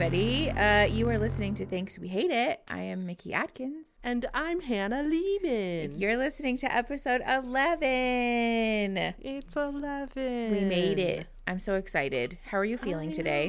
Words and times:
everybody. 0.00 0.48
Uh, 0.52 0.84
you 0.84 1.08
are 1.08 1.18
listening 1.18 1.54
to 1.54 1.66
Thanks 1.66 1.98
We 1.98 2.06
Hate 2.06 2.30
It. 2.30 2.60
I 2.68 2.82
am 2.82 3.04
Mickey 3.04 3.34
Atkins. 3.34 3.98
And 4.04 4.26
I'm 4.32 4.60
Hannah 4.60 5.02
Lehman. 5.02 5.98
You're 5.98 6.16
listening 6.16 6.56
to 6.58 6.72
episode 6.72 7.20
11. 7.26 8.96
It's 9.18 9.56
11. 9.56 10.52
We 10.52 10.60
made 10.60 11.00
it. 11.00 11.26
I'm 11.48 11.58
so 11.58 11.74
excited. 11.74 12.38
How 12.44 12.58
are 12.58 12.64
you 12.64 12.78
feeling 12.78 13.10
today? 13.10 13.48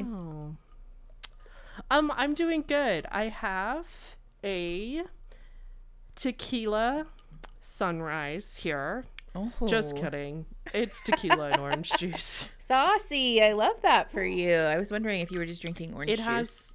Um, 1.88 2.12
I'm 2.16 2.34
doing 2.34 2.64
good. 2.66 3.06
I 3.12 3.28
have 3.28 3.86
a 4.42 5.02
tequila 6.16 7.06
sunrise 7.60 8.56
here. 8.56 9.04
Oh. 9.34 9.52
Just 9.66 9.96
kidding. 9.96 10.46
It's 10.74 11.00
tequila 11.02 11.50
and 11.50 11.60
orange 11.60 11.90
juice. 11.98 12.48
Saucy. 12.58 13.42
I 13.42 13.52
love 13.52 13.80
that 13.82 14.10
for 14.10 14.24
you. 14.24 14.54
I 14.54 14.76
was 14.78 14.90
wondering 14.90 15.20
if 15.20 15.30
you 15.30 15.38
were 15.38 15.46
just 15.46 15.62
drinking 15.62 15.94
orange 15.94 16.10
It 16.10 16.16
juice. 16.16 16.26
has 16.26 16.72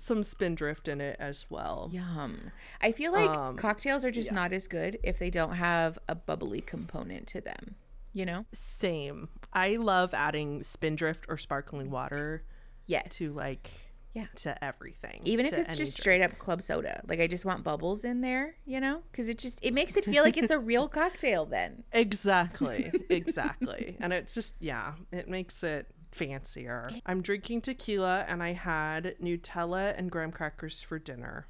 some 0.00 0.24
spindrift 0.24 0.88
in 0.88 1.00
it 1.00 1.16
as 1.20 1.46
well. 1.48 1.88
Yum. 1.92 2.50
I 2.80 2.90
feel 2.90 3.12
like 3.12 3.30
Um, 3.30 3.56
cocktails 3.56 4.04
are 4.04 4.10
just 4.10 4.32
not 4.32 4.52
as 4.52 4.66
good 4.66 4.98
if 5.04 5.18
they 5.20 5.30
don't 5.30 5.54
have 5.54 5.98
a 6.08 6.16
bubbly 6.16 6.60
component 6.60 7.28
to 7.28 7.40
them. 7.40 7.76
You 8.12 8.26
know? 8.26 8.44
Same. 8.52 9.28
I 9.52 9.76
love 9.76 10.12
adding 10.14 10.62
spindrift 10.64 11.26
or 11.28 11.38
sparkling 11.38 11.90
water 11.90 12.42
Yes. 12.86 13.16
to 13.18 13.30
like 13.32 13.70
Yeah. 14.14 14.26
to 14.36 14.64
everything. 14.64 15.20
even 15.24 15.44
if 15.44 15.52
it's 15.52 15.76
just 15.76 15.78
drink. 15.78 15.90
straight 15.90 16.22
up 16.22 16.38
club 16.38 16.62
soda 16.62 17.02
like 17.08 17.18
i 17.20 17.26
just 17.26 17.44
want 17.44 17.64
bubbles 17.64 18.04
in 18.04 18.20
there 18.20 18.54
you 18.64 18.78
know 18.80 19.02
because 19.10 19.28
it 19.28 19.38
just 19.38 19.58
it 19.62 19.74
makes 19.74 19.96
it 19.96 20.04
feel 20.04 20.22
like 20.22 20.36
it's 20.36 20.52
a 20.52 20.58
real 20.72 20.88
cocktail 20.88 21.44
then 21.44 21.82
Exactly. 21.92 22.92
Exactly. 23.10 23.96
and 24.00 24.12
it's 24.12 24.32
just 24.34 24.54
yeah, 24.60 24.92
it 25.12 25.28
makes 25.28 25.62
it 25.64 25.88
fancier. 26.12 26.90
I'm 27.04 27.22
drinking 27.22 27.62
tequila 27.62 28.24
and 28.28 28.40
I 28.40 28.52
had 28.52 29.16
Nutella 29.20 29.98
and 29.98 30.10
graham 30.12 30.30
crackers 30.30 30.80
for 30.80 31.00
dinner. 31.00 31.48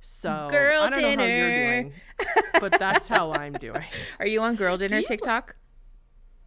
So 0.00 0.48
Girl 0.50 0.82
I 0.82 0.90
don't 0.90 1.00
know 1.02 1.08
how 1.08 1.16
dinner. 1.16 1.26
you're 1.26 1.82
doing, 1.82 1.92
but 2.60 2.78
that's 2.80 3.06
how 3.06 3.32
I'm 3.32 3.52
doing. 3.52 3.84
are 4.18 4.26
you 4.26 4.40
on 4.42 4.56
girl 4.56 4.76
dinner 4.76 5.02
tiktok 5.02 5.54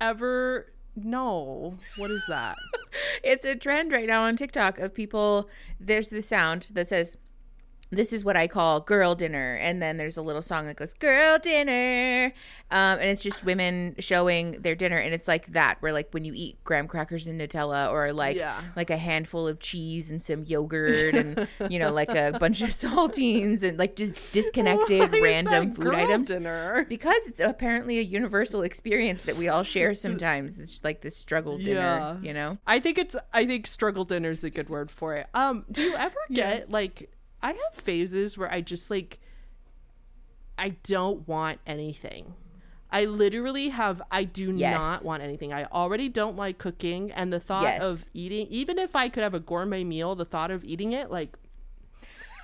Ever 0.02 0.73
no. 0.95 1.77
What 1.97 2.11
is 2.11 2.25
that? 2.27 2.58
it's 3.23 3.45
a 3.45 3.55
trend 3.55 3.91
right 3.91 4.08
now 4.08 4.23
on 4.23 4.36
tiktok 4.36 4.80
of 4.80 4.94
people 4.94 5.49
there's 5.80 6.09
the 6.09 6.22
sound 6.22 6.69
that 6.72 6.88
says 6.88 7.17
this 7.97 8.13
is 8.13 8.23
what 8.25 8.36
I 8.38 8.47
call 8.47 8.80
girl 8.81 9.16
dinner. 9.16 9.58
And 9.61 9.81
then 9.81 9.97
there's 9.97 10.17
a 10.17 10.22
little 10.22 10.41
song 10.41 10.66
that 10.67 10.75
goes, 10.75 10.94
girl 10.94 11.38
dinner. 11.39 12.33
Um, 12.72 12.99
and 12.99 13.03
it's 13.09 13.22
just 13.23 13.44
women 13.44 13.95
showing 13.99 14.53
their 14.61 14.75
dinner. 14.75 14.97
And 14.97 15.13
it's 15.13 15.27
like 15.27 15.52
that, 15.53 15.77
where 15.81 15.91
like 15.94 16.09
when 16.11 16.25
you 16.25 16.33
eat 16.36 16.64
graham 16.64 16.88
crackers 16.88 17.27
and 17.27 17.39
Nutella 17.39 17.91
or 17.91 18.11
like, 18.14 18.36
Yeah. 18.38 18.59
like 18.75 18.89
a 18.89 18.97
handful 18.97 19.47
of 19.47 19.59
cheese 19.59 20.09
and 20.09 20.21
some 20.21 20.44
yogurt 20.44 21.14
and, 21.16 21.47
you 21.69 21.77
know, 21.80 21.91
like 21.91 22.09
a 22.09 22.38
bunch 22.39 22.61
of 22.61 22.69
saltines 22.83 23.64
and 23.64 23.77
like 23.77 23.95
just 23.95 24.16
disconnected 24.31 25.11
Why 25.11 25.19
random 25.21 25.71
food 25.71 25.94
items. 25.94 26.30
Dinner. 26.30 26.86
Because 26.89 27.27
it's 27.27 27.39
apparently 27.39 27.99
a 27.99 28.03
universal 28.03 28.61
experience 28.64 29.23
that 29.23 29.36
we 29.36 29.49
all 29.49 29.64
share 29.64 29.94
sometimes. 30.05 30.58
It's 30.58 30.71
just 30.71 30.83
like 30.83 31.02
this 31.02 31.16
struggle 31.16 31.58
dinner, 31.58 31.80
Yeah. 31.80 32.17
you 32.21 32.33
know? 32.33 32.58
I 32.66 32.80
think 32.80 32.97
it's 32.97 33.16
I 33.33 33.45
think 33.45 33.67
struggle 33.67 34.05
dinner 34.05 34.31
is 34.31 34.44
a 34.44 34.49
good 34.49 34.69
word 34.69 34.89
for 34.89 35.16
it. 35.16 35.27
Um, 35.33 35.66
do 35.71 35.81
you 35.83 35.95
ever 35.95 36.17
get 36.31 36.69
like 36.71 37.09
I 37.44 37.49
have 37.49 37.73
phases 37.73 38.38
where 38.38 38.52
I 38.52 38.61
just 38.61 38.89
like 38.89 39.19
I 40.58 40.69
don't 40.83 41.27
want 41.27 41.59
anything. 41.67 42.33
I 42.91 43.05
literally 43.05 43.69
have 43.69 44.02
I 44.11 44.23
do 44.23 44.54
Yes. 44.55 44.80
not 44.80 45.04
want 45.05 45.21
anything. 45.23 45.52
I 45.52 45.65
already 45.65 46.09
don't 46.09 46.36
like 46.37 46.58
cooking 46.59 47.11
and 47.11 47.33
the 47.33 47.39
thought 47.39 47.64
Yes. 47.64 47.83
of 47.83 48.08
eating 48.14 48.48
even 48.49 48.77
if 48.80 48.95
I 48.95 49.09
could 49.09 49.23
have 49.23 49.33
a 49.33 49.39
gourmet 49.39 49.83
meal, 49.83 50.15
the 50.15 50.26
thought 50.26 50.52
of 50.52 50.64
eating 50.64 50.93
it 50.93 51.11
like 51.11 51.37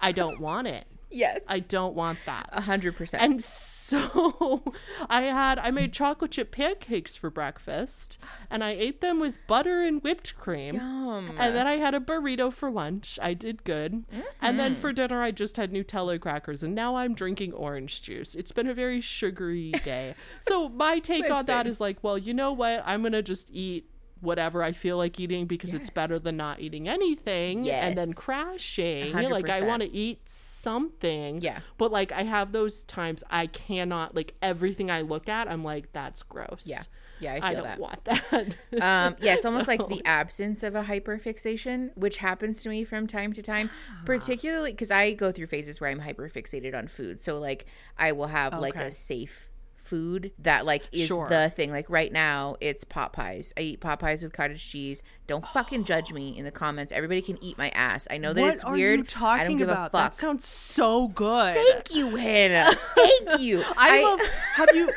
I 0.01 0.11
don't 0.11 0.39
want 0.39 0.67
it. 0.67 0.85
Yes. 1.11 1.45
I 1.49 1.59
don't 1.59 1.95
want 1.95 2.19
that. 2.25 2.49
A 2.51 2.61
hundred 2.61 2.95
percent. 2.95 3.23
And 3.23 3.43
so 3.43 4.61
I 5.09 5.23
had 5.23 5.57
I 5.57 5.71
made 5.71 5.91
chocolate 5.93 6.31
chip 6.31 6.51
pancakes 6.51 7.15
for 7.15 7.29
breakfast 7.31 8.17
and 8.51 8.63
I 8.63 8.71
ate 8.71 9.01
them 9.01 9.19
with 9.19 9.37
butter 9.47 9.81
and 9.81 10.01
whipped 10.03 10.37
cream. 10.37 10.75
Yum. 10.75 11.35
And 11.39 11.55
then 11.55 11.65
I 11.65 11.77
had 11.77 11.95
a 11.95 11.99
burrito 11.99 12.53
for 12.53 12.69
lunch. 12.69 13.17
I 13.21 13.33
did 13.33 13.63
good. 13.63 14.05
And 14.41 14.59
then 14.59 14.73
Mm-hmm. 14.73 14.81
for 14.81 14.93
dinner 14.93 15.23
I 15.23 15.31
just 15.31 15.57
had 15.57 15.71
Nutella 15.71 16.19
crackers 16.19 16.61
and 16.61 16.75
now 16.75 16.95
I'm 16.97 17.15
drinking 17.15 17.53
orange 17.53 18.01
juice. 18.03 18.35
It's 18.35 18.51
been 18.51 18.67
a 18.67 18.73
very 18.75 19.01
sugary 19.01 19.71
day. 19.83 20.13
so 20.41 20.69
my 20.69 20.99
take 21.11 21.29
on 21.31 21.45
that 21.45 21.65
is 21.65 21.81
like, 21.81 21.97
well, 22.03 22.17
you 22.17 22.33
know 22.33 22.51
what? 22.53 22.83
I'm 22.85 23.01
going 23.01 23.13
to 23.13 23.23
just 23.23 23.49
eat 23.51 23.89
whatever 24.21 24.63
I 24.63 24.71
feel 24.71 24.97
like 24.97 25.19
eating 25.19 25.45
because 25.45 25.73
it's 25.73 25.89
better 25.89 26.19
than 26.19 26.37
not 26.37 26.59
eating 26.59 26.87
anything 26.87 27.69
and 27.69 27.97
then 27.97 28.13
crashing. 28.13 29.13
hundred 29.13 29.31
Like 29.31 29.49
I 29.49 29.61
want 29.61 29.81
to 29.81 29.93
eat 29.93 30.21
something. 30.25 31.41
Yeah. 31.41 31.59
But 31.77 31.91
like 31.91 32.11
I 32.11 32.23
have 32.23 32.51
those 32.51 32.83
times 32.83 33.23
I 33.29 33.47
cannot 33.47 34.15
like 34.15 34.35
everything 34.41 34.91
I 34.91 35.01
look 35.01 35.29
at, 35.29 35.49
I'm 35.49 35.63
like, 35.63 35.91
that's 35.93 36.23
gross. 36.23 36.63
Yeah. 36.65 36.83
Yeah, 37.21 37.33
I 37.33 37.49
I, 37.49 37.53
feel 37.53 37.63
don't 37.63 37.63
that. 37.63 37.79
want 37.79 38.05
that. 38.05 38.57
Um, 38.81 39.17
yeah, 39.19 39.33
it's 39.33 39.45
almost 39.45 39.67
like 39.67 39.85
the 39.89 40.01
absence 40.05 40.63
of 40.63 40.73
a 40.73 40.83
hyperfixation, 40.83 41.91
which 41.95 42.17
happens 42.19 42.63
to 42.63 42.69
me 42.69 42.85
from 42.85 43.07
time 43.07 43.33
to 43.33 43.41
time, 43.41 43.69
particularly 44.05 44.71
because 44.71 44.89
I 44.89 45.11
go 45.11 45.31
through 45.31 45.47
phases 45.47 45.81
where 45.81 45.89
I'm 45.89 45.99
hyperfixated 45.99 46.73
on 46.73 46.87
food. 46.87 47.19
So, 47.19 47.37
like, 47.37 47.65
I 47.97 48.13
will 48.13 48.27
have 48.27 48.57
like 48.59 48.77
a 48.77 48.89
safe 48.91 49.48
food 49.89 50.31
that 50.39 50.65
like 50.65 50.87
is 50.91 51.07
Sure. 51.07 51.27
the 51.27 51.49
thing. 51.55 51.71
Like 51.71 51.89
right 51.89 52.11
now, 52.11 52.55
it's 52.61 52.83
pot 52.83 53.11
pies. 53.13 53.51
I 53.57 53.61
eat 53.61 53.79
pot 53.81 53.99
pies 53.99 54.21
with 54.23 54.31
cottage 54.33 54.63
cheese. 54.63 55.01
Don't 55.27 55.45
fucking 55.47 55.83
judge 55.83 56.11
me 56.13 56.37
in 56.37 56.45
the 56.45 56.51
comments. 56.51 56.91
Everybody 56.91 57.21
can 57.21 57.43
eat 57.43 57.57
my 57.57 57.69
ass. 57.69 58.07
I 58.09 58.17
know 58.17 58.33
that 58.33 58.41
what 58.41 58.53
it's 58.53 58.63
are 58.63 58.73
weird. 58.73 58.99
you 58.99 59.05
talking 59.05 59.41
I 59.41 59.43
don't 59.45 59.57
give 59.57 59.69
about? 59.69 59.87
a 59.87 59.89
fuck. 59.91 60.11
That 60.11 60.15
sounds 60.15 60.47
so 60.47 61.07
good. 61.07 61.55
Thank 61.55 61.95
you, 61.95 62.15
Hannah. 62.15 62.75
Thank 62.95 63.39
you. 63.39 63.63
I, 63.77 64.01
love. 64.03 64.19
Have 64.55 64.69
you? 64.73 64.91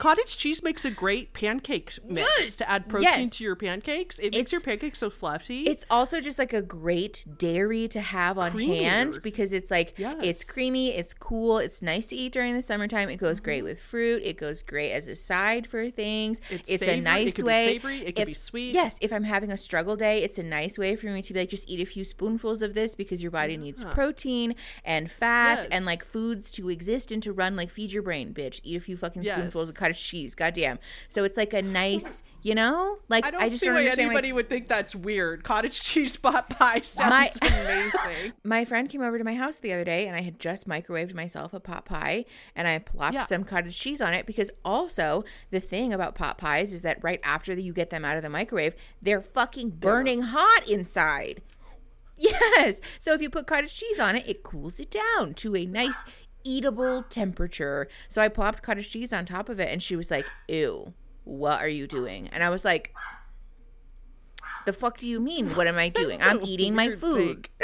Cottage 0.00 0.36
cheese 0.38 0.62
makes 0.62 0.84
a 0.84 0.90
great 0.90 1.34
pancake 1.34 1.98
mix 2.04 2.28
Yes, 2.38 2.56
to 2.56 2.70
add 2.70 2.88
protein 2.88 3.08
yes. 3.24 3.30
to 3.36 3.44
your 3.44 3.54
pancakes. 3.54 4.18
It 4.18 4.34
makes 4.34 4.50
your 4.50 4.62
pancakes 4.62 4.98
so 4.98 5.10
fluffy. 5.10 5.64
It's 5.64 5.84
also 5.90 6.20
just 6.22 6.38
like 6.38 6.54
a 6.54 6.62
great 6.62 7.24
dairy 7.36 7.86
to 7.88 8.00
have 8.00 8.38
on 8.38 8.58
hand 8.58 9.20
because 9.22 9.52
it's 9.52 9.70
like 9.70 9.92
it's 9.98 10.42
creamy, 10.42 10.92
it's 10.94 11.12
cool, 11.12 11.58
it's 11.58 11.82
nice 11.82 12.08
to 12.08 12.16
eat 12.16 12.32
during 12.32 12.54
the 12.54 12.62
summertime. 12.62 13.10
It 13.10 13.16
goes 13.16 13.36
Mm-hmm. 13.36 13.44
great 13.44 13.62
with 13.64 13.78
fruit. 13.80 14.22
It 14.24 14.38
goes 14.38 14.62
great 14.62 14.92
as 14.92 15.06
a 15.06 15.14
side 15.14 15.66
for 15.66 15.90
things. 15.90 16.40
It's 16.50 16.68
It's, 16.68 16.80
savory, 16.80 16.94
a 16.94 16.98
it 16.98 17.02
nice 17.02 17.36
be 17.36 17.42
way. 17.42 17.66
savory, 17.66 17.98
it 17.98 18.06
could 18.16 18.22
if- 18.22 18.26
be 18.28 18.34
sweet. 18.34 18.72
Yes, 18.74 18.98
if 19.02 19.12
I'm 19.12 19.24
having 19.24 19.52
a 19.52 19.58
struggle 19.58 19.96
day, 19.96 20.22
it's 20.22 20.38
a 20.38 20.42
nice 20.42 20.78
way 20.78 20.96
for 20.96 21.06
me 21.08 21.20
to 21.20 21.32
be 21.34 21.40
like 21.40 21.50
just 21.50 21.68
eat 21.68 21.78
a 21.80 21.84
few 21.84 22.04
spoonfuls 22.04 22.62
of 22.62 22.72
this 22.72 22.94
because 22.94 23.22
your 23.22 23.30
body 23.30 23.58
needs 23.58 23.84
protein 23.84 24.54
and 24.82 25.10
fat 25.10 25.66
and 25.70 25.84
like 25.84 26.02
foods 26.04 26.50
to 26.52 26.70
exist 26.70 27.12
and 27.12 27.22
to 27.22 27.32
run. 27.34 27.54
Like 27.54 27.68
feed 27.68 27.92
your 27.92 28.02
brain, 28.02 28.32
bitch. 28.32 28.60
Eat 28.64 28.76
a 28.76 28.80
few 28.80 28.96
fucking 28.96 29.24
spoonfuls 29.24 29.68
of 29.68 29.74
cottage 29.74 29.89
cheese. 29.98 30.34
Goddamn. 30.34 30.78
So 31.08 31.24
it's 31.24 31.36
like 31.36 31.52
a 31.54 31.62
nice, 31.62 32.22
you 32.42 32.54
know, 32.54 32.98
like 33.08 33.24
I 33.24 33.30
don't 33.30 33.42
I 33.42 33.48
just 33.48 33.60
see 33.60 33.66
don't 33.66 33.74
why 33.76 33.80
understand 33.82 34.08
why- 34.08 34.12
anybody 34.14 34.32
would 34.32 34.48
think 34.48 34.68
that's 34.68 34.94
weird. 34.94 35.42
Cottage 35.44 35.82
cheese 35.84 36.16
pot 36.16 36.50
pie 36.50 36.80
sounds 36.82 37.10
My- 37.10 37.48
amazing. 37.48 38.32
my 38.44 38.64
friend 38.64 38.88
came 38.88 39.02
over 39.02 39.18
to 39.18 39.24
my 39.24 39.34
house 39.34 39.58
the 39.58 39.72
other 39.72 39.84
day 39.84 40.06
and 40.06 40.16
I 40.16 40.20
had 40.22 40.38
just 40.38 40.68
microwaved 40.68 41.14
myself 41.14 41.52
a 41.54 41.60
pot 41.60 41.84
pie 41.86 42.24
and 42.54 42.68
I 42.68 42.78
plopped 42.78 43.14
Yeah. 43.14 43.24
some 43.24 43.44
cottage 43.44 43.78
cheese 43.78 44.00
on 44.00 44.12
it 44.14 44.26
because 44.26 44.50
also 44.64 45.24
the 45.50 45.60
thing 45.60 45.92
about 45.92 46.14
pot 46.14 46.38
pies 46.38 46.72
is 46.72 46.82
that 46.82 47.02
right 47.02 47.20
after 47.24 47.52
you 47.54 47.72
get 47.72 47.90
them 47.90 48.04
out 48.04 48.16
of 48.16 48.22
the 48.22 48.28
microwave, 48.30 48.74
they're 49.00 49.20
fucking 49.22 49.70
burning 49.70 50.22
hot 50.22 50.68
inside. 50.68 51.42
Yes. 52.22 52.82
So 52.98 53.14
if 53.14 53.22
you 53.22 53.30
put 53.30 53.46
cottage 53.46 53.74
cheese 53.74 53.98
on 53.98 54.14
it, 54.14 54.28
it 54.28 54.42
cools 54.42 54.78
it 54.78 54.90
down 54.90 55.32
to 55.36 55.56
a 55.56 55.64
nice 55.64 56.04
eatable 56.44 57.04
temperature. 57.04 57.88
So 58.08 58.20
I 58.22 58.28
plopped 58.28 58.62
cottage 58.62 58.90
cheese 58.90 59.12
on 59.12 59.24
top 59.24 59.48
of 59.48 59.60
it 59.60 59.68
and 59.68 59.82
she 59.82 59.96
was 59.96 60.10
like, 60.10 60.26
"Ew, 60.48 60.92
what 61.24 61.60
are 61.62 61.68
you 61.68 61.86
doing?" 61.86 62.28
And 62.32 62.42
I 62.42 62.50
was 62.50 62.64
like, 62.64 62.94
"The 64.66 64.72
fuck 64.72 64.98
do 64.98 65.08
you 65.08 65.20
mean? 65.20 65.50
What 65.50 65.66
am 65.66 65.76
I 65.78 65.88
doing? 65.88 66.20
I'm 66.22 66.44
eating 66.44 66.74
my 66.74 66.90
food." 66.90 67.48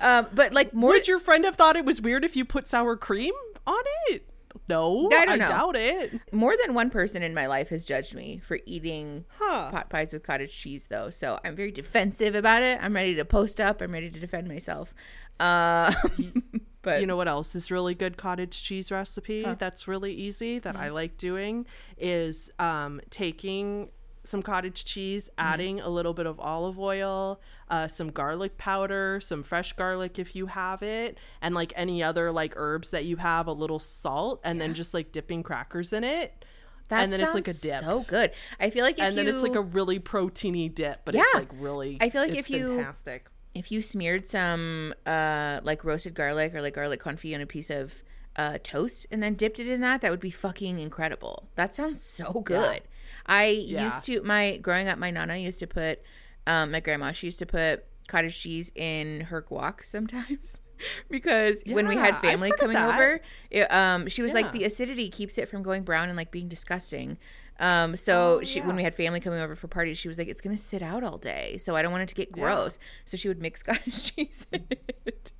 Um, 0.00 0.26
but 0.34 0.52
like 0.52 0.74
more 0.74 0.90
Would 0.90 1.06
your 1.06 1.20
friend 1.20 1.44
have 1.44 1.54
thought 1.54 1.76
it 1.76 1.84
was 1.84 2.00
weird 2.02 2.24
if 2.24 2.34
you 2.34 2.44
put 2.44 2.66
sour 2.66 2.96
cream 2.96 3.32
on 3.64 3.78
it? 4.08 4.24
No, 4.68 5.08
I 5.14 5.24
don't 5.24 5.38
know. 5.38 5.46
doubt 5.46 5.76
it. 5.76 6.20
more 6.32 6.56
than 6.60 6.74
one 6.74 6.90
person 6.90 7.22
in 7.22 7.32
my 7.32 7.46
life 7.46 7.68
has 7.68 7.84
judged 7.84 8.12
me 8.12 8.40
for 8.42 8.58
eating 8.66 9.24
Huh. 9.38 9.70
pot 9.70 9.88
pies 9.90 10.12
with 10.12 10.24
cottage 10.24 10.52
cheese 10.58 10.88
though. 10.88 11.08
So 11.08 11.38
I'm 11.44 11.54
very 11.54 11.70
defensive 11.70 12.34
about 12.34 12.62
it. 12.64 12.80
I'm 12.82 12.94
ready 12.94 13.14
to 13.14 13.24
post 13.24 13.60
up. 13.60 13.80
I'm 13.80 13.92
ready 13.92 14.10
to 14.10 14.18
defend 14.18 14.48
myself. 14.48 14.92
Uh, 15.38 15.94
but 16.82 17.00
You 17.00 17.06
know 17.06 17.16
what 17.16 17.28
else 17.28 17.54
is 17.54 17.70
really 17.70 17.94
good 17.94 18.16
cottage 18.16 18.62
cheese 18.62 18.90
recipe 18.90 19.44
that's 19.58 19.86
really 19.88 20.12
easy 20.12 20.58
that 20.58 20.76
I 20.76 20.88
like 20.90 21.16
doing 21.16 21.66
is 21.96 22.50
um, 22.58 23.00
taking 23.10 23.90
some 24.24 24.40
cottage 24.40 24.84
cheese, 24.84 25.28
adding 25.36 25.80
a 25.80 25.88
little 25.88 26.14
bit 26.14 26.26
of 26.26 26.38
olive 26.38 26.78
oil, 26.78 27.40
uh, 27.68 27.88
some 27.88 28.08
garlic 28.10 28.56
powder, 28.56 29.18
some 29.20 29.42
fresh 29.42 29.72
garlic 29.72 30.16
if 30.18 30.36
you 30.36 30.46
have 30.46 30.80
it, 30.82 31.18
and 31.40 31.56
like 31.56 31.72
any 31.74 32.02
other 32.04 32.30
like 32.30 32.52
herbs 32.56 32.90
that 32.92 33.04
you 33.04 33.16
have, 33.16 33.48
a 33.48 33.52
little 33.52 33.80
salt, 33.80 34.40
and 34.44 34.60
then 34.60 34.74
just 34.74 34.94
like 34.94 35.10
dipping 35.10 35.42
crackers 35.42 35.92
in 35.92 36.04
it. 36.04 36.44
That 36.88 37.02
and 37.02 37.12
then 37.12 37.20
it's 37.20 37.34
like 37.34 37.48
a 37.48 37.52
dip. 37.54 37.80
So 37.82 38.04
good. 38.06 38.30
I 38.60 38.70
feel 38.70 38.84
like 38.84 39.00
and 39.00 39.16
you 39.16 39.24
then 39.24 39.34
it's 39.34 39.42
like 39.42 39.56
a 39.56 39.60
really 39.60 39.98
proteiny 39.98 40.72
dip, 40.72 41.00
but 41.04 41.14
it's 41.16 41.24
Yeah. 41.34 41.40
like 41.40 41.48
really 41.54 41.96
I 42.00 42.08
feel 42.10 42.20
like 42.22 42.30
it's 42.34 42.48
if 42.48 42.50
you- 42.50 42.76
fantastic. 42.76 43.26
If 43.54 43.70
you 43.70 43.82
smeared 43.82 44.26
some 44.26 44.94
uh 45.06 45.60
like 45.62 45.84
roasted 45.84 46.14
garlic 46.14 46.54
or 46.54 46.62
like 46.62 46.74
garlic 46.74 47.02
confit 47.02 47.34
on 47.34 47.40
a 47.40 47.46
piece 47.46 47.70
of 47.70 48.02
uh 48.36 48.58
toast 48.62 49.06
and 49.10 49.22
then 49.22 49.34
dipped 49.34 49.58
it 49.58 49.66
in 49.68 49.80
that, 49.82 50.00
that 50.00 50.10
would 50.10 50.20
be 50.20 50.30
fucking 50.30 50.78
incredible. 50.78 51.48
That 51.54 51.74
sounds 51.74 52.00
so 52.02 52.40
good. 52.44 52.82
I 53.26 53.46
Yeah. 53.46 53.84
used 53.84 54.04
to 54.06 54.22
my 54.22 54.56
growing 54.56 54.88
up, 54.88 54.98
my 54.98 55.10
nana 55.10 55.36
used 55.36 55.58
to 55.60 55.66
put 55.66 56.00
um 56.46 56.70
my 56.72 56.80
grandma 56.80 57.12
she 57.12 57.26
used 57.28 57.38
to 57.40 57.46
put 57.46 57.84
cottage 58.08 58.40
cheese 58.40 58.72
in 58.74 59.22
her 59.22 59.42
guac 59.42 59.84
sometimes. 59.84 60.60
Because 61.08 61.62
when 61.64 61.86
we 61.86 61.96
had 61.96 62.16
family 62.16 62.50
coming 62.58 62.76
over, 62.76 63.20
it, 63.50 63.72
um, 63.72 64.08
she 64.08 64.20
was 64.20 64.34
like 64.34 64.50
the 64.50 64.64
acidity 64.64 65.08
keeps 65.10 65.38
it 65.38 65.48
from 65.48 65.62
going 65.62 65.84
brown 65.84 66.08
and 66.08 66.16
like 66.16 66.32
being 66.32 66.48
disgusting. 66.48 67.18
Um, 67.62 67.96
so 67.96 68.40
Oh, 68.40 68.44
she 68.44 68.60
when 68.60 68.76
we 68.76 68.82
had 68.82 68.92
family 68.94 69.20
coming 69.20 69.38
over 69.40 69.54
for 69.54 69.68
parties, 69.68 69.96
she 69.96 70.08
was 70.08 70.18
like, 70.18 70.28
"It's 70.28 70.40
gonna 70.40 70.56
sit 70.56 70.82
out 70.82 71.02
all 71.04 71.16
day, 71.16 71.56
so 71.58 71.76
I 71.76 71.80
don't 71.82 71.92
want 71.92 72.02
it 72.02 72.08
to 72.08 72.14
get 72.14 72.30
gross." 72.32 72.78
So 73.06 73.16
she 73.16 73.28
would 73.28 73.40
mix 73.40 73.62
cottage 73.68 74.14
cheese 74.14 74.46
in 74.52 74.66
it. 75.06 75.32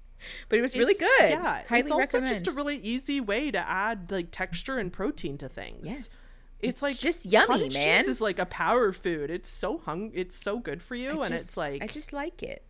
But 0.49 0.59
it 0.61 0.63
was 0.63 0.77
really 0.77 0.95
It's- 0.95 1.19
good. 1.21 1.31
Yeah, 1.31 1.63
Highly 1.69 1.81
it's 1.81 1.91
also 1.91 2.01
recommend. 2.19 2.29
just 2.29 2.47
a 2.47 2.53
really 2.53 2.77
easy 2.77 3.21
way 3.21 3.51
to 3.51 3.59
add 3.59 4.11
like 4.13 4.29
texture 4.31 4.79
and 4.79 4.93
protein 4.93 5.37
to 5.39 5.49
things. 5.49 5.81
yes, 5.89 6.29
it's, 6.61 6.81
like 6.81 6.97
just 6.97 7.27
yummy, 7.27 7.69
man. 7.71 8.05
Cheese 8.05 8.09
is 8.09 8.21
like 8.21 8.39
a 8.39 8.47
power 8.47 8.93
food. 8.93 9.29
It's 9.31 9.49
so 9.49 9.79
hung. 9.79 10.13
It's 10.15 10.37
so 10.37 10.61
good 10.61 10.81
for 10.81 10.95
you, 10.95 11.09
I 11.23 11.27
and 11.27 11.29
just- 11.35 11.45
it's 11.47 11.57
like 11.57 11.83
I 11.83 11.87
just 11.89 12.13
like 12.13 12.41
it. 12.45 12.63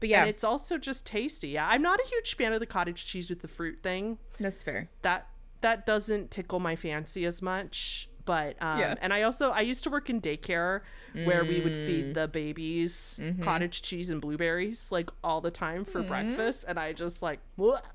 But 0.00 0.08
yeah, 0.08 0.20
and 0.22 0.28
it's 0.30 0.42
also 0.44 0.76
just 0.76 1.06
tasty. 1.06 1.48
Yeah, 1.50 1.68
I'm 1.68 1.82
not 1.82 2.00
a 2.00 2.08
huge 2.08 2.36
fan 2.36 2.52
of 2.52 2.58
the 2.60 2.66
cottage 2.66 3.06
cheese 3.06 3.30
with 3.30 3.42
the 3.42 3.48
fruit 3.48 3.78
thing. 3.82 4.18
that's 4.40 4.64
fair. 4.64 4.90
That 5.02 5.28
that 5.60 5.86
doesn't 5.86 6.30
tickle 6.32 6.58
my 6.60 6.74
fancy 6.74 7.24
as 7.24 7.40
much. 7.42 8.08
But 8.28 8.62
um, 8.62 8.78
Yeah. 8.80 8.94
and 9.00 9.10
I 9.14 9.22
also 9.22 9.50
I 9.52 9.62
used 9.62 9.82
to 9.84 9.90
work 9.90 10.10
in 10.10 10.20
daycare 10.20 10.82
where 11.24 11.44
we 11.46 11.62
would 11.62 11.72
Mm. 11.72 11.86
feed 11.86 12.14
the 12.14 12.28
babies 12.28 13.18
Mm-hmm. 13.22 13.42
cottage 13.42 13.80
cheese 13.80 14.10
and 14.10 14.20
blueberries 14.20 14.92
like 14.92 15.08
all 15.24 15.40
the 15.40 15.50
time 15.50 15.82
for 15.82 16.02
breakfast, 16.02 16.66
and 16.68 16.78
I 16.78 16.92
just 16.92 17.22
like 17.22 17.40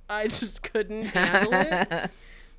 I 0.10 0.28
just 0.40 0.64
couldn't 0.64 1.04
handle 1.14 1.54
it. 1.54 2.10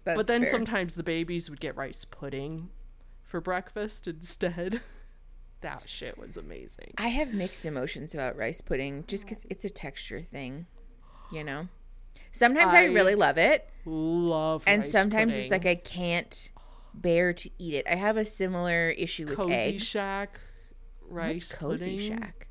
But 0.04 0.28
then 0.28 0.42
fair. 0.42 0.50
sometimes 0.52 0.94
the 0.94 1.02
babies 1.02 1.50
would 1.50 1.58
get 1.60 1.76
rice 1.76 2.04
pudding 2.04 2.68
for 3.24 3.40
breakfast 3.40 4.06
instead. 4.06 4.80
that 5.62 5.82
shit 5.86 6.16
was 6.16 6.36
amazing. 6.36 6.92
I 6.98 7.08
have 7.08 7.34
mixed 7.34 7.66
emotions 7.66 8.14
about 8.14 8.36
rice 8.36 8.60
pudding 8.60 9.02
just 9.08 9.24
because 9.26 9.44
it's 9.50 9.64
a 9.64 9.70
texture 9.70 10.20
thing, 10.22 10.66
you 11.28 11.42
know. 11.42 11.66
Sometimes 12.30 12.72
I, 12.72 12.82
I 12.82 12.84
really 12.84 13.16
love 13.16 13.36
it, 13.38 13.68
Love 13.84 14.62
and 14.66 14.84
sometimes 14.84 15.36
it's 15.36 15.50
like 15.50 15.66
I 15.66 15.74
can't 15.74 16.50
bear 16.94 17.32
to 17.32 17.50
eat 17.58 17.74
it. 17.74 17.86
I 17.90 17.94
have 17.96 18.16
a 18.16 18.24
similar 18.24 18.88
issue 18.90 19.26
with 19.26 19.38
Kozy 19.38 19.50
eggs. 19.52 19.84
Shack 19.84 20.40
rice 21.08 21.50
What's 21.60 21.82
Kozy 21.82 21.84
pudding. 21.96 21.98
Shack? 21.98 22.46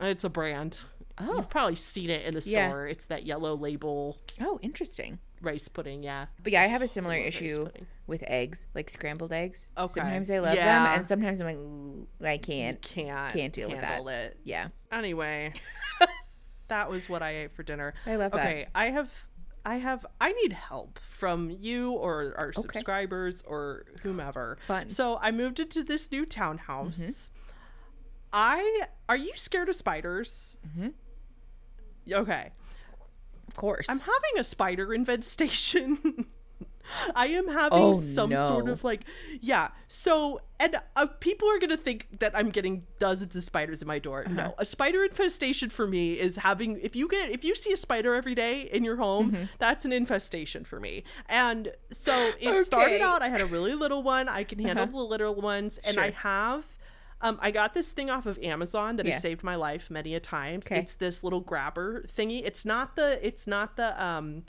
It's 0.00 0.24
a 0.24 0.28
brand. 0.30 0.84
Oh, 1.18 1.36
You've 1.36 1.50
probably 1.50 1.74
seen 1.74 2.08
it 2.08 2.24
in 2.24 2.34
the 2.34 2.42
Yeah. 2.46 2.68
store. 2.68 2.86
It's 2.86 3.04
that 3.06 3.26
yellow 3.26 3.54
label 3.54 4.18
oh, 4.40 4.58
interesting. 4.62 5.18
rice 5.42 5.68
pudding. 5.68 6.02
Yeah. 6.02 6.26
But 6.42 6.52
yeah, 6.52 6.62
I 6.62 6.66
have 6.66 6.80
a 6.80 6.86
similar 6.86 7.16
issue 7.16 7.68
with 8.06 8.22
eggs, 8.26 8.66
like 8.74 8.88
scrambled 8.88 9.32
eggs. 9.32 9.68
Okay. 9.76 9.92
Sometimes 9.92 10.30
I 10.30 10.38
love 10.38 10.54
them, 10.56 10.86
and 10.86 11.06
sometimes 11.06 11.40
I'm 11.40 12.06
like, 12.18 12.32
I 12.32 12.38
can't. 12.38 12.80
Can't 12.80 13.32
Can't 13.32 13.52
deal 13.52 13.68
with 13.68 13.80
that. 13.82 14.00
it. 14.06 14.38
Yeah, 14.44 14.68
Anyway, 14.90 15.52
that 16.68 16.90
was 16.90 17.08
what 17.08 17.22
I 17.22 17.36
ate 17.36 17.52
for 17.52 17.62
dinner. 17.62 17.92
I 18.06 18.16
love 18.16 18.32
that. 18.32 18.40
Okay, 18.40 18.66
I 18.74 18.90
have 18.90 19.12
I 19.70 19.76
have 19.76 20.04
I 20.20 20.32
need 20.32 20.52
help 20.52 20.98
from 21.08 21.48
you 21.48 21.92
or 21.92 22.34
our 22.36 22.48
Okay. 22.48 22.60
subscribers 22.62 23.40
or 23.46 23.84
whomever. 24.02 24.58
Fun. 24.66 24.82
Mm-hmm. 24.86 24.90
So 24.90 25.16
I 25.22 25.30
moved 25.30 25.60
into 25.60 25.84
this 25.84 26.10
new 26.10 26.26
townhouse. 26.26 27.30
I 28.32 28.86
are 29.08 29.16
you 29.16 29.30
scared 29.36 29.68
of 29.68 29.76
spiders? 29.76 30.56
Mm-hmm. 30.66 30.88
Okay. 32.12 32.50
of 33.46 33.54
course. 33.54 33.86
I'm 33.88 34.00
having 34.00 34.38
a 34.38 34.42
spider 34.44 34.92
infestation. 35.00 36.26
I 37.14 37.26
am 37.28 37.48
having 37.48 37.78
Oh, 37.78 37.92
some 37.94 38.30
sort 38.32 38.68
of 38.68 38.82
like, 38.84 39.02
yeah. 39.40 39.68
So, 39.88 40.40
and 40.58 40.76
uh, 40.96 41.06
people 41.20 41.48
are 41.50 41.58
gonna 41.58 41.76
think 41.76 42.08
that 42.20 42.32
I'm 42.36 42.50
getting 42.50 42.86
dozens 42.98 43.34
of 43.36 43.42
spiders 43.44 43.82
in 43.82 43.88
my 43.88 43.98
door. 43.98 44.24
Uh-huh. 44.26 44.34
No, 44.34 44.54
a 44.58 44.66
spider 44.66 45.04
infestation 45.04 45.70
for 45.70 45.86
me 45.86 46.18
is 46.18 46.36
having 46.36 46.78
if 46.80 46.94
you 46.96 47.08
get 47.08 47.30
if 47.30 47.44
you 47.44 47.54
see 47.54 47.72
a 47.72 47.76
spider 47.76 48.14
every 48.14 48.34
day 48.34 48.62
in 48.62 48.84
your 48.84 48.96
home, 48.96 49.32
Mm-hmm. 49.32 49.44
that's 49.58 49.84
an 49.84 49.92
infestation 49.92 50.64
for 50.64 50.80
me. 50.80 51.04
And 51.28 51.72
so 51.90 52.32
it 52.40 52.64
started 52.64 53.00
out. 53.00 53.22
I 53.22 53.28
had 53.28 53.40
a 53.40 53.46
really 53.46 53.74
little 53.74 54.02
one. 54.02 54.28
I 54.28 54.44
can 54.44 54.58
handle 54.58 54.84
Uh-huh. 54.84 54.92
the 54.98 55.04
little 55.04 55.34
ones, 55.34 55.78
and 55.84 55.98
I 55.98 56.10
have. 56.10 56.64
Um, 57.22 57.38
I 57.42 57.50
got 57.50 57.74
this 57.74 57.90
thing 57.90 58.08
off 58.08 58.24
of 58.24 58.38
Amazon 58.38 58.96
that 58.96 59.04
Yeah. 59.04 59.12
has 59.12 59.20
saved 59.22 59.42
my 59.44 59.54
life 59.54 59.90
many 59.90 60.14
a 60.14 60.20
times. 60.20 60.66
Okay. 60.66 60.78
It's 60.78 60.94
this 60.94 61.22
little 61.22 61.40
grabber 61.40 62.02
thingy. 62.16 62.42
It's 62.46 62.64
not 62.64 62.96
the 62.96 63.18
it's 63.26 63.46
not 63.46 63.76
the 63.76 64.02
um 64.02 64.44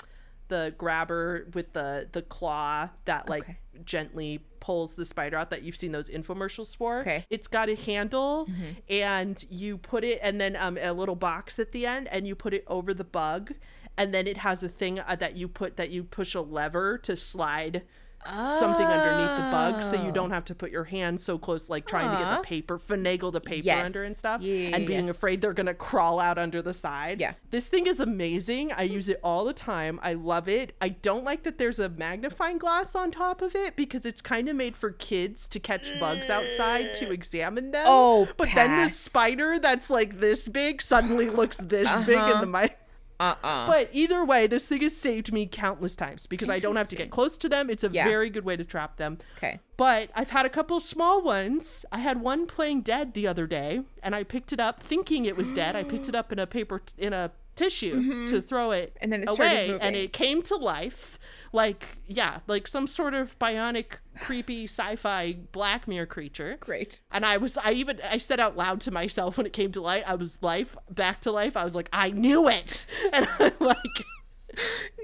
the 0.51 0.73
grabber 0.77 1.47
with 1.55 1.73
the 1.73 2.07
the 2.11 2.21
claw 2.21 2.89
that 3.05 3.27
like 3.27 3.43
Okay. 3.43 3.57
gently 3.85 4.45
pulls 4.59 4.93
the 4.93 5.05
spider 5.05 5.37
out 5.37 5.49
that 5.49 5.63
you've 5.63 5.75
seen 5.75 5.91
those 5.91 6.07
infomercials 6.09 6.75
for. 6.75 6.99
Okay. 6.99 7.17
Mm-hmm. 7.19 7.33
It's 7.35 7.47
got 7.47 7.67
a 7.69 7.75
handle 7.75 8.47
and 8.89 9.43
you 9.49 9.77
put 9.79 10.03
it 10.03 10.19
and 10.21 10.39
then 10.39 10.55
um 10.55 10.77
a 10.77 10.91
little 10.93 11.15
box 11.15 11.57
at 11.57 11.71
the 11.71 11.85
end 11.87 12.07
and 12.11 12.27
you 12.27 12.35
put 12.35 12.53
it 12.53 12.63
over 12.67 12.93
the 12.93 13.03
bug 13.03 13.53
and 13.97 14.13
then 14.13 14.27
it 14.27 14.37
has 14.37 14.61
a 14.61 14.69
thing 14.69 14.99
uh, 14.99 15.15
that 15.15 15.35
you 15.35 15.47
put 15.47 15.77
that 15.77 15.89
you 15.89 16.03
push 16.03 16.35
a 16.35 16.41
lever 16.41 16.97
to 16.99 17.15
slide 17.15 17.81
something 18.25 18.85
underneath 18.85 19.35
the 19.35 19.51
bug 19.51 19.83
so 19.83 19.95
you 20.01 20.09
Oh. 20.09 20.11
don't 20.11 20.31
have 20.31 20.45
to 20.45 20.55
put 20.55 20.71
your 20.71 20.83
hand 20.85 21.19
so 21.21 21.37
close 21.37 21.69
like 21.69 21.85
trying 21.87 22.09
to 22.11 22.23
get 22.23 22.37
the 22.37 22.43
paper 22.43 22.77
finagle 22.79 23.31
the 23.31 23.41
paper 23.41 23.65
Yes. 23.65 23.87
under 23.87 24.03
and 24.03 24.15
stuff 24.17 24.41
Yeah, 24.41 24.75
and 24.75 24.85
being 24.85 25.09
afraid 25.09 25.41
they're 25.41 25.53
gonna 25.53 25.73
crawl 25.73 26.19
out 26.19 26.37
under 26.37 26.61
the 26.61 26.73
side. 26.73 27.19
Yeah. 27.19 27.33
this 27.49 27.67
thing 27.67 27.87
is 27.87 27.99
amazing. 27.99 28.71
I 28.73 28.83
use 28.83 29.09
it 29.09 29.19
all 29.23 29.43
the 29.45 29.53
time. 29.53 29.99
I 30.03 30.13
love 30.13 30.47
it. 30.47 30.75
I 30.81 30.89
don't 30.89 31.23
like 31.23 31.43
that 31.43 31.57
there's 31.57 31.79
a 31.79 31.89
magnifying 31.89 32.57
glass 32.57 32.95
on 32.95 33.11
top 33.11 33.41
of 33.41 33.55
it 33.55 33.75
because 33.75 34.05
it's 34.05 34.21
kind 34.21 34.47
of 34.49 34.55
made 34.55 34.75
for 34.75 34.91
kids 34.91 35.47
to 35.49 35.59
catch 35.59 35.99
bugs 35.99 36.29
outside 36.29 36.93
to 36.95 37.11
examine 37.11 37.71
them. 37.71 37.85
Oh, 37.87 38.27
but 38.37 38.49
then 38.53 38.81
the 38.83 38.89
spider 38.89 39.57
that's 39.59 39.89
like 39.89 40.19
this 40.19 40.47
big 40.47 40.81
suddenly 40.81 41.29
looks 41.29 41.57
this 41.57 41.91
big 42.05 42.15
in 42.17 42.21
Uh-huh. 42.23 42.41
the 42.41 42.47
mic 42.47 42.77
uh-uh. 43.21 43.67
but 43.67 43.89
either 43.93 44.25
way, 44.25 44.47
this 44.47 44.67
thing 44.67 44.81
has 44.81 44.95
saved 44.95 45.31
me 45.31 45.45
countless 45.45 45.95
times 45.95 46.25
because 46.27 46.49
I 46.49 46.59
don't 46.59 46.75
have 46.75 46.89
to 46.89 46.95
get 46.95 47.11
close 47.11 47.37
to 47.39 47.47
them. 47.49 47.69
It's 47.69 47.83
a 47.83 47.89
Yeah. 47.91 48.05
very 48.07 48.29
good 48.29 48.45
way 48.45 48.55
to 48.57 48.63
trap 48.63 48.97
them. 48.97 49.19
okay. 49.37 49.59
But 49.77 50.09
I've 50.15 50.29
had 50.31 50.45
a 50.45 50.49
couple 50.49 50.79
small 50.79 51.21
ones. 51.23 51.85
I 51.91 51.99
had 51.99 52.21
one 52.21 52.45
playing 52.47 52.81
dead 52.81 53.13
the 53.13 53.27
other 53.27 53.47
day, 53.47 53.81
and 54.03 54.15
I 54.15 54.23
picked 54.23 54.51
it 54.53 54.59
up 54.59 54.79
thinking 54.81 55.25
it 55.25 55.35
was 55.37 55.53
dead. 55.53 55.75
I 55.75 55.83
picked 55.83 56.07
it 56.09 56.15
up 56.15 56.31
in 56.31 56.37
a 56.39 56.45
paper 56.47 56.81
in 56.97 57.13
a 57.13 57.31
tissue 57.55 58.27
to 58.27 58.41
throw 58.41 58.71
it 58.71 58.89
Mm-hmm. 58.95 59.03
And 59.03 59.13
then 59.13 59.23
it 59.23 59.29
away, 59.29 59.77
and 59.79 59.95
it 59.95 60.13
came 60.13 60.41
to 60.43 60.55
life. 60.55 61.19
Like 61.53 61.97
yeah, 62.07 62.39
like 62.47 62.67
some 62.67 62.87
sort 62.87 63.13
of 63.13 63.37
bionic, 63.39 63.97
creepy 64.19 64.65
sci-fi 64.65 65.33
Black 65.51 65.87
Mirror 65.87 66.05
creature. 66.05 66.57
Great. 66.59 67.01
And 67.11 67.25
I 67.25 67.37
was, 67.37 67.57
I 67.57 67.71
even, 67.73 67.99
I 68.09 68.17
said 68.17 68.39
out 68.39 68.55
loud 68.55 68.81
to 68.81 68.91
myself 68.91 69.37
when 69.37 69.45
it 69.45 69.53
came 69.53 69.71
to 69.73 69.81
light, 69.81 70.03
I 70.07 70.15
was 70.15 70.41
life, 70.41 70.75
back 70.89 71.21
to 71.21 71.31
life. 71.31 71.57
I 71.57 71.63
was 71.63 71.75
like, 71.75 71.89
I 71.91 72.11
knew 72.11 72.47
it. 72.47 72.85
And 73.13 73.27
I 73.39 73.51
like 73.59 74.05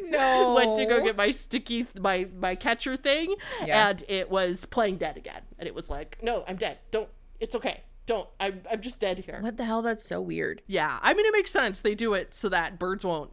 No. 0.03 0.53
went 0.55 0.77
to 0.77 0.85
go 0.85 1.03
get 1.03 1.15
my 1.17 1.31
sticky, 1.31 1.87
my, 1.99 2.27
my 2.37 2.55
catcher 2.55 2.95
thing. 2.95 3.35
Yeah. 3.65 3.89
And 3.89 4.03
it 4.07 4.29
was 4.29 4.65
playing 4.65 4.97
dead 4.97 5.17
again. 5.17 5.41
And 5.59 5.67
it 5.67 5.75
was 5.75 5.89
like, 5.89 6.17
no, 6.21 6.43
I'm 6.47 6.57
dead. 6.57 6.77
Don't, 6.91 7.09
it's 7.39 7.55
okay. 7.55 7.83
Don't, 8.05 8.27
I'm, 8.39 8.61
I'm 8.71 8.81
just 8.81 8.99
dead 9.01 9.25
here. 9.25 9.39
What 9.41 9.57
the 9.57 9.65
hell? 9.65 9.81
That's 9.81 10.05
so 10.05 10.21
weird. 10.21 10.61
Yeah. 10.67 10.99
I 11.01 11.13
mean, 11.13 11.25
it 11.25 11.33
makes 11.33 11.51
sense. 11.51 11.79
They 11.79 11.95
do 11.95 12.13
it 12.13 12.33
so 12.33 12.47
that 12.49 12.79
birds 12.79 13.03
won't, 13.03 13.31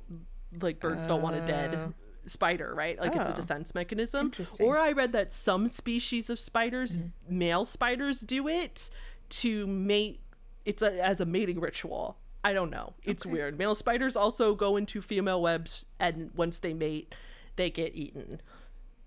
like, 0.61 0.80
birds 0.80 1.06
don't 1.06 1.23
want 1.23 1.37
a 1.37 1.47
dead 1.47 1.75
uh, 1.75 1.88
spider, 2.26 2.74
right? 2.74 2.98
Like, 2.98 3.14
it's 3.14 3.24
a 3.28 3.32
Oh. 3.32 3.36
defense 3.36 3.74
mechanism. 3.74 4.32
Or 4.60 4.78
I 4.78 4.92
read 4.92 5.12
that 5.12 5.32
some 5.32 5.68
species 5.68 6.30
of 6.30 6.38
spiders, 6.38 6.98
male 7.28 7.64
spiders, 7.64 8.20
do 8.20 8.48
it 8.48 8.90
to 9.30 9.66
mate. 9.66 10.20
It's 10.64 10.82
a, 10.82 11.04
as 11.04 11.20
a 11.20 11.26
mating 11.26 11.60
ritual. 11.60 12.18
I 12.42 12.52
don't 12.52 12.70
know. 12.70 12.94
It's 13.04 13.24
weird. 13.24 13.58
Male 13.58 13.74
spiders 13.74 14.16
also 14.16 14.54
go 14.54 14.76
into 14.76 15.00
female 15.00 15.40
webs, 15.40 15.86
and 15.98 16.30
once 16.34 16.58
they 16.58 16.74
mate, 16.74 17.14
they 17.56 17.70
get 17.70 17.94
eaten, 17.94 18.40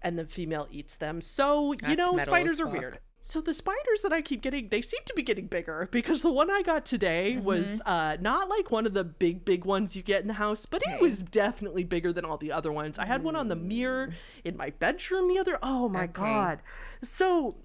and 0.01 0.17
the 0.17 0.25
female 0.25 0.67
eats 0.71 0.95
them. 0.97 1.21
So 1.21 1.73
you 1.87 1.95
know, 1.95 2.17
spiders 2.17 2.59
are 2.59 2.67
weird. 2.67 2.99
So 3.29 3.41
the 3.41 3.53
spiders 3.53 4.03
that 4.03 4.13
I 4.13 4.21
keep 4.21 4.41
getting, 4.41 4.69
they 4.69 4.81
seem 4.81 5.01
to 5.05 5.13
be 5.13 5.21
getting 5.21 5.47
bigger 5.47 5.89
because 5.91 6.21
the 6.21 6.31
one 6.31 6.49
I 6.49 6.61
got 6.61 6.85
today 6.85 7.33
Mm-hmm. 7.35 7.43
was 7.43 7.81
uh, 7.85 8.15
not 8.21 8.47
like 8.47 8.71
one 8.71 8.85
of 8.85 8.93
the 8.93 9.03
big, 9.03 9.43
big 9.43 9.65
ones 9.65 9.97
you 9.97 10.01
get 10.01 10.21
in 10.21 10.27
the 10.29 10.35
house, 10.35 10.65
but 10.65 10.81
it 10.81 11.01
was 11.01 11.23
definitely 11.23 11.83
bigger 11.83 12.13
than 12.13 12.23
all 12.23 12.37
the 12.37 12.53
other 12.53 12.71
ones. 12.71 12.97
I 12.97 13.05
had 13.05 13.23
one 13.25 13.35
on 13.35 13.49
the 13.49 13.55
mirror 13.57 14.11
in 14.45 14.55
my 14.55 14.69
bedroom 14.69 15.27
the 15.27 15.39
other. 15.39 15.59
Oh 15.61 15.89
my 15.89 16.03
Okay. 16.03 16.13
god! 16.13 16.61
So 17.01 17.57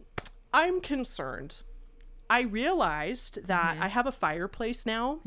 I'm 0.53 0.81
concerned. 0.81 1.63
I 2.39 2.41
realized 2.43 3.35
that 3.47 3.75
Mm-hmm. 3.75 3.83
I 3.83 3.89
have 3.89 4.07
a 4.07 4.13
fireplace 4.13 4.87
now, 4.87 5.21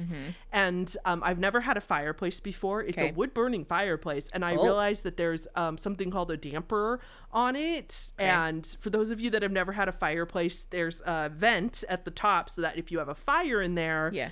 and 0.52 0.88
um, 1.06 1.22
I've 1.24 1.38
never 1.48 1.62
had 1.62 1.78
a 1.78 1.82
fireplace 1.82 2.40
before. 2.40 2.82
It's 2.82 2.98
Okay. 2.98 3.10
a 3.10 3.14
wood 3.14 3.32
burning 3.34 3.64
fireplace, 3.66 4.30
and 4.34 4.44
I 4.44 4.56
Oh. 4.56 4.64
realized 4.64 5.04
that 5.04 5.16
there's 5.18 5.48
um, 5.56 5.78
something 5.78 6.10
called 6.10 6.32
a 6.32 6.38
damper 6.38 7.00
on 7.32 7.56
it. 7.56 8.12
And 8.18 8.64
for 8.80 8.90
those 8.90 9.12
of 9.12 9.20
you 9.20 9.30
that 9.30 9.42
have 9.44 9.52
never 9.52 9.74
had 9.74 9.88
a 9.88 9.92
fireplace, 9.92 10.66
there's 10.76 11.02
a 11.06 11.30
vent 11.30 11.84
at 11.90 12.06
the 12.06 12.12
top 12.12 12.50
so 12.50 12.62
that 12.62 12.78
if 12.78 12.92
you 12.92 12.98
have 13.00 13.10
a 13.10 13.16
fire 13.32 13.62
in 13.62 13.76
there, 13.76 14.10
Yeah. 14.14 14.30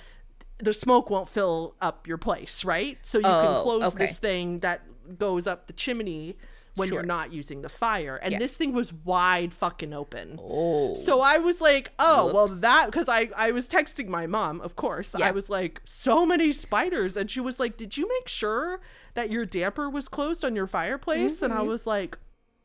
the 0.58 0.72
smoke 0.72 1.10
won't 1.10 1.28
fill 1.28 1.76
up 1.80 2.06
your 2.08 2.18
place, 2.18 2.64
right? 2.64 2.98
So 3.02 3.18
you 3.18 3.24
Oh, 3.26 3.42
can 3.44 3.62
close 3.62 3.84
okay. 3.94 4.06
this 4.06 4.18
thing 4.18 4.60
that 4.60 4.82
goes 5.18 5.46
up 5.46 5.66
the 5.66 5.72
chimney 5.74 6.36
when 6.76 6.88
Sure. 6.88 6.98
you're 6.98 7.06
not 7.06 7.32
using 7.32 7.62
the 7.62 7.68
fire. 7.68 8.16
And 8.16 8.32
Yeah. 8.32 8.38
this 8.38 8.56
thing 8.56 8.72
was 8.72 8.92
wide 8.92 9.52
fucking 9.54 9.92
open. 9.92 10.38
Oh. 10.42 10.94
So 10.96 11.20
I 11.20 11.38
was 11.38 11.60
like, 11.60 11.92
oh, 11.98 12.32
well, 12.34 12.48
that, 12.48 12.86
because 12.86 13.08
I, 13.08 13.30
I 13.36 13.52
was 13.52 13.68
texting 13.68 14.08
my 14.08 14.26
mom, 14.26 14.60
of 14.60 14.74
course. 14.76 15.14
Yeah. 15.18 15.26
I 15.28 15.30
was 15.30 15.48
like, 15.48 15.80
so 15.84 16.26
many 16.26 16.50
spiders. 16.52 17.16
And 17.16 17.30
she 17.30 17.40
was 17.40 17.60
like, 17.60 17.76
did 17.76 17.96
you 17.96 18.08
make 18.08 18.28
sure 18.28 18.80
that 19.14 19.30
your 19.30 19.46
damper 19.46 19.88
was 19.88 20.08
closed 20.08 20.44
on 20.44 20.56
your 20.56 20.66
fireplace? 20.66 21.42
And 21.42 21.52
I 21.52 21.58
Mm-hmm. 21.58 21.68
was 21.68 21.86
like, 21.86 22.18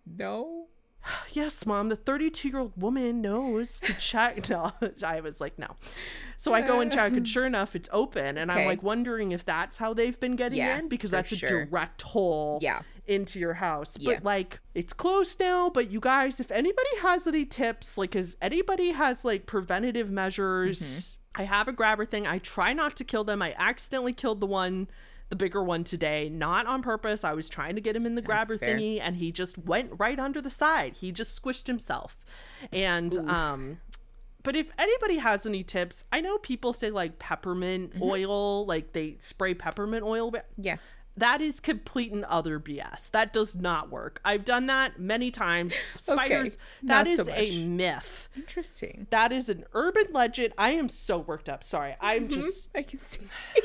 no. 0.06 0.66
yes, 1.32 1.66
mom, 1.66 1.90
the 1.90 1.96
32 1.96 2.50
year 2.50 2.58
old 2.60 2.74
woman 2.82 3.22
knows 3.22 3.80
to 3.82 3.94
check. 4.00 4.50
No, 4.50 4.72
I 5.06 5.22
was 5.22 5.40
like, 5.40 5.58
no. 5.60 5.76
So 6.38 6.54
I 6.54 6.62
go 6.62 6.80
and 6.80 6.92
check, 6.92 7.12
and 7.14 7.28
sure 7.36 7.46
enough, 7.46 7.76
it's 7.76 7.90
open. 7.92 8.38
And 8.38 8.52
I'm 8.52 8.66
like 8.66 8.82
wondering 8.82 9.34
if 9.34 9.44
that's 9.46 9.78
how 9.78 9.94
they've 9.94 10.18
been 10.20 10.36
getting 10.38 10.58
Yeah, 10.58 10.80
in 10.80 10.88
because 10.88 11.12
that's 11.12 11.36
sure. 11.36 11.62
a 11.62 11.66
direct 11.66 12.02
hole 12.02 12.60
Yeah. 12.62 12.82
Into 13.10 13.40
your 13.40 13.56
house. 13.56 13.98
Yeah. 14.00 14.16
But 14.16 14.24
like, 14.24 14.60
it's 14.76 14.94
closed 14.94 15.40
now. 15.40 15.70
But 15.70 15.90
you 15.92 16.00
guys, 16.00 16.40
if 16.40 16.52
anybody 16.52 16.90
has 17.02 17.28
any 17.28 17.46
tips, 17.46 17.98
like, 17.98 18.16
is 18.16 18.38
anybody 18.42 18.92
has 18.92 19.26
like 19.26 19.46
preventative 19.46 20.10
measures? 20.10 20.80
Mm-hmm. 20.82 21.42
I 21.42 21.46
have 21.46 21.68
a 21.68 21.74
grabber 21.74 22.06
thing. 22.06 22.28
I 22.28 22.40
try 22.40 22.74
not 22.74 22.96
to 22.98 23.04
kill 23.04 23.24
them. 23.24 23.42
I 23.42 23.54
accidentally 23.58 24.14
killed 24.14 24.40
the 24.40 24.48
one. 24.48 24.88
The 25.30 25.36
bigger 25.36 25.62
one 25.64 25.84
today, 25.84 26.28
not 26.28 26.66
on 26.66 26.82
purpose. 26.82 27.24
I 27.24 27.34
was 27.34 27.50
trying 27.50 27.76
to 27.76 27.82
get 27.82 27.96
him 27.96 28.08
in 28.08 28.16
the 28.16 28.22
grabber 28.24 28.58
thingy, 28.58 29.00
and 29.00 29.16
he 29.16 29.32
just 29.32 29.60
went 29.60 29.92
right 30.00 30.18
under 30.18 30.42
the 30.42 30.50
side. 30.50 30.96
He 30.96 31.12
just 31.12 31.40
squished 31.40 31.68
himself. 31.68 32.18
And 32.74 33.16
um 33.30 33.78
but 34.42 34.56
if 34.56 34.72
anybody 34.80 35.18
has 35.20 35.46
any 35.46 35.64
tips, 35.64 36.04
I 36.12 36.22
know 36.22 36.40
people 36.40 36.74
say 36.74 36.90
like 36.90 37.20
peppermint 37.20 37.92
Mm-hmm. 37.94 38.02
oil, 38.04 38.66
like 38.66 38.94
they 38.94 39.18
spray 39.20 39.54
peppermint 39.54 40.04
oil. 40.04 40.32
But 40.32 40.48
Yeah. 40.58 40.78
That 41.20 41.42
is 41.42 41.60
complete 41.60 42.12
and 42.12 42.26
utter 42.28 42.60
BS. 42.60 43.12
That 43.12 43.32
does 43.34 43.56
not 43.56 43.90
work. 43.90 44.20
I've 44.26 44.46
done 44.46 44.66
that 44.68 45.00
many 45.00 45.32
times. 45.32 45.74
Spiders, 46.00 46.58
that 46.84 47.06
not 47.06 47.08
is 47.08 47.18
so 47.26 47.32
a 47.34 47.64
myth. 47.64 48.30
Interesting. 48.36 49.08
That 49.10 49.32
is 49.32 49.50
an 49.50 49.66
urban 49.74 50.06
legend. 50.12 50.54
I 50.58 50.72
am 50.72 50.90
so 50.90 51.20
worked 51.20 51.50
up. 51.50 51.64
Sorry. 51.64 51.96
I'm 52.02 52.28
Mm-hmm. 52.28 52.42
just 52.42 52.70
I 52.76 52.82
can 52.84 53.00
see. 53.00 53.22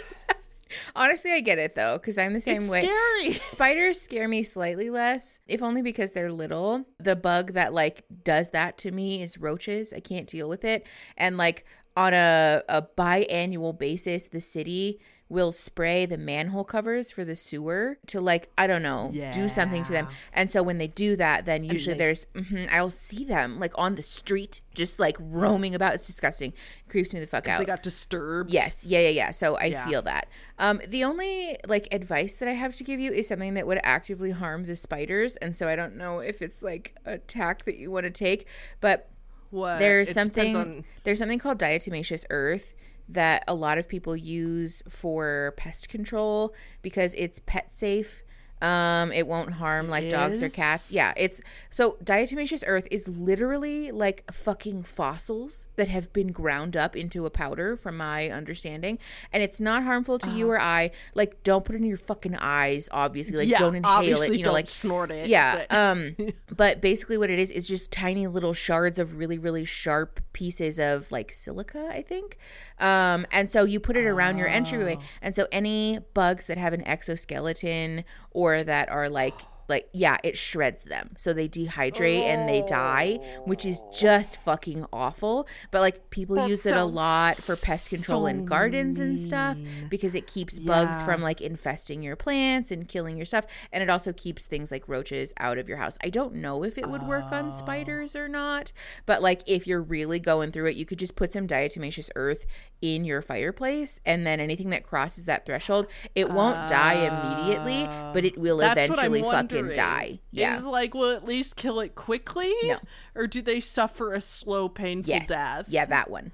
Honestly, 0.97 1.31
I 1.33 1.41
get 1.41 1.59
it 1.59 1.75
though, 1.77 1.99
because 1.99 2.19
I'm 2.19 2.33
the 2.33 2.41
same 2.41 2.63
it's 2.63 2.69
way. 2.71 2.83
scary. 2.85 3.33
Spiders 3.35 4.01
scare 4.01 4.27
me 4.27 4.43
slightly 4.43 4.91
less, 4.91 5.39
if 5.47 5.63
only 5.63 5.83
because 5.83 6.13
they're 6.13 6.33
little. 6.33 6.85
The 6.99 7.15
bug 7.15 7.53
that 7.53 7.73
like 7.73 8.05
does 8.25 8.51
that 8.51 8.79
to 8.79 8.91
me 8.91 9.23
is 9.23 9.39
roaches. 9.39 9.93
I 9.93 10.01
can't 10.01 10.27
deal 10.27 10.49
with 10.49 10.65
it. 10.65 10.87
And 11.17 11.37
like 11.37 11.65
on 11.97 12.13
a, 12.13 12.63
a 12.69 12.83
biannual 12.83 13.79
basis, 13.79 14.27
the 14.27 14.41
city 14.41 14.99
will 15.31 15.51
spray 15.53 16.05
the 16.05 16.19
manhole 16.19 16.65
covers 16.65 17.11
for 17.11 17.25
the 17.25 17.35
sewer 17.35 17.99
to 18.07 18.21
like 18.21 18.51
I 18.59 18.67
don't 18.67 18.83
know 18.83 19.11
do 19.33 19.49
something 19.49 19.83
to 19.85 19.93
them. 19.93 20.07
And 20.35 20.51
so 20.51 20.63
when 20.63 20.77
they 20.79 20.87
do 20.87 21.17
that, 21.17 21.47
then 21.47 21.65
usually 21.65 21.97
there's 21.97 22.27
mhm, 22.35 22.69
I'll 22.71 22.91
see 22.91 23.25
them 23.25 23.59
like 23.59 23.73
on 23.77 23.95
the 23.95 24.03
street 24.03 24.61
just 24.75 25.01
like 25.01 25.17
roaming 25.19 25.75
about. 25.75 25.95
It's 25.95 26.07
disgusting. 26.07 26.53
creeps 26.89 27.13
me 27.13 27.21
the 27.21 27.27
fuck 27.27 27.49
out. 27.49 27.59
They 27.59 27.65
got 27.65 27.83
disturbed. 27.83 28.51
Yes, 28.51 28.85
yeah, 28.87 29.01
yeah, 29.01 29.09
yeah. 29.09 29.31
So 29.31 29.57
I 29.57 29.65
Yeah. 29.65 29.87
feel 29.87 30.03
that. 30.03 30.29
Um, 30.59 30.81
the 30.87 31.03
only 31.05 31.57
like 31.67 31.89
advice 31.93 32.37
that 32.37 32.47
I 32.49 32.53
have 32.53 32.77
to 32.77 32.85
give 32.85 33.01
you 33.01 33.11
is 33.11 33.27
something 33.27 33.55
that 33.55 33.67
would 33.67 33.81
actively 33.83 34.31
harm 34.31 34.65
the 34.65 34.77
spiders, 34.77 35.37
and 35.39 35.57
so 35.57 35.69
I 35.69 35.75
don't 35.75 35.97
know 35.97 36.19
if 36.21 36.43
it's 36.43 36.63
like 36.63 36.95
a 37.05 37.19
tack 37.19 37.65
that 37.65 37.77
you 37.77 37.91
want 37.91 38.05
to 38.05 38.11
take, 38.11 38.47
but 38.81 39.09
What? 39.51 39.79
there's 39.79 40.11
It 40.11 40.15
something 40.15 40.55
on- 40.55 40.85
there's 41.03 41.19
something 41.19 41.39
called 41.41 41.59
diatomaceous 41.59 42.25
earth 42.31 42.75
that 43.09 43.45
a 43.47 43.55
lot 43.55 43.79
of 43.79 43.89
people 43.89 44.17
use 44.17 44.83
for 44.89 45.55
pest 45.57 45.89
control 45.89 46.55
because 46.83 47.15
it's 47.15 47.41
pet 47.47 47.73
safe. 47.73 48.23
Um, 48.63 49.13
it 49.13 49.27
won't 49.27 49.53
harm 49.55 49.89
like 49.91 50.09
dogs 50.09 50.43
or 50.43 50.49
cats. 50.49 50.91
Yeah, 50.91 51.13
it's 51.17 51.43
so 51.69 51.99
diatomaceous 52.03 52.65
earth 52.67 52.89
is 52.91 53.07
literally 53.19 53.91
like 53.91 54.25
fucking 54.33 54.85
fossils 54.85 55.69
that 55.77 55.89
have 55.89 56.13
been 56.15 56.29
ground 56.29 56.75
up 56.77 56.97
into 56.97 57.27
a 57.27 57.31
powder, 57.31 57.77
from 57.77 57.99
my 57.99 58.31
understanding, 58.31 58.99
and 59.33 59.43
it's 59.43 59.61
not 59.61 59.83
harmful 59.83 60.19
to 60.19 60.31
you 60.31 60.49
or 60.51 60.59
I. 60.61 60.93
Like, 61.15 61.43
don't 61.43 61.65
put 61.65 61.75
it 61.75 61.79
in 61.79 61.85
your 61.85 61.99
fucking 61.99 62.37
eyes. 62.37 62.89
Obviously, 62.91 63.37
like 63.37 63.49
yeah, 63.49 63.59
don't 63.59 63.75
inhale 63.75 64.01
it. 64.23 64.33
You 64.33 64.39
know, 64.39 64.45
don't 64.45 64.55
like 64.55 64.69
snort 64.69 65.11
it. 65.11 65.29
yeah. 65.29 65.67
but- 65.69 65.75
Um 65.77 66.17
but 66.57 66.81
basically 66.81 67.19
what 67.19 67.29
it 67.31 67.39
is 67.39 67.51
is 67.51 67.69
just 67.69 67.93
tiny 67.93 68.27
little 68.27 68.55
shards 68.55 68.99
of 68.99 69.17
really 69.19 69.37
really 69.37 69.65
sharp 69.65 70.21
pieces 70.33 70.79
of 70.81 71.11
like 71.13 71.35
silica, 71.35 71.87
I 71.91 72.01
think. 72.03 72.39
Um 72.79 73.27
and 73.31 73.51
so 73.51 73.65
you 73.65 73.79
put 73.81 73.97
it 73.97 74.07
around 74.07 74.39
your 74.39 74.49
entryway. 74.49 74.99
And 75.21 75.35
so 75.35 75.47
any 75.53 75.99
bugs 76.15 76.47
that 76.47 76.57
have 76.57 76.73
an 76.73 76.87
exoskeleton 76.87 78.05
or 78.31 78.54
that 78.63 78.89
are 78.91 79.09
like 79.09 79.49
like 79.69 79.89
yeah, 79.93 80.19
it 80.25 80.37
shreds 80.37 80.85
them. 80.85 81.11
So 81.17 81.33
they 81.33 81.49
dehydrate 81.49 82.23
and 82.23 82.49
they 82.49 82.63
die, 82.63 83.19
which 83.45 83.65
is 83.65 83.83
just 83.93 84.39
fucking 84.43 84.87
awful. 84.93 85.47
But 85.71 85.81
like 85.81 86.11
people 86.11 86.37
That 86.37 86.49
use 86.49 86.67
it 86.67 86.77
a 86.77 86.85
lot 86.85 87.37
for 87.37 87.57
pest 87.57 87.91
control 87.91 88.27
in 88.27 88.41
so 88.41 88.45
gardens 88.45 88.99
and 88.99 89.21
stuff 89.21 89.57
because 89.89 90.15
it 90.15 90.27
keeps 90.27 90.59
bugs 90.59 91.03
from 91.03 91.21
like 91.23 91.41
infesting 91.41 92.03
your 92.03 92.17
plants 92.17 92.71
and 92.71 92.89
killing 92.89 93.17
your 93.17 93.27
stuff 93.27 93.47
and 93.73 93.83
it 93.83 93.91
also 93.91 94.13
keeps 94.13 94.47
things 94.47 94.71
like 94.71 94.89
roaches 94.89 95.33
out 95.39 95.59
of 95.59 95.69
your 95.69 95.79
house 95.79 95.97
i 96.03 96.09
don't 96.09 96.35
know 96.35 96.63
if 96.65 96.79
it 96.79 96.89
would 96.89 97.03
work 97.03 97.25
Oh. 97.31 97.37
on 97.37 97.51
spiders 97.51 98.15
or 98.15 98.29
not 98.29 98.73
but 99.07 99.23
like 99.23 99.43
if 99.47 99.67
you're 99.67 99.81
really 99.83 100.19
going 100.19 100.53
through 100.53 100.67
it 100.67 100.77
you 100.77 100.85
could 100.85 100.99
just 100.99 101.17
put 101.17 101.33
some 101.33 101.47
diatomaceous 101.47 102.11
earth 102.17 102.47
in 102.83 103.05
your 103.05 103.23
fireplace 103.23 104.01
and 104.05 104.27
then 104.27 104.41
anything 104.41 104.71
that 104.71 104.85
crosses 104.85 105.25
that 105.25 105.47
threshold 105.47 105.87
it 106.15 106.31
won't 106.31 106.69
die 106.69 106.95
immediately 106.95 107.87
but 108.13 108.25
it 108.25 108.37
will 108.37 108.59
That's 108.59 108.91
what 108.91 108.99
I'm 108.99 109.07
eventually 109.15 109.23
fucking 109.23 109.54
wondering. 109.57 109.77
die 109.77 110.21
yeah 110.31 110.59
Is 110.59 110.65
like 110.65 110.95
will 110.95 111.11
at 111.11 111.25
least 111.25 111.57
kill 111.57 111.81
it 111.81 111.95
quickly? 111.95 112.53
No. 112.65 112.79
Or 113.15 113.27
do 113.27 113.43
they 113.43 113.61
suffer 113.61 114.13
a 114.13 114.21
slow, 114.21 114.69
painful 114.69 115.13
yes 115.13 115.29
death? 115.29 115.67
yeah 115.69 115.85
that 115.87 116.11
one 116.11 116.33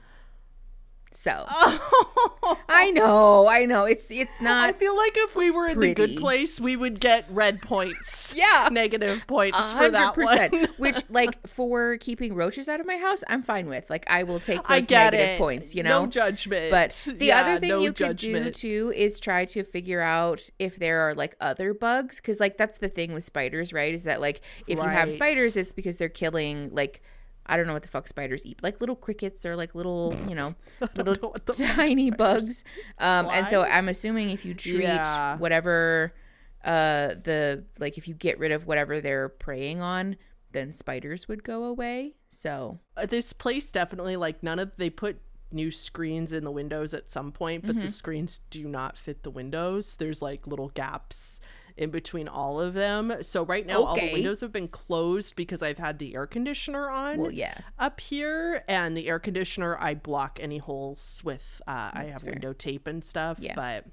so 1.12 1.45
i 2.69 2.90
know 2.95 3.49
i 3.49 3.64
know 3.64 3.85
it's 3.85 4.11
it's 4.11 4.40
not. 4.40 4.69
I 4.69 4.73
feel 4.73 4.97
like 4.97 5.12
if 5.17 5.35
we 5.37 5.50
were 5.50 5.67
in 5.69 5.81
the 5.81 5.95
good 5.95 6.17
place, 6.17 6.61
we 6.61 6.76
would 6.76 7.00
get 7.00 7.25
red 7.31 7.62
points. 7.62 8.33
Yeah. 8.40 8.69
Negative 8.71 9.23
points 9.26 9.59
A 9.59 9.62
for 9.76 9.90
that 9.90 10.17
one. 10.17 10.69
Which, 10.79 11.02
like, 11.11 11.47
for 11.47 11.97
keeping 11.99 12.35
roaches 12.35 12.69
out 12.69 12.81
of 12.81 12.87
my 12.87 12.97
house, 12.97 13.23
I'm 13.29 13.43
fine 13.43 13.67
with. 13.67 13.90
Like, 13.90 14.09
I 14.11 14.23
will 14.23 14.40
take 14.40 14.61
I 14.64 14.81
those 14.81 14.88
get 14.88 15.12
negative 15.12 15.29
it. 15.35 15.38
points. 15.38 15.75
You 15.75 15.83
know, 15.83 16.02
No 16.02 16.07
judgment. 16.07 16.71
But 16.71 16.90
the 17.17 17.26
Yeah, 17.26 17.40
other 17.43 17.61
thing 17.61 17.71
no 17.71 17.79
you 17.81 17.93
could 17.93 18.17
do 18.17 18.50
too 18.50 18.93
is 18.95 19.21
try 19.21 19.45
to 19.47 19.62
figure 19.64 20.00
out 20.00 20.49
if 20.59 20.76
there 20.79 21.00
are 21.00 21.14
like 21.14 21.35
other 21.40 21.75
bugs, 21.75 22.17
because 22.17 22.40
like 22.40 22.57
that's 22.57 22.79
the 22.79 22.88
thing 22.88 23.12
with 23.12 23.25
spiders, 23.25 23.73
right? 23.73 23.93
Is 23.93 24.05
that 24.05 24.21
like 24.21 24.40
if 24.67 24.79
you 24.79 24.88
have 24.88 25.12
spiders, 25.12 25.57
it's 25.57 25.73
because 25.73 25.97
they're 25.97 26.09
killing 26.09 26.71
like. 26.75 27.02
I 27.50 27.57
don't 27.57 27.66
know 27.66 27.73
what 27.75 27.83
the 27.83 27.88
fuck 27.88 28.09
spiders 28.09 28.47
eat, 28.47 28.62
like 28.62 28.80
little 28.80 28.97
crickets 28.97 29.45
or 29.45 29.57
like 29.57 29.75
little, 29.75 30.16
you 30.26 30.35
know, 30.35 30.54
little 30.95 31.14
know 31.23 31.28
what 31.30 31.47
the 31.47 31.52
fuck 31.52 31.76
tiny 31.76 32.11
bugs. 32.11 32.64
Um, 32.99 33.28
and 33.30 33.47
so 33.49 33.62
I'm 33.64 33.88
assuming 33.88 34.30
if 34.30 34.45
you 34.45 34.54
treat 34.54 34.85
Yeah. 34.85 35.37
whatever, 35.38 36.14
uh, 36.64 37.09
the 37.23 37.64
like 37.78 37.99
if 37.99 38.07
you 38.09 38.14
get 38.14 38.38
rid 38.38 38.52
of 38.52 38.66
whatever 38.66 39.00
they're 39.00 39.28
preying 39.28 39.80
on, 39.80 40.16
then 40.52 40.73
spiders 40.73 41.28
would 41.28 41.42
go 41.45 41.64
away. 41.64 42.14
So 42.30 42.78
Uh, 42.97 43.07
this 43.07 43.33
place 43.33 43.71
definitely 43.73 44.16
like 44.16 44.42
none 44.42 44.59
of 44.59 44.73
they 44.76 44.90
put 44.90 45.21
new 45.52 45.71
screens 45.73 46.33
in 46.33 46.45
the 46.45 46.50
windows 46.50 46.95
at 46.95 47.11
some 47.11 47.33
point, 47.33 47.66
but 47.66 47.75
Mm-hmm. 47.76 47.87
the 47.87 47.90
screens 47.92 48.40
do 48.50 48.69
not 48.69 48.97
fit 48.97 49.23
the 49.25 49.30
windows. 49.30 49.97
There's 49.97 50.23
like 50.23 50.47
little 50.47 50.69
gaps 50.69 51.40
in 51.80 51.90
between 51.90 52.28
all 52.28 52.60
of 52.60 52.75
them. 52.75 53.12
So 53.22 53.44
right 53.44 53.66
now 53.66 53.82
all 53.84 53.96
the 53.96 54.12
windows 54.12 54.40
have 54.42 54.52
been 54.52 54.68
closed 54.68 55.34
because 55.34 55.62
I've 55.62 55.78
had 55.78 55.99
the 55.99 56.14
air 56.14 56.26
conditioner 56.26 56.88
on. 56.90 57.18
well, 57.18 57.32
yeah, 57.32 57.54
up 57.78 58.00
here 58.00 58.62
and 58.68 58.96
the 58.96 59.08
air 59.08 59.18
conditioner 59.18 59.76
i 59.80 59.94
block 59.94 60.38
any 60.40 60.58
holes 60.58 61.22
with 61.25 61.62
uh, 61.66 61.90
i 61.94 62.04
have 62.12 62.20
fair. 62.22 62.32
window 62.34 62.52
tape 62.52 62.87
and 62.87 63.02
stuff 63.02 63.38
Yeah. 63.40 63.54
but 63.56 63.87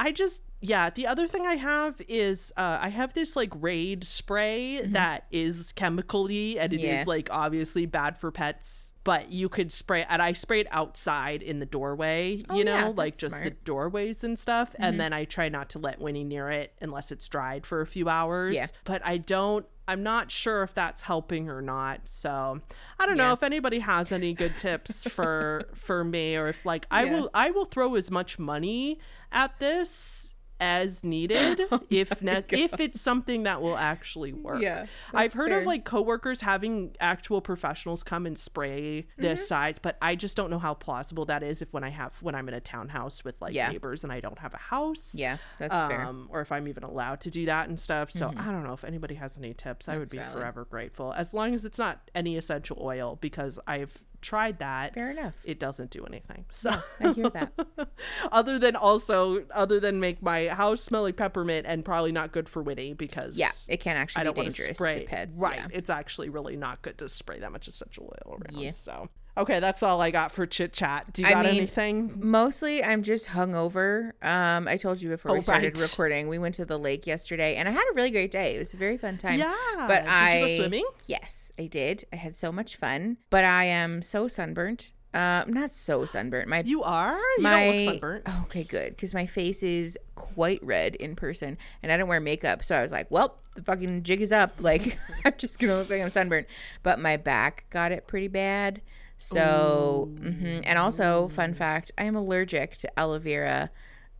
i 0.00 0.10
just 0.12 0.42
yeah, 0.66 0.88
the 0.90 1.06
other 1.06 1.26
thing 1.28 1.46
I 1.46 1.56
have 1.56 2.00
is 2.08 2.52
uh, 2.56 2.78
I 2.80 2.88
have 2.88 3.12
this 3.12 3.36
like 3.36 3.50
Raid 3.54 4.04
spray 4.06 4.80
that 4.82 5.26
is 5.30 5.72
chemically 5.72 6.58
and 6.58 6.72
it 6.72 6.76
is 6.76 6.82
Mm-hmm. 6.84 6.98
Yeah. 6.98 7.04
like 7.06 7.28
obviously 7.30 7.86
bad 7.86 8.16
for 8.18 8.30
pets, 8.30 8.94
but 9.04 9.30
you 9.30 9.48
could 9.48 9.70
spray 9.72 10.04
and 10.08 10.22
I 10.22 10.32
spray 10.32 10.60
it 10.60 10.66
outside 10.70 11.42
in 11.42 11.58
the 11.58 11.66
doorway, 11.66 12.42
Oh, 12.48 12.56
you 12.56 12.64
know, 12.64 12.74
yeah, 12.76 12.86
like 12.88 13.12
just 13.12 13.20
the 13.22 13.28
smart. 13.30 13.44
Mm-hmm. 13.44 13.64
doorways 13.64 14.24
and 14.24 14.38
stuff. 14.38 14.74
And 14.78 14.98
then 14.98 15.12
I 15.12 15.24
try 15.24 15.48
not 15.50 15.68
to 15.70 15.78
let 15.78 16.00
Winnie 16.00 16.24
near 16.24 16.50
it 16.50 16.72
unless 16.80 17.12
it's 17.12 17.28
dried 17.28 17.66
for 17.66 17.80
a 17.82 17.86
few 17.86 18.08
hours. 18.08 18.54
Yeah. 18.54 18.66
But 18.84 19.04
I 19.04 19.18
don't. 19.18 19.66
I'm 19.86 20.02
not 20.02 20.30
sure 20.30 20.62
if 20.62 20.72
that's 20.72 21.02
helping 21.02 21.50
or 21.50 21.60
not. 21.60 22.08
So 22.08 22.60
I 22.98 23.04
don't 23.04 23.18
know 23.18 23.32
if 23.34 23.42
anybody 23.42 23.80
has 23.80 24.10
any 24.12 24.32
good 24.32 24.56
tips 24.56 25.04
for 25.10 25.66
for 25.74 26.02
me 26.04 26.36
or 26.36 26.48
if 26.48 26.64
like 26.64 26.86
I 26.90 27.04
Yeah. 27.04 27.12
will 27.12 27.30
I 27.34 27.50
will 27.50 27.66
throw 27.66 27.94
as 27.96 28.10
much 28.10 28.38
money 28.38 28.98
at 29.30 29.58
this 29.58 30.33
as 30.64 31.04
needed 31.04 31.60
if 31.90 32.22
ne- 32.22 32.42
if 32.50 32.80
it's 32.80 33.00
something 33.00 33.42
that 33.42 33.60
will 33.60 33.76
actually 33.76 34.32
work. 34.32 34.62
Yeah, 34.62 34.86
I've 35.12 35.32
that's 35.32 35.36
heard 35.36 35.52
of 35.52 35.66
like 35.66 35.84
coworkers 35.84 36.40
having 36.40 36.96
actual 37.00 37.40
professionals 37.40 38.02
come 38.02 38.24
and 38.26 38.38
spray 38.38 39.06
the 39.18 39.34
Mm-hmm. 39.34 39.36
sides, 39.44 39.78
but 39.80 39.96
I 40.00 40.14
just 40.16 40.36
don't 40.36 40.50
know 40.50 40.58
how 40.58 40.74
plausible 40.74 41.24
that 41.26 41.42
is 41.42 41.60
if 41.60 41.72
when 41.72 41.84
I 41.84 41.90
have 41.90 42.14
when 42.22 42.34
I'm 42.34 42.48
in 42.48 42.54
a 42.54 42.60
townhouse 42.60 43.24
with 43.24 43.36
like 43.42 43.54
Yeah. 43.54 43.68
neighbors 43.68 44.04
and 44.04 44.12
I 44.12 44.20
don't 44.20 44.38
have 44.38 44.54
a 44.54 44.58
house. 44.58 45.14
Yeah, 45.14 45.36
that's 45.58 45.74
fair. 45.84 45.98
Mm-hmm. 46.00 46.08
Um, 46.08 46.28
or 46.30 46.40
if 46.40 46.50
I'm 46.52 46.66
even 46.68 46.82
allowed 46.84 47.20
to 47.22 47.30
do 47.30 47.44
that 47.46 47.68
and 47.68 47.78
stuff. 47.78 48.10
So 48.10 48.28
I 48.36 48.50
don't 48.52 48.64
know 48.64 48.72
if 48.72 48.84
anybody 48.84 49.14
has 49.16 49.36
any 49.38 49.52
tips. 49.54 49.88
I 49.88 49.98
would 49.98 50.10
be 50.10 50.18
valid. 50.18 50.38
forever 50.38 50.64
grateful. 50.64 51.12
As 51.12 51.34
long 51.34 51.52
as 51.54 51.64
it's 51.64 51.78
not 51.78 52.10
any 52.14 52.36
essential 52.36 52.78
oil 52.80 53.18
because 53.20 53.58
I've 53.66 53.92
tried 54.24 54.58
that. 54.58 54.94
Fair 54.94 55.10
enough. 55.10 55.36
It 55.44 55.60
doesn't 55.60 55.90
do 55.90 56.04
anything. 56.04 56.46
So 56.50 56.70
I 57.00 57.12
hear 57.12 57.30
that. 57.30 57.52
other 58.32 58.58
than 58.58 58.74
also 58.74 59.44
other 59.54 59.78
than 59.78 60.00
make 60.00 60.22
my 60.22 60.48
house 60.48 60.80
smell 60.80 61.02
like 61.02 61.16
peppermint 61.16 61.66
and 61.68 61.84
probably 61.84 62.10
not 62.10 62.32
good 62.32 62.48
for 62.48 62.62
Winnie 62.62 62.94
because 62.94 63.38
Yeah, 63.38 63.50
it 63.68 63.78
can 63.78 63.96
I 63.96 64.00
actually 64.00 64.24
don't 64.24 64.34
be 64.36 64.42
dangerous 64.42 64.76
spray 64.76 65.00
to 65.00 65.06
pets. 65.06 65.38
Right. 65.38 65.56
yeah. 65.56 65.66
It's 65.70 65.90
actually 65.90 66.30
really 66.30 66.56
not 66.56 66.82
good 66.82 66.98
to 66.98 67.08
spray 67.08 67.38
that 67.40 67.52
much 67.52 67.68
essential 67.68 68.12
oil 68.26 68.38
around. 68.38 68.60
Yeah. 68.60 68.70
So 68.70 69.08
okay, 69.36 69.60
that's 69.60 69.82
all 69.82 70.00
I 70.00 70.10
got 70.10 70.32
for 70.32 70.46
chit 70.46 70.72
chat. 70.72 71.12
Do 71.12 71.22
you 71.22 71.28
I 71.28 71.32
got 71.32 71.44
mean, 71.44 71.56
anything? 71.56 72.12
Mostly, 72.22 72.82
I'm 72.82 73.02
just 73.02 73.28
hungover. 73.28 74.12
Um, 74.24 74.68
I 74.68 74.76
told 74.76 75.00
you 75.02 75.08
before 75.08 75.30
Oh, 75.32 75.34
we 75.34 75.42
started 75.42 75.76
right. 75.76 75.90
recording, 75.90 76.28
we 76.28 76.38
went 76.38 76.54
to 76.56 76.64
the 76.64 76.78
lake 76.78 77.06
yesterday, 77.06 77.56
and 77.56 77.68
I 77.68 77.72
had 77.72 77.84
a 77.90 77.94
really 77.94 78.10
great 78.10 78.30
day. 78.30 78.56
It 78.56 78.58
was 78.58 78.74
a 78.74 78.76
very 78.76 78.96
fun 78.96 79.16
time. 79.18 79.38
Yeah. 79.38 79.54
but 79.88 80.02
Did 80.02 80.08
I 80.08 80.38
you 80.38 80.46
go 80.46 80.62
swimming? 80.62 80.86
Yes, 81.06 81.52
I 81.58 81.66
did. 81.66 82.04
I 82.12 82.16
had 82.16 82.34
so 82.34 82.52
much 82.52 82.76
fun, 82.76 83.16
but 83.30 83.44
I 83.44 83.64
am 83.64 84.02
so 84.02 84.28
sunburnt. 84.28 84.92
Um, 85.12 85.52
not 85.52 85.70
so 85.70 86.04
sunburnt. 86.04 86.48
My 86.48 86.62
You 86.66 86.82
are? 86.82 87.16
You 87.36 87.42
my 87.42 87.64
don't 87.66 87.76
look 87.76 87.84
sunburnt. 87.84 88.28
Okay, 88.44 88.64
good, 88.64 88.90
because 88.96 89.14
my 89.14 89.26
face 89.26 89.62
is 89.62 89.96
quite 90.16 90.60
red 90.64 90.96
in 90.96 91.14
person, 91.14 91.56
and 91.84 91.92
I 91.92 91.96
don't 91.96 92.08
wear 92.08 92.18
makeup, 92.18 92.64
so 92.64 92.76
I 92.76 92.82
was 92.82 92.90
like, 92.90 93.08
well, 93.12 93.38
the 93.54 93.62
fucking 93.62 94.02
jig 94.02 94.20
is 94.22 94.32
up. 94.32 94.54
Like, 94.58 94.98
I'm 95.24 95.34
just 95.38 95.60
gonna 95.60 95.76
look 95.76 95.88
like 95.88 96.02
I'm 96.02 96.10
sunburnt. 96.10 96.48
But 96.82 96.98
my 96.98 97.16
back 97.16 97.66
got 97.70 97.92
it 97.92 98.08
pretty 98.08 98.26
bad. 98.26 98.80
So, 99.18 100.10
mhm. 100.14 100.62
and 100.64 100.78
also, 100.78 101.28
fun 101.28 101.54
fact, 101.54 101.92
I 101.96 102.04
am 102.04 102.16
allergic 102.16 102.76
to 102.78 102.98
aloe 102.98 103.18
vera. 103.18 103.70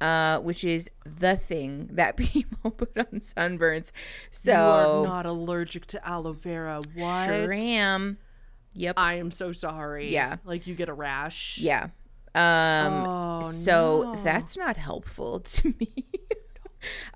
Uh, 0.00 0.40
which 0.40 0.64
is 0.64 0.90
the 1.06 1.36
thing 1.36 1.88
that 1.92 2.16
people 2.18 2.70
put 2.72 2.98
on 2.98 3.20
sunburns. 3.20 3.90
So 4.30 4.50
you 4.52 4.58
are 4.58 5.06
not 5.06 5.24
allergic 5.24 5.86
to 5.86 6.06
aloe 6.06 6.32
vera. 6.32 6.80
What? 6.94 7.26
sure 7.26 7.52
am. 7.52 8.18
Yep. 8.74 8.94
I 8.98 9.14
am 9.14 9.30
so 9.30 9.52
sorry. 9.52 10.12
Yeah. 10.12 10.36
Like 10.44 10.66
you 10.66 10.74
get 10.74 10.88
a 10.88 10.92
rash. 10.92 11.58
Yeah. 11.58 11.84
Um 12.34 13.06
Oh, 13.06 13.42
so 13.50 14.12
no. 14.14 14.22
that's 14.22 14.56
not 14.58 14.76
helpful 14.76 15.40
to 15.54 15.68
me. 15.80 15.92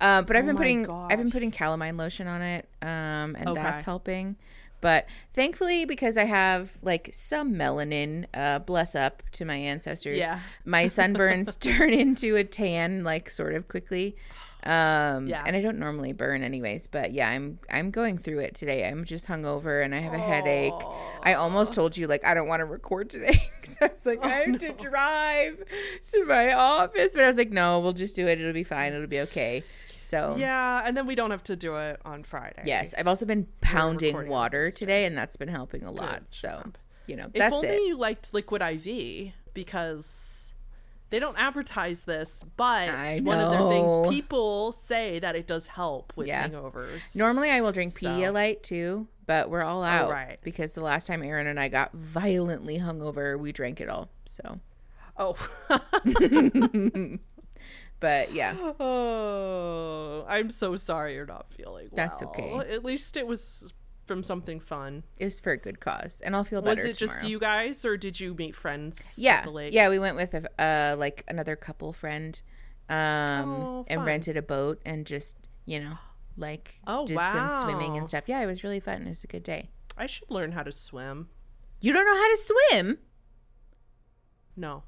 um 0.00 0.24
but 0.24 0.36
I've 0.36 0.46
been 0.46 0.50
Oh 0.56 0.58
my 0.58 0.58
putting 0.58 0.90
I've 0.90 1.18
been 1.18 1.32
putting 1.32 1.50
calamine 1.50 1.98
lotion 1.98 2.26
on 2.28 2.40
it 2.40 2.68
um 2.80 3.36
and 3.36 3.56
that's 3.56 3.82
helping. 3.82 4.36
But 4.80 5.06
thankfully 5.34 5.84
because 5.84 6.16
I 6.16 6.24
have 6.24 6.78
like 6.82 7.10
some 7.12 7.54
melanin, 7.54 8.26
uh 8.34 8.60
bless 8.60 8.94
up 8.94 9.22
to 9.32 9.44
my 9.44 9.56
ancestors. 9.56 10.18
Yeah. 10.18 10.40
My 10.64 10.84
sunburns 10.86 11.58
turn 11.60 11.90
into 11.92 12.36
a 12.36 12.44
tan 12.44 13.04
like 13.04 13.28
sort 13.30 13.54
of 13.54 13.68
quickly. 13.68 14.16
Um 14.64 15.28
Yeah. 15.28 15.44
and 15.46 15.54
I 15.56 15.62
don't 15.62 15.78
normally 15.78 16.12
burn 16.12 16.42
anyways, 16.42 16.88
but 16.88 17.12
yeah, 17.12 17.28
I'm 17.28 17.58
I'm 17.70 17.90
going 17.90 18.18
through 18.18 18.40
it 18.40 18.54
today. 18.54 18.88
I'm 18.88 19.04
just 19.04 19.26
hungover 19.26 19.84
and 19.84 19.94
I 19.94 19.98
have 20.00 20.14
a 20.14 20.18
headache. 20.18 20.72
I 21.22 21.34
almost 21.34 21.74
told 21.74 21.96
you 21.96 22.06
like 22.08 22.24
I 22.24 22.34
don't 22.34 22.48
want 22.48 22.60
to 22.60 22.64
record 22.64 23.08
today 23.10 23.50
because 23.60 23.78
I 23.80 23.86
was 23.86 24.04
like 24.06 24.24
I 24.24 24.28
have 24.30 24.58
to 24.58 24.72
drive 24.72 25.62
to 26.12 26.24
my 26.24 26.52
office, 26.52 27.14
but 27.14 27.22
I 27.24 27.28
was 27.28 27.38
like 27.38 27.50
no, 27.50 27.78
we'll 27.80 27.92
just 27.92 28.16
do 28.16 28.26
it. 28.26 28.40
It'll 28.40 28.52
be 28.52 28.64
fine. 28.64 28.92
It'll 28.92 29.06
be 29.06 29.20
okay. 29.20 29.62
So 30.08 30.36
Yeah, 30.38 30.80
and 30.86 30.96
then 30.96 31.06
we 31.06 31.14
don't 31.14 31.30
have 31.32 31.42
to 31.44 31.54
do 31.56 31.76
it 31.76 32.00
on 32.02 32.24
Friday. 32.24 32.62
yes, 32.64 32.94
I've 32.96 33.06
also 33.06 33.26
been 33.26 33.46
pounding 33.60 34.26
water 34.26 34.70
today, 34.70 35.04
and 35.04 35.16
that's 35.16 35.36
been 35.36 35.48
helping 35.48 35.84
a 35.84 35.90
lot. 35.90 36.20
Good 36.20 36.30
So 36.30 36.48
job. 36.48 36.78
you 37.06 37.16
know 37.16 37.26
If 37.26 37.34
that's 37.34 37.54
only 37.54 37.68
it. 37.68 37.82
you 37.88 37.96
liked 37.98 38.32
Liquid 38.32 38.62
IV 38.62 39.32
because 39.52 40.54
they 41.10 41.18
don't 41.18 41.38
advertise 41.38 42.04
this, 42.04 42.42
but 42.56 42.88
one 43.22 43.38
of 43.38 43.50
their 43.50 43.68
things 43.68 44.08
people 44.08 44.72
say 44.72 45.18
that 45.18 45.36
it 45.36 45.46
does 45.46 45.66
help 45.66 46.14
with 46.16 46.26
Yeah. 46.26 46.48
hangovers. 46.48 47.14
Normally 47.14 47.50
I 47.50 47.60
will 47.60 47.72
drink 47.72 47.98
So- 47.98 48.08
Pedialyte 48.08 48.62
too, 48.62 49.08
but 49.26 49.50
we're 49.50 49.62
all 49.62 49.82
oh, 49.82 49.86
out 49.86 50.10
right. 50.10 50.38
because 50.42 50.72
the 50.72 50.80
last 50.80 51.06
time 51.06 51.22
Aaron 51.22 51.46
and 51.46 51.60
I 51.60 51.68
got 51.68 51.92
violently 51.92 52.78
hungover, 52.78 53.38
we 53.38 53.52
drank 53.52 53.78
it 53.82 53.90
all. 53.90 54.08
So, 54.24 54.60
Oh. 55.18 55.36
but 58.00 58.32
yeah, 58.32 58.54
oh, 58.80 60.24
I'm 60.28 60.50
so 60.50 60.76
sorry 60.76 61.14
you're 61.14 61.26
not 61.26 61.52
feeling 61.52 61.88
That's 61.92 62.20
well. 62.20 62.30
okay. 62.30 62.72
At 62.74 62.84
least 62.84 63.16
it 63.16 63.26
was 63.26 63.72
from 64.06 64.22
something 64.22 64.58
fun. 64.60 65.04
it 65.18 65.24
was 65.26 65.38
for 65.40 65.52
a 65.52 65.56
good 65.58 65.80
cause, 65.80 66.20
and 66.24 66.34
I'll 66.34 66.44
feel 66.44 66.62
better. 66.62 66.76
Was 66.82 66.84
it 66.90 66.96
just 66.98 67.22
you 67.24 67.38
guys, 67.38 67.84
or 67.84 67.96
did 67.96 68.18
you 68.18 68.34
meet 68.34 68.54
friends? 68.56 69.14
at 69.16 69.18
Yeah, 69.18 69.42
the 69.44 69.50
lake? 69.50 69.72
yeah. 69.74 69.88
We 69.88 69.98
went 69.98 70.16
with 70.16 70.34
a, 70.34 70.48
uh, 70.62 70.96
like 70.98 71.24
another 71.28 71.56
couple 71.56 71.92
friend, 71.92 72.40
um, 72.88 73.50
Oh, 73.50 73.84
and 73.88 74.04
rented 74.04 74.36
a 74.36 74.42
boat 74.42 74.80
and 74.86 75.04
just 75.06 75.36
you 75.66 75.80
know 75.80 75.98
like 76.36 76.80
Oh, 76.86 77.04
did 77.06 77.18
some 77.18 77.48
swimming 77.48 77.96
and 77.98 78.08
stuff. 78.08 78.24
Yeah, 78.28 78.40
it 78.40 78.46
was 78.46 78.64
really 78.64 78.80
fun. 78.80 79.02
It 79.02 79.08
was 79.08 79.24
a 79.24 79.26
good 79.26 79.42
day. 79.42 79.70
I 79.96 80.06
should 80.06 80.30
learn 80.30 80.52
how 80.52 80.62
to 80.62 80.72
swim. 80.72 81.28
You 81.80 81.92
don't 81.92 82.06
know 82.06 82.16
how 82.16 82.30
to 82.30 82.36
swim? 82.36 82.98
No, 84.56 84.82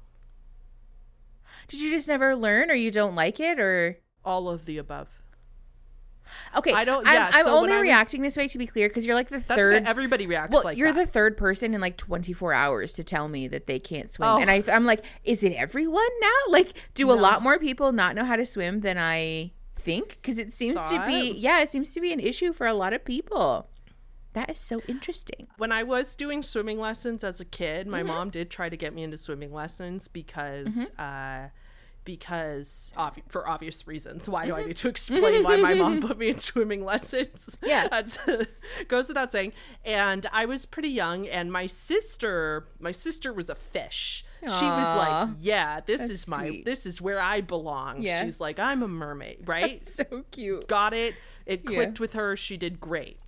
Did 1.67 1.81
you 1.81 1.91
just 1.91 2.07
never 2.07 2.35
learn, 2.35 2.69
or 2.69 2.73
you 2.75 2.91
don't 2.91 3.15
like 3.15 3.39
it, 3.39 3.59
or? 3.59 3.97
all 4.23 4.49
of 4.49 4.65
the 4.65 4.77
above. 4.77 5.07
Okay, 6.55 6.71
I 6.71 6.85
don't- 6.85 7.05
I'm, 7.07 7.29
I'm 7.33 7.45
so 7.45 7.57
only 7.57 7.73
I 7.73 7.77
was- 7.77 7.81
reacting 7.81 8.21
this 8.21 8.37
way 8.37 8.47
to 8.47 8.57
be 8.57 8.65
clear 8.67 8.87
because 8.87 9.05
you're 9.05 9.15
like 9.15 9.27
the 9.29 9.39
That's 9.39 9.47
third. 9.61 9.83
everybody 9.85 10.27
reacts 10.27 10.53
well, 10.53 10.63
like. 10.63 10.77
you're 10.77 10.93
that. 10.93 11.05
the 11.07 11.11
third 11.11 11.35
person 11.37 11.73
in 11.73 11.81
like 11.81 11.97
24 11.97 12.53
hours 12.53 12.93
to 12.93 13.03
tell 13.03 13.27
me 13.27 13.47
that 13.49 13.67
they 13.67 13.79
can't 13.79 14.09
swim, 14.11 14.29
Oh. 14.29 14.37
and 14.39 14.49
I, 14.49 14.59
oh. 14.67 14.71
I'm 14.71 14.85
like, 14.85 15.03
is 15.23 15.43
it 15.43 15.53
everyone 15.53 16.07
now? 16.21 16.29
Like, 16.49 16.73
do 16.93 17.11
a 17.11 17.13
lot 17.13 17.41
more 17.41 17.57
people 17.59 17.91
not 17.91 18.15
know 18.15 18.23
how 18.25 18.35
to 18.37 18.45
swim 18.45 18.81
than 18.81 18.97
I 18.97 19.51
think? 19.77 20.19
Because 20.21 20.37
it 20.37 20.53
seems 20.53 20.87
to 20.89 21.03
be, 21.07 21.31
yeah, 21.31 21.61
it 21.61 21.69
seems 21.69 21.93
to 21.95 21.99
be 22.01 22.13
an 22.13 22.19
issue 22.19 22.53
for 22.53 22.67
a 22.67 22.73
lot 22.73 22.93
of 22.93 23.03
people. 23.03 23.70
That 24.33 24.49
is 24.49 24.59
so 24.59 24.81
interesting. 24.87 25.47
when 25.57 25.71
I 25.71 25.83
was 25.83 26.15
doing 26.15 26.41
swimming 26.43 26.79
lessons 26.79 27.23
as 27.23 27.39
a 27.41 27.45
kid, 27.45 27.81
Mm-hmm. 27.87 27.91
my 27.91 28.03
mom 28.03 28.29
did 28.29 28.49
try 28.49 28.69
to 28.69 28.77
get 28.77 28.93
me 28.93 29.03
into 29.03 29.17
swimming 29.17 29.51
lessons 29.53 30.07
because 30.07 30.89
uh 30.97 31.49
because 32.03 32.93
obvi- 32.97 33.21
for 33.27 33.47
obvious 33.47 33.85
reasons. 33.87 34.27
Why 34.27 34.45
do 34.47 34.55
I 34.55 34.63
need 34.65 34.77
to 34.77 34.87
explain 34.89 35.43
why 35.43 35.57
my 35.57 35.75
mom 35.75 36.01
put 36.07 36.17
me 36.17 36.29
in 36.29 36.39
swimming 36.39 36.83
lessons? 36.83 37.55
Yeah. 37.63 37.87
That's, 37.91 38.17
goes 38.87 39.07
without 39.07 39.31
saying. 39.31 39.53
And 39.85 40.25
I 40.31 40.45
was 40.45 40.65
pretty 40.65 40.89
young 40.89 41.27
and 41.27 41.51
my 41.51 41.67
sister, 41.67 42.67
my 42.79 42.91
sister 42.91 43.31
was 43.31 43.49
a 43.49 43.55
fish. 43.55 44.25
She 44.41 44.47
was 44.47 44.97
like, 44.97 45.29
"Yeah, 45.39 45.81
this 45.85 46.01
That's 46.01 46.11
is 46.13 46.27
my 46.27 46.47
sweet. 46.47 46.65
this 46.65 46.87
is 46.87 46.99
where 46.99 47.21
I 47.21 47.41
belong." 47.41 48.01
Yeah. 48.01 48.23
She's 48.23 48.39
like, 48.39 48.57
"I'm 48.57 48.81
a 48.81 48.87
mermaid, 48.87 49.47
right?" 49.47 49.85
So 49.91 50.03
cute. 50.31 50.67
got 50.67 50.95
it. 50.95 51.13
It 51.45 51.61
Yeah. 51.69 51.75
clicked 51.75 51.99
with 51.99 52.13
her. 52.13 52.35
She 52.35 52.57
did 52.57 52.79
great. 52.79 53.19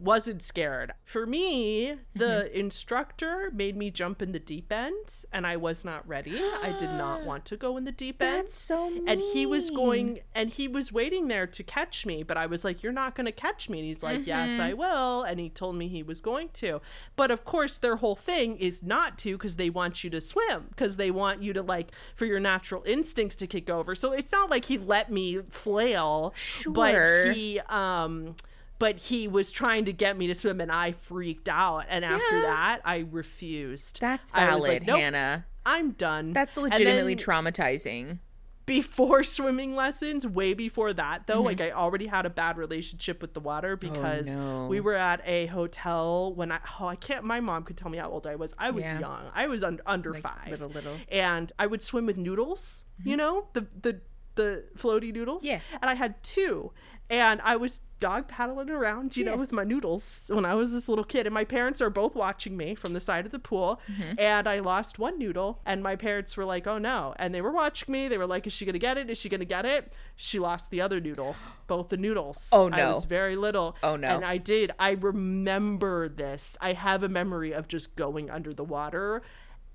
Wasn't 0.00 0.42
scared. 0.42 0.92
For 1.04 1.26
me, 1.26 1.96
the 2.14 2.24
Mm-hmm. 2.48 2.60
instructor 2.60 3.50
made 3.52 3.76
me 3.76 3.90
jump 3.90 4.22
in 4.22 4.32
the 4.32 4.38
deep 4.38 4.72
end, 4.72 5.24
and 5.32 5.46
I 5.46 5.56
was 5.56 5.84
not 5.84 6.06
ready. 6.08 6.38
I 6.40 6.74
did 6.78 6.90
not 6.92 7.24
want 7.26 7.44
to 7.46 7.56
go 7.56 7.76
in 7.76 7.84
the 7.84 7.92
deep 7.92 8.22
end. 8.22 8.38
That's 8.44 8.54
so 8.54 8.90
mean. 8.90 9.08
and 9.08 9.20
he 9.20 9.44
was 9.46 9.70
going, 9.70 10.20
and 10.34 10.50
he 10.50 10.68
was 10.68 10.92
waiting 10.92 11.28
there 11.28 11.46
to 11.46 11.62
catch 11.62 12.06
me, 12.06 12.22
but 12.22 12.36
I 12.36 12.46
was 12.46 12.64
like, 12.64 12.82
You're 12.82 12.92
not 12.92 13.14
going 13.14 13.26
to 13.26 13.32
catch 13.32 13.68
me. 13.68 13.78
And 13.78 13.86
he's 13.86 14.02
like, 14.02 14.26
Yes, 14.26 14.50
Mm-hmm. 14.52 14.60
I 14.60 14.72
will. 14.74 15.22
And 15.24 15.40
he 15.40 15.48
told 15.50 15.76
me 15.76 15.88
he 15.88 16.02
was 16.02 16.20
going 16.20 16.48
to. 16.54 16.80
But 17.16 17.30
of 17.30 17.44
course, 17.44 17.78
their 17.78 17.96
whole 17.96 18.14
thing 18.16 18.56
is 18.56 18.82
not 18.82 19.18
to 19.18 19.32
because 19.36 19.56
they 19.56 19.70
want 19.70 20.04
you 20.04 20.10
to 20.10 20.20
swim, 20.20 20.66
because 20.70 20.96
they 20.96 21.10
want 21.10 21.42
you 21.42 21.52
to, 21.52 21.62
like, 21.62 21.90
for 22.14 22.24
your 22.24 22.40
natural 22.40 22.82
instincts 22.86 23.36
to 23.36 23.46
kick 23.46 23.68
over. 23.68 23.94
So 23.94 24.12
it's 24.12 24.32
not 24.32 24.50
like 24.50 24.66
he 24.66 24.78
let 24.78 25.10
me 25.10 25.40
flail, 25.50 26.32
Sure. 26.36 26.72
but 26.72 27.34
he, 27.34 27.60
um, 27.68 28.36
but 28.78 28.98
he 28.98 29.26
was 29.28 29.50
trying 29.50 29.84
to 29.86 29.92
get 29.92 30.16
me 30.16 30.26
to 30.28 30.34
swim 30.34 30.60
and 30.60 30.70
I 30.72 30.92
freaked 30.92 31.48
out. 31.48 31.84
And 31.88 32.04
after 32.04 32.36
Yeah. 32.36 32.42
that, 32.42 32.80
I 32.84 33.06
refused. 33.10 34.00
That's 34.00 34.30
valid, 34.32 34.62
like, 34.68 34.86
nope, 34.86 34.98
Hannah. 34.98 35.46
I'm 35.66 35.92
done. 35.92 36.32
That's 36.32 36.56
legitimately 36.56 37.16
traumatizing. 37.16 38.18
before 38.66 39.22
swimming 39.36 39.74
lessons, 39.74 40.26
way 40.26 40.52
before 40.54 40.92
that 40.92 41.26
though, 41.26 41.36
Mm-hmm. 41.36 41.44
like 41.46 41.60
I 41.62 41.70
already 41.70 42.06
had 42.06 42.26
a 42.26 42.30
bad 42.30 42.58
relationship 42.58 43.22
with 43.22 43.32
the 43.32 43.40
water 43.40 43.76
because 43.76 44.28
Oh, 44.28 44.34
no. 44.62 44.66
we 44.68 44.80
were 44.80 44.94
at 44.94 45.22
a 45.26 45.46
hotel 45.46 46.34
when 46.34 46.52
I 46.52 46.60
oh 46.78 46.86
I 46.86 46.96
can't 46.96 47.24
my 47.24 47.40
mom 47.40 47.64
could 47.64 47.78
tell 47.78 47.90
me 47.90 47.96
how 47.98 48.10
old 48.10 48.26
I 48.26 48.36
was. 48.36 48.54
I 48.58 48.70
was 48.70 48.84
Yeah. 48.84 49.00
young. 49.00 49.30
I 49.34 49.46
was 49.46 49.62
un, 49.64 49.80
under 49.86 50.12
Like, 50.12 50.22
5. 50.22 50.50
little, 50.50 50.68
little. 50.68 50.96
And 51.10 51.50
I 51.58 51.66
would 51.66 51.82
swim 51.82 52.04
with 52.04 52.18
noodles, 52.18 52.84
you 53.02 53.16
know? 53.16 53.48
The 53.54 53.66
the 53.80 54.00
the 54.34 54.64
floaty 54.76 55.12
noodles. 55.12 55.44
Yeah. 55.44 55.60
And 55.80 55.90
I 55.90 55.94
had 55.94 56.22
two. 56.22 56.72
And 57.10 57.40
I 57.42 57.56
was 57.56 57.80
dog 58.00 58.28
paddling 58.28 58.70
around, 58.70 59.16
you 59.16 59.24
know, 59.24 59.36
with 59.36 59.50
my 59.50 59.64
noodles 59.64 60.26
when 60.28 60.44
I 60.44 60.54
was 60.54 60.72
this 60.72 60.88
little 60.88 61.04
kid. 61.04 61.26
And 61.26 61.32
my 61.34 61.44
parents 61.44 61.80
are 61.80 61.90
both 61.90 62.14
watching 62.14 62.56
me 62.56 62.74
from 62.74 62.92
the 62.92 63.00
side 63.00 63.24
of 63.26 63.32
the 63.32 63.38
pool. 63.38 63.80
Mm-hmm. 63.90 64.20
And 64.20 64.46
I 64.46 64.60
lost 64.60 64.98
one 64.98 65.18
noodle. 65.18 65.60
And 65.66 65.82
my 65.82 65.96
parents 65.96 66.36
were 66.36 66.44
like, 66.44 66.66
oh 66.66 66.78
no. 66.78 67.14
And 67.18 67.34
they 67.34 67.40
were 67.40 67.50
watching 67.50 67.90
me. 67.90 68.06
They 68.08 68.18
were 68.18 68.26
like, 68.26 68.46
is 68.46 68.52
she 68.52 68.64
going 68.66 68.74
to 68.74 68.78
get 68.78 68.98
it? 68.98 69.08
Is 69.10 69.16
she 69.18 69.28
going 69.28 69.40
to 69.40 69.46
get 69.46 69.64
it? 69.64 69.92
She 70.16 70.38
lost 70.38 70.70
the 70.70 70.80
other 70.82 71.00
noodle, 71.00 71.34
both 71.66 71.88
the 71.88 71.96
noodles. 71.96 72.48
Oh, 72.52 72.68
no. 72.68 72.76
I 72.76 72.92
was 72.92 73.04
very 73.06 73.36
little. 73.36 73.74
Oh, 73.82 73.96
no. 73.96 74.08
And 74.08 74.24
I 74.24 74.36
did. 74.36 74.70
I 74.78 74.90
remember 74.92 76.08
this. 76.08 76.56
I 76.60 76.74
have 76.74 77.02
a 77.02 77.08
memory 77.08 77.52
of 77.52 77.68
just 77.68 77.96
going 77.96 78.30
under 78.30 78.52
the 78.52 78.64
water 78.64 79.22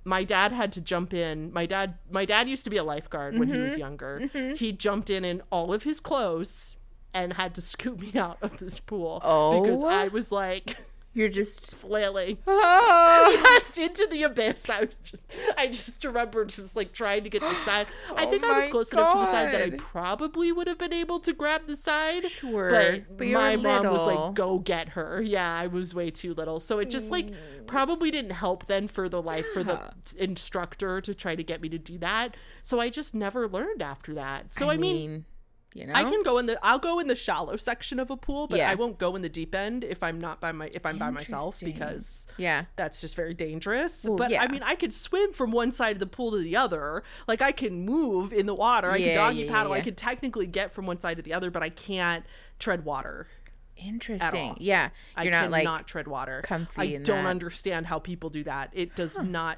my 0.05 0.21
dad 0.25 0.51
had 0.51 0.69
to 0.73 0.81
jump 0.81 1.13
in 1.13 1.49
my 1.53 1.65
dad 1.65 1.97
my 2.11 2.25
dad 2.25 2.49
used 2.49 2.65
to 2.65 2.69
be 2.69 2.75
a 2.75 2.83
lifeguard 2.83 3.39
when 3.39 3.47
he 3.47 3.53
Mm-hmm. 3.53 3.63
was 3.63 3.77
younger 3.77 4.29
he 4.57 4.73
jumped 4.73 5.09
in 5.09 5.23
in 5.23 5.41
all 5.49 5.71
of 5.73 5.83
his 5.83 6.01
clothes 6.01 6.75
and 7.13 7.33
had 7.33 7.53
to 7.55 7.61
scoop 7.61 7.99
me 7.99 8.11
out 8.19 8.37
of 8.41 8.57
this 8.57 8.79
pool 8.79 9.19
because 9.19 9.83
Oh. 9.83 9.87
i 9.87 10.07
was 10.07 10.31
like 10.31 10.77
You're 11.15 11.29
just. 11.29 11.75
flailing. 11.75 12.39
Oh, 12.47 13.39
yes 13.43 13.77
into 13.77 14.07
the 14.09 14.23
abyss. 14.23 14.67
I 14.69 14.81
was 14.85 14.97
just 15.03 15.23
i 15.57 15.67
just 15.67 16.03
remember 16.03 16.43
just 16.45 16.75
like 16.75 16.91
trying 16.91 17.23
to 17.23 17.29
get 17.29 17.41
the 17.41 17.53
side 17.63 17.85
i 18.15 18.25
Oh 18.25 18.29
think 18.31 18.43
i 18.43 18.55
was 18.55 18.67
close 18.67 18.91
enough 18.93 19.11
to 19.13 19.19
the 19.19 19.25
side 19.27 19.53
that 19.53 19.61
i 19.61 19.69
probably 19.71 20.51
would 20.51 20.65
have 20.67 20.79
been 20.79 20.93
able 20.93 21.19
to 21.19 21.31
grab 21.33 21.67
the 21.67 21.75
side 21.75 22.23
Sure, 22.25 22.69
but, 22.69 23.17
but 23.17 23.27
my 23.27 23.55
mom 23.57 23.85
was 23.91 24.07
like 24.07 24.33
go 24.33 24.57
get 24.59 24.89
her. 24.89 25.21
Yeah 25.21 25.51
i 25.53 25.67
was 25.67 25.93
way 25.93 26.09
too 26.09 26.33
little. 26.33 26.59
So 26.59 26.79
it 26.79 26.89
just 26.89 27.11
like 27.11 27.27
Mm. 27.27 27.67
probably 27.67 28.09
didn't 28.09 28.31
help 28.31 28.65
then 28.67 28.87
for 28.87 29.07
the 29.07 29.21
life 29.21 29.45
for 29.53 29.63
the 29.63 29.79
instructor 30.17 30.99
to 31.01 31.13
try 31.13 31.35
to 31.35 31.43
get 31.43 31.61
me 31.61 31.69
to 31.69 31.77
do 31.77 31.97
that. 31.99 32.35
So 32.63 32.79
i 32.79 32.89
just 32.89 33.13
never 33.13 33.47
learned 33.47 33.81
after 33.83 34.13
that. 34.15 34.53
So 34.55 34.69
i, 34.69 34.77
mean 34.77 35.25
you 35.73 35.87
know, 35.87 35.93
I 35.93 36.03
can 36.03 36.21
go 36.23 36.37
in 36.37 36.45
the 36.45 36.57
I'll 36.63 36.79
go 36.79 36.99
in 36.99 37.07
the 37.07 37.15
shallow 37.15 37.55
section 37.57 37.99
of 37.99 38.09
a 38.11 38.17
pool, 38.17 38.47
but 38.47 38.57
Yeah. 38.59 38.69
I 38.69 38.75
won't 38.75 38.97
go 38.99 39.15
in 39.15 39.21
the 39.21 39.29
deep 39.29 39.53
end 39.55 39.83
if 39.83 40.03
I'm 40.03 40.19
not 40.21 40.39
by 40.39 40.51
my 40.51 40.69
if 40.73 40.85
I'm 40.85 40.97
by 40.97 41.09
myself 41.09 41.59
because 41.61 42.27
Yeah. 42.37 42.65
that's 42.75 43.01
just 43.01 43.15
very 43.15 43.33
dangerous. 43.33 44.03
Well, 44.03 44.17
but 44.17 44.29
yeah. 44.31 44.43
I 44.43 44.47
mean, 44.47 44.63
I 44.63 44.75
could 44.75 44.93
swim 44.93 45.33
from 45.33 45.51
one 45.51 45.71
side 45.71 45.95
of 45.95 45.99
the 45.99 46.07
pool 46.07 46.31
to 46.31 46.37
the 46.37 46.55
other. 46.55 47.03
Like 47.27 47.41
I 47.41 47.51
can 47.51 47.85
move 47.85 48.31
in 48.33 48.45
the 48.45 48.55
water. 48.55 48.91
I 48.91 48.97
Yeah, 48.97 49.07
can 49.07 49.15
doggy 49.15 49.49
paddle. 49.49 49.73
I 49.73 49.81
could 49.81 49.97
technically 49.97 50.45
get 50.47 50.71
from 50.73 50.85
one 50.85 50.99
side 50.99 51.17
to 51.17 51.23
the 51.23 51.33
other, 51.33 51.49
but 51.51 51.63
I 51.63 51.69
can't 51.69 52.25
tread 52.59 52.85
water. 52.85 53.27
Interesting. 53.75 54.55
Yeah. 54.59 54.89
I 55.15 55.23
You're 55.23 55.31
not 55.31 55.51
cannot 55.51 55.65
like 55.65 55.87
tread 55.87 56.07
water. 56.07 56.41
comfy 56.43 56.81
I 56.81 56.97
don't 56.97 57.23
that. 57.23 57.25
understand 57.25 57.87
how 57.87 57.99
people 57.99 58.29
do 58.29 58.43
that. 58.43 58.69
It 58.73 58.95
does 58.95 59.17
not. 59.17 59.57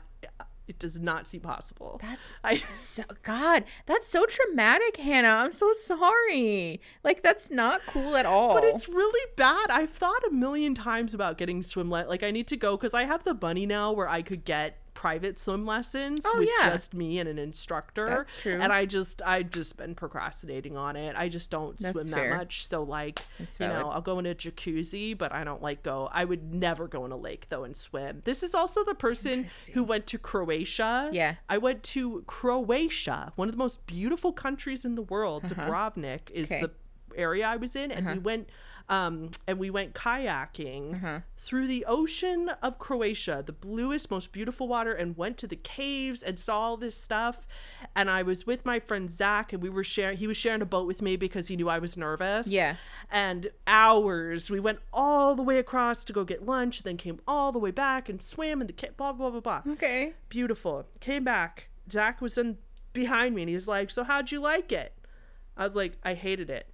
It 0.68 0.80
does 0.80 1.00
not 1.00 1.28
seem 1.28 1.42
possible. 1.42 2.00
That's 2.02 2.36
I 2.44 2.56
so 2.66 3.04
God, 3.24 3.66
that's 3.86 4.08
so 4.08 4.26
traumatic, 4.26 4.98
Hannah. 4.98 5.28
I'm 5.28 5.52
so 5.52 5.72
sorry. 5.74 6.82
Like 7.04 7.22
that's 7.22 7.52
not 7.52 7.82
cool 7.86 8.16
at 8.16 8.26
all. 8.26 8.54
But 8.54 8.64
it's 8.64 8.90
really 8.90 9.32
bad. 9.36 9.70
I've 9.70 9.92
thought 9.92 10.22
a 10.28 10.32
million 10.32 10.74
times 10.76 11.14
about 11.14 11.38
getting 11.38 11.62
swim 11.62 11.92
le- 11.92 12.06
like 12.08 12.24
I 12.24 12.32
need 12.32 12.48
to 12.48 12.58
go 12.58 12.78
because 12.78 12.94
I 12.94 13.04
have 13.04 13.24
the 13.24 13.34
bunny 13.34 13.66
now 13.66 13.92
where 13.92 14.10
I 14.10 14.22
could 14.22 14.46
get 14.46 14.78
private 15.06 15.38
swim 15.40 15.66
lessons 15.68 16.26
Oh, 16.26 16.40
with 16.40 16.50
yeah. 16.60 16.72
just 16.72 16.94
me 16.96 17.20
and 17.20 17.30
an 17.30 17.38
instructor. 17.38 18.08
That's 18.08 18.42
true. 18.42 18.60
And 18.60 18.74
I 18.74 18.86
just 18.86 19.22
I've 19.24 19.52
just 19.52 19.78
been 19.78 19.94
procrastinating 19.94 20.76
on 20.78 20.96
it. 20.96 21.16
I 21.16 21.30
just 21.30 21.52
don't 21.52 21.78
That's 21.78 21.94
swim 21.94 22.08
fair. 22.18 22.30
that 22.32 22.38
much. 22.38 22.66
So 22.68 22.82
like 22.82 23.22
That's 23.38 23.60
you 23.60 23.68
know. 23.68 23.90
I'll 23.92 24.02
go 24.02 24.18
in 24.20 24.26
a 24.26 24.34
jacuzzi, 24.34 25.16
but 25.18 25.32
I 25.32 25.44
don't 25.44 25.62
like 25.62 25.84
go 25.84 26.10
I 26.12 26.26
would 26.26 26.54
never 26.54 26.88
go 26.88 27.06
in 27.06 27.12
a 27.12 27.18
lake 27.18 27.46
though 27.50 27.64
and 27.64 27.76
swim. 27.78 28.22
This 28.26 28.42
is 28.42 28.56
also 28.56 28.84
the 28.84 28.96
person 28.96 29.48
who 29.74 29.84
went 29.84 30.08
to 30.08 30.18
Croatia. 30.18 31.10
Yeah. 31.12 31.36
I 31.50 31.58
went 31.60 31.84
to 31.96 32.24
Croatia, 32.26 33.32
one 33.36 33.48
of 33.48 33.54
the 33.54 33.60
most 33.60 33.86
beautiful 33.86 34.34
countries 34.34 34.86
in 34.86 34.96
the 34.96 35.02
world. 35.04 35.44
Dubrovnik 35.44 36.32
is 36.32 36.52
Uh-huh. 36.52 36.64
Okay. 36.66 36.74
the 37.12 37.18
area 37.20 37.46
I 37.46 37.56
was 37.58 37.76
in, 37.76 37.92
and 37.92 38.08
we 38.08 38.18
went 38.18 38.50
um 38.90 39.32
and 39.48 39.58
we 39.60 39.70
went 39.70 39.94
kayaking 39.94 41.24
through 41.38 41.68
the 41.68 41.86
ocean 41.88 42.50
of 42.62 42.80
Croatia, 42.80 43.44
the 43.46 43.52
bluest, 43.52 44.10
most 44.10 44.32
beautiful 44.32 44.68
water, 44.68 44.94
and 44.94 45.18
went 45.18 45.38
to 45.38 45.48
the 45.48 45.56
caves 45.56 46.24
and 46.24 46.40
saw 46.40 46.60
all 46.60 46.78
this 46.78 46.96
stuff. 46.96 47.46
And 47.96 48.10
I 48.10 48.24
was 48.24 48.46
with 48.46 48.66
my 48.66 48.80
friend 48.80 49.10
Zach, 49.10 49.54
and 49.54 49.62
we 49.62 49.70
were 49.70 49.84
sharing. 49.84 50.18
He 50.18 50.28
was 50.28 50.38
sharing 50.38 50.62
a 50.62 50.66
boat 50.66 50.88
with 50.88 51.02
me 51.02 51.16
because 51.16 51.48
he 51.48 51.56
knew 51.56 51.70
I 51.70 51.80
was 51.80 51.98
nervous. 51.98 52.48
Yeah. 52.48 52.76
And 53.12 53.52
hours, 53.68 54.50
we 54.50 54.60
went 54.60 54.80
all 54.92 55.36
the 55.36 55.44
way 55.44 55.60
across 55.60 56.04
to 56.06 56.14
go 56.14 56.24
get 56.24 56.46
lunch, 56.46 56.84
then 56.84 56.98
came 56.98 57.20
all 57.28 57.52
the 57.52 57.60
way 57.60 57.72
back 57.72 58.10
and 58.10 58.22
swam 58.22 58.62
in 58.62 58.68
the 58.68 58.74
ca- 58.74 58.92
blah 58.98 59.14
blah 59.14 59.30
blah 59.30 59.40
blah 59.40 59.74
okay. 59.74 60.14
beautiful. 60.30 60.86
Came 61.00 61.24
back. 61.24 61.70
Zach 61.92 62.22
was 62.22 62.38
in 62.38 62.58
behind 62.94 63.36
me 63.36 63.44
and 63.44 63.50
he 63.50 63.56
was 63.56 63.68
like, 63.68 63.92
So 63.92 64.04
how'd 64.04 64.32
you 64.32 64.40
like 64.40 64.72
it? 64.72 64.94
I 65.56 65.64
was 65.64 65.76
like, 65.76 65.94
I 66.04 66.16
hated 66.16 66.50
it. 66.50 66.68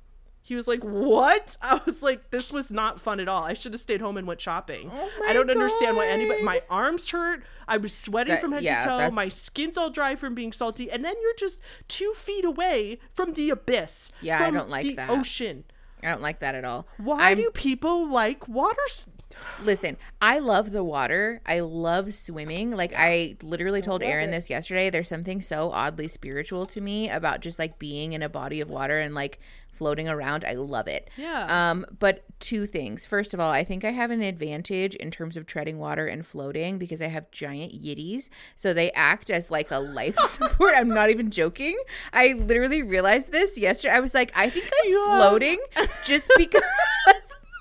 He 0.51 0.55
was 0.55 0.67
like, 0.67 0.83
What? 0.83 1.55
I 1.61 1.79
was 1.85 2.03
like, 2.03 2.29
This 2.29 2.51
was 2.51 2.71
not 2.73 2.99
fun 2.99 3.21
at 3.21 3.29
all. 3.29 3.45
I 3.45 3.53
should 3.53 3.71
have 3.71 3.79
stayed 3.79 4.01
home 4.01 4.17
and 4.17 4.27
went 4.27 4.41
shopping. 4.41 4.91
Oh 4.93 5.09
I 5.25 5.31
don't 5.31 5.49
understand 5.49 5.95
why 5.95 6.07
anybody 6.07 6.43
my 6.43 6.61
arms 6.69 7.09
hurt. 7.11 7.41
I 7.69 7.77
was 7.77 7.93
sweating 7.95 8.33
That- 8.33 8.41
from 8.41 8.51
head 8.51 8.63
yeah, 8.63 8.79
to 8.83 8.89
toe. 8.89 8.97
that's- 8.97 9.13
My 9.13 9.29
skin's 9.29 9.77
all 9.77 9.89
dry 9.89 10.17
from 10.17 10.35
being 10.35 10.51
salty. 10.51 10.91
And 10.91 11.05
then 11.05 11.13
you're 11.21 11.35
just 11.37 11.61
two 11.87 12.11
feet 12.17 12.43
away 12.43 12.99
from 13.13 13.31
the 13.35 13.49
abyss. 13.49 14.11
Yeah, 14.19 14.43
I 14.45 14.51
don't 14.51 14.69
like 14.69 14.83
the 14.83 14.95
that. 14.95 15.09
ocean. 15.09 15.63
I 16.03 16.09
don't 16.09 16.21
like 16.21 16.39
that 16.39 16.53
at 16.55 16.65
all. 16.65 16.85
Why 16.97 17.29
I'm- 17.29 17.37
do 17.37 17.49
people 17.53 18.05
like 18.09 18.45
water? 18.49 18.75
Listen, 19.63 19.97
I 20.21 20.39
love 20.39 20.71
the 20.71 20.83
water. 20.83 21.41
I 21.45 21.59
love 21.59 22.13
swimming. 22.13 22.71
Like 22.71 22.93
I 22.97 23.35
literally 23.43 23.81
told 23.81 24.01
Aaron 24.03 24.29
it. 24.29 24.31
this 24.31 24.49
yesterday. 24.49 24.89
There's 24.89 25.07
something 25.09 25.41
so 25.41 25.71
oddly 25.71 26.07
spiritual 26.07 26.65
to 26.67 26.81
me 26.81 27.09
about 27.09 27.41
just 27.41 27.59
like 27.59 27.77
being 27.79 28.13
in 28.13 28.21
a 28.23 28.29
body 28.29 28.59
of 28.61 28.69
water 28.69 28.99
and 28.99 29.13
like 29.13 29.39
floating 29.71 30.07
around. 30.09 30.43
I 30.45 30.53
love 30.53 30.87
it. 30.87 31.09
Yeah. 31.15 31.45
Um, 31.71 31.85
but 31.97 32.23
two 32.39 32.65
things. 32.65 33.05
First 33.05 33.33
of 33.33 33.39
all, 33.39 33.51
I 33.51 33.63
think 33.63 33.85
I 33.85 33.91
have 33.91 34.11
an 34.11 34.21
advantage 34.21 34.95
in 34.95 35.11
terms 35.11 35.37
of 35.37 35.45
treading 35.45 35.79
water 35.79 36.05
and 36.07 36.25
floating 36.25 36.77
because 36.77 37.01
I 37.01 37.07
have 37.07 37.31
giant 37.31 37.73
yitties. 37.73 38.29
So 38.55 38.73
they 38.73 38.91
act 38.91 39.29
as 39.29 39.49
like 39.49 39.71
a 39.71 39.79
life 39.79 40.15
support. 40.19 40.73
I'm 40.75 40.89
not 40.89 41.09
even 41.09 41.31
joking. 41.31 41.79
I 42.13 42.33
literally 42.33 42.83
realized 42.83 43.31
this 43.31 43.57
yesterday. 43.57 43.93
I 43.95 43.99
was 44.01 44.13
like, 44.13 44.31
I 44.35 44.49
think 44.49 44.65
I'm 44.83 44.91
Yeah. 44.91 45.17
floating 45.17 45.57
just 46.05 46.29
because 46.37 46.61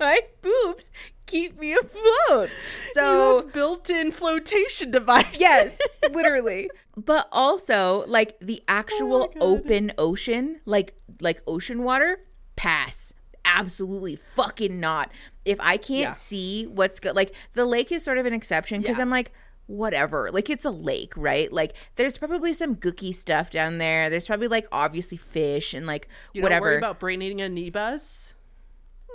my 0.00 0.20
boobs 0.42 0.90
keep 1.26 1.58
me 1.60 1.72
afloat. 1.74 2.48
you 2.86 2.92
So 2.92 3.42
have 3.42 3.52
built-in 3.52 4.10
flotation 4.10 4.90
device. 4.90 5.38
yes, 5.38 5.80
literally. 6.10 6.70
But 6.96 7.28
also 7.30 8.04
like 8.08 8.36
the 8.40 8.62
actual 8.66 9.22
oh 9.22 9.26
God. 9.28 9.36
open 9.40 9.92
ocean, 9.98 10.60
like 10.64 10.94
like 11.20 11.42
ocean 11.46 11.82
water, 11.84 12.18
pass. 12.56 13.12
Absolutely 13.44 14.16
fucking 14.16 14.80
not. 14.80 15.10
If 15.44 15.58
I 15.60 15.76
can't 15.76 16.00
Yeah. 16.00 16.10
see 16.12 16.66
what's 16.66 17.00
good, 17.00 17.14
like 17.16 17.34
the 17.54 17.64
lake 17.64 17.90
is 17.92 18.02
sort 18.04 18.18
of 18.18 18.26
an 18.26 18.32
exception 18.34 18.80
because 18.80 18.98
Yeah. 18.98 19.02
I'm 19.02 19.10
like, 19.10 19.32
whatever. 19.66 20.30
Like 20.32 20.50
it's 20.50 20.64
a 20.64 20.70
lake, 20.70 21.14
right? 21.16 21.50
Like 21.52 21.74
there's 21.94 22.18
probably 22.18 22.52
some 22.52 22.76
gooky 22.76 23.14
stuff 23.14 23.50
down 23.50 23.78
there. 23.78 24.10
There's 24.10 24.26
probably 24.26 24.48
like 24.48 24.66
obviously 24.72 25.16
fish 25.16 25.72
and 25.74 25.86
like 25.86 26.08
You 26.34 26.42
whatever 26.42 26.66
don't 26.66 26.70
worry 26.72 26.78
about 26.78 27.00
brain 27.00 27.22
eating 27.22 27.38
amoebas. 27.38 28.34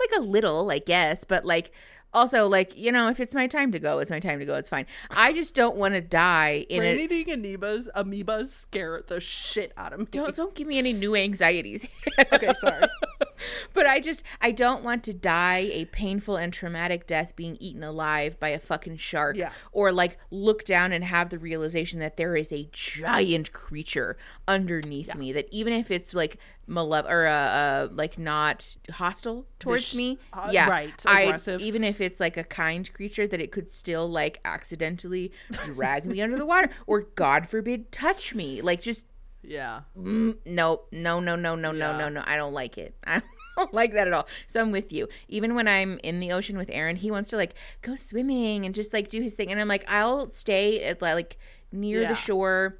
Like 0.00 0.20
a 0.20 0.22
little, 0.22 0.70
I 0.70 0.78
guess, 0.78 1.24
but 1.24 1.44
like 1.44 1.72
also 2.12 2.48
like 2.48 2.76
you 2.76 2.90
know, 2.90 3.08
if 3.08 3.20
it's 3.20 3.34
my 3.34 3.46
time 3.46 3.72
to 3.72 3.78
go, 3.78 3.98
it's 3.98 4.10
my 4.10 4.20
time 4.20 4.38
to 4.38 4.44
go. 4.44 4.54
It's 4.54 4.68
fine. 4.68 4.86
I 5.10 5.32
just 5.32 5.54
don't 5.54 5.76
want 5.76 5.94
to 5.94 6.00
die 6.00 6.66
in 6.68 6.80
Brain 6.80 6.98
a. 6.98 7.02
eating 7.02 7.26
amoebas, 7.26 7.86
amoebas 7.94 8.48
scare 8.48 9.02
the 9.06 9.20
shit 9.20 9.72
out 9.76 9.92
of 9.92 10.00
me. 10.00 10.06
Don't 10.10 10.34
don't 10.34 10.54
give 10.54 10.66
me 10.66 10.78
any 10.78 10.92
new 10.92 11.14
anxieties. 11.14 11.86
okay, 12.32 12.52
sorry. 12.54 12.84
but 13.72 13.86
I 13.86 14.00
just 14.00 14.22
I 14.40 14.50
don't 14.50 14.82
want 14.82 15.02
to 15.04 15.14
die 15.14 15.68
a 15.72 15.84
painful 15.86 16.36
and 16.36 16.52
traumatic 16.52 17.06
death 17.06 17.34
being 17.36 17.56
eaten 17.60 17.82
alive 17.82 18.38
by 18.38 18.48
a 18.50 18.58
fucking 18.58 18.96
shark 18.96 19.36
Yeah. 19.36 19.52
or 19.72 19.92
like 19.92 20.18
look 20.30 20.64
down 20.64 20.92
and 20.92 21.04
have 21.04 21.30
the 21.30 21.38
realization 21.38 22.00
that 22.00 22.16
there 22.16 22.36
is 22.36 22.52
a 22.52 22.68
giant 22.72 23.52
creature 23.52 24.16
underneath 24.48 25.14
me 25.14 25.32
that 25.32 25.48
even 25.50 25.72
if 25.72 25.90
it's 25.90 26.14
like 26.14 26.38
malevolent 26.68 27.06
or 27.14 27.26
uh, 27.26 27.32
uh 27.32 27.88
like 27.92 28.18
not 28.18 28.74
hostile 28.90 29.46
towards 29.60 29.84
Vish- 29.84 29.94
me 29.94 30.18
uh, 30.32 30.48
yeah 30.50 30.68
right, 30.68 30.92
I 31.06 31.22
aggressive. 31.22 31.60
even 31.60 31.84
if 31.84 32.00
it's 32.00 32.18
like 32.18 32.36
a 32.36 32.42
kind 32.44 32.92
creature 32.92 33.26
that 33.26 33.40
it 33.40 33.52
could 33.52 33.70
still 33.70 34.08
like 34.08 34.40
accidentally 34.44 35.30
drag 35.64 36.04
me 36.06 36.20
under 36.20 36.36
the 36.36 36.46
water 36.46 36.70
or 36.86 37.02
god 37.14 37.46
forbid 37.46 37.92
touch 37.92 38.34
me 38.34 38.60
like 38.62 38.80
just 38.80 39.06
Yeah. 39.46 39.82
Mm, 39.96 40.38
no, 40.44 40.82
no, 40.92 41.20
no, 41.20 41.36
no, 41.36 41.54
no, 41.54 41.72
no, 41.72 41.98
no, 41.98 42.08
no. 42.08 42.22
I 42.26 42.36
don't 42.36 42.52
like 42.52 42.76
it. 42.78 42.96
I 43.06 43.22
don't 43.56 43.72
like 43.72 43.92
that 43.94 44.06
at 44.08 44.12
all. 44.12 44.26
So 44.48 44.60
I'm 44.60 44.72
with 44.72 44.92
you. 44.92 45.08
Even 45.28 45.54
when 45.54 45.68
I'm 45.68 45.98
in 46.02 46.20
the 46.20 46.32
ocean 46.32 46.58
with 46.58 46.68
Aaron, 46.72 46.96
he 46.96 47.10
wants 47.10 47.30
to 47.30 47.36
like 47.36 47.54
go 47.82 47.94
swimming 47.94 48.66
and 48.66 48.74
just 48.74 48.92
like 48.92 49.08
do 49.08 49.20
his 49.22 49.34
thing, 49.34 49.50
and 49.50 49.60
I'm 49.60 49.68
like, 49.68 49.84
I'll 49.90 50.28
stay 50.30 50.82
at 50.82 51.00
like 51.00 51.38
near 51.72 52.02
Yeah. 52.02 52.08
the 52.08 52.14
shore. 52.14 52.78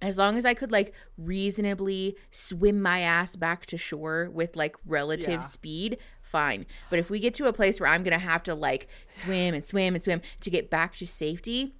as 0.00 0.16
long 0.16 0.36
as 0.36 0.44
I 0.44 0.54
could 0.54 0.70
like 0.70 0.94
reasonably 1.16 2.16
swim 2.30 2.80
my 2.80 3.00
ass 3.00 3.36
back 3.36 3.66
to 3.66 3.76
shore 3.76 4.30
with 4.32 4.56
like 4.56 4.76
relative 4.86 5.28
Yeah. 5.28 5.40
speed, 5.40 5.98
fine. 6.22 6.66
But 6.90 6.98
if 7.00 7.10
we 7.10 7.18
get 7.20 7.34
to 7.34 7.46
a 7.46 7.52
place 7.52 7.80
where 7.80 7.88
I'm 7.88 8.02
gonna 8.02 8.18
have 8.18 8.42
to 8.44 8.54
like 8.54 8.86
swim 9.08 9.54
and 9.54 9.64
swim 9.64 9.94
and 9.94 10.02
swim 10.02 10.20
to 10.40 10.50
get 10.50 10.70
back 10.70 10.94
to 10.96 11.06
safety, 11.06 11.74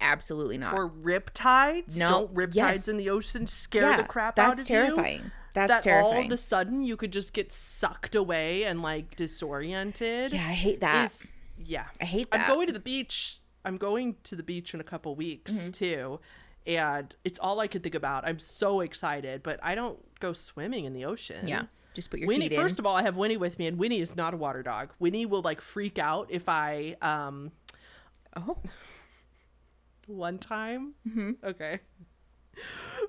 absolutely 0.00 0.58
not. 0.58 0.74
Or 0.74 0.88
riptides. 0.88 1.96
No, 1.96 2.08
Don't 2.08 2.34
riptides 2.34 2.54
yes. 2.54 2.88
in 2.88 2.96
the 2.96 3.10
ocean 3.10 3.46
scare 3.46 3.82
yeah, 3.90 3.96
the 3.96 4.04
crap 4.04 4.38
out 4.38 4.58
of 4.58 4.64
terrifying. 4.64 5.22
you? 5.24 5.30
That's 5.54 5.82
terrifying. 5.82 5.82
That's 5.82 5.84
that 5.84 6.04
all 6.04 6.24
of 6.24 6.30
a 6.32 6.36
sudden 6.36 6.82
you 6.84 6.96
could 6.96 7.12
just 7.12 7.32
get 7.32 7.52
sucked 7.52 8.14
away 8.14 8.64
and 8.64 8.82
like 8.82 9.16
disoriented. 9.16 10.32
yeah, 10.32 10.46
I 10.46 10.52
hate 10.52 10.80
that. 10.80 11.06
is 11.06 11.32
yeah. 11.58 11.86
I 12.00 12.04
hate 12.04 12.30
that. 12.30 12.42
I'm 12.42 12.48
going 12.48 12.66
to 12.68 12.72
the 12.72 12.80
beach. 12.80 13.40
I'm 13.64 13.76
going 13.76 14.16
to 14.24 14.36
the 14.36 14.42
beach 14.42 14.72
in 14.74 14.80
a 14.80 14.84
couple 14.84 15.14
weeks 15.16 15.52
Mm-hmm. 15.52 15.70
too. 15.70 16.20
And 16.66 17.14
it's 17.24 17.38
all 17.38 17.60
I 17.60 17.66
could 17.66 17.82
think 17.82 17.94
about. 17.94 18.26
I'm 18.28 18.38
so 18.38 18.80
excited, 18.80 19.42
but 19.42 19.58
I 19.62 19.74
don't 19.74 19.98
go 20.20 20.32
swimming 20.34 20.84
in 20.84 20.92
the 20.92 21.04
ocean. 21.06 21.48
yeah, 21.48 21.62
just 21.94 22.10
put 22.10 22.20
your 22.20 22.28
Winnie, 22.28 22.48
feet 22.50 22.56
in. 22.56 22.60
first 22.60 22.78
of 22.78 22.84
all, 22.86 22.94
I 22.94 23.02
have 23.02 23.16
Winnie 23.16 23.38
with 23.38 23.58
me, 23.58 23.66
and 23.66 23.78
Winnie 23.78 24.00
is 24.00 24.14
not 24.14 24.34
a 24.34 24.36
water 24.36 24.62
dog. 24.62 24.90
Winnie 24.98 25.24
will 25.24 25.40
like 25.40 25.62
freak 25.62 25.98
out 25.98 26.26
if 26.30 26.46
I 26.48 26.94
um 27.00 27.52
oh, 28.36 28.58
one 30.08 30.38
time. 30.38 30.94
Mm-hmm. 31.08 31.30
Okay. 31.44 31.80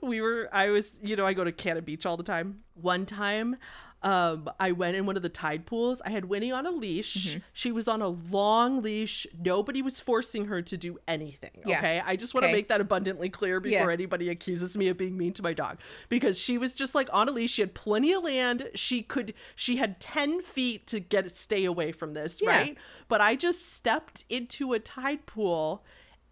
We 0.02 0.22
were, 0.22 0.48
I 0.54 0.70
was, 0.70 0.98
you 1.02 1.16
know, 1.16 1.26
I 1.26 1.34
go 1.34 1.44
to 1.44 1.52
Cannon 1.52 1.84
Beach 1.84 2.06
all 2.06 2.16
the 2.18 2.24
time. 2.24 2.60
One 2.76 3.06
time, 3.06 3.58
um, 4.02 4.50
I 4.60 4.72
went 4.72 4.96
in 4.96 5.06
one 5.06 5.18
of 5.18 5.24
the 5.24 5.30
tide 5.30 5.66
pools. 5.66 6.02
I 6.06 6.12
had 6.12 6.26
Winnie 6.26 6.52
on 6.54 6.66
a 6.66 6.72
leash. 6.72 7.28
Mm-hmm. 7.32 7.40
She 7.52 7.72
was 7.74 7.88
on 7.90 8.02
a 8.02 8.08
long 8.08 8.82
leash. 8.82 9.28
Nobody 9.38 9.82
was 9.82 10.00
forcing 10.00 10.46
her 10.46 10.62
to 10.62 10.78
do 10.78 11.00
anything. 11.08 11.64
Yeah. 11.66 11.80
Okay. 11.80 12.02
I 12.06 12.16
just 12.16 12.34
want 12.34 12.46
to 12.46 12.52
make 12.52 12.70
that 12.70 12.80
abundantly 12.80 13.28
clear 13.30 13.60
before 13.60 13.88
Yeah. 13.90 13.94
anybody 13.94 14.30
accuses 14.30 14.78
me 14.78 14.88
of 14.88 14.96
being 14.98 15.18
mean 15.18 15.34
to 15.34 15.44
my 15.44 15.52
dog 15.54 15.80
because 16.08 16.40
she 16.40 16.58
was 16.58 16.76
just 16.76 16.96
like 16.96 17.10
on 17.12 17.28
a 17.28 17.32
leash. 17.32 17.52
She 17.52 17.62
had 17.62 17.74
plenty 17.74 18.14
of 18.14 18.24
land. 18.24 18.70
She 18.76 19.02
could, 19.02 19.34
she 19.56 19.78
had 19.78 20.00
10 20.00 20.42
feet 20.42 20.88
to 20.88 21.02
get, 21.02 21.30
stay 21.32 21.66
away 21.66 21.92
from 21.92 22.14
this. 22.14 22.40
Yeah. 22.42 22.50
Right. 22.52 22.78
But 23.10 23.20
I 23.20 23.36
just 23.36 23.74
stepped 23.74 24.24
into 24.30 24.72
a 24.72 24.80
tide 24.80 25.26
pool 25.26 25.84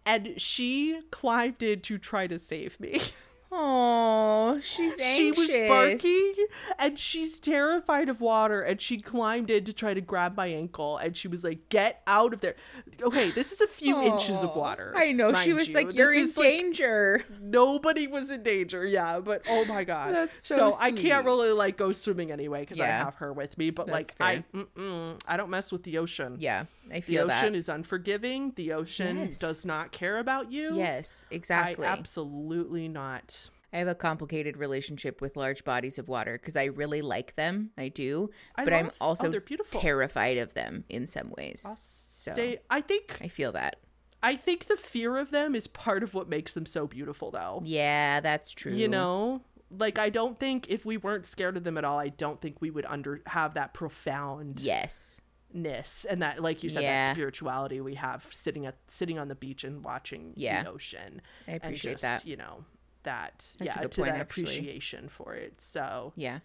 and 0.08 0.40
she 0.40 1.02
climbed 1.10 1.62
in 1.62 1.80
to 1.82 1.98
try 1.98 2.26
to 2.26 2.38
save 2.38 2.80
me. 2.80 2.98
oh, 3.50 4.58
she's 4.62 4.98
anxious. 4.98 5.16
she 5.16 5.30
was 5.32 5.68
barking 5.68 6.34
and 6.78 6.98
she's 6.98 7.40
terrified 7.40 8.08
of 8.08 8.20
water 8.20 8.62
and 8.62 8.80
she 8.80 8.98
climbed 8.98 9.50
in 9.50 9.64
to 9.64 9.72
try 9.72 9.94
to 9.94 10.00
grab 10.00 10.36
my 10.36 10.46
ankle 10.46 10.96
and 10.98 11.16
she 11.16 11.28
was 11.28 11.44
like, 11.44 11.68
Get 11.68 12.02
out 12.06 12.32
of 12.34 12.40
there. 12.40 12.54
Okay, 13.02 13.30
this 13.30 13.52
is 13.52 13.60
a 13.60 13.66
few 13.66 14.00
inches 14.00 14.42
of 14.42 14.54
water. 14.56 14.92
I 14.96 15.12
know. 15.12 15.32
She 15.34 15.52
was 15.52 15.68
you. 15.68 15.74
like, 15.74 15.94
"You're 15.94 16.12
in 16.14 16.24
is, 16.24 16.36
like, 16.36 16.46
danger." 16.46 17.24
nobody 17.40 18.06
was 18.06 18.30
in 18.30 18.42
danger 18.42 18.84
yeah 18.84 19.20
but 19.20 19.42
oh 19.48 19.64
my 19.64 19.82
god 19.84 20.12
That's 20.14 20.46
so 20.46 20.72
i 20.80 20.90
sweet. 20.90 21.00
can't 21.00 21.24
really 21.24 21.50
like 21.52 21.76
go 21.76 21.92
swimming 21.92 22.30
anyway 22.30 22.60
because 22.60 22.80
i 22.80 22.86
have 22.86 23.14
her 23.16 23.32
with 23.32 23.56
me 23.56 23.70
but 23.70 23.86
That's 23.86 24.10
like 24.20 24.20
i 24.20 24.44
mm-mm, 24.56 25.18
i 25.26 25.36
don't 25.36 25.50
mess 25.50 25.72
with 25.72 25.82
the 25.84 25.98
ocean 25.98 26.36
Yeah, 26.38 26.64
I 26.92 27.00
feel 27.00 27.26
the 27.26 27.32
ocean 27.34 27.52
that. 27.52 27.58
is 27.58 27.68
unforgiving 27.68 28.52
the 28.56 28.72
ocean 28.72 29.16
Yes. 29.18 29.38
does 29.38 29.64
not 29.66 29.92
care 29.92 30.18
about 30.18 30.50
you 30.52 30.76
Yes, 30.76 31.24
i 31.30 31.34
exactly. 31.34 31.86
absolutely 31.86 32.88
not 32.88 33.37
I 33.72 33.78
have 33.78 33.88
a 33.88 33.94
complicated 33.94 34.56
relationship 34.56 35.20
with 35.20 35.36
large 35.36 35.62
bodies 35.64 35.98
of 35.98 36.08
water 36.08 36.38
because 36.38 36.56
I 36.56 36.64
really 36.64 37.02
like 37.02 37.36
them. 37.36 37.70
I 37.76 37.88
do, 37.88 38.30
I 38.56 38.64
but 38.64 38.72
I'm 38.72 38.86
love- 38.86 38.94
oh, 39.00 39.06
also 39.06 39.30
beautiful. 39.40 39.80
terrified 39.80 40.38
of 40.38 40.54
them 40.54 40.84
in 40.88 41.06
some 41.06 41.32
ways. 41.36 41.64
I'll 41.66 41.76
So 41.76 42.34
i 42.70 42.80
think 42.80 43.18
I 43.22 43.28
feel 43.28 43.52
that. 43.52 43.76
i 44.22 44.34
think 44.36 44.66
the 44.66 44.76
fear 44.76 45.16
of 45.16 45.30
them 45.30 45.54
is 45.54 45.66
part 45.66 46.02
of 46.02 46.12
what 46.14 46.28
makes 46.28 46.52
them 46.54 46.66
so 46.66 46.86
beautiful 46.86 47.30
though 47.30 47.62
Yeah, 47.64 48.20
that's 48.20 48.52
true. 48.52 48.72
you 48.72 48.88
know 48.88 49.42
like 49.70 49.98
i 49.98 50.08
don't 50.10 50.36
think 50.38 50.68
if 50.68 50.84
we 50.84 50.96
weren't 50.96 51.24
scared 51.26 51.56
of 51.56 51.62
them 51.64 51.78
at 51.78 51.84
all 51.84 51.98
i 51.98 52.08
don't 52.08 52.40
think 52.40 52.56
we 52.60 52.70
would 52.70 52.84
under 52.86 53.20
have 53.26 53.54
that 53.54 53.72
profound 53.74 54.60
Yes. 54.60 55.20
ness 55.52 56.04
and 56.10 56.20
that 56.22 56.42
like 56.42 56.62
you 56.62 56.70
said 56.70 56.82
Yeah. 56.82 57.06
that 57.08 57.14
spirituality 57.14 57.80
we 57.80 57.94
have 57.94 58.26
sitting 58.30 58.66
at 58.66 58.76
sitting 58.88 59.18
on 59.18 59.28
the 59.28 59.34
beach 59.36 59.62
and 59.64 59.84
watching 59.84 60.32
Yeah. 60.36 60.64
the 60.64 60.70
ocean 60.70 61.22
I 61.46 61.52
appreciate 61.52 61.92
and 61.92 62.00
just 62.00 62.02
that. 62.24 62.26
you 62.26 62.36
know 62.36 62.64
that 63.04 63.54
That's 63.58 63.76
yeah 63.76 63.82
to 63.82 63.88
point, 63.88 64.12
that 64.12 64.20
actually. 64.20 64.42
appreciation 64.44 65.08
for 65.08 65.34
it 65.34 65.60
so 65.60 66.12
Yeah. 66.16 66.40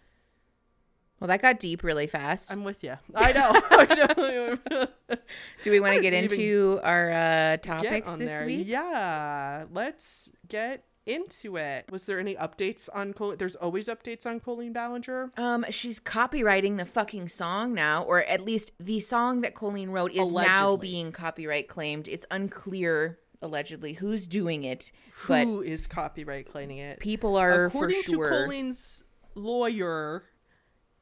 Well, 1.20 1.28
that 1.28 1.40
got 1.42 1.58
deep 1.58 1.82
really 1.82 2.06
fast. 2.06 2.52
i'm 2.52 2.64
with 2.64 2.82
you 2.84 2.96
i 3.14 3.32
know 3.32 3.52
i 3.70 4.66
know 4.68 4.86
Do 5.62 5.70
we 5.70 5.80
want 5.80 5.94
to 5.94 6.00
get 6.02 6.12
into 6.12 6.80
our 6.82 7.10
uh, 7.10 7.56
topics 7.58 8.12
this 8.14 8.32
there. 8.32 8.46
week? 8.46 8.66
yeah 8.66 9.64
let's 9.72 10.30
get 10.48 10.84
into 11.06 11.56
it 11.58 11.84
was 11.90 12.06
there 12.06 12.18
any 12.18 12.34
updates 12.36 12.88
on 12.94 13.12
Col- 13.12 13.36
there's 13.36 13.54
always 13.56 13.88
updates 13.88 14.24
on 14.26 14.40
colleen 14.40 14.72
ballinger 14.72 15.30
Um, 15.36 15.64
she's 15.70 16.00
copywriting 16.00 16.78
the 16.78 16.86
fucking 16.86 17.28
song 17.28 17.74
now, 17.74 18.02
or 18.04 18.22
at 18.22 18.40
least 18.40 18.72
the 18.80 19.00
song 19.00 19.42
that 19.42 19.54
Colleen 19.54 19.90
wrote 19.90 20.12
is 20.12 20.32
now 20.32 20.76
being 20.76 21.12
copyright 21.12 21.68
claimed. 21.68 22.08
It's 22.08 22.24
unclear, 22.30 23.18
allegedly, 23.44 23.92
who's 23.92 24.26
doing 24.26 24.64
it, 24.64 24.90
but 25.28 25.44
who 25.44 25.62
is 25.62 25.86
copyright 25.86 26.50
claiming 26.50 26.78
it 26.78 26.98
people 26.98 27.36
are 27.36 27.66
according 27.66 28.02
for 28.02 28.10
sure. 28.10 28.30
to 28.30 28.44
Colleen's 28.44 29.04
lawyer, 29.36 30.24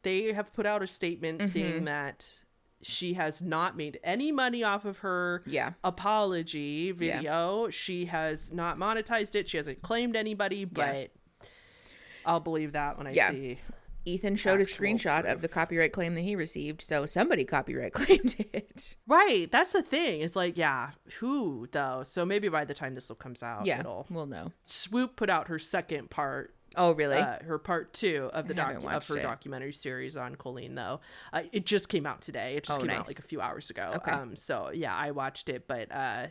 they 0.02 0.33
have 0.33 0.52
put 0.52 0.66
out 0.66 0.83
a 0.83 0.87
statement 0.87 1.40
Mm-hmm. 1.40 1.50
saying 1.50 1.85
that 1.87 2.31
she 2.83 3.14
has 3.14 3.40
not 3.40 3.76
made 3.76 4.00
any 4.02 4.33
money 4.33 4.64
off 4.64 4.85
of 4.85 4.98
her 4.98 5.44
Yeah. 5.46 5.74
apology 5.85 6.90
video. 6.90 7.70
She 7.70 8.07
has 8.07 8.52
not 8.52 8.76
monetized 8.76 9.37
it. 9.37 9.48
She 9.48 9.57
hasn't 9.57 9.83
claimed 9.83 10.16
anybody, 10.16 10.64
but 10.64 11.12
I'll 12.26 12.40
believe 12.40 12.72
that 12.72 12.98
when 12.98 13.07
I 13.07 13.12
Yeah. 13.12 13.31
see. 13.31 13.61
Ethan 14.05 14.37
showed 14.37 14.61
a 14.61 14.65
screenshot 14.65 15.25
of 15.31 15.41
the 15.43 15.49
copyright 15.49 15.93
claim 15.93 16.15
that 16.15 16.23
he 16.23 16.35
received, 16.37 16.81
so 16.83 17.07
somebody 17.07 17.45
copyright 17.45 17.93
claimed 17.95 18.35
it. 18.53 18.97
Right, 19.07 19.51
that's 19.51 19.73
the 19.73 19.83
thing. 19.83 20.21
It's 20.23 20.37
like, 20.37 20.57
yeah, 20.57 20.91
who 21.21 21.69
though? 21.73 22.03
So 22.05 22.25
maybe 22.25 22.49
by 22.49 22.65
the 22.65 22.75
time 22.75 22.95
this 22.95 23.09
will 23.09 23.17
comes 23.17 23.43
out, 23.43 23.67
Yeah, 23.67 23.81
it'll. 23.81 24.07
we'll 24.11 24.27
know. 24.27 24.53
Swoop 24.65 25.17
put 25.17 25.31
out 25.31 25.49
her 25.49 25.59
second 25.59 26.11
part 26.11 26.55
Oh, 26.75 26.93
really? 26.93 27.19
uh, 27.19 27.43
her 27.45 27.59
part 27.59 27.93
two 27.93 28.31
of 28.33 28.49
the 28.49 28.55
docu- 28.55 28.85
of 28.91 29.07
her 29.09 29.19
it. 29.19 29.23
documentary 29.23 29.75
series 29.75 30.17
on 30.17 30.37
Colleen 30.37 30.75
though. 30.75 31.01
Uh, 31.33 31.43
it 31.53 31.67
just 31.67 31.88
came 31.91 32.07
out 32.07 32.23
today. 32.23 32.57
It 32.57 32.65
just 32.65 32.79
Oh, 32.79 32.83
came 32.83 32.91
out 32.91 33.07
like 33.07 33.19
a 33.19 33.23
few 33.23 33.41
hours 33.43 33.69
ago. 33.69 33.93
Okay. 33.97 34.11
Um, 34.11 34.37
so 34.37 34.71
yeah, 34.73 34.97
I 34.97 35.11
watched 35.11 35.51
it, 35.51 35.69
but 35.69 35.93
uh, 35.93 36.29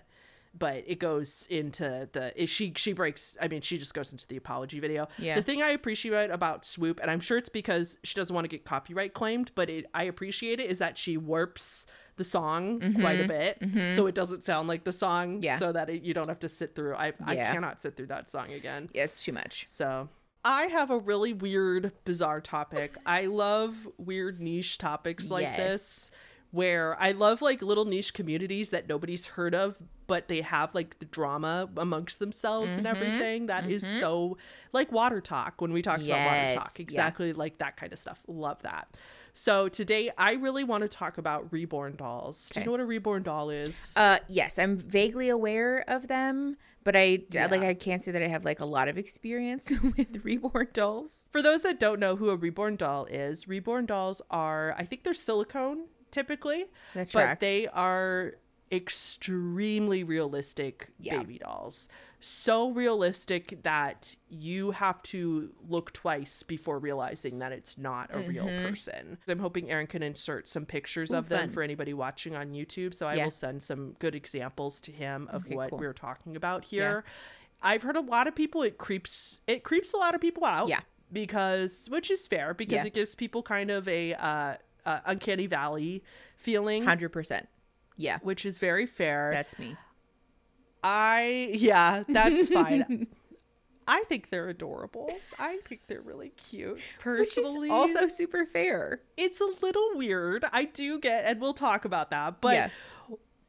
but 0.57 0.83
it 0.85 0.99
goes 0.99 1.47
into 1.49 2.09
the 2.11 2.33
she 2.47 2.73
she 2.75 2.93
breaks. 2.93 3.37
I 3.41 3.47
mean, 3.47 3.61
she 3.61 3.77
just 3.77 3.93
goes 3.93 4.11
into 4.11 4.27
the 4.27 4.37
apology 4.37 4.79
video. 4.79 5.07
Yeah. 5.17 5.35
The 5.35 5.41
thing 5.41 5.61
I 5.61 5.69
appreciate 5.69 6.29
about 6.29 6.65
Swoop, 6.65 6.99
and 6.99 7.09
I'm 7.09 7.19
sure 7.21 7.37
it's 7.37 7.49
because 7.49 7.97
she 8.03 8.15
doesn't 8.15 8.33
want 8.33 8.45
to 8.45 8.49
get 8.49 8.65
copyright 8.65 9.13
claimed, 9.13 9.51
but 9.55 9.69
it 9.69 9.85
I 9.93 10.03
appreciate 10.03 10.59
it 10.59 10.69
is 10.69 10.79
that 10.79 10.97
she 10.97 11.17
warps 11.17 11.85
the 12.17 12.23
song 12.25 12.93
quite 12.99 13.19
a 13.21 13.27
bit 13.27 13.57
so 13.95 14.05
it 14.05 14.13
doesn't 14.13 14.43
sound 14.43 14.67
like 14.67 14.83
the 14.83 14.93
song 14.93 15.35
Mm-hmm. 15.35 15.43
Yeah. 15.43 15.57
so 15.57 15.71
that 15.71 15.89
it, 15.89 16.03
you 16.03 16.13
don't 16.13 16.27
have 16.27 16.39
to 16.39 16.49
sit 16.49 16.75
through 16.75 16.93
I, 16.95 17.13
I 17.25 17.35
cannot 17.35 17.79
sit 17.81 17.95
through 17.95 18.07
that 18.07 18.29
song 18.29 18.51
again 18.51 18.89
yeah, 18.93 19.05
it's 19.05 19.23
too 19.23 19.31
much. 19.31 19.65
so 19.67 20.09
I 20.43 20.65
have 20.67 20.89
a 20.91 20.97
really 20.97 21.33
weird, 21.33 21.91
bizarre 22.03 22.41
topic. 22.41 22.95
I 23.05 23.27
love 23.27 23.87
weird 23.97 24.39
niche 24.41 24.77
topics 24.79 25.29
like 25.31 25.43
Yes. 25.43 25.57
this, 25.57 26.11
where 26.51 26.99
I 26.99 27.11
love 27.11 27.41
like 27.41 27.61
little 27.61 27.85
niche 27.85 28.13
communities 28.13 28.71
that 28.71 28.89
nobody's 28.89 29.25
heard 29.27 29.53
of, 29.55 29.75
but 30.11 30.27
they 30.27 30.41
have 30.41 30.75
like 30.75 30.99
the 30.99 31.05
drama 31.05 31.69
amongst 31.77 32.19
themselves 32.19 32.77
and 32.77 32.85
Mm-hmm. 32.85 32.95
everything. 33.03 33.45
That 33.45 33.63
is 33.69 33.81
so 34.01 34.37
like 34.73 34.91
water 34.91 35.21
talk 35.21 35.61
when 35.61 35.71
we 35.71 35.81
talked 35.81 36.05
about 36.05 36.25
water 36.25 36.41
Yes, 36.41 36.55
talk. 36.55 36.71
yeah. 36.79 36.83
Exactly 36.83 37.31
like 37.31 37.59
that 37.59 37.77
kind 37.77 37.93
of 37.93 37.99
stuff. 37.99 38.19
Love 38.27 38.61
that. 38.63 38.89
So 39.33 39.69
today 39.69 40.11
I 40.17 40.33
really 40.33 40.65
want 40.65 40.81
to 40.81 40.89
talk 40.89 41.17
about 41.17 41.53
reborn 41.53 41.95
dolls. 41.95 42.49
Do 42.53 42.59
you 42.59 42.65
know 42.65 42.71
what 42.73 42.81
a 42.81 42.85
reborn 42.85 43.23
doll 43.23 43.49
is? 43.49 43.93
Uh, 43.95 44.17
yes, 44.27 44.59
I'm 44.59 44.75
vaguely 44.75 45.29
aware 45.29 45.85
of 45.87 46.09
them, 46.09 46.57
but 46.83 46.97
I 46.97 47.21
Yeah. 47.31 47.47
like 47.49 47.63
I 47.63 47.73
can't 47.73 48.03
say 48.03 48.11
that 48.11 48.21
I 48.21 48.27
have 48.27 48.43
like 48.43 48.59
a 48.59 48.65
lot 48.65 48.89
of 48.89 48.97
experience 48.97 49.71
with 49.95 50.25
reborn 50.25 50.67
dolls. 50.73 51.27
For 51.31 51.41
those 51.41 51.61
that 51.61 51.79
don't 51.79 52.01
know 52.01 52.17
who 52.17 52.29
a 52.31 52.35
reborn 52.35 52.75
doll 52.75 53.05
is, 53.05 53.47
reborn 53.47 53.85
dolls 53.85 54.21
are, 54.29 54.75
I 54.77 54.83
think 54.83 55.03
they're 55.05 55.13
silicone 55.13 55.85
typically, 56.11 56.65
That 56.93 57.07
but 57.07 57.21
tracks. 57.23 57.39
they 57.39 57.67
are 57.67 58.33
extremely 58.71 60.03
realistic 60.03 60.89
Yeah. 60.99 61.19
baby 61.19 61.37
dolls. 61.39 61.87
So 62.19 62.69
realistic 62.71 63.63
that 63.63 64.15
you 64.29 64.71
have 64.71 65.01
to 65.03 65.51
look 65.67 65.91
twice 65.91 66.43
before 66.43 66.77
realizing 66.77 67.39
that 67.39 67.51
it's 67.51 67.77
not 67.77 68.09
a 68.13 68.19
real 68.19 68.45
person. 68.45 69.17
I'm 69.27 69.39
hoping 69.39 69.71
Aaron 69.71 69.87
can 69.87 70.03
insert 70.03 70.47
some 70.47 70.65
pictures 70.65 71.11
of 71.11 71.29
them 71.29 71.37
Mm-hmm. 71.39 71.47
fun. 71.47 71.53
for 71.53 71.63
anybody 71.63 71.93
watching 71.93 72.35
on 72.35 72.51
YouTube. 72.51 72.93
So 72.93 73.07
I 73.07 73.15
Yeah. 73.15 73.23
will 73.25 73.31
send 73.31 73.63
some 73.63 73.93
good 73.99 74.13
examples 74.15 74.79
to 74.81 74.91
him 74.91 75.27
of 75.31 75.45
Okay, 75.47 75.55
what 75.55 75.71
cool. 75.71 75.79
we're 75.79 75.93
talking 75.93 76.35
about 76.35 76.65
here. 76.65 77.03
I've 77.63 77.81
heard 77.81 77.95
a 77.95 78.01
lot 78.01 78.27
of 78.27 78.35
people 78.35 78.61
it 78.63 78.77
creeps 78.77 79.41
it 79.47 79.63
creeps 79.63 79.93
a 79.93 79.97
lot 79.97 80.13
of 80.15 80.21
people 80.21 80.45
out 80.45 80.67
Yeah. 80.67 80.81
because 81.11 81.87
which 81.89 82.09
is 82.11 82.27
fair 82.27 82.53
because 82.53 82.73
Yeah. 82.73 82.85
it 82.85 82.93
gives 82.93 83.15
people 83.15 83.41
kind 83.43 83.71
of 83.71 83.87
a 83.87 84.13
uh, 84.13 84.55
uh, 84.85 84.99
uncanny 85.05 85.47
valley 85.47 86.03
feeling, 86.35 86.83
Hundred 86.85 87.09
percent. 87.09 87.47
Yeah, 88.01 88.17
which 88.23 88.45
is 88.45 88.57
very 88.57 88.85
fair. 88.85 89.29
that's 89.33 89.57
me. 89.59 89.77
I 90.83 91.51
yeah, 91.53 92.03
that's 92.07 92.49
fine. 92.53 93.07
I 93.87 94.03
think 94.03 94.29
they're 94.29 94.49
adorable. 94.49 95.11
I 95.37 95.57
think 95.67 95.81
they're 95.87 96.01
really 96.01 96.29
cute. 96.29 96.79
Personally, 96.99 97.69
also 97.69 98.07
super 98.07 98.45
fair. 98.45 99.01
it's 99.17 99.41
a 99.41 99.49
little 99.61 99.89
weird. 99.95 100.45
I 100.51 100.65
do 100.65 100.99
get, 100.99 101.25
and 101.25 101.41
we'll 101.41 101.53
talk 101.53 101.83
about 101.85 102.09
that. 102.11 102.41
But 102.41 102.53
Yeah. 102.53 102.69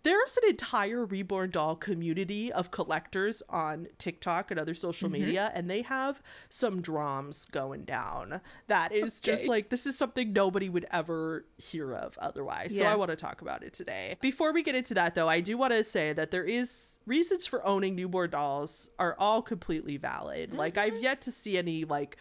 There's 0.04 0.36
an 0.42 0.48
entire 0.50 1.04
reborn 1.04 1.50
doll 1.50 1.76
community 1.76 2.52
of 2.52 2.70
collectors 2.70 3.42
on 3.48 3.86
TikTok 3.98 4.50
and 4.50 4.58
other 4.58 4.74
social 4.74 5.08
Mm-hmm. 5.08 5.20
media, 5.26 5.52
and 5.54 5.68
they 5.70 5.82
have 5.82 6.22
some 6.48 6.80
drums 6.80 7.46
going 7.52 7.84
down. 7.84 8.40
That 8.66 8.92
is 8.92 9.20
just 9.20 9.46
like 9.46 9.68
this 9.68 9.86
is 9.86 9.96
something 9.96 10.32
nobody 10.32 10.68
would 10.68 10.86
ever 10.90 11.44
hear 11.56 11.92
of 11.94 12.18
otherwise. 12.18 12.76
So 12.76 12.84
I 12.84 12.94
want 12.96 13.10
to 13.10 13.16
talk 13.16 13.42
about 13.42 13.62
it 13.62 13.72
today. 13.72 14.16
Before 14.20 14.52
we 14.52 14.62
get 14.62 14.74
into 14.74 14.94
that, 14.94 15.14
though, 15.14 15.28
I 15.28 15.40
do 15.40 15.56
want 15.58 15.72
to 15.72 15.84
say 15.84 16.12
that 16.12 16.30
there 16.30 16.44
is 16.44 16.98
reasons 17.06 17.46
for 17.46 17.64
owning 17.66 17.94
newborn 17.96 18.30
dolls 18.30 18.88
are 18.98 19.16
all 19.18 19.42
completely 19.42 19.96
valid. 19.96 20.54
Like 20.54 20.78
I've 20.78 20.92
Mm-hmm. 20.94 21.02
yet 21.02 21.20
to 21.22 21.32
see 21.32 21.56
any 21.58 21.84
like 21.84 22.16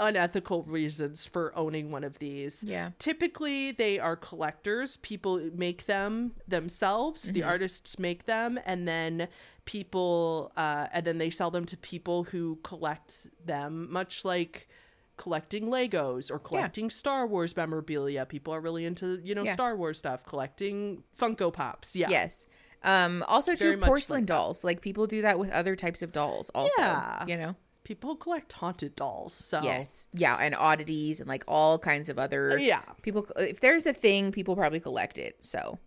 unethical 0.00 0.62
reasons 0.64 1.24
for 1.24 1.52
owning 1.56 1.90
one 1.90 2.04
of 2.04 2.18
these. 2.18 2.64
Yeah. 2.64 2.90
Typically, 2.98 3.70
they 3.72 3.98
are 3.98 4.16
collectors. 4.16 4.96
People 4.98 5.50
make 5.54 5.86
them 5.86 6.32
themselves. 6.48 7.22
The 7.22 7.40
Mm-hmm. 7.40 7.48
artists 7.48 7.98
make 7.98 8.26
them, 8.26 8.58
and 8.66 8.88
then 8.88 9.28
people, 9.64 10.52
uh, 10.56 10.88
and 10.92 11.04
then 11.06 11.18
they 11.18 11.30
sell 11.30 11.50
them 11.50 11.64
to 11.66 11.76
people 11.76 12.24
who 12.24 12.58
collect 12.62 13.28
them, 13.44 13.90
much 13.90 14.24
like 14.24 14.68
collecting 15.16 15.66
Legos 15.68 16.30
or 16.30 16.38
collecting 16.38 16.90
Star 16.90 17.26
Wars 17.26 17.56
memorabilia. 17.56 18.26
People 18.26 18.52
are 18.52 18.60
really 18.60 18.84
into, 18.84 19.20
you 19.22 19.34
know, 19.34 19.44
Yeah. 19.44 19.54
Star 19.54 19.76
Wars 19.76 19.98
stuff, 19.98 20.24
collecting 20.24 21.04
Funko 21.18 21.52
Pops. 21.52 21.94
Yeah. 21.94 22.08
Yes. 22.10 22.46
Um, 22.82 23.24
also 23.28 23.54
Very 23.56 23.76
true 23.76 23.82
porcelain 23.82 24.20
like 24.22 24.26
dolls. 24.26 24.64
Like 24.64 24.80
people 24.82 25.06
do 25.06 25.22
that 25.22 25.38
with 25.38 25.50
other 25.52 25.76
types 25.76 26.02
of 26.02 26.12
dolls 26.12 26.50
also. 26.54 26.82
Yeah. 26.82 27.24
You 27.26 27.36
know? 27.38 27.56
People 27.84 28.16
collect 28.16 28.52
haunted 28.54 28.96
dolls. 28.96 29.34
So, 29.34 29.60
Yes. 29.62 30.06
Yeah, 30.12 30.36
and 30.36 30.54
oddities 30.54 31.20
and 31.20 31.28
like 31.28 31.44
all 31.46 31.78
kinds 31.78 32.08
of 32.08 32.18
other 32.18 32.58
yeah. 32.58 32.82
people 33.02 33.26
if 33.36 33.60
there's 33.60 33.86
a 33.86 33.92
thing, 33.92 34.32
people 34.32 34.56
probably 34.56 34.80
collect 34.80 35.18
it. 35.18 35.36
So 35.44 35.78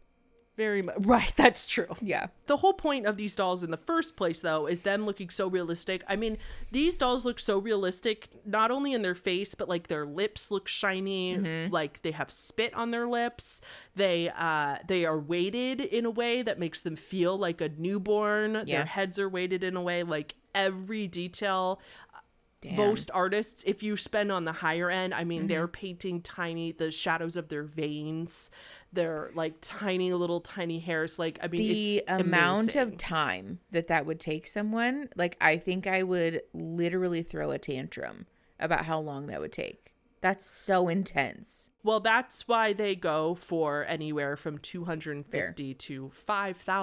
Very 0.58 0.82
much. 0.82 0.96
Right. 1.00 1.32
That's 1.36 1.68
true. 1.68 1.86
yeah. 2.02 2.28
The 2.48 2.58
whole 2.58 2.74
point 2.74 3.06
of 3.06 3.16
these 3.16 3.36
dolls 3.36 3.62
in 3.62 3.70
the 3.70 3.78
first 3.78 4.16
place, 4.16 4.40
though, 4.40 4.66
is 4.66 4.82
them 4.82 5.06
looking 5.06 5.30
so 5.30 5.48
realistic. 5.48 6.04
I 6.08 6.16
mean, 6.16 6.38
these 6.72 6.98
dolls 6.98 7.26
look 7.26 7.40
so 7.40 7.60
realistic, 7.60 8.30
not 8.44 8.72
only 8.72 8.94
in 8.94 9.04
their 9.04 9.14
face, 9.16 9.54
but 9.54 9.70
like 9.70 9.88
their 9.88 10.06
lips 10.06 10.50
look 10.50 10.68
shiny, 10.68 11.38
Mm-hmm. 11.38 11.72
like 11.72 12.02
they 12.02 12.12
have 12.12 12.32
spit 12.32 12.74
on 12.74 12.90
their 12.92 13.08
lips. 13.08 13.62
They 13.96 14.30
uh 14.36 14.78
they 14.88 15.06
are 15.06 15.20
weighted 15.20 15.80
in 15.82 16.06
a 16.06 16.10
way 16.10 16.42
that 16.42 16.58
makes 16.58 16.82
them 16.82 16.96
feel 16.96 17.38
like 17.38 17.62
a 17.62 17.70
newborn. 17.70 18.64
Yeah. 18.66 18.78
Their 18.78 18.86
heads 18.86 19.20
are 19.20 19.30
weighted 19.30 19.64
in 19.64 19.76
a 19.76 19.82
way 19.82 20.02
like 20.04 20.36
every 20.56 21.06
detail 21.06 21.80
Damn. 22.62 22.76
most 22.76 23.12
artists 23.14 23.64
if 23.68 23.84
you 23.84 23.96
spend 23.98 24.32
on 24.32 24.44
the 24.46 24.52
higher 24.52 24.90
end 24.90 25.14
i 25.14 25.24
mean 25.24 25.42
Mm-hmm. 25.42 25.48
they're 25.48 25.68
painting 25.68 26.22
tiny 26.22 26.72
the 26.72 26.90
shadows 26.92 27.36
of 27.36 27.50
their 27.50 27.64
veins 27.64 28.50
they're 28.94 29.30
like 29.36 29.54
tiny 29.62 30.12
little 30.14 30.42
tiny 30.42 30.80
hairs 30.80 31.20
like 31.20 31.38
i 31.44 31.48
mean 31.48 31.62
the 31.62 32.04
amount 32.08 32.76
amazing. 32.76 32.82
of 32.82 32.98
time 32.98 33.60
that 33.72 33.88
that 33.88 34.06
would 34.08 34.20
take 34.20 34.48
someone, 34.48 35.10
like 35.16 35.38
I 35.40 35.58
think 35.58 35.86
I 35.86 36.02
would 36.04 36.42
literally 36.54 37.22
throw 37.22 37.52
a 37.52 37.60
tantrum 37.60 38.26
about 38.60 38.86
how 38.86 39.00
long 39.00 39.28
that 39.28 39.40
would 39.40 39.52
take. 39.52 39.94
That's 40.22 40.44
so 40.46 40.88
intense. 40.88 41.70
well 41.84 42.00
that's 42.00 42.48
why 42.48 42.74
they 42.74 42.96
go 42.96 43.36
for 43.36 43.86
anywhere 43.86 44.36
from 44.36 44.58
250 44.58 45.74
to 45.76 46.12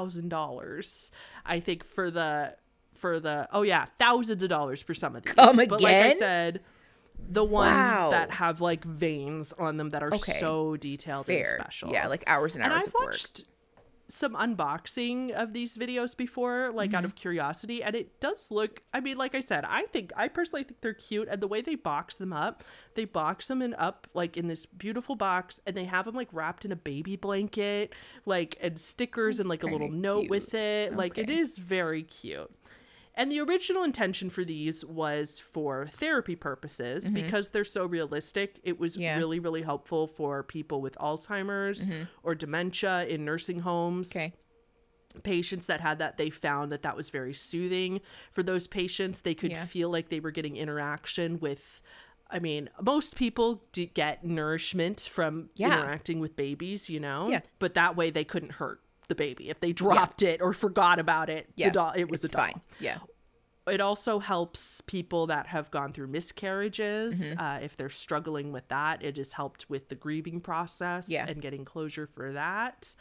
$5000 0.05 1.11
i 1.45 1.61
think 1.61 1.85
for 1.85 2.11
the 2.11 2.55
for 3.05 3.21
the 3.21 3.47
oh 3.53 3.61
yeah 3.61 3.85
thousands 3.99 4.43
of 4.43 4.49
dollars 4.49 4.81
for 4.83 4.95
some 4.95 5.15
of 5.15 5.23
these 5.25 5.35
Come 5.35 5.57
but 5.57 5.83
like 5.83 5.95
i 5.97 6.15
said 6.17 6.61
the 7.29 7.45
ones 7.45 7.75
Wow. 7.77 8.09
that 8.11 8.31
have 8.31 8.63
like 8.63 8.83
veins 8.83 9.53
on 9.59 9.77
them 9.77 9.91
that 9.91 10.03
are 10.03 10.15
Okay. 10.15 10.41
so 10.41 10.77
detailed 10.77 11.27
Fair. 11.27 11.37
and 11.57 11.61
special 11.63 11.91
Yeah, 11.93 12.07
like 12.09 12.25
hours 12.27 12.55
and 12.55 12.65
and 12.65 12.73
hours 12.73 12.85
I've 12.85 12.89
of 12.89 12.95
work. 12.95 13.17
some 14.09 14.35
unboxing 14.35 15.31
of 15.33 15.53
these 15.55 15.77
videos 15.79 16.15
before, 16.17 16.71
like 16.75 16.91
Mm-hmm. 16.91 16.97
out 16.97 17.05
of 17.07 17.15
curiosity, 17.15 17.83
and 17.83 17.95
it 17.97 18.21
does 18.21 18.51
look. 18.51 18.83
I 18.93 19.01
mean, 19.01 19.17
like 19.17 19.35
I 19.35 19.41
said, 19.41 19.65
I 19.67 19.85
think 19.87 20.13
I 20.17 20.29
personally 20.29 20.63
think 20.65 20.81
they're 20.83 20.93
cute, 20.93 21.29
and 21.31 21.41
the 21.41 21.49
way 21.49 21.63
they 21.63 21.75
box 21.75 22.17
them 22.17 22.33
up, 22.33 22.63
they 22.95 23.07
box 23.07 23.49
them 23.49 23.63
in 23.63 23.73
up 23.75 24.07
like 24.13 24.37
in 24.37 24.49
this 24.49 24.67
beautiful 24.67 25.17
box, 25.17 25.61
and 25.67 25.75
they 25.75 25.85
have 25.85 26.05
them 26.05 26.15
like 26.15 26.29
wrapped 26.33 26.65
in 26.67 26.73
a 26.73 26.77
baby 26.77 27.17
blanket, 27.17 27.95
like 28.27 28.57
and 28.61 28.79
stickers 28.79 29.41
and 29.41 29.49
like 29.49 29.63
a 29.63 29.67
little 29.67 29.89
kinda 29.89 29.97
note 30.09 30.21
cute. 30.23 30.31
with 30.31 30.55
it. 30.55 30.95
Like 30.95 31.17
it 31.17 31.31
is 31.31 31.57
very 31.57 32.03
cute. 32.03 32.51
And 33.17 33.31
the 33.31 33.41
original 33.41 33.85
intention 33.85 34.29
for 34.29 34.45
these 34.45 34.85
was 34.85 35.39
for 35.39 35.87
therapy 35.87 36.35
purposes 36.35 37.09
because 37.11 37.51
they're 37.51 37.65
so 37.65 37.87
realistic. 37.87 38.59
It 38.65 38.81
was 38.81 38.95
Mm-hmm. 38.95 39.03
Yeah. 39.03 39.17
really, 39.19 39.39
really 39.39 39.63
helpful 39.63 40.07
for 40.09 40.43
people 40.43 40.81
with 40.81 40.97
Alzheimer's 40.99 41.87
or 42.25 42.35
dementia 42.35 43.07
in 43.07 43.25
nursing 43.25 43.61
homes. 43.61 44.11
Mm-hmm. 44.11 44.19
Okay. 44.19 44.33
Patients 45.23 45.67
that 45.67 45.81
had 45.81 46.01
that, 46.01 46.17
they 46.17 46.29
found 46.29 46.73
that 46.73 46.83
that 46.83 46.97
was 46.97 47.09
very 47.11 47.33
soothing 47.35 48.01
for 48.33 48.43
those 48.43 48.67
patients. 48.67 49.21
They 49.21 49.35
could 49.35 49.53
Yeah. 49.53 49.65
feel 49.65 49.89
like 49.91 50.09
they 50.09 50.19
were 50.19 50.33
getting 50.33 50.57
interaction 50.57 51.39
with. 51.39 51.81
I 52.29 52.41
mean, 52.41 52.69
most 52.83 53.15
people 53.15 53.63
do 53.71 53.87
get 53.87 54.25
nourishment 54.25 54.99
from 55.01 55.51
Yeah. 55.55 55.67
interacting 55.79 56.19
with 56.19 56.35
babies, 56.35 56.91
you 56.91 56.99
know? 56.99 57.29
Yeah. 57.29 57.43
But 57.61 57.75
that 57.75 57.95
way 57.95 58.11
they 58.11 58.25
couldn't 58.25 58.53
hurt 58.55 58.81
the 59.09 59.15
baby. 59.15 59.51
If 59.51 59.61
they 59.61 59.73
dropped 59.73 60.23
it 60.23 60.41
or 60.43 60.53
forgot 60.53 60.99
about 60.99 61.29
it, 61.31 61.49
Yeah. 61.57 61.69
the 61.69 61.73
doll, 61.75 61.93
it 61.97 62.11
was 62.11 62.25
it's 62.25 62.33
a 62.33 62.37
doll 62.37 62.45
fine. 62.47 62.61
Yeah. 62.81 62.99
it 63.67 63.81
also 63.81 64.19
helps 64.19 64.81
people 64.83 65.27
that 65.29 65.47
have 65.49 65.71
gone 65.71 65.93
through 65.93 66.09
miscarriages 66.09 67.31
Mm-hmm. 67.33 67.41
uh, 67.41 67.59
if 67.63 67.77
they're 67.77 67.89
struggling 67.89 68.53
with 68.53 68.69
that 68.69 69.03
it 69.03 69.17
has 69.17 69.33
helped 69.33 69.69
with 69.71 69.89
the 69.89 69.95
grieving 69.95 70.41
process 70.41 71.09
Yeah. 71.09 71.27
and 71.27 71.41
getting 71.41 71.65
closure 71.65 72.07
for 72.07 72.33
that 72.33 72.95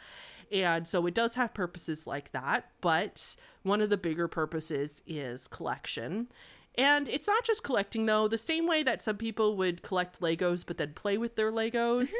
and 0.52 0.86
so 0.86 1.06
it 1.06 1.14
does 1.14 1.34
have 1.34 1.52
purposes 1.54 2.06
like 2.06 2.32
that 2.32 2.70
but 2.80 3.36
one 3.62 3.80
of 3.80 3.90
the 3.90 3.96
bigger 3.96 4.28
purposes 4.28 5.02
is 5.06 5.48
collection 5.48 6.28
and 6.76 7.08
it's 7.08 7.26
not 7.26 7.44
just 7.44 7.62
collecting 7.62 8.06
though 8.06 8.26
the 8.28 8.38
same 8.38 8.66
way 8.66 8.82
that 8.82 9.00
some 9.02 9.16
people 9.16 9.56
would 9.56 9.82
collect 9.82 10.20
legos 10.20 10.64
but 10.66 10.76
then 10.78 10.92
play 10.94 11.16
with 11.18 11.36
their 11.36 11.52
legos 11.52 12.10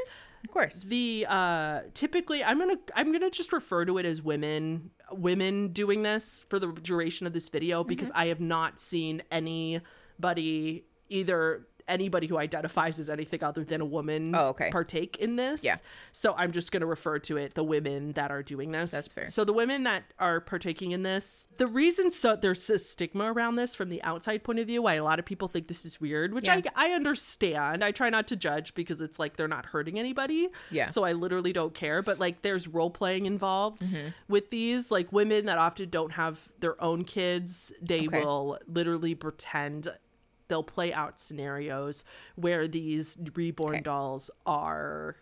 Of 0.44 0.50
course. 0.50 0.82
the 0.82 1.26
uh 1.28 1.80
typically 1.94 2.44
i'm 2.44 2.58
gonna 2.58 2.76
i'm 2.94 3.10
gonna 3.12 3.30
just 3.30 3.52
refer 3.52 3.84
to 3.86 3.98
it 3.98 4.04
as 4.06 4.20
women 4.22 4.90
women 5.10 5.68
doing 5.72 6.02
this 6.02 6.44
for 6.48 6.58
the 6.58 6.68
duration 6.72 7.26
of 7.26 7.32
this 7.32 7.48
video 7.48 7.82
because 7.82 8.08
Mm-hmm. 8.08 8.18
i 8.20 8.26
have 8.26 8.40
not 8.40 8.78
seen 8.78 9.22
anybody 9.30 10.84
either 11.08 11.66
anybody 11.88 12.26
who 12.26 12.38
identifies 12.38 12.98
as 12.98 13.10
anything 13.10 13.42
other 13.44 13.64
than 13.64 13.80
a 13.80 13.84
woman 13.84 14.34
Oh, 14.34 14.48
okay. 14.48 14.70
partake 14.70 15.16
in 15.18 15.36
this 15.36 15.62
Yeah. 15.64 15.76
so 16.12 16.34
i'm 16.38 16.52
just 16.52 16.72
gonna 16.72 16.86
refer 16.86 17.18
to 17.20 17.36
it 17.36 17.54
the 17.54 17.64
women 17.64 18.12
that 18.12 18.30
are 18.30 18.42
doing 18.42 18.72
this 18.72 18.90
That's 18.90 19.12
fair. 19.12 19.28
so 19.28 19.44
the 19.44 19.52
women 19.52 19.82
that 19.84 20.04
are 20.18 20.40
partaking 20.40 20.92
in 20.92 21.02
this 21.02 21.46
the 21.58 21.66
reason 21.66 22.10
so 22.10 22.36
there's 22.36 22.68
a 22.70 22.78
stigma 22.78 23.32
around 23.32 23.56
this 23.56 23.74
from 23.74 23.88
the 23.90 24.02
outside 24.02 24.44
point 24.44 24.58
of 24.60 24.66
view 24.66 24.82
why 24.82 24.94
a 24.94 25.04
lot 25.04 25.18
of 25.18 25.24
people 25.24 25.48
think 25.48 25.68
this 25.68 25.84
is 25.84 26.00
weird 26.00 26.32
which 26.32 26.46
Yeah. 26.46 26.60
I, 26.74 26.90
I 26.90 26.92
understand 26.92 27.84
i 27.84 27.90
try 27.90 28.10
not 28.10 28.26
to 28.28 28.36
judge 28.36 28.74
because 28.74 29.00
it's 29.00 29.18
like 29.18 29.36
they're 29.36 29.48
not 29.48 29.66
hurting 29.66 29.98
anybody 29.98 30.48
Yeah. 30.70 30.88
so 30.88 31.04
I 31.04 31.12
literally 31.12 31.52
don't 31.52 31.74
care. 31.74 32.02
But 32.02 32.18
like, 32.18 32.42
there's 32.42 32.66
role 32.66 32.90
playing 32.90 33.26
involved 33.26 33.82
Mm-hmm. 33.82 34.08
with 34.28 34.50
these. 34.50 34.90
Like, 34.90 35.12
women 35.12 35.46
that 35.46 35.58
often 35.58 35.88
don't 35.90 36.12
have 36.12 36.48
their 36.60 36.80
own 36.82 37.04
kids, 37.04 37.72
they 37.82 38.06
Okay. 38.06 38.20
will 38.20 38.58
literally 38.66 39.14
pretend 39.14 39.88
they'll 40.48 40.62
play 40.62 40.92
out 40.92 41.18
scenarios 41.20 42.04
where 42.36 42.68
these 42.68 43.16
reborn 43.34 43.74
Okay. 43.74 43.82
dolls 43.82 44.30
are 44.46 45.16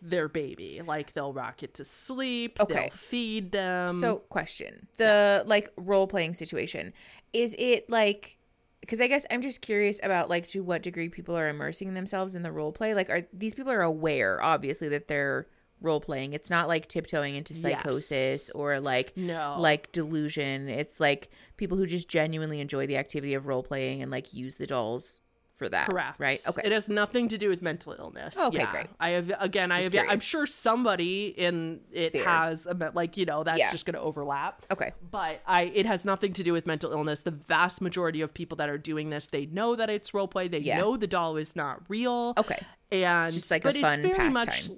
their 0.00 0.28
baby. 0.28 0.80
Like, 0.84 1.12
they'll 1.12 1.32
rock 1.32 1.62
it 1.62 1.74
to 1.74 1.84
sleep, 1.84 2.58
Okay. 2.60 2.74
they'll 2.74 2.90
feed 2.90 3.52
them. 3.52 3.94
So, 3.94 4.18
question: 4.28 4.86
the 4.96 5.42
like 5.46 5.70
role 5.76 6.06
playing 6.06 6.34
situation 6.34 6.92
is 7.32 7.54
it 7.58 7.90
like? 7.90 8.36
Because 8.80 9.00
I 9.00 9.08
guess 9.08 9.26
I'm 9.30 9.42
just 9.42 9.60
curious 9.60 10.00
about 10.02 10.30
like 10.30 10.46
to 10.48 10.62
what 10.62 10.82
degree 10.82 11.08
people 11.08 11.36
are 11.36 11.48
immersing 11.48 11.92
themselves 11.94 12.34
in 12.34 12.42
the 12.42 12.52
role 12.52 12.72
play. 12.72 12.94
Like, 12.94 13.10
are 13.10 13.22
these 13.32 13.52
people 13.54 13.72
are 13.72 13.82
aware, 13.82 14.40
obviously, 14.42 14.88
that 14.90 15.08
they're 15.08 15.46
role 15.80 16.00
playing? 16.00 16.32
It's 16.32 16.50
not 16.50 16.68
like 16.68 16.88
tiptoeing 16.88 17.34
into 17.34 17.54
psychosis 17.54 18.10
Yes. 18.10 18.50
or 18.50 18.80
like 18.80 19.16
No. 19.16 19.56
like 19.58 19.92
delusion. 19.92 20.68
It's 20.68 21.00
like 21.00 21.30
people 21.56 21.76
who 21.78 21.86
just 21.86 22.08
genuinely 22.08 22.60
enjoy 22.60 22.86
the 22.86 22.96
activity 22.96 23.34
of 23.34 23.46
role 23.46 23.62
playing 23.62 24.02
and 24.02 24.10
like 24.10 24.32
use 24.34 24.56
the 24.56 24.66
dolls 24.66 25.20
for 25.56 25.68
that. 25.68 25.88
Correct. 25.88 26.20
Right. 26.20 26.40
Okay. 26.48 26.62
It 26.64 26.70
has 26.70 26.88
nothing 26.88 27.26
to 27.30 27.36
do 27.38 27.48
with 27.48 27.62
mental 27.62 27.92
illness. 27.98 28.38
Okay, 28.38 28.58
Yeah. 28.58 28.70
great. 28.70 28.86
I 29.00 29.08
have 29.10 29.32
again. 29.40 29.72
I 29.72 29.80
Just 29.82 29.92
have. 29.92 30.06
I'm 30.08 30.20
sure 30.20 30.46
somebody 30.46 31.34
in 31.36 31.80
it 31.90 32.12
Fair. 32.12 32.24
has 32.24 32.64
a, 32.66 32.92
like 32.94 33.16
you 33.16 33.24
know 33.24 33.42
that's 33.42 33.58
Yeah. 33.58 33.72
just 33.72 33.84
going 33.84 33.94
to 33.96 34.00
overlap. 34.00 34.64
okay. 34.70 34.92
But 35.10 35.40
I, 35.48 35.62
it 35.62 35.84
has 35.84 36.04
nothing 36.04 36.32
to 36.34 36.44
do 36.44 36.52
with 36.52 36.64
mental 36.64 36.92
illness. 36.92 37.22
The 37.22 37.32
vast 37.32 37.80
majority 37.80 38.20
of 38.20 38.32
people 38.32 38.54
that 38.58 38.68
are 38.68 38.78
doing 38.78 39.10
this, 39.10 39.26
they 39.26 39.46
know 39.46 39.74
that 39.74 39.90
it's 39.90 40.14
role 40.14 40.28
play. 40.28 40.46
They 40.46 40.58
Yeah. 40.60 40.78
know 40.78 40.96
the 40.96 41.08
doll 41.08 41.36
is 41.36 41.56
not 41.56 41.82
real. 41.88 42.34
Okay. 42.38 42.60
and 42.92 43.32
just 43.34 43.50
like 43.50 43.64
a 43.64 43.70
it's 43.70 43.80
fun 43.80 44.00
very 44.02 44.30
much. 44.30 44.70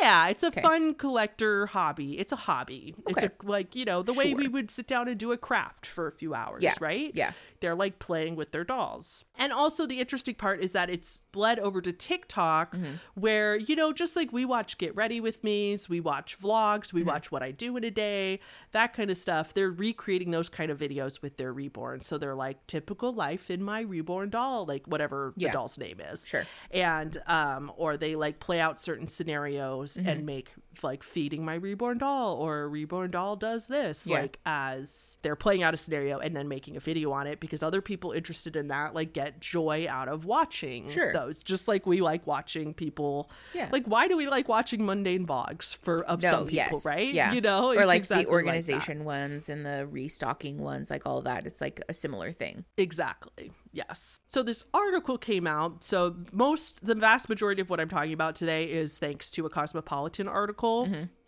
Yeah, 0.00 0.28
it's 0.28 0.42
a 0.42 0.48
Okay. 0.48 0.62
fun 0.62 0.94
collector 0.94 1.66
hobby. 1.66 2.18
It's 2.18 2.32
a 2.32 2.36
hobby. 2.36 2.94
Okay. 3.10 3.26
It's 3.26 3.34
a 3.44 3.46
like 3.46 3.74
you 3.76 3.84
know 3.84 4.02
the 4.02 4.12
way 4.12 4.34
we 4.34 4.48
would 4.48 4.70
sit 4.70 4.86
down 4.86 5.08
and 5.08 5.18
do 5.18 5.32
a 5.32 5.36
craft 5.36 5.86
for 5.86 6.06
a 6.06 6.12
few 6.12 6.34
hours, 6.34 6.62
Yeah. 6.62 6.74
right? 6.80 7.10
Yeah. 7.14 7.32
they're 7.60 7.76
like 7.76 8.00
playing 8.00 8.34
with 8.34 8.50
their 8.50 8.64
dolls. 8.64 9.24
And 9.38 9.52
also 9.52 9.86
the 9.86 10.00
interesting 10.00 10.34
part 10.34 10.60
is 10.64 10.72
that 10.72 10.90
it's 10.90 11.22
bled 11.30 11.60
over 11.60 11.80
to 11.80 11.92
TikTok 11.92 12.74
Mm-hmm. 12.74 12.94
where, 13.14 13.54
you 13.54 13.76
know, 13.76 13.92
just 13.92 14.16
like 14.16 14.32
we 14.32 14.44
watch 14.44 14.78
Get 14.78 14.96
Ready 14.96 15.20
with 15.20 15.44
Me's, 15.44 15.88
we 15.88 16.00
watch 16.00 16.40
vlogs, 16.40 16.92
we 16.92 17.02
Mm-hmm. 17.02 17.10
watch 17.10 17.30
what 17.30 17.40
I 17.40 17.52
do 17.52 17.76
in 17.76 17.84
a 17.84 17.90
day, 17.92 18.40
that 18.72 18.92
kind 18.92 19.12
of 19.12 19.16
stuff. 19.16 19.54
They're 19.54 19.70
recreating 19.70 20.32
those 20.32 20.48
kind 20.48 20.72
of 20.72 20.78
videos 20.80 21.22
with 21.22 21.36
their 21.36 21.52
reborn. 21.52 22.00
So 22.00 22.18
they're 22.18 22.34
like 22.34 22.66
typical 22.66 23.12
life 23.12 23.48
in 23.48 23.62
my 23.62 23.82
reborn 23.82 24.30
doll, 24.30 24.66
like 24.66 24.84
whatever 24.88 25.32
Yeah. 25.36 25.50
the 25.50 25.52
doll's 25.52 25.78
name 25.78 26.00
is. 26.00 26.26
Sure. 26.26 26.44
And 26.72 27.22
um 27.28 27.70
or 27.76 27.96
they 27.96 28.16
like 28.16 28.40
play 28.40 28.58
out 28.60 28.80
certain 28.80 29.06
scenarios 29.06 29.81
Mm-hmm. 29.84 30.08
and 30.08 30.26
make 30.26 30.48
like 30.82 31.02
feeding 31.02 31.44
my 31.44 31.54
reborn 31.54 31.98
doll 31.98 32.34
or 32.34 32.62
a 32.62 32.68
reborn 32.68 33.10
doll 33.10 33.36
does 33.36 33.68
this 33.68 34.06
Yeah. 34.06 34.20
like 34.20 34.38
as 34.46 35.18
they're 35.22 35.36
playing 35.36 35.62
out 35.62 35.74
a 35.74 35.76
scenario 35.76 36.18
and 36.18 36.34
then 36.36 36.48
making 36.48 36.76
a 36.76 36.80
video 36.80 37.12
on 37.12 37.26
it 37.26 37.40
because 37.40 37.62
other 37.62 37.80
people 37.80 38.12
interested 38.12 38.56
in 38.56 38.68
that 38.68 38.94
like 38.94 39.12
get 39.12 39.40
joy 39.40 39.86
out 39.88 40.08
of 40.08 40.24
watching 40.24 40.88
Sure. 40.90 41.12
those 41.12 41.42
just 41.42 41.68
like 41.68 41.86
we 41.86 42.00
like 42.00 42.26
watching 42.26 42.74
people 42.74 43.30
Yeah. 43.54 43.68
like 43.72 43.84
why 43.86 44.08
do 44.08 44.16
we 44.16 44.26
like 44.26 44.48
watching 44.48 44.84
mundane 44.86 45.26
vlogs 45.26 45.76
for 45.76 46.02
of 46.04 46.22
No, 46.22 46.30
some 46.30 46.46
people 46.48 46.78
yes, 46.78 46.84
right 46.84 47.12
Yeah, 47.12 47.32
you 47.32 47.40
know 47.40 47.72
or 47.72 47.86
like 47.86 47.98
exactly 47.98 48.24
the 48.24 48.30
organization 48.30 49.04
ones 49.04 49.48
and 49.48 49.64
the 49.66 49.86
restocking 49.90 50.58
ones, 50.58 50.90
like 50.90 51.06
all 51.06 51.22
that. 51.22 51.46
It's 51.46 51.60
like 51.60 51.80
a 51.88 51.94
similar 51.94 52.32
thing. 52.32 52.64
Exactly. 52.76 53.52
Yes. 53.74 54.20
So 54.28 54.42
this 54.42 54.64
article 54.74 55.16
came 55.16 55.46
out. 55.46 55.82
So 55.82 56.16
most, 56.30 56.84
the 56.84 56.94
vast 56.94 57.28
majority 57.30 57.62
of 57.62 57.70
what 57.70 57.80
I'm 57.80 57.88
talking 57.88 58.12
about 58.12 58.34
today 58.34 58.64
is 58.70 58.98
thanks 58.98 59.30
to 59.32 59.46
a 59.46 59.50
Cosmopolitan 59.50 60.28
article 60.28 60.61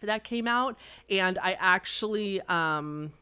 that 0.01 0.25
came 0.25 0.47
out, 0.47 0.79
and 1.11 1.39
I 1.39 1.57
actually, 1.59 2.41
um, 2.43 3.13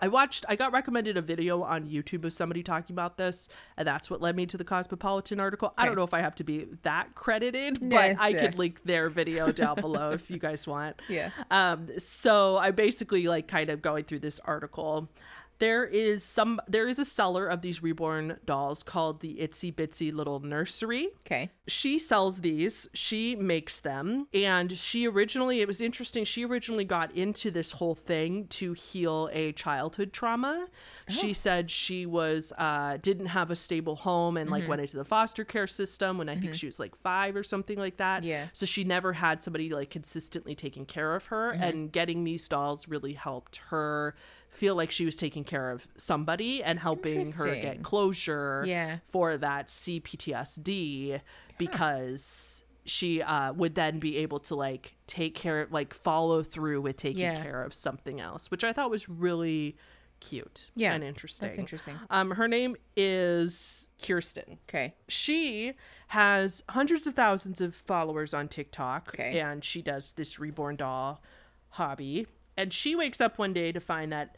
I 0.00 0.08
watched, 0.08 0.44
I 0.48 0.56
got 0.56 0.72
recommended 0.72 1.16
a 1.16 1.22
video 1.22 1.62
on 1.62 1.86
YouTube 1.88 2.24
of 2.24 2.32
somebody 2.32 2.62
talking 2.64 2.92
about 2.92 3.16
this, 3.16 3.48
and 3.76 3.86
that's 3.86 4.10
what 4.10 4.20
led 4.20 4.34
me 4.34 4.46
to 4.46 4.56
the 4.56 4.64
Cosmopolitan 4.64 5.38
article. 5.38 5.72
I 5.78 5.86
don't 5.86 5.94
know 5.94 6.02
if 6.02 6.12
I 6.12 6.20
have 6.20 6.34
to 6.36 6.44
be 6.44 6.66
that 6.82 7.14
credited, 7.14 7.78
but 7.80 7.92
Yes, 7.92 8.16
I 8.20 8.28
yeah. 8.30 8.40
could 8.46 8.58
link 8.58 8.82
their 8.84 9.08
video 9.08 9.52
down 9.52 9.76
below 9.76 10.10
if 10.10 10.28
you 10.30 10.38
guys 10.38 10.66
want. 10.66 11.00
Yeah. 11.08 11.30
Um, 11.50 11.86
so 11.98 12.56
I 12.56 12.72
basically 12.72 13.28
like 13.28 13.46
kind 13.46 13.70
of 13.70 13.80
going 13.80 14.04
through 14.04 14.20
this 14.20 14.40
article. 14.40 15.08
There 15.62 15.84
is 15.84 16.24
some 16.24 16.60
there 16.66 16.88
is 16.88 16.98
a 16.98 17.04
seller 17.04 17.46
of 17.46 17.62
these 17.62 17.84
reborn 17.84 18.38
dolls 18.44 18.82
called 18.82 19.20
the 19.20 19.36
Itsy 19.36 19.72
Bitsy 19.72 20.12
Little 20.12 20.40
Nursery. 20.40 21.10
Okay. 21.20 21.50
She 21.68 22.00
sells 22.00 22.40
these, 22.40 22.88
she 22.92 23.36
makes 23.36 23.78
them, 23.78 24.26
and 24.34 24.72
she 24.76 25.06
originally 25.06 25.60
it 25.60 25.68
was 25.68 25.80
interesting, 25.80 26.24
she 26.24 26.44
originally 26.44 26.84
got 26.84 27.12
into 27.12 27.52
this 27.52 27.70
whole 27.72 27.94
thing 27.94 28.48
to 28.48 28.72
heal 28.72 29.30
a 29.32 29.52
childhood 29.52 30.12
trauma. 30.12 30.66
Oh. 30.66 31.12
She 31.12 31.32
said 31.32 31.70
she 31.70 32.06
was 32.06 32.52
uh 32.58 32.98
didn't 33.00 33.26
have 33.26 33.52
a 33.52 33.56
stable 33.56 33.94
home 33.94 34.36
and 34.36 34.42
Mm-hmm. 34.50 34.52
like 34.62 34.68
went 34.68 34.80
into 34.80 34.96
the 34.96 35.04
foster 35.04 35.44
care 35.44 35.68
system 35.68 36.18
when 36.18 36.28
I 36.28 36.36
think 36.36 36.56
she 36.56 36.66
was 36.66 36.80
like 36.80 36.96
5 36.96 37.36
or 37.36 37.44
something 37.44 37.78
like 37.78 37.98
that. 37.98 38.24
Yeah. 38.24 38.46
So 38.52 38.66
she 38.66 38.82
never 38.82 39.12
had 39.12 39.40
somebody 39.44 39.70
like 39.70 39.90
consistently 39.90 40.56
taking 40.56 40.86
care 40.86 41.14
of 41.14 41.26
her, 41.26 41.52
Mm-hmm. 41.52 41.62
and 41.62 41.92
getting 41.92 42.24
these 42.24 42.48
dolls 42.48 42.88
really 42.88 43.12
helped 43.12 43.58
her 43.70 44.16
feel 44.52 44.74
like 44.76 44.90
she 44.90 45.04
was 45.04 45.16
taking 45.16 45.42
care 45.44 45.70
of 45.70 45.86
somebody 45.96 46.62
and 46.62 46.78
helping 46.78 47.30
her 47.32 47.54
get 47.56 47.82
closure 47.82 48.62
Yeah. 48.66 48.98
for 49.10 49.36
that 49.38 49.68
CPTSD 49.68 51.20
because 51.58 52.64
she 52.84 53.22
uh, 53.22 53.52
would 53.52 53.74
then 53.74 53.98
be 53.98 54.18
able 54.18 54.40
to 54.40 54.54
like 54.54 54.96
take 55.06 55.34
care, 55.34 55.62
of 55.62 55.72
like 55.72 55.94
follow 55.94 56.42
through 56.42 56.80
with 56.80 56.96
taking 56.96 57.22
Yeah. 57.22 57.42
care 57.42 57.62
of 57.62 57.74
something 57.74 58.20
else, 58.20 58.50
which 58.50 58.64
I 58.64 58.72
thought 58.72 58.90
was 58.90 59.08
really 59.08 59.76
cute 60.20 60.70
Yeah, 60.76 60.92
and 60.94 61.02
interesting. 61.02 61.48
That's 61.48 61.58
interesting. 61.58 61.98
Um, 62.10 62.32
her 62.32 62.46
name 62.46 62.76
is 62.96 63.88
Kirsten 64.00 64.58
Okay. 64.68 64.94
she 65.08 65.72
has 66.08 66.62
hundreds 66.68 67.06
of 67.08 67.14
thousands 67.14 67.60
of 67.60 67.74
followers 67.74 68.32
on 68.34 68.46
TikTok 68.48 69.08
Okay. 69.14 69.40
and 69.40 69.64
she 69.64 69.82
does 69.82 70.12
this 70.12 70.38
reborn 70.38 70.76
doll 70.76 71.22
hobby 71.70 72.26
and 72.56 72.72
she 72.72 72.94
wakes 72.94 73.20
up 73.20 73.38
one 73.38 73.52
day 73.52 73.72
to 73.72 73.80
find 73.80 74.12
that 74.12 74.36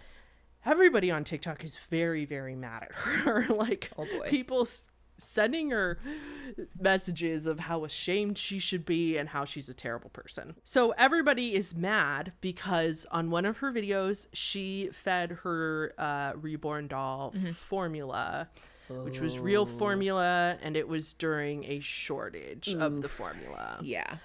everybody 0.64 1.10
on 1.10 1.24
TikTok 1.24 1.62
is 1.64 1.78
very 1.90 2.24
very 2.24 2.54
mad 2.54 2.82
at 2.84 2.92
her 2.94 3.46
like 3.54 3.90
Oh, 3.98 4.06
people 4.26 4.62
s- 4.62 4.84
sending 5.18 5.70
her 5.70 5.98
messages 6.80 7.46
of 7.46 7.60
how 7.60 7.84
ashamed 7.84 8.36
she 8.38 8.58
should 8.58 8.84
be 8.84 9.16
and 9.16 9.28
how 9.28 9.44
she's 9.44 9.68
a 9.68 9.74
terrible 9.74 10.10
person. 10.10 10.56
So 10.64 10.90
everybody 10.98 11.54
is 11.54 11.74
mad 11.74 12.32
because 12.40 13.06
on 13.10 13.30
one 13.30 13.44
of 13.44 13.58
her 13.58 13.72
videos 13.72 14.26
she 14.32 14.88
fed 14.92 15.38
her 15.42 15.92
uh, 15.98 16.32
reborn 16.36 16.88
doll 16.88 17.32
Mm-hmm. 17.36 17.52
formula 17.52 18.48
which 18.90 19.18
was 19.18 19.38
real 19.38 19.64
formula 19.64 20.58
and 20.60 20.76
it 20.76 20.86
was 20.86 21.14
during 21.14 21.64
a 21.64 21.80
shortage 21.80 22.68
of 22.74 23.00
the 23.00 23.08
formula. 23.08 23.78
Yeah. 23.80 24.16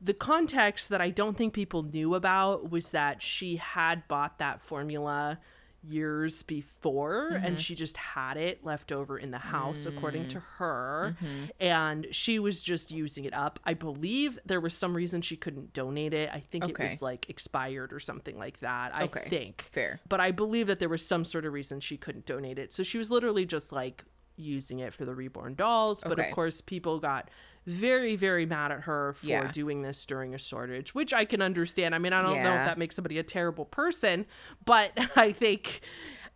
The 0.00 0.14
context 0.14 0.88
that 0.88 1.00
I 1.00 1.10
don't 1.10 1.36
think 1.36 1.52
people 1.52 1.82
knew 1.82 2.14
about 2.14 2.70
was 2.70 2.90
that 2.90 3.20
she 3.20 3.56
had 3.56 4.06
bought 4.08 4.38
that 4.38 4.62
formula 4.62 5.38
years 5.82 6.42
before 6.42 7.28
and 7.28 7.44
mm-hmm. 7.44 7.56
she 7.56 7.74
just 7.74 7.96
had 7.96 8.36
it 8.36 8.64
left 8.64 8.92
over 8.92 9.18
in 9.18 9.30
the 9.30 9.38
house 9.38 9.86
according 9.86 10.28
to 10.28 10.36
mm. 10.36 10.42
her 10.58 11.16
mm-hmm. 11.22 11.44
and 11.58 12.06
she 12.10 12.38
was 12.38 12.62
just 12.62 12.90
using 12.90 13.24
it 13.24 13.32
up. 13.32 13.58
I 13.64 13.74
believe 13.74 14.38
there 14.44 14.60
was 14.60 14.74
some 14.74 14.94
reason 14.94 15.22
she 15.22 15.36
couldn't 15.36 15.72
donate 15.72 16.12
it. 16.12 16.28
I 16.32 16.40
think 16.40 16.68
it 16.68 16.78
was 16.78 17.00
like 17.00 17.30
expired 17.30 17.92
or 17.94 18.00
something 18.00 18.38
like 18.38 18.60
that. 18.60 18.94
I 18.94 19.04
Okay. 19.04 19.26
think 19.28 19.62
Fair. 19.62 20.00
but 20.08 20.20
I 20.20 20.32
believe 20.32 20.66
that 20.66 20.80
there 20.80 20.88
was 20.88 21.04
some 21.04 21.24
sort 21.24 21.46
of 21.46 21.52
reason 21.54 21.80
she 21.80 21.96
couldn't 21.96 22.26
donate 22.26 22.58
it. 22.58 22.72
So 22.74 22.82
she 22.82 22.98
was 22.98 23.10
literally 23.10 23.46
just 23.46 23.72
like 23.72 24.04
using 24.36 24.80
it 24.80 24.92
for 24.92 25.04
the 25.04 25.14
reborn 25.14 25.54
dolls. 25.54 26.02
But 26.02 26.12
Okay. 26.12 26.28
of 26.28 26.34
course, 26.34 26.60
people 26.60 26.98
got 26.98 27.30
very, 27.66 28.16
very 28.16 28.46
mad 28.46 28.72
at 28.72 28.80
her 28.82 29.12
for 29.14 29.26
Yeah. 29.26 29.50
doing 29.52 29.82
this 29.82 30.04
during 30.06 30.34
a 30.34 30.38
shortage, 30.38 30.94
which 30.94 31.12
I 31.12 31.24
can 31.24 31.42
understand. 31.42 31.94
I 31.94 31.98
mean, 31.98 32.12
I 32.12 32.22
don't 32.22 32.42
know 32.42 32.50
if 32.50 32.64
that 32.66 32.78
makes 32.78 32.96
somebody 32.96 33.18
a 33.18 33.22
terrible 33.22 33.64
person, 33.64 34.26
but 34.64 34.92
I 35.16 35.32
think 35.32 35.80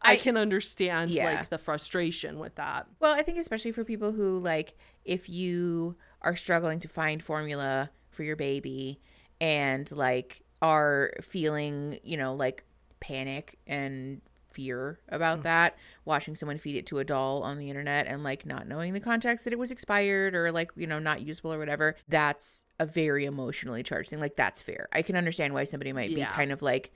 I, 0.03 0.13
I- 0.13 0.17
can 0.17 0.37
understand 0.37 1.11
Yeah. 1.11 1.25
like 1.35 1.51
the 1.51 1.59
frustration 1.59 2.39
with 2.39 2.55
that. 2.57 2.87
Well, 3.01 3.15
I 3.15 3.23
think 3.23 3.39
especially 3.39 3.73
for 3.73 3.85
people 3.85 4.13
who 4.13 4.39
like 4.39 4.75
if 5.05 5.29
you 5.29 5.97
are 6.23 6.37
struggling 6.37 6.79
to 6.81 6.89
find 6.89 7.23
formula 7.23 7.91
for 8.11 8.23
your 8.23 8.37
baby 8.37 9.01
and 9.41 9.91
like 9.93 10.43
are 10.63 11.13
feeling, 11.21 11.99
you 12.03 12.17
know, 12.17 12.35
like 12.35 12.65
panic 13.01 13.59
and 13.67 14.21
fear 14.55 15.01
about 15.09 15.41
mm. 15.41 15.43
that, 15.43 15.77
watching 16.05 16.37
someone 16.37 16.59
feed 16.59 16.77
it 16.77 16.87
to 16.87 16.99
a 16.99 17.05
doll 17.05 17.43
on 17.43 17.59
the 17.59 17.69
internet 17.69 18.07
and 18.07 18.23
like 18.23 18.47
not 18.47 18.69
knowing 18.69 18.93
the 18.93 19.01
context 19.01 19.45
that 19.45 19.53
it 19.53 19.59
was 19.59 19.71
expired 19.71 20.35
or 20.35 20.53
like, 20.53 20.71
you 20.77 20.87
know, 20.87 20.99
not 20.99 21.21
usable 21.21 21.53
or 21.53 21.59
whatever, 21.59 21.97
that's 22.09 22.65
a 22.79 22.87
very 22.87 23.25
emotionally 23.25 23.83
charged 23.83 24.11
thing. 24.11 24.21
Like 24.21 24.37
that's 24.37 24.63
fair. 24.63 24.89
I 24.93 25.03
can 25.03 25.17
understand 25.17 25.55
why 25.55 25.65
somebody 25.65 25.93
might 25.93 26.11
Yeah. 26.11 26.29
be 26.29 26.33
kind 26.33 26.53
of 26.53 26.63
like 26.63 26.93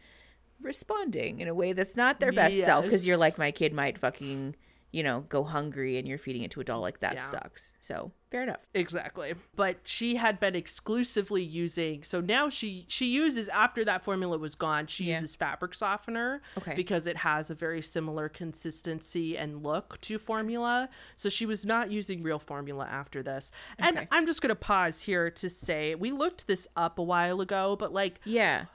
responding 0.61 1.40
in 1.40 1.48
a 1.48 1.54
way 1.54 1.72
that's 1.72 1.96
not 1.96 2.20
their 2.20 2.32
best 2.32 2.59
self 2.64 2.84
because 2.84 3.06
you're 3.06 3.16
like 3.16 3.38
my 3.38 3.50
kid 3.50 3.72
might 3.72 3.98
fucking 3.98 4.56
you 4.91 5.03
know 5.03 5.24
go 5.28 5.45
hungry 5.45 5.99
and 5.99 6.09
you're 6.09 6.18
feeding 6.18 6.43
it 6.43 6.51
to 6.51 6.61
a 6.61 6.64
doll 6.64 6.80
like 6.80 7.01
that 7.01 7.14
Yeah. 7.14 7.24
sucks 7.24 7.72
so 7.80 8.12
fair 8.30 8.43
enough 8.43 8.66
Exactly. 8.74 9.34
But 9.57 9.78
she 9.84 10.16
had 10.16 10.39
been 10.41 10.55
exclusively 10.55 11.43
using 11.43 12.03
so 12.03 12.20
now 12.20 12.49
she 12.49 12.84
she 12.89 13.07
uses 13.07 13.49
after 13.51 13.84
that 13.84 14.05
formula 14.05 14.39
was 14.39 14.55
gone, 14.55 14.86
she 14.86 15.05
Yeah. 15.05 15.14
uses 15.20 15.34
fabric 15.34 15.74
softener 15.74 16.41
Okay. 16.59 16.74
because 16.74 17.07
it 17.07 17.18
has 17.18 17.51
a 17.51 17.55
very 17.55 17.80
similar 17.82 18.28
consistency 18.28 19.36
and 19.36 19.62
look 19.62 20.01
to 20.03 20.18
formula. 20.18 20.89
So 21.16 21.28
she 21.28 21.47
was 21.47 21.64
not 21.64 21.91
using 21.91 22.22
real 22.22 22.39
formula 22.39 22.86
after 22.86 23.22
this. 23.22 23.51
And 23.78 23.97
Okay. 23.99 24.09
I'm 24.11 24.26
just 24.26 24.41
going 24.43 24.51
to 24.51 24.55
pause 24.57 25.03
here 25.03 25.30
to 25.30 25.49
say 25.49 25.95
we 25.95 26.11
looked 26.11 26.47
this 26.47 26.66
up 26.76 26.99
a 26.99 27.03
while 27.03 27.41
ago, 27.41 27.76
but 27.76 27.93
like 27.93 28.20
yeah 28.24 28.66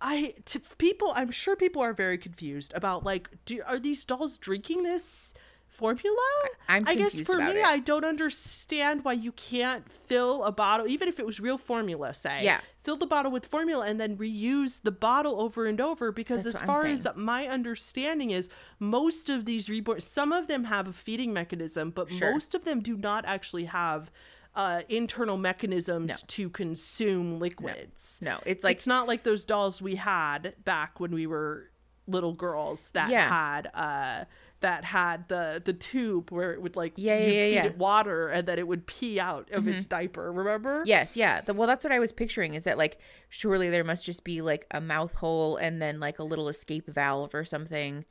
I 0.00 0.34
to 0.46 0.60
people, 0.78 1.12
I'm 1.14 1.30
sure 1.30 1.56
people 1.56 1.82
are 1.82 1.92
very 1.94 2.18
confused 2.18 2.72
about 2.74 3.04
like, 3.04 3.30
do 3.44 3.62
are 3.66 3.78
these 3.78 4.04
dolls 4.04 4.38
drinking 4.38 4.82
this 4.82 5.32
formula? 5.66 6.16
I'm 6.68 6.84
I 6.86 6.94
guess 6.94 7.18
for 7.20 7.36
about 7.36 7.54
me, 7.54 7.60
it. 7.60 7.66
I 7.66 7.78
don't 7.78 8.04
understand 8.04 9.04
why 9.04 9.12
you 9.14 9.32
can't 9.32 9.90
fill 9.90 10.44
a 10.44 10.52
bottle, 10.52 10.86
even 10.86 11.08
if 11.08 11.18
it 11.18 11.26
was 11.26 11.38
real 11.40 11.58
formula. 11.58 12.14
Say, 12.14 12.44
Yeah. 12.44 12.60
fill 12.82 12.96
the 12.96 13.06
bottle 13.06 13.30
with 13.32 13.46
formula 13.46 13.84
and 13.86 14.00
then 14.00 14.16
reuse 14.16 14.82
the 14.82 14.92
bottle 14.92 15.40
over 15.40 15.66
and 15.66 15.80
over. 15.80 16.12
Because 16.12 16.44
That's 16.44 16.56
as 16.56 16.62
far 16.62 16.84
as 16.86 17.06
my 17.14 17.46
understanding 17.46 18.30
is, 18.30 18.48
most 18.78 19.28
of 19.30 19.44
these 19.44 19.68
reborn, 19.68 20.00
some 20.00 20.32
of 20.32 20.46
them 20.48 20.64
have 20.64 20.88
a 20.88 20.92
feeding 20.92 21.32
mechanism, 21.32 21.90
but 21.90 22.10
Sure. 22.10 22.32
most 22.32 22.54
of 22.54 22.64
them 22.64 22.80
do 22.80 22.96
not 22.96 23.24
actually 23.26 23.64
have. 23.64 24.10
Uh, 24.56 24.80
internal 24.88 25.36
mechanisms 25.36 26.22
to 26.28 26.48
consume 26.48 27.38
liquids 27.38 28.18
no 28.22 28.38
it's 28.46 28.64
like 28.64 28.76
it's 28.76 28.86
not 28.86 29.06
like 29.06 29.22
those 29.22 29.44
dolls 29.44 29.82
we 29.82 29.96
had 29.96 30.54
back 30.64 30.98
when 30.98 31.10
we 31.12 31.26
were 31.26 31.70
little 32.06 32.32
girls 32.32 32.90
that 32.92 33.10
Yeah. 33.10 33.28
had 33.28 33.68
uh 33.74 34.24
that 34.60 34.84
had 34.84 35.28
the 35.28 35.60
the 35.62 35.74
tube 35.74 36.30
where 36.30 36.54
it 36.54 36.62
would 36.62 36.74
like 36.76 36.94
Yeah, 36.96 37.18
yeah, 37.18 37.26
yeah, 37.26 37.30
feed 37.30 37.52
yeah. 37.52 37.58
Mm-hmm. 37.64 37.74
it 37.74 37.78
water 37.78 38.28
and 38.28 38.48
that 38.48 38.58
it 38.58 38.66
would 38.66 38.86
pee 38.86 39.20
out 39.20 39.50
of 39.50 39.68
its 39.68 39.86
diaper 39.86 40.32
remember 40.32 40.82
yes 40.86 41.16
yeah 41.16 41.42
the, 41.42 41.52
well 41.52 41.66
that's 41.68 41.84
what 41.84 41.92
i 41.92 41.98
was 41.98 42.12
picturing 42.12 42.54
is 42.54 42.62
that 42.62 42.78
like 42.78 42.98
surely 43.28 43.68
there 43.68 43.84
must 43.84 44.06
just 44.06 44.24
be 44.24 44.40
like 44.40 44.66
a 44.70 44.80
mouth 44.80 45.12
hole 45.16 45.56
and 45.58 45.82
then 45.82 46.00
like 46.00 46.18
a 46.18 46.24
little 46.24 46.48
escape 46.48 46.86
valve 46.88 47.34
or 47.34 47.44
something 47.44 48.04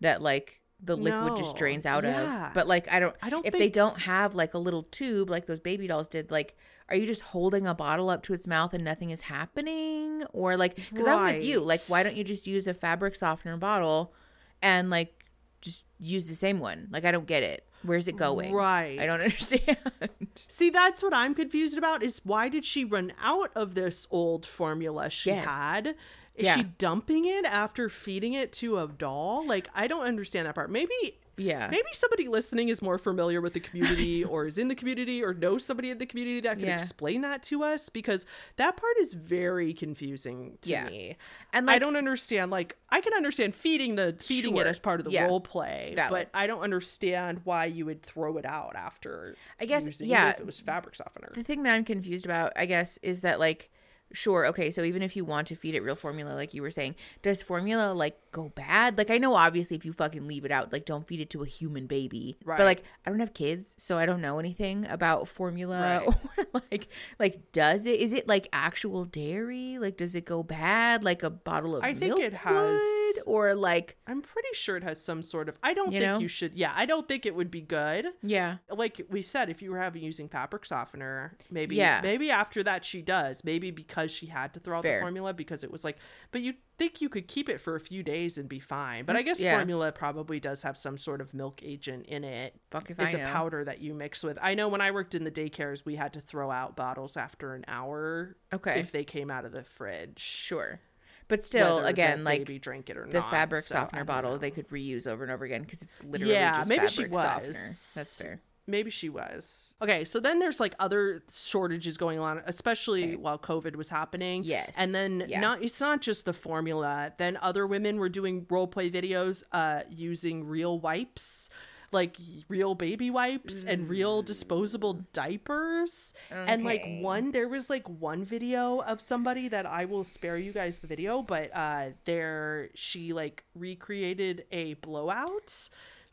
that 0.00 0.20
like 0.20 0.61
the 0.84 0.96
liquid 0.96 1.36
just 1.36 1.54
drains 1.56 1.86
out 1.86 2.04
Yeah. 2.04 2.48
of. 2.48 2.54
But 2.54 2.66
like 2.66 2.90
I 2.92 2.98
don't 3.00 3.14
I 3.22 3.30
don't 3.30 3.46
if 3.46 3.52
they 3.52 3.68
don't 3.68 3.98
have 4.00 4.34
like 4.34 4.54
a 4.54 4.58
little 4.58 4.82
tube 4.84 5.30
like 5.30 5.46
those 5.46 5.60
baby 5.60 5.86
dolls 5.86 6.08
did, 6.08 6.30
like 6.30 6.56
are 6.88 6.96
you 6.96 7.06
just 7.06 7.20
holding 7.22 7.66
a 7.66 7.74
bottle 7.74 8.10
up 8.10 8.22
to 8.24 8.34
its 8.34 8.46
mouth 8.46 8.74
and 8.74 8.84
nothing 8.84 9.10
is 9.10 9.22
happening? 9.22 10.24
Or 10.32 10.56
like 10.56 10.76
because 10.76 11.06
I'm 11.06 11.34
with 11.36 11.44
you, 11.44 11.60
like 11.60 11.80
why 11.88 12.02
don't 12.02 12.16
you 12.16 12.24
just 12.24 12.46
use 12.46 12.66
a 12.66 12.74
fabric 12.74 13.14
softener 13.16 13.56
bottle 13.56 14.12
and 14.60 14.90
like 14.90 15.24
just 15.60 15.86
use 16.00 16.26
the 16.26 16.34
same 16.34 16.58
one? 16.58 16.88
Like 16.90 17.04
I 17.04 17.12
don't 17.12 17.26
get 17.26 17.42
it. 17.42 17.66
Where's 17.84 18.06
it 18.06 18.16
going? 18.16 18.52
Right. 18.52 18.98
I 19.00 19.06
don't 19.06 19.20
understand. 19.22 19.76
See, 20.36 20.70
that's 20.70 21.02
what 21.02 21.12
I'm 21.14 21.34
confused 21.34 21.76
about 21.76 22.02
is 22.02 22.20
why 22.22 22.48
did 22.48 22.64
she 22.64 22.84
run 22.84 23.12
out 23.20 23.50
of 23.56 23.74
this 23.74 24.06
old 24.10 24.46
formula 24.46 25.10
she 25.10 25.30
Yes. 25.30 25.44
had? 25.44 25.94
Is 26.34 26.46
Yeah. 26.46 26.56
she 26.56 26.62
dumping 26.78 27.24
it 27.26 27.44
after 27.44 27.88
feeding 27.88 28.32
it 28.32 28.52
to 28.54 28.78
a 28.78 28.88
doll? 28.88 29.46
Like, 29.46 29.68
I 29.74 29.86
don't 29.86 30.04
understand 30.06 30.46
that 30.46 30.54
part. 30.54 30.70
Maybe 30.70 31.18
yeah. 31.38 31.68
maybe 31.70 31.88
somebody 31.92 32.28
listening 32.28 32.68
is 32.68 32.80
more 32.82 32.98
familiar 32.98 33.40
with 33.40 33.54
the 33.54 33.60
community 33.60 34.22
or 34.24 34.46
is 34.46 34.58
in 34.58 34.68
the 34.68 34.74
community 34.74 35.22
or 35.22 35.32
knows 35.34 35.64
somebody 35.64 35.90
in 35.90 35.96
the 35.98 36.06
community 36.06 36.40
that 36.40 36.58
can 36.58 36.68
Yeah. 36.68 36.74
explain 36.80 37.22
that 37.22 37.42
to 37.44 37.62
us 37.64 37.88
because 37.88 38.24
that 38.56 38.76
part 38.76 38.96
is 39.00 39.14
very 39.14 39.72
confusing 39.74 40.58
to 40.62 40.70
Yeah. 40.70 40.84
me. 40.86 41.16
And 41.52 41.70
I 41.70 41.78
don't 41.78 41.96
understand 41.96 42.50
like 42.50 42.76
I 42.90 43.00
can 43.00 43.12
understand 43.14 43.54
feeding 43.54 43.96
the 43.96 44.14
feeding 44.20 44.56
it 44.56 44.66
as 44.66 44.78
part 44.78 45.00
of 45.00 45.04
the 45.04 45.12
Yeah. 45.12 45.26
role 45.26 45.40
play, 45.40 45.94
but 45.96 46.28
I 46.34 46.46
don't 46.46 46.60
understand 46.62 47.40
why 47.44 47.64
you 47.66 47.86
would 47.86 48.02
throw 48.02 48.36
it 48.36 48.44
out 48.46 48.74
after 48.76 49.34
I 49.60 49.64
guess, 49.66 50.00
yeah. 50.00 50.28
it 50.28 50.34
if 50.34 50.40
it 50.40 50.46
was 50.46 50.60
fabric 50.60 50.94
softener. 50.94 51.30
the 51.34 51.42
thing 51.42 51.62
that 51.64 51.74
I'm 51.74 51.84
confused 51.84 52.24
about, 52.26 52.52
I 52.56 52.66
guess, 52.66 52.98
is 53.02 53.20
that 53.20 53.38
like 53.40 53.70
sure, 54.12 54.46
okay, 54.46 54.70
so 54.70 54.82
even 54.82 55.02
if 55.02 55.16
you 55.16 55.24
want 55.24 55.46
to 55.48 55.54
feed 55.54 55.74
it 55.74 55.82
real 55.82 55.96
formula 55.96 56.34
like 56.34 56.54
you 56.54 56.62
were 56.62 56.70
saying, 56.70 56.94
does 57.22 57.42
formula 57.42 57.92
like 57.92 58.16
go 58.32 58.48
bad? 58.48 58.98
Like 58.98 59.10
I 59.10 59.18
know 59.18 59.34
obviously 59.34 59.76
if 59.76 59.84
you 59.84 59.92
fucking 59.92 60.26
leave 60.26 60.44
it 60.44 60.50
out, 60.50 60.72
like 60.72 60.84
don't 60.84 61.06
feed 61.06 61.20
it 61.20 61.30
to 61.30 61.42
a 61.42 61.46
human 61.46 61.86
baby. 61.86 62.38
Right. 62.44 62.58
But 62.58 62.64
like 62.64 62.82
I 63.06 63.10
don't 63.10 63.20
have 63.20 63.34
kids, 63.34 63.74
so 63.78 63.98
I 63.98 64.06
don't 64.06 64.20
know 64.20 64.38
anything 64.38 64.86
about 64.88 65.28
formula 65.28 66.02
Right. 66.06 66.16
or 66.54 66.60
like 66.70 66.88
like 67.18 67.52
does 67.52 67.86
it 67.86 68.00
is 68.00 68.12
it 68.12 68.26
like 68.26 68.48
actual 68.52 69.04
dairy? 69.04 69.78
Like 69.78 69.96
does 69.96 70.14
it 70.14 70.24
go 70.24 70.42
bad 70.42 71.04
like 71.04 71.22
a 71.22 71.30
bottle 71.30 71.76
of 71.76 71.84
I 71.84 71.94
think 71.94 72.18
it 72.18 72.32
has- 72.32 72.80
would? 72.80 73.22
or 73.26 73.54
like 73.54 73.96
I'm 74.06 74.22
pretty 74.22 74.48
sure 74.54 74.76
it 74.76 74.82
has 74.82 75.02
some 75.02 75.22
sort 75.22 75.48
of. 75.48 75.56
I 75.62 75.74
don't 75.74 75.92
You 75.92 76.00
think 76.00 76.12
know? 76.12 76.18
you 76.18 76.28
should. 76.28 76.54
Yeah, 76.54 76.72
I 76.74 76.86
don't 76.86 77.06
think 77.06 77.26
it 77.26 77.34
would 77.34 77.50
be 77.50 77.60
good. 77.60 78.06
yeah. 78.22 78.56
Like 78.70 79.00
we 79.10 79.22
said, 79.22 79.50
if 79.50 79.60
you 79.62 79.70
were 79.70 79.78
having 79.78 80.02
using 80.02 80.28
fabric 80.28 80.64
softener, 80.64 81.36
maybe 81.50 81.76
Yeah. 81.76 82.00
maybe 82.02 82.30
after 82.30 82.62
that 82.62 82.84
she 82.84 83.02
does. 83.02 83.44
Maybe 83.44 83.70
because 83.70 84.10
she 84.10 84.26
had 84.26 84.54
to 84.54 84.60
throw 84.60 84.78
out 84.78 84.84
Fair. 84.84 84.98
the 84.98 85.02
formula 85.04 85.34
because 85.34 85.62
it 85.62 85.70
was 85.70 85.84
like. 85.84 85.98
But 86.30 86.40
you 86.40 86.54
think 86.82 87.00
you 87.00 87.08
could 87.08 87.28
keep 87.28 87.48
it 87.48 87.60
for 87.60 87.76
a 87.76 87.80
few 87.80 88.02
days 88.02 88.38
and 88.38 88.48
be 88.48 88.58
fine. 88.58 89.04
But 89.04 89.14
I 89.16 89.22
guess 89.22 89.38
yeah. 89.38 89.56
formula 89.56 89.92
probably 89.92 90.40
does 90.40 90.62
have 90.62 90.76
some 90.76 90.98
sort 90.98 91.20
of 91.20 91.32
milk 91.32 91.60
agent 91.62 92.06
in 92.06 92.24
it. 92.24 92.54
Fuck 92.70 92.90
if 92.90 92.98
it's 92.98 93.14
I 93.14 93.18
know. 93.18 93.24
A 93.24 93.28
powder 93.28 93.64
that 93.64 93.80
you 93.80 93.94
mix 93.94 94.24
with. 94.24 94.36
I 94.42 94.54
know 94.54 94.68
when 94.68 94.80
I 94.80 94.90
worked 94.90 95.14
in 95.14 95.24
the 95.24 95.30
daycares, 95.30 95.84
we 95.84 95.94
had 95.94 96.12
to 96.14 96.20
throw 96.20 96.50
out 96.50 96.74
bottles 96.74 97.16
after 97.16 97.54
an 97.54 97.64
hour. 97.68 98.36
Okay. 98.52 98.80
If 98.80 98.90
they 98.90 99.04
came 99.04 99.30
out 99.30 99.44
of 99.44 99.52
the 99.52 99.62
fridge. 99.62 100.18
Sure. 100.18 100.80
But 101.28 101.44
still, 101.44 101.76
whether 101.76 101.88
again, 101.88 102.24
like 102.24 102.40
baby 102.40 102.58
drank 102.58 102.90
it 102.90 102.96
or 102.96 103.06
the 103.06 103.20
not, 103.20 103.30
fabric 103.30 103.62
so 103.62 103.76
softener 103.76 104.04
bottle 104.04 104.32
know. 104.32 104.38
they 104.38 104.50
could 104.50 104.68
reuse 104.68 105.06
over 105.06 105.22
and 105.22 105.32
over 105.32 105.44
again 105.44 105.62
because 105.62 105.80
it's 105.80 105.96
literally 106.04 106.34
Yeah, 106.34 106.56
just 106.58 106.68
maybe 106.68 106.88
she 106.88 107.04
fabric 107.04 107.14
softener. 107.14 107.48
was. 107.48 107.92
That's 107.96 108.20
fair. 108.20 108.40
Maybe 108.66 108.90
she 108.90 109.08
was. 109.08 109.74
Okay, 109.82 110.04
so 110.04 110.20
then 110.20 110.38
there's 110.38 110.60
like 110.60 110.74
other 110.78 111.24
shortages 111.32 111.96
going 111.96 112.20
on, 112.20 112.42
especially 112.46 113.02
Okay. 113.04 113.16
while 113.16 113.38
COVID 113.38 113.74
was 113.74 113.90
happening. 113.90 114.44
Yes. 114.44 114.74
And 114.78 114.94
then 114.94 115.24
Yeah. 115.28 115.40
not 115.40 115.62
it's 115.62 115.80
not 115.80 116.00
just 116.00 116.24
the 116.24 116.32
formula. 116.32 117.12
Then 117.18 117.36
other 117.42 117.66
women 117.66 117.98
were 117.98 118.08
doing 118.08 118.46
role 118.48 118.68
play 118.68 118.88
videos 118.90 119.42
uh 119.52 119.82
using 119.90 120.46
real 120.46 120.78
wipes, 120.78 121.50
like 121.90 122.16
real 122.48 122.74
baby 122.76 123.10
wipes 123.10 123.64
and 123.64 123.88
real 123.90 124.22
disposable 124.22 124.94
diapers. 125.12 126.14
And 126.30 126.62
like 126.64 126.84
one 127.00 127.32
there 127.32 127.48
was 127.48 127.68
like 127.68 127.88
one 127.88 128.24
video 128.24 128.78
of 128.80 129.00
somebody 129.00 129.48
that 129.48 129.66
I 129.66 129.86
will 129.86 130.04
spare 130.04 130.36
you 130.38 130.52
guys 130.52 130.78
the 130.78 130.86
video, 130.86 131.20
but 131.20 131.50
uh 131.52 131.86
there 132.04 132.70
she 132.74 133.12
like 133.12 133.42
recreated 133.56 134.44
a 134.52 134.74
blowout 134.74 135.68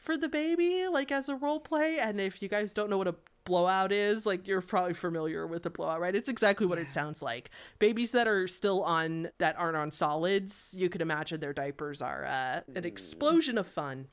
for 0.10 0.18
the 0.18 0.28
baby 0.28 0.88
like 0.88 1.12
as 1.12 1.30
a 1.30 1.36
role 1.36 1.60
play 1.60 2.00
and 2.00 2.20
if 2.20 2.42
you 2.42 2.50
guys 2.50 2.74
don't 2.74 2.90
know 2.90 2.98
what 2.98 3.08
a 3.08 3.14
blowout 3.46 3.92
is 3.92 4.26
like 4.26 4.48
you're 4.48 4.60
probably 4.60 4.96
familiar 4.96 5.46
with 5.46 5.62
the 5.62 5.70
blowout 5.70 6.00
right 6.02 6.16
it's 6.16 6.28
exactly 6.28 6.66
what 6.66 6.80
it 6.80 6.90
sounds 6.90 7.22
like 7.22 7.52
babies 7.78 8.10
that 8.12 8.28
are 8.28 8.48
still 8.48 8.82
on 8.82 9.30
that 9.38 9.56
aren't 9.60 9.78
on 9.78 9.92
solids 9.92 10.74
you 10.76 10.90
could 10.90 11.04
imagine 11.04 11.40
their 11.40 11.54
diapers 11.54 12.02
are 12.02 12.26
uh, 12.26 12.62
an 12.76 12.86
explosion 12.86 13.56
of 13.56 13.68
fun 13.68 14.08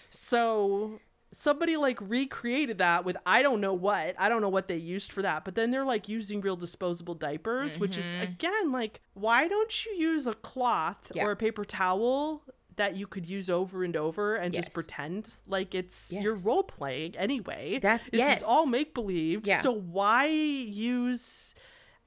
so 0.00 0.98
somebody 1.30 1.76
like 1.76 1.98
recreated 2.00 2.78
that 2.78 3.04
with 3.04 3.16
I 3.26 3.42
don't 3.42 3.60
know 3.60 3.74
what. 3.74 4.14
I 4.18 4.28
don't 4.28 4.40
know 4.40 4.48
what 4.48 4.68
they 4.68 4.76
used 4.76 5.10
for 5.12 5.20
that. 5.22 5.44
But 5.44 5.56
then 5.56 5.72
they're 5.72 5.84
like 5.84 6.08
using 6.08 6.40
real 6.40 6.54
disposable 6.54 7.14
diapers, 7.14 7.76
which 7.76 7.98
is 7.98 8.06
again 8.22 8.70
like 8.70 9.00
why 9.14 9.48
don't 9.48 9.84
you 9.84 9.92
use 9.92 10.26
a 10.28 10.34
cloth 10.34 11.10
Yeah. 11.12 11.24
or 11.24 11.32
a 11.32 11.36
paper 11.36 11.64
towel 11.64 12.42
that 12.76 12.96
you 12.96 13.06
could 13.06 13.26
use 13.26 13.48
over 13.50 13.84
and 13.84 13.96
over 13.96 14.36
and 14.36 14.52
Yes. 14.54 14.64
just 14.64 14.74
pretend 14.74 15.34
like 15.46 15.74
it's 15.74 16.10
you're 16.12 16.34
role 16.36 16.62
playing 16.64 17.16
anyway. 17.16 17.78
That's- 17.80 18.08
this 18.10 18.18
yes. 18.18 18.38
is 18.38 18.42
all 18.44 18.66
make 18.66 18.94
believe. 18.94 19.46
Yeah. 19.46 19.60
So 19.60 19.72
why 19.72 20.26
use 20.26 21.54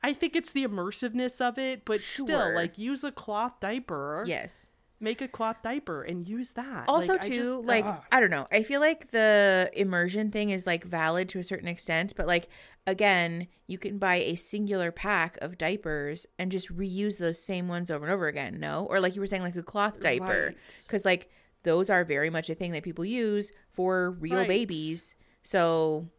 I 0.03 0.13
think 0.13 0.35
it's 0.35 0.51
the 0.51 0.65
immersiveness 0.65 1.41
of 1.41 1.57
it, 1.57 1.83
but 1.83 1.99
still, 1.99 2.53
like 2.53 2.77
use 2.77 3.03
a 3.03 3.11
cloth 3.11 3.53
diaper. 3.59 4.23
Yes. 4.27 4.69
Make 4.99 5.21
a 5.21 5.27
cloth 5.27 5.57
diaper 5.63 6.03
and 6.03 6.27
use 6.27 6.51
that. 6.51 6.85
Also, 6.87 7.13
Like, 7.13 7.23
I 7.25 7.27
too, 7.27 7.35
just- 7.35 7.57
like 7.59 7.85
ugh. 7.85 8.03
I 8.11 8.19
don't 8.19 8.29
know. 8.31 8.47
I 8.51 8.63
feel 8.63 8.79
like 8.79 9.11
the 9.11 9.69
immersion 9.73 10.31
thing 10.31 10.49
is 10.51 10.65
like 10.67 10.83
valid 10.83 11.29
to 11.29 11.39
a 11.39 11.43
certain 11.43 11.67
extent, 11.67 12.13
but 12.15 12.27
like 12.27 12.47
again, 12.87 13.47
you 13.67 13.77
can 13.77 13.99
buy 13.99 14.15
a 14.15 14.35
singular 14.35 14.91
pack 14.91 15.37
of 15.41 15.57
diapers 15.57 16.25
and 16.39 16.51
just 16.51 16.75
reuse 16.75 17.19
those 17.19 17.43
same 17.43 17.67
ones 17.67 17.91
over 17.91 18.05
and 18.05 18.13
over 18.13 18.27
again. 18.27 18.59
No, 18.59 18.87
or 18.89 18.99
like 18.99 19.13
you 19.13 19.21
were 19.21 19.27
saying, 19.27 19.43
like 19.43 19.55
a 19.55 19.61
cloth 19.61 19.99
diaper, 19.99 20.45
Right. 20.47 20.57
because 20.87 21.05
like 21.05 21.29
those 21.63 21.89
are 21.89 22.03
very 22.05 22.29
much 22.29 22.49
a 22.49 22.55
thing 22.55 22.71
that 22.71 22.81
people 22.83 23.03
use 23.05 23.51
for 23.73 24.11
real 24.11 24.37
Right. 24.37 24.47
babies. 24.47 25.15
So 25.43 26.09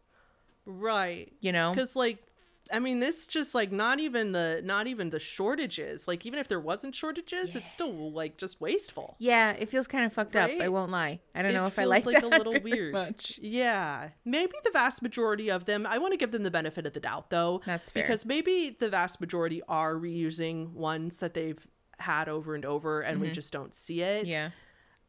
right. 0.65 1.33
you 1.41 1.51
know, 1.51 1.73
because 1.73 1.95
like 1.95 2.19
i 2.71 2.79
mean 2.79 2.99
this 2.99 3.27
just 3.27 3.55
like 3.55 3.71
not 3.71 3.99
even 3.99 4.31
the 4.31 4.61
not 4.63 4.87
even 4.87 5.09
the 5.09 5.19
shortages 5.19 6.07
like 6.07 6.25
even 6.25 6.39
if 6.39 6.47
there 6.47 6.59
wasn't 6.59 6.93
shortages 6.95 7.55
it's 7.55 7.71
still 7.71 8.11
like 8.11 8.37
just 8.37 8.59
wasteful 8.61 9.15
yeah, 9.19 9.51
it 9.51 9.69
feels 9.69 9.87
kind 9.87 10.05
of 10.05 10.13
fucked 10.13 10.35
up. 10.35 10.49
I 10.61 10.69
won't 10.69 10.91
lie. 10.91 11.19
I 11.35 11.41
don't 11.41 11.51
It 11.51 11.53
know 11.55 11.65
if 11.65 11.77
I 11.79 11.85
like, 11.85 12.05
like 12.05 12.23
a 12.23 12.27
little 12.39 12.59
weird. 12.61 12.93
Much. 12.93 13.39
yeah 13.41 14.09
maybe 14.25 14.53
the 14.63 14.71
vast 14.71 15.01
majority 15.01 15.49
of 15.49 15.65
them 15.65 15.85
i 15.87 15.97
want 15.97 16.13
to 16.13 16.17
give 16.17 16.31
them 16.31 16.43
the 16.43 16.51
benefit 16.51 16.85
of 16.85 16.93
the 16.93 16.99
doubt 16.99 17.29
though 17.29 17.61
That's 17.65 17.89
fair. 17.89 18.03
because 18.03 18.25
maybe 18.25 18.75
the 18.79 18.89
vast 18.89 19.19
majority 19.19 19.61
are 19.67 19.95
reusing 19.95 20.71
ones 20.73 21.17
that 21.19 21.33
they've 21.33 21.65
had 21.97 22.29
over 22.29 22.55
and 22.55 22.65
over 22.65 23.01
and 23.01 23.19
we 23.19 23.29
just 23.31 23.51
don't 23.51 23.73
see 23.73 24.01
it 24.01 24.21
Mm-hmm. 24.23 24.31
Yeah. 24.31 24.49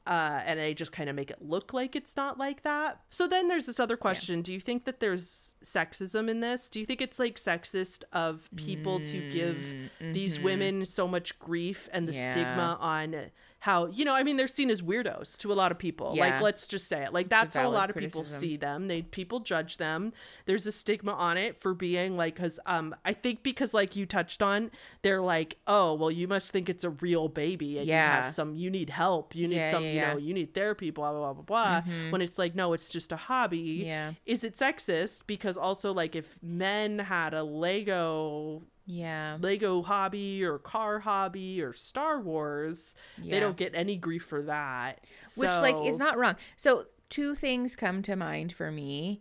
Uh, 0.06 0.40
and 0.44 0.58
they 0.58 0.74
just 0.74 0.92
kind 0.92 1.08
of 1.10 1.16
make 1.16 1.30
it 1.30 1.38
look 1.42 1.72
like 1.72 1.94
it's 1.94 2.16
not 2.16 2.38
like 2.38 2.62
that. 2.62 3.00
So 3.10 3.26
then 3.28 3.48
there's 3.48 3.66
this 3.66 3.78
other 3.80 3.96
question: 3.96 4.42
Do 4.42 4.52
you 4.52 4.60
think 4.60 4.84
that 4.86 5.00
there's 5.00 5.54
sexism 5.62 6.28
in 6.30 6.40
this? 6.40 6.70
Do 6.70 6.80
you 6.80 6.86
think 6.86 7.00
it's 7.00 7.18
like 7.18 7.36
sexist 7.36 8.04
of 8.12 8.48
people 8.56 9.00
to 9.00 9.30
give 9.30 9.74
these 10.00 10.40
women 10.40 10.84
so 10.86 11.06
much 11.06 11.38
grief 11.38 11.88
and 11.92 12.08
the 12.08 12.12
Mm, 12.12 12.16
Yeah. 12.16 12.32
stigma 12.32 12.78
on 12.80 13.30
how 13.60 13.86
you 13.86 14.04
know? 14.04 14.14
I 14.14 14.22
mean, 14.22 14.36
they're 14.36 14.48
seen 14.48 14.70
as 14.70 14.80
weirdos 14.82 15.36
to 15.38 15.52
a 15.52 15.54
lot 15.54 15.70
of 15.70 15.78
people. 15.78 16.14
Like, 16.16 16.40
let's 16.40 16.66
just 16.66 16.88
say 16.88 17.04
it. 17.04 17.12
Like 17.12 17.28
that's 17.28 17.54
how 17.54 17.68
a 17.68 17.70
lot 17.70 17.90
of 17.90 17.96
people 17.96 18.24
see 18.24 18.56
them. 18.56 18.88
They 18.88 19.02
people 19.02 19.40
judge 19.40 19.76
them. 19.76 20.12
There's 20.46 20.66
a 20.66 20.72
stigma 20.72 21.12
on 21.12 21.36
it 21.36 21.56
for 21.56 21.74
being 21.74 22.16
like, 22.16 22.34
because 22.36 22.58
um, 22.66 22.94
I 23.04 23.12
think 23.12 23.42
because 23.42 23.74
like 23.74 23.96
you 23.96 24.06
touched 24.06 24.42
on, 24.42 24.70
they're 25.02 25.20
like, 25.20 25.58
oh, 25.66 25.94
well, 25.94 26.10
you 26.10 26.26
must 26.26 26.50
think 26.50 26.68
it's 26.68 26.84
a 26.84 26.90
real 26.90 27.28
baby 27.28 27.78
and 27.78 27.86
you 27.86 27.92
have 27.92 28.28
some, 28.28 28.56
you 28.56 28.70
need 28.70 28.90
help, 28.90 29.34
you 29.34 29.46
need 29.46 29.56
Yeah, 29.56 29.70
some, 29.70 29.84
yeah, 29.84 29.92
you 29.92 30.00
know, 30.00 30.18
you 30.18 30.34
need 30.34 30.54
therapy, 30.54 30.90
blah 30.90 31.12
blah 31.12 31.32
blah 31.32 31.42
blah 31.42 31.82
blah. 31.82 31.92
When 32.10 32.22
it's 32.22 32.38
like, 32.38 32.54
no, 32.54 32.72
it's 32.72 32.90
just 32.90 33.12
a 33.12 33.16
hobby. 33.16 33.82
Yeah. 33.84 34.12
Is 34.24 34.42
it 34.42 34.54
sexist? 34.54 35.22
Because 35.26 35.56
also 35.58 35.92
like 35.92 36.16
if 36.16 36.38
men 36.42 36.98
had 36.98 37.34
a 37.34 37.42
Lego 37.42 38.62
Yeah. 38.90 39.38
Lego 39.40 39.82
hobby 39.82 40.44
or 40.44 40.58
car 40.58 40.98
hobby 41.00 41.62
or 41.62 41.72
Star 41.72 42.20
Wars, 42.20 42.94
Yeah. 43.22 43.32
they 43.32 43.40
don't 43.40 43.56
get 43.56 43.72
any 43.74 43.96
grief 43.96 44.24
for 44.24 44.42
that. 44.42 45.06
which 45.36 45.48
like 45.50 45.76
is 45.86 45.98
not 45.98 46.18
wrong 46.18 46.34
so 46.56 46.86
two 47.08 47.34
things 47.34 47.76
come 47.76 48.02
to 48.02 48.16
mind 48.16 48.52
for 48.52 48.70
me 48.70 49.20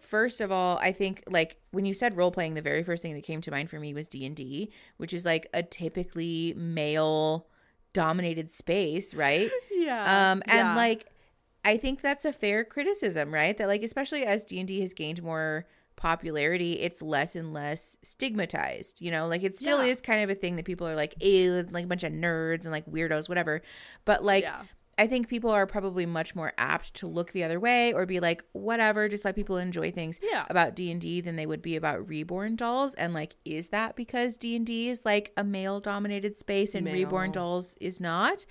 first 0.00 0.40
of 0.40 0.52
all 0.52 0.78
i 0.78 0.92
think 0.92 1.22
like 1.28 1.58
when 1.72 1.84
you 1.84 1.92
said 1.92 2.16
role 2.16 2.30
playing 2.30 2.54
the 2.54 2.62
very 2.62 2.82
first 2.82 3.02
thing 3.02 3.14
that 3.14 3.22
came 3.24 3.40
to 3.40 3.50
mind 3.50 3.68
for 3.68 3.80
me 3.80 3.92
was 3.92 4.06
d&d 4.08 4.70
which 4.98 5.12
is 5.12 5.24
like 5.24 5.46
a 5.52 5.62
typically 5.62 6.54
male 6.56 7.46
dominated 7.92 8.50
space 8.50 9.14
right 9.14 9.50
yeah. 9.72 10.30
um 10.32 10.42
and 10.46 10.68
yeah. 10.68 10.76
like 10.76 11.06
i 11.64 11.76
think 11.76 12.00
that's 12.00 12.24
a 12.24 12.32
fair 12.32 12.64
criticism 12.64 13.32
right 13.34 13.56
that 13.58 13.66
like 13.66 13.82
especially 13.82 14.24
as 14.24 14.44
d&d 14.44 14.80
has 14.80 14.94
gained 14.94 15.22
more 15.22 15.66
popularity 15.96 16.74
it's 16.74 17.00
less 17.02 17.34
and 17.34 17.52
less 17.52 17.96
stigmatized 18.02 19.00
you 19.00 19.10
know 19.10 19.26
like 19.26 19.42
it 19.42 19.56
still 19.58 19.82
Yeah. 19.84 19.90
is 19.90 20.00
kind 20.00 20.22
of 20.22 20.30
a 20.30 20.34
thing 20.34 20.56
that 20.56 20.64
people 20.64 20.86
are 20.86 20.94
like 20.94 21.14
ew 21.22 21.66
like 21.70 21.84
a 21.84 21.88
bunch 21.88 22.02
of 22.04 22.12
nerds 22.12 22.62
and 22.62 22.70
like 22.70 22.86
weirdos 22.86 23.28
whatever 23.28 23.62
but 24.04 24.22
like 24.24 24.44
Yeah. 24.44 24.62
I 24.98 25.06
think 25.06 25.28
people 25.28 25.50
are 25.50 25.66
probably 25.66 26.06
much 26.06 26.34
more 26.34 26.54
apt 26.56 26.94
to 26.94 27.06
look 27.06 27.32
the 27.32 27.44
other 27.44 27.60
way 27.60 27.92
or 27.92 28.06
be 28.06 28.18
like, 28.18 28.42
whatever, 28.52 29.10
just 29.10 29.26
let 29.26 29.34
people 29.36 29.58
enjoy 29.58 29.90
things 29.90 30.18
Yeah. 30.22 30.46
about 30.48 30.74
D 30.74 30.90
and 30.90 30.98
D 30.98 31.20
than 31.20 31.36
they 31.36 31.44
would 31.44 31.60
be 31.60 31.76
about 31.76 32.08
reborn 32.08 32.56
dolls. 32.56 32.94
And 32.94 33.12
like, 33.12 33.36
is 33.44 33.68
that 33.68 33.94
because 33.94 34.38
D 34.38 34.56
and 34.56 34.64
D 34.64 34.88
is 34.88 35.04
like 35.04 35.32
a 35.36 35.44
male 35.44 35.80
dominated 35.80 36.34
space 36.34 36.74
and 36.74 36.86
reborn 36.86 37.30
dolls 37.30 37.76
is 37.78 38.00
not? 38.00 38.46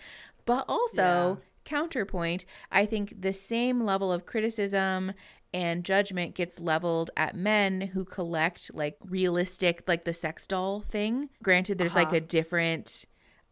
But 0.45 0.65
also, 0.69 1.39
counterpoint, 1.63 2.45
I 2.71 2.85
think 2.85 3.19
the 3.19 3.33
same 3.33 3.81
level 3.83 4.11
of 4.11 4.27
criticism 4.27 5.13
and 5.55 5.85
judgment 5.85 6.35
gets 6.35 6.59
leveled 6.59 7.09
at 7.15 7.35
men 7.35 7.81
who 7.93 8.03
collect 8.03 8.61
like 8.73 8.97
realistic, 9.05 9.83
like 9.87 10.03
the 10.03 10.13
sex 10.13 10.45
doll 10.45 10.81
thing. 10.81 11.29
Granted, 11.41 11.77
there's 11.77 11.95
like 11.95 12.07
Uh-huh. 12.07 12.17
a 12.17 12.21
different 12.37 13.05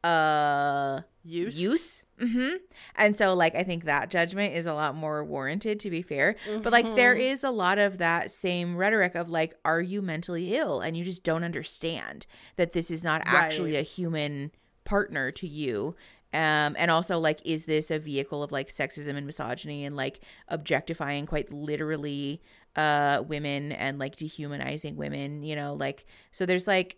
uh 0.03 1.01
Use. 1.25 1.57
use. 1.57 2.05
mm-hmm. 2.19 2.57
And 2.97 3.17
so, 3.17 3.33
like, 3.33 3.55
I 3.55 3.63
think 3.63 3.85
that 3.85 4.09
judgment 4.09 4.53
is 4.53 4.65
a 4.65 4.73
lot 4.73 4.93
more 4.93 5.23
warranted, 5.23 5.79
to 5.79 5.89
be 5.89 6.01
fair. 6.01 6.35
But, 6.61 6.73
like, 6.73 6.95
there 6.95 7.13
is 7.13 7.45
a 7.45 7.49
lot 7.49 7.77
of 7.77 7.97
that 7.99 8.29
same 8.29 8.75
rhetoric 8.75 9.15
of, 9.15 9.29
like, 9.29 9.53
are 9.63 9.81
you 9.81 10.01
mentally 10.01 10.53
ill? 10.57 10.81
And 10.81 10.97
you 10.97 11.05
just 11.05 11.23
don't 11.23 11.45
understand 11.45 12.27
that 12.57 12.73
this 12.73 12.91
is 12.91 13.05
not 13.05 13.21
actually 13.23 13.77
a 13.77 13.83
human 13.83 14.51
partner 14.83 15.31
to 15.31 15.47
you. 15.47 15.95
Um, 16.33 16.75
and 16.79 16.89
also, 16.89 17.19
like, 17.19 17.39
is 17.45 17.65
this 17.65 17.91
a 17.91 17.99
vehicle 17.99 18.41
of, 18.41 18.51
like, 18.51 18.69
sexism 18.69 19.15
and 19.15 19.25
misogyny 19.25 19.85
and, 19.85 19.95
like, 19.95 20.19
objectifying 20.47 21.25
quite 21.25 21.51
literally 21.51 22.41
uh 22.75 23.23
women 23.27 23.71
and 23.71 23.99
like 23.99 24.15
dehumanizing 24.15 24.95
women 24.95 25.43
you 25.43 25.55
know 25.55 25.75
like 25.75 26.07
so 26.31 26.43
there's 26.43 26.65
like 26.65 26.97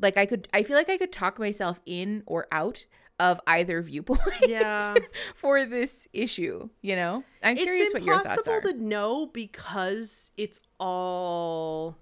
like 0.00 0.16
I 0.16 0.26
could 0.26 0.48
I 0.52 0.62
feel 0.62 0.76
like 0.76 0.90
I 0.90 0.96
could 0.96 1.12
talk 1.12 1.38
myself 1.38 1.80
in 1.86 2.22
or 2.26 2.46
out 2.52 2.84
of 3.18 3.40
either 3.46 3.82
viewpoint 3.82 4.20
Yeah. 4.46 4.94
for 5.34 5.64
this 5.64 6.06
issue, 6.12 6.68
you 6.82 6.94
know? 6.94 7.24
I'm 7.42 7.56
It's 7.56 7.64
curious 7.64 7.92
what 7.92 8.04
your 8.04 8.14
thoughts 8.22 8.46
are 8.46 8.58
impossible 8.58 8.78
to 8.78 8.84
know 8.84 9.26
because 9.26 10.30
it's 10.36 10.60
all 10.78 11.98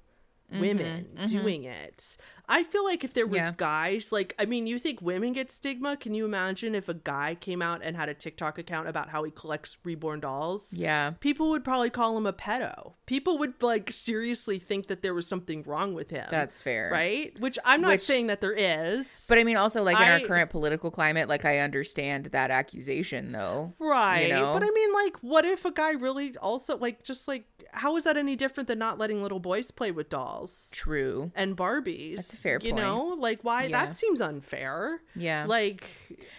women 0.50 1.08
doing 1.26 1.64
it. 1.64 2.16
I 2.48 2.62
feel 2.62 2.84
like 2.84 3.02
if 3.04 3.12
there 3.14 3.26
was 3.26 3.38
Yeah. 3.40 3.52
guys, 3.56 4.12
like 4.12 4.34
I 4.38 4.44
mean, 4.44 4.66
you 4.66 4.78
think 4.78 5.02
women 5.02 5.32
get 5.32 5.50
stigma? 5.50 5.96
Can 5.96 6.14
you 6.14 6.24
imagine 6.24 6.74
if 6.74 6.88
a 6.88 6.94
guy 6.94 7.34
came 7.34 7.60
out 7.62 7.80
and 7.82 7.96
had 7.96 8.08
a 8.08 8.14
TikTok 8.14 8.58
account 8.58 8.88
about 8.88 9.08
how 9.10 9.24
he 9.24 9.30
collects 9.30 9.78
reborn 9.84 10.20
dolls? 10.20 10.72
yeah. 10.72 11.10
People 11.20 11.50
would 11.50 11.64
probably 11.64 11.90
call 11.90 12.16
him 12.16 12.26
a 12.26 12.32
pedo. 12.32 12.92
People 13.06 13.38
would 13.38 13.60
like 13.62 13.92
seriously 13.92 14.58
think 14.58 14.86
that 14.86 15.02
there 15.02 15.14
was 15.14 15.26
something 15.26 15.62
wrong 15.64 15.94
with 15.94 16.10
him. 16.10 16.26
That's 16.30 16.62
fair. 16.62 16.90
right. 16.92 17.38
Which 17.40 17.58
I'm 17.64 17.80
not 17.80 17.92
Which- 17.92 18.00
saying 18.02 18.28
that 18.28 18.40
there 18.40 18.52
is. 18.52 19.26
But 19.28 19.38
I 19.38 19.44
mean 19.44 19.56
also 19.56 19.82
like 19.82 19.96
in 20.00 20.08
our 20.08 20.20
current 20.20 20.50
political 20.50 20.90
climate, 20.90 21.28
like 21.28 21.44
I 21.44 21.58
understand 21.58 22.26
that 22.26 22.50
accusation 22.50 23.32
though. 23.32 23.74
Right. 23.78 24.22
You 24.28 24.34
know? 24.34 24.52
But 24.54 24.62
I 24.62 24.70
mean, 24.70 24.92
like, 24.92 25.16
what 25.18 25.44
if 25.44 25.64
a 25.64 25.70
guy 25.70 25.92
really 25.92 26.36
also, 26.38 26.76
like, 26.78 27.02
just 27.02 27.28
like, 27.28 27.44
how 27.72 27.96
is 27.96 28.04
that 28.04 28.16
any 28.16 28.36
different 28.36 28.68
than 28.68 28.78
not 28.78 28.98
letting 28.98 29.22
little 29.22 29.40
boys 29.40 29.70
play 29.70 29.90
with 29.90 30.08
dolls 30.08 30.70
True. 30.72 31.30
and 31.34 31.56
Barbies? 31.56 32.16
That's 32.16 32.35
fair 32.42 32.58
You 32.62 32.72
point. 32.72 32.82
know, 32.84 33.16
like, 33.18 33.40
why? 33.42 33.64
Yeah. 33.64 33.86
that 33.86 33.96
seems 33.96 34.20
unfair. 34.20 35.00
Yeah. 35.14 35.44
Like, 35.46 35.88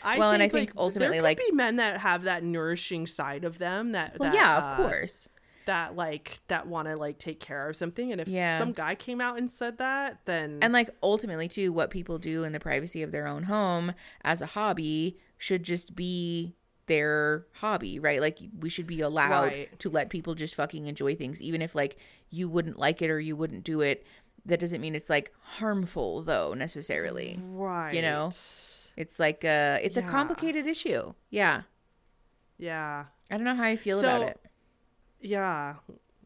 I 0.03 0.17
Well, 0.19 0.31
think, 0.31 0.41
and 0.41 0.43
I 0.43 0.47
think 0.49 0.69
like, 0.71 0.77
ultimately, 0.77 1.21
like- 1.21 1.37
be 1.37 1.51
men 1.51 1.77
that 1.77 1.99
have 2.01 2.23
that 2.23 2.43
nourishing 2.43 3.07
side 3.07 3.43
of 3.43 3.57
them 3.57 3.91
that, 3.93 4.17
well, 4.19 4.31
that, 4.31 4.35
yeah, 4.35 4.57
of 4.57 4.63
uh, 4.79 4.83
course. 4.89 5.27
that 5.65 5.95
like 5.97 6.39
that 6.47 6.65
want 6.67 6.87
to 6.87 6.95
like 6.95 7.17
take 7.19 7.39
care 7.41 7.67
of 7.69 7.75
something. 7.75 8.11
And 8.11 8.21
if 8.21 8.27
Yeah. 8.29 8.57
some 8.57 8.71
guy 8.71 8.95
came 8.95 9.19
out 9.19 9.37
and 9.37 9.51
said 9.51 9.77
that, 9.79 10.19
then 10.25 10.59
And 10.61 10.71
like 10.73 10.89
ultimately 11.03 11.47
too, 11.49 11.73
what 11.73 11.89
people 11.89 12.17
do 12.19 12.43
in 12.45 12.53
the 12.53 12.59
privacy 12.59 13.03
of 13.03 13.11
their 13.11 13.27
own 13.27 13.43
home 13.43 13.93
as 14.23 14.41
a 14.41 14.45
hobby 14.45 15.17
should 15.37 15.63
just 15.63 15.93
be 15.95 16.55
their 16.85 17.45
hobby, 17.55 17.99
right? 17.99 18.21
Like 18.21 18.39
we 18.57 18.69
should 18.69 18.87
be 18.87 19.01
allowed 19.01 19.47
Right. 19.47 19.79
to 19.79 19.89
let 19.89 20.09
people 20.09 20.35
just 20.35 20.55
fucking 20.55 20.87
enjoy 20.87 21.15
things, 21.15 21.41
even 21.41 21.61
if 21.61 21.75
like 21.75 21.97
you 22.29 22.47
wouldn't 22.47 22.79
like 22.79 23.01
it 23.01 23.09
or 23.09 23.19
you 23.19 23.35
wouldn't 23.35 23.65
do 23.65 23.81
it. 23.81 24.05
That 24.47 24.59
doesn't 24.59 24.81
mean 24.81 24.95
it's 24.95 25.09
like 25.09 25.31
harmful 25.41 26.23
though 26.23 26.53
necessarily. 26.53 27.39
right, 27.43 27.93
you 27.93 28.01
know? 28.01 28.27
It's 28.27 29.19
like 29.19 29.45
uh 29.45 29.77
it's 29.83 29.97
a 29.97 30.01
complicated 30.01 30.65
issue. 30.67 31.13
Yeah. 31.29 31.61
yeah, 32.57 33.05
I 33.29 33.35
don't 33.35 33.43
know 33.43 33.55
how 33.55 33.63
I 33.63 33.75
feel 33.75 34.01
So- 34.01 34.07
about 34.07 34.29
it. 34.29 34.39
yeah. 35.21 35.75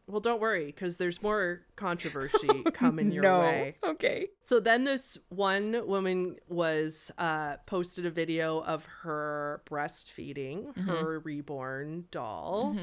Well, 0.08 0.20
don't 0.20 0.40
worry, 0.40 0.66
because 0.66 0.96
there's 0.98 1.22
more 1.22 1.62
controversy 1.76 2.48
coming 2.74 3.12
your 3.12 3.22
way. 3.40 3.76
Okay. 3.84 4.28
So 4.42 4.58
then 4.60 4.84
this 4.84 5.16
one 5.28 5.86
woman 5.86 6.36
was 6.48 7.10
uh 7.18 7.56
posted 7.66 8.04
a 8.06 8.10
video 8.10 8.62
of 8.62 8.84
her 9.02 9.62
breastfeeding 9.70 10.74
Mm-hmm. 10.74 10.88
her 10.88 11.18
reborn 11.20 12.04
doll. 12.10 12.76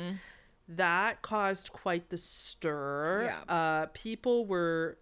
That 0.69 1.21
caused 1.21 1.71
quite 1.73 2.09
the 2.09 2.17
stir. 2.17 3.23
Yeah. 3.47 3.53
Uh 3.53 3.85
people 3.93 4.45
were 4.45 4.97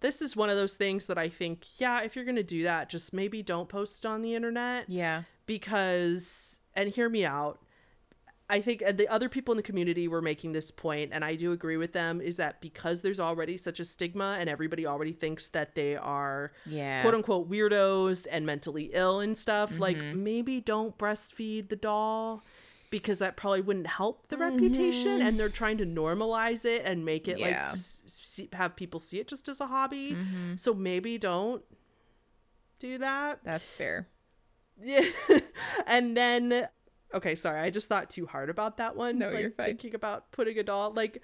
this 0.00 0.20
is 0.20 0.36
one 0.36 0.50
of 0.50 0.56
those 0.56 0.74
things 0.76 1.06
that 1.06 1.16
I 1.18 1.28
think, 1.28 1.64
yeah, 1.80 2.02
if 2.02 2.14
you're 2.14 2.24
going 2.26 2.36
to 2.36 2.42
do 2.42 2.62
that, 2.64 2.88
just 2.90 3.12
maybe 3.14 3.42
don't 3.42 3.68
post 3.68 4.04
it 4.04 4.08
on 4.08 4.22
the 4.22 4.34
internet 4.34 4.84
Yeah. 4.88 5.22
because 5.46 6.58
and 6.74 6.90
hear 6.90 7.08
me 7.08 7.24
out 7.24 7.60
i 8.50 8.60
think 8.60 8.82
uh, 8.86 8.92
the 8.92 9.08
other 9.08 9.28
people 9.28 9.52
in 9.52 9.56
the 9.56 9.62
community 9.62 10.06
were 10.08 10.20
making 10.20 10.52
this 10.52 10.70
point 10.70 11.10
and 11.14 11.24
i 11.24 11.34
do 11.34 11.52
agree 11.52 11.76
with 11.78 11.92
them 11.92 12.20
is 12.20 12.36
that 12.36 12.60
because 12.60 13.00
there's 13.00 13.20
already 13.20 13.56
such 13.56 13.80
a 13.80 13.84
stigma 13.84 14.36
and 14.38 14.50
everybody 14.50 14.84
already 14.86 15.12
thinks 15.12 15.48
that 15.48 15.74
they 15.74 15.96
are 15.96 16.52
Yeah. 16.66 17.00
quote 17.02 17.14
unquote 17.14 17.48
weirdos 17.50 18.26
and 18.30 18.44
mentally 18.44 18.90
ill 18.92 19.20
and 19.20 19.38
stuff 19.38 19.78
like 19.78 19.96
Mm-hmm. 19.96 20.24
maybe 20.24 20.60
don't 20.60 20.98
breastfeed 20.98 21.68
the 21.70 21.76
doll 21.76 22.44
because 22.94 23.18
that 23.18 23.34
probably 23.36 23.60
wouldn't 23.60 23.88
help 23.88 24.28
the 24.28 24.36
reputation 24.36 25.20
and 25.20 25.36
they're 25.36 25.48
trying 25.48 25.76
to 25.78 25.84
normalize 25.84 26.64
it 26.64 26.82
and 26.84 27.04
make 27.04 27.26
it 27.26 27.38
Mm-hmm. 27.38 27.48
Yeah. 27.50 27.68
like 27.70 27.78
see, 28.06 28.48
have 28.52 28.76
people 28.76 29.00
see 29.00 29.18
it 29.18 29.26
just 29.26 29.48
as 29.48 29.60
a 29.60 29.66
hobby 29.66 30.12
Mm-hmm. 30.12 30.54
so 30.54 30.72
maybe 30.72 31.18
don't 31.18 31.64
do 32.78 32.98
that 32.98 33.40
That's 33.42 33.72
fair. 33.72 34.06
yeah. 34.80 35.04
and 35.88 36.16
then 36.16 36.68
okay, 37.12 37.34
sorry, 37.34 37.60
I 37.60 37.70
just 37.70 37.88
thought 37.88 38.10
too 38.10 38.26
hard 38.26 38.48
about 38.48 38.76
that 38.76 38.94
one. 38.96 39.18
No, 39.18 39.30
like, 39.30 39.40
you're 39.40 39.50
fine. 39.50 39.66
Thinking 39.66 39.94
about 39.96 40.30
putting 40.30 40.56
a 40.58 40.62
doll 40.62 40.92
like 40.92 41.20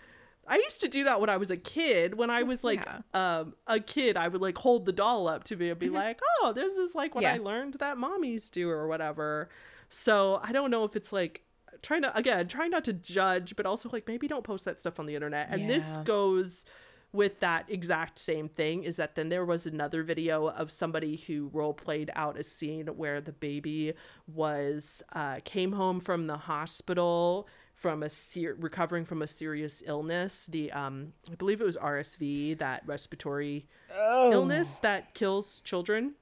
I 0.48 0.56
used 0.56 0.80
to 0.80 0.88
do 0.88 1.04
that 1.04 1.20
when 1.20 1.30
I 1.30 1.36
was 1.36 1.52
a 1.52 1.56
kid. 1.56 2.16
When 2.16 2.30
I 2.30 2.42
was 2.42 2.64
like 2.64 2.84
Yeah. 2.84 3.00
um 3.38 3.54
a 3.68 3.78
kid, 3.78 4.16
I 4.16 4.26
would 4.26 4.40
like 4.40 4.58
hold 4.58 4.86
the 4.86 4.92
doll 4.92 5.28
up 5.28 5.44
to 5.44 5.56
me 5.56 5.70
and 5.70 5.78
be 5.78 5.88
like, 6.02 6.18
"Oh, 6.40 6.52
this 6.52 6.76
is 6.76 6.96
like 6.96 7.14
what 7.14 7.22
Yeah. 7.22 7.34
I 7.34 7.38
learned 7.38 7.74
that 7.74 7.96
mommies 7.96 8.50
do 8.50 8.68
or 8.68 8.88
whatever." 8.88 9.48
So, 9.92 10.38
I 10.42 10.52
don't 10.52 10.70
know 10.70 10.84
if 10.84 10.94
it's 10.94 11.12
like 11.12 11.42
trying 11.82 12.02
to 12.02 12.16
again, 12.16 12.48
trying 12.48 12.70
not 12.70 12.84
to 12.84 12.92
judge, 12.92 13.56
but 13.56 13.66
also 13.66 13.88
like 13.92 14.06
maybe 14.08 14.26
don't 14.28 14.44
post 14.44 14.64
that 14.64 14.78
stuff 14.80 14.98
on 15.00 15.06
the 15.06 15.14
internet. 15.14 15.48
And 15.50 15.68
this 15.68 15.96
goes 16.04 16.64
with 17.12 17.40
that 17.40 17.64
exact 17.68 18.20
same 18.20 18.48
thing 18.48 18.84
is 18.84 18.94
that 18.94 19.16
then 19.16 19.30
there 19.30 19.44
was 19.44 19.66
another 19.66 20.04
video 20.04 20.46
of 20.48 20.70
somebody 20.70 21.16
who 21.16 21.50
role 21.52 21.74
played 21.74 22.08
out 22.14 22.38
a 22.38 22.42
scene 22.44 22.86
where 22.86 23.20
the 23.20 23.32
baby 23.32 23.92
was 24.32 25.02
uh, 25.12 25.40
came 25.44 25.72
home 25.72 25.98
from 25.98 26.28
the 26.28 26.36
hospital 26.36 27.48
from 27.74 28.02
a 28.04 28.08
ser- 28.08 28.56
recovering 28.60 29.04
from 29.04 29.22
a 29.22 29.26
serious 29.26 29.82
illness 29.86 30.46
the 30.52 30.70
um 30.70 31.12
i 31.30 31.34
believe 31.34 31.60
it 31.60 31.64
was 31.64 31.76
rsv 31.78 32.56
that 32.58 32.82
respiratory 32.86 33.66
Oh. 33.92 34.30
illness 34.32 34.78
that 34.80 35.14
kills 35.14 35.60
children 35.62 36.14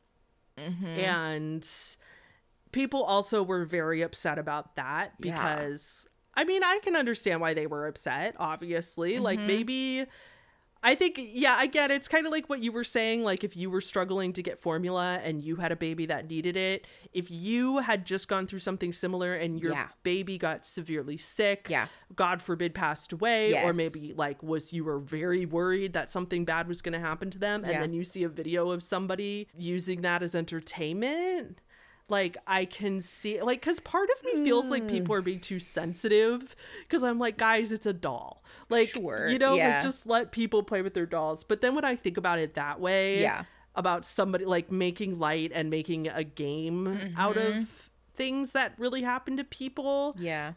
and 0.97 1.69
people 2.73 3.03
also 3.03 3.43
were 3.43 3.65
very 3.65 4.03
upset 4.03 4.39
about 4.39 4.77
that 4.77 5.13
Yeah. 5.21 5.33
because 5.33 6.07
I 6.35 6.45
mean, 6.45 6.63
I 6.63 6.79
can 6.85 6.95
understand 6.95 7.41
why 7.41 7.53
they 7.55 7.67
were 7.67 7.87
upset, 7.89 8.37
obviously. 8.39 9.19
Like 9.19 9.39
Mm-hmm. 9.39 9.47
maybe 9.49 10.07
I 10.81 10.95
think 10.95 11.19
yeah, 11.21 11.57
I 11.59 11.67
get. 11.67 11.91
It's 11.91 12.07
kind 12.07 12.25
of 12.25 12.31
like 12.31 12.49
what 12.49 12.63
you 12.63 12.71
were 12.71 12.85
saying 12.85 13.25
like 13.25 13.43
if 13.43 13.57
you 13.57 13.69
were 13.69 13.81
struggling 13.81 14.33
to 14.35 14.45
get 14.45 14.61
formula 14.61 15.19
and 15.25 15.43
you 15.43 15.57
had 15.57 15.73
a 15.73 15.77
baby 15.77 16.07
that 16.07 16.31
needed 16.31 16.57
it, 16.57 16.87
if 17.13 17.29
you 17.33 17.79
had 17.79 18.07
just 18.07 18.29
gone 18.29 18.47
through 18.47 18.61
something 18.61 18.93
similar 18.93 19.35
and 19.35 19.61
your 19.61 19.73
Yeah. 19.73 19.89
baby 20.05 20.39
got 20.39 20.65
severely 20.65 21.17
sick, 21.17 21.67
Yeah. 21.69 21.89
god 22.15 22.41
forbid 22.43 22.75
passed 22.75 23.13
away 23.13 23.61
or 23.65 23.73
maybe 23.73 24.15
like 24.17 24.41
was 24.41 24.73
you 24.73 24.85
were 24.85 25.01
very 25.01 25.45
worried 25.47 25.95
that 25.95 26.11
something 26.13 26.45
bad 26.45 26.69
was 26.69 26.81
going 26.81 26.93
to 26.93 27.01
happen 27.01 27.29
to 27.31 27.39
them 27.41 27.65
and 27.65 27.73
Yeah. 27.73 27.81
then 27.81 27.93
you 27.93 28.05
see 28.05 28.23
a 28.23 28.29
video 28.29 28.71
of 28.71 28.85
somebody 28.85 29.49
using 29.59 30.03
that 30.03 30.23
as 30.23 30.37
entertainment 30.37 31.61
like 32.09 32.37
i 32.47 32.65
can 32.65 33.01
see 33.01 33.41
like 33.43 33.61
because 33.61 33.81
part 33.81 34.09
of 34.19 34.25
me 34.25 34.45
feels 34.45 34.67
like 34.71 34.87
people 34.89 35.15
are 35.15 35.23
being 35.23 35.41
too 35.41 35.61
sensitive 35.61 36.55
because 36.83 37.03
i'm 37.03 37.19
like 37.19 37.37
guys 37.37 37.71
it's 37.73 37.87
a 37.87 37.93
doll 37.93 38.43
like 38.71 38.89
Sure, 38.89 39.29
you 39.29 39.39
know 39.39 39.55
yeah. 39.55 39.75
like 39.75 39.83
just 39.83 40.07
let 40.07 40.33
people 40.33 40.63
play 40.63 40.83
with 40.83 40.95
their 40.95 41.07
dolls 41.07 41.45
but 41.45 41.61
then 41.61 41.75
when 41.75 41.85
i 41.85 41.95
think 41.97 42.17
about 42.17 42.39
it 42.39 42.55
that 42.55 42.81
way 42.81 43.21
Yeah. 43.21 43.45
about 43.75 44.05
somebody 44.05 44.45
like 44.45 44.71
making 44.73 45.19
light 45.19 45.53
and 45.55 45.71
making 45.71 46.09
a 46.09 46.25
game 46.25 47.13
out 47.17 47.37
Mm-hmm. 47.37 47.61
of 47.61 47.91
things 48.15 48.53
that 48.53 48.75
really 48.79 49.03
happen 49.03 49.37
to 49.37 49.45
people 49.45 50.15
Yeah. 50.19 50.55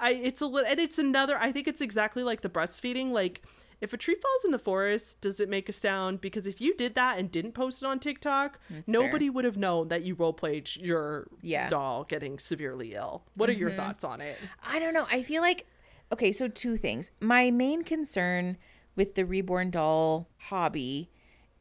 I 0.00 0.12
it's 0.12 0.40
a 0.40 0.46
little 0.46 0.70
and 0.70 0.78
it's 0.80 0.98
another 0.98 1.36
I 1.38 1.50
think 1.52 1.66
it's 1.68 1.80
exactly 1.80 2.22
like 2.22 2.40
the 2.42 2.48
breastfeeding 2.48 3.10
like 3.10 3.42
if 3.80 3.92
a 3.92 3.96
tree 3.96 4.14
falls 4.14 4.44
in 4.44 4.50
the 4.50 4.58
forest, 4.58 5.20
does 5.20 5.40
it 5.40 5.48
make 5.48 5.68
a 5.68 5.72
sound? 5.72 6.20
Because 6.20 6.46
if 6.46 6.60
you 6.60 6.74
did 6.74 6.94
that 6.94 7.18
and 7.18 7.30
didn't 7.30 7.52
post 7.52 7.82
it 7.82 7.86
on 7.86 7.98
TikTok, 7.98 8.58
nobody 8.86 9.30
would 9.30 9.44
have 9.44 9.56
known 9.56 9.88
that 9.88 10.02
you 10.02 10.14
role 10.14 10.32
played 10.32 10.70
your 10.76 11.28
Yeah. 11.42 11.68
doll 11.68 12.04
getting 12.04 12.38
severely 12.38 12.94
ill. 12.94 13.24
What 13.34 13.48
are 13.48 13.54
your 13.54 13.70
mm-hmm. 13.70 13.78
thoughts 13.78 14.04
on 14.04 14.20
it? 14.20 14.36
I 14.62 14.78
don't 14.78 14.94
know. 14.94 15.06
I 15.10 15.22
feel 15.22 15.42
like 15.42 15.66
okay, 16.12 16.32
so 16.32 16.48
two 16.48 16.76
things. 16.76 17.12
My 17.20 17.50
main 17.50 17.84
concern 17.84 18.56
with 18.96 19.14
the 19.14 19.24
reborn 19.24 19.70
doll 19.70 20.28
hobby 20.38 21.10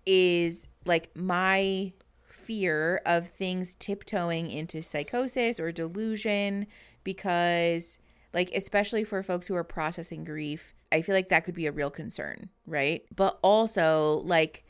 is 0.06 0.68
like 0.86 1.16
my 1.16 1.94
fear 2.26 3.02
of 3.06 3.28
things 3.28 3.76
tiptoeing 3.76 4.50
into 4.50 4.82
psychosis 4.82 5.60
or 5.60 5.72
delusion 5.72 6.66
because 7.04 8.00
like 8.34 8.52
especially 8.56 9.04
for 9.04 9.22
folks 9.24 9.48
who 9.48 9.56
are 9.56 9.64
processing 9.64 10.24
grief, 10.24 10.74
I 10.92 11.02
feel 11.02 11.16
like 11.16 11.30
that 11.30 11.44
could 11.44 11.56
be 11.56 11.68
a 11.68 11.72
real 11.72 11.90
concern, 11.90 12.50
right? 12.66 13.04
But 13.16 13.40
also 13.42 14.22
like 14.26 14.66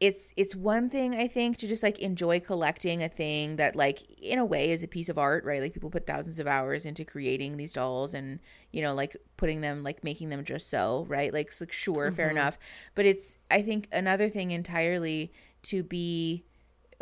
it's 0.00 0.32
it's 0.34 0.56
one 0.56 0.88
thing 0.88 1.14
I 1.14 1.28
think 1.28 1.58
to 1.58 1.68
just 1.68 1.82
like 1.82 1.98
enjoy 1.98 2.40
collecting 2.40 3.02
a 3.02 3.08
thing 3.08 3.56
that 3.56 3.76
like 3.76 4.02
in 4.18 4.38
a 4.38 4.44
way 4.46 4.70
is 4.70 4.82
a 4.82 4.88
piece 4.88 5.10
of 5.10 5.18
art, 5.18 5.44
right? 5.44 5.60
Like 5.60 5.74
people 5.74 5.90
put 5.90 6.06
thousands 6.06 6.40
of 6.40 6.46
hours 6.46 6.86
into 6.86 7.04
creating 7.04 7.58
these 7.58 7.74
dolls 7.74 8.14
and 8.14 8.40
you 8.72 8.80
know 8.80 8.94
like 8.94 9.14
putting 9.36 9.60
them 9.60 9.82
like 9.82 10.02
making 10.02 10.30
them 10.30 10.42
just 10.42 10.70
so, 10.70 11.04
right? 11.08 11.32
Like, 11.34 11.52
so, 11.52 11.64
like 11.64 11.72
sure, 11.72 12.10
fair 12.12 12.28
mm-hmm. 12.28 12.38
enough. 12.38 12.58
But 12.94 13.04
it's 13.04 13.36
I 13.50 13.60
think 13.60 13.88
another 13.92 14.30
thing 14.30 14.52
entirely 14.52 15.32
to 15.64 15.82
be 15.82 16.44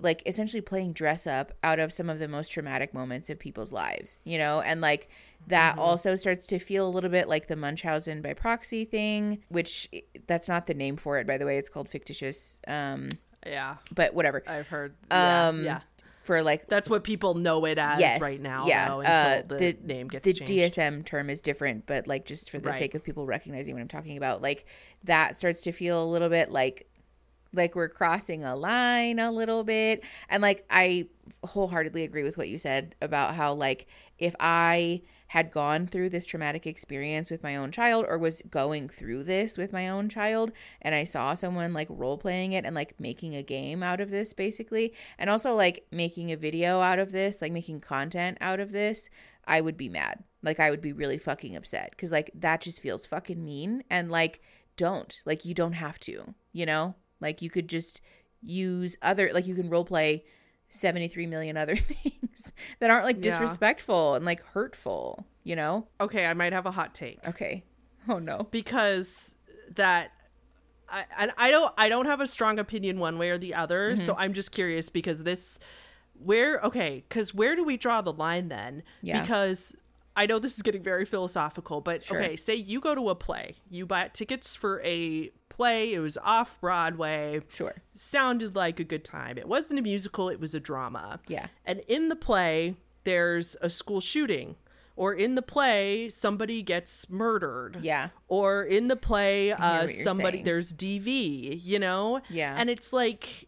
like 0.01 0.23
essentially 0.27 0.61
playing 0.61 0.93
dress 0.93 1.27
up 1.27 1.53
out 1.65 1.79
of 1.79 1.93
some 1.93 2.09
of 2.09 2.19
the 2.19 2.29
most 2.29 2.51
traumatic 2.51 2.95
moments 2.95 3.29
of 3.31 3.39
people's 3.39 3.73
lives, 3.73 4.21
you 4.25 4.39
know? 4.39 4.61
And 4.61 4.81
like 4.81 5.09
that 5.49 5.77
also 5.79 6.15
starts 6.17 6.47
to 6.49 6.59
feel 6.59 6.87
a 6.87 6.91
little 6.91 7.11
bit 7.11 7.29
like 7.29 7.49
the 7.49 7.57
Munchausen 7.57 8.23
by 8.23 8.35
proxy 8.35 8.85
thing, 8.85 9.43
which 9.49 9.89
that's 10.27 10.49
not 10.49 10.67
the 10.67 10.75
name 10.75 10.97
for 10.97 11.19
it, 11.19 11.27
by 11.27 11.39
the 11.39 11.47
way. 11.47 11.59
It's 11.59 11.69
called 11.69 11.89
fictitious, 11.89 12.61
um, 12.69 13.11
Yeah, 13.47 13.77
but 13.95 14.15
whatever. 14.15 14.43
I've 14.47 14.69
heard. 14.69 14.95
Yeah, 15.11 15.49
Um, 15.49 15.65
yeah. 15.65 15.81
For 16.23 16.43
like 16.43 16.67
That's 16.69 16.91
what 16.91 17.05
people 17.05 17.33
know 17.35 17.65
it 17.65 17.79
as 17.79 17.99
yes, 18.01 18.21
right 18.21 18.39
now. 18.39 18.67
yeah. 18.67 18.89
though, 18.89 19.01
until 19.01 19.57
uh, 19.57 19.59
the, 19.59 19.79
name 19.83 20.09
gets 20.09 20.25
the 20.27 20.35
changed. 20.35 20.53
DSM 20.77 21.03
term 21.07 21.31
is 21.31 21.41
different, 21.41 21.87
but 21.87 22.07
like 22.07 22.27
just 22.27 22.51
for 22.51 22.59
the 22.61 22.69
Right. 22.69 22.79
sake 22.79 22.95
of 22.95 23.03
people 23.03 23.25
recognizing 23.25 23.75
what 23.75 23.81
I'm 23.81 23.89
talking 23.89 24.19
about, 24.19 24.43
like 24.43 24.67
that 25.05 25.37
starts 25.37 25.63
to 25.63 25.73
feel 25.73 26.05
a 26.05 26.05
little 26.05 26.29
bit 26.29 26.51
like 26.51 26.87
like 27.53 27.75
we're 27.75 27.89
crossing 27.89 28.45
a 28.45 28.57
line 28.57 29.19
a 29.19 29.31
little 29.31 29.65
bit. 29.65 30.03
And 30.29 30.43
like 30.43 30.65
I 30.71 31.09
wholeheartedly 31.45 32.05
agree 32.05 32.23
with 32.23 32.37
what 32.37 32.49
you 32.49 32.59
said 32.59 32.95
about 33.01 33.35
how 33.35 33.55
like 33.55 33.87
if 34.19 34.35
I 34.41 35.03
had 35.29 35.51
gone 35.51 35.87
through 35.87 36.09
this 36.09 36.27
traumatic 36.27 36.67
experience 36.67 37.31
with 37.31 37.43
my 37.43 37.55
own 37.55 37.71
child 37.71 38.05
or 38.09 38.17
was 38.19 38.43
going 38.51 38.89
through 38.89 39.23
this 39.23 39.59
with 39.59 39.73
my 39.73 39.87
own 39.89 40.09
child 40.09 40.51
and 40.81 40.95
I 40.95 41.05
saw 41.05 41.35
someone 41.35 41.75
like 41.75 41.87
role 41.91 42.17
playing 42.17 42.53
it 42.53 42.65
and 42.65 42.75
like 42.75 42.99
making 42.99 43.37
a 43.37 43.43
game 43.43 43.83
out 43.83 44.01
of 44.01 44.11
this 44.11 44.33
basically 44.33 44.95
and 45.19 45.29
also 45.29 45.55
like 45.55 45.87
making 45.93 46.33
a 46.33 46.37
video 46.37 46.81
out 46.81 46.99
of 46.99 47.13
this 47.13 47.43
like 47.43 47.53
making 47.53 47.81
content 47.81 48.39
out 48.41 48.59
of 48.59 48.73
this 48.73 49.11
I 49.47 49.63
would 49.63 49.79
be 49.79 49.89
mad. 49.89 50.25
Like 50.43 50.61
I 50.61 50.71
would 50.71 50.83
be 50.83 50.93
really 50.93 51.19
fucking 51.19 51.57
upset 51.57 51.97
cuz 51.97 52.11
like 52.11 52.31
that 52.35 52.63
just 52.63 52.81
feels 52.81 53.07
fucking 53.07 53.43
mean 53.45 53.85
and 53.91 54.11
like 54.11 54.43
don't. 54.77 55.21
Like 55.27 55.45
you 55.45 55.55
don't 55.55 55.75
have 55.75 55.99
to 56.01 56.35
you 56.53 56.65
know 56.65 56.95
like 57.21 57.43
you 57.43 57.51
could 57.51 57.69
just 57.69 58.01
use 58.43 58.97
other 59.03 59.31
like 59.33 59.47
you 59.47 59.55
can 59.55 59.69
role 59.69 59.85
play 59.85 60.25
73 60.69 61.27
million 61.27 61.57
other 61.57 61.77
things 61.77 62.53
that 62.81 62.91
aren't 62.91 63.05
like 63.05 63.17
Yeah. 63.17 63.23
disrespectful 63.23 64.15
and 64.15 64.25
like 64.25 64.43
hurtful, 64.47 65.27
you 65.45 65.57
know? 65.57 65.87
Okay, 66.01 66.27
I 66.27 66.35
might 66.35 66.53
have 66.53 66.67
a 66.67 66.71
hot 66.71 66.95
take. 66.95 67.27
Okay. 67.27 67.65
Oh 68.09 68.19
no. 68.19 68.47
because 68.51 69.35
that 69.75 70.13
I, 70.89 71.05
and 71.19 71.33
I 71.37 71.51
don't 71.51 71.73
I 71.77 71.89
don't 71.91 72.07
have 72.07 72.21
a 72.21 72.27
strong 72.27 72.59
opinion 72.59 72.99
one 72.99 73.19
way 73.19 73.31
or 73.31 73.39
the 73.39 73.55
other. 73.55 73.97
So 73.97 74.13
Mm-hmm. 74.13 74.21
I'm 74.21 74.33
just 74.33 74.53
curious 74.53 74.89
because 74.89 75.23
this 75.25 75.59
where 76.19 76.59
okay, 76.61 77.05
because 77.09 77.35
where 77.35 77.55
do 77.57 77.65
we 77.65 77.77
draw 77.77 78.01
the 78.03 78.13
line 78.13 78.49
then? 78.49 78.83
Yeah. 79.03 79.21
Because 79.21 79.75
I 80.19 80.27
know 80.27 80.39
this 80.39 80.57
is 80.57 80.63
getting 80.63 80.83
very 80.83 81.05
philosophical, 81.05 81.81
but 81.81 82.03
Sure. 82.03 82.19
okay, 82.21 82.37
say 82.37 82.55
you 82.57 82.81
go 82.81 82.95
to 82.95 83.09
a 83.09 83.15
play, 83.15 83.55
you 83.71 83.87
buy 83.87 84.09
tickets 84.09 84.57
for 84.57 84.83
a 84.85 85.31
play, 85.49 85.95
it 85.95 86.01
was 86.01 86.19
off 86.25 86.61
Broadway, 86.61 87.41
Sure. 87.49 87.75
sounded 87.95 88.57
like 88.57 88.81
a 88.81 88.85
good 88.85 89.05
time. 89.05 89.39
It 89.39 89.47
wasn't 89.49 89.79
a 89.79 89.83
musical, 89.83 90.29
it 90.29 90.41
was 90.41 90.55
a 90.55 90.61
drama. 90.61 91.21
Yeah. 91.29 91.47
And 91.65 91.81
in 91.89 92.09
the 92.09 92.17
play, 92.17 92.77
there's 93.05 93.57
a 93.63 93.71
school 93.71 94.01
shooting. 94.01 94.57
Or 94.97 95.15
in 95.15 95.37
the 95.37 95.43
play, 95.43 96.09
somebody 96.11 96.61
gets 96.63 97.09
murdered. 97.09 97.79
Yeah. 97.83 98.09
Or 98.27 98.65
in 98.65 98.89
the 98.89 98.97
play, 98.97 99.53
uh, 99.53 99.87
somebody 99.87 100.39
saying. 100.39 100.45
there's 100.45 100.73
DV, 100.75 101.61
you 101.63 101.79
know? 101.79 102.21
Yeah. 102.29 102.57
And 102.59 102.69
it's 102.69 102.93
like 102.93 103.47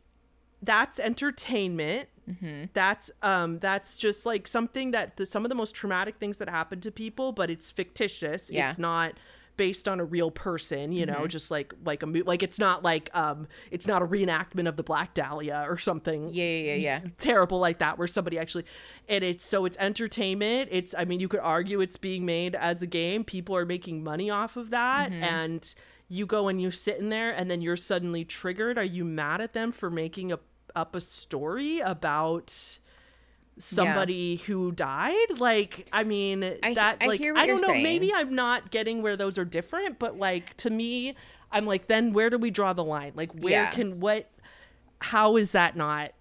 that's 0.62 1.00
entertainment. 1.00 2.08
Mm-hmm. 2.42 2.64
That's 2.74 3.10
um 3.22 3.58
that's 3.58 3.98
just 3.98 4.24
like 4.26 4.46
something 4.48 4.90
that 4.92 5.16
the, 5.16 5.26
some 5.26 5.44
of 5.44 5.48
the 5.48 5.54
most 5.54 5.74
traumatic 5.74 6.16
things 6.16 6.38
that 6.38 6.48
happen 6.48 6.80
to 6.82 6.90
people, 6.90 7.32
but 7.32 7.50
it's 7.50 7.70
fictitious. 7.70 8.50
Yeah. 8.50 8.68
It's 8.68 8.78
not 8.78 9.14
based 9.56 9.86
on 9.88 10.00
a 10.00 10.04
real 10.04 10.30
person, 10.30 10.90
you 10.90 11.04
know, 11.04 11.14
Mm-hmm. 11.16 11.26
just 11.26 11.50
like 11.50 11.74
like 11.84 12.02
a 12.02 12.06
mo- 12.06 12.22
like 12.24 12.42
it's 12.42 12.58
not 12.58 12.82
like 12.82 13.10
um 13.14 13.46
it's 13.70 13.86
not 13.86 14.00
a 14.00 14.06
reenactment 14.06 14.66
of 14.68 14.76
the 14.76 14.82
Black 14.82 15.12
Dahlia 15.12 15.66
or 15.68 15.76
something 15.76 16.30
Yeah, 16.30 16.44
yeah, 16.46 16.74
yeah, 16.74 17.00
terrible 17.18 17.58
like 17.58 17.78
that 17.78 17.98
where 17.98 18.08
somebody 18.08 18.38
actually 18.38 18.64
and 19.06 19.22
it's 19.22 19.44
so 19.44 19.66
it's 19.66 19.76
entertainment 19.78 20.68
it's 20.72 20.94
i 20.96 21.04
mean 21.04 21.20
you 21.20 21.28
could 21.28 21.40
argue 21.40 21.80
it's 21.82 21.96
being 21.98 22.24
made 22.24 22.54
as 22.54 22.80
a 22.80 22.86
game 22.86 23.22
people 23.22 23.54
are 23.54 23.66
making 23.66 24.02
money 24.02 24.30
off 24.30 24.56
of 24.56 24.70
that 24.70 25.10
Mm-hmm. 25.10 25.22
and 25.24 25.74
you 26.08 26.26
go 26.26 26.48
and 26.48 26.60
you 26.60 26.70
sit 26.72 26.98
in 26.98 27.08
there 27.10 27.30
and 27.30 27.48
then 27.50 27.60
you're 27.62 27.76
suddenly 27.76 28.24
triggered 28.24 28.78
are 28.78 28.84
you 28.84 29.04
mad 29.04 29.40
at 29.40 29.52
them 29.52 29.70
for 29.72 29.90
making 29.90 30.32
a, 30.32 30.38
up 30.74 30.94
a 30.94 31.00
story 31.00 31.80
about 31.80 32.78
somebody 33.58 34.36
who 34.36 34.72
died 34.72 35.38
like 35.38 35.86
i 35.92 36.02
mean 36.02 36.42
I- 36.62 36.74
that 36.74 36.96
I 37.02 37.06
like 37.08 37.20
hear 37.20 37.34
what 37.34 37.42
i 37.42 37.46
don't 37.46 37.60
know 37.60 37.68
saying. 37.68 37.82
maybe 37.82 38.10
i'm 38.14 38.34
not 38.34 38.70
getting 38.70 39.02
where 39.02 39.16
those 39.16 39.36
are 39.36 39.44
different 39.44 39.98
but 39.98 40.18
like 40.18 40.56
to 40.58 40.70
me 40.70 41.14
i'm 41.52 41.66
like 41.66 41.86
then 41.86 42.14
where 42.14 42.30
do 42.30 42.38
we 42.38 42.50
draw 42.50 42.72
the 42.72 42.84
line 42.84 43.12
like 43.16 43.32
where 43.32 43.52
Yeah. 43.52 43.70
can 43.70 44.00
what 44.00 44.30
how 45.00 45.36
is 45.36 45.52
that 45.52 45.76
not 45.76 46.12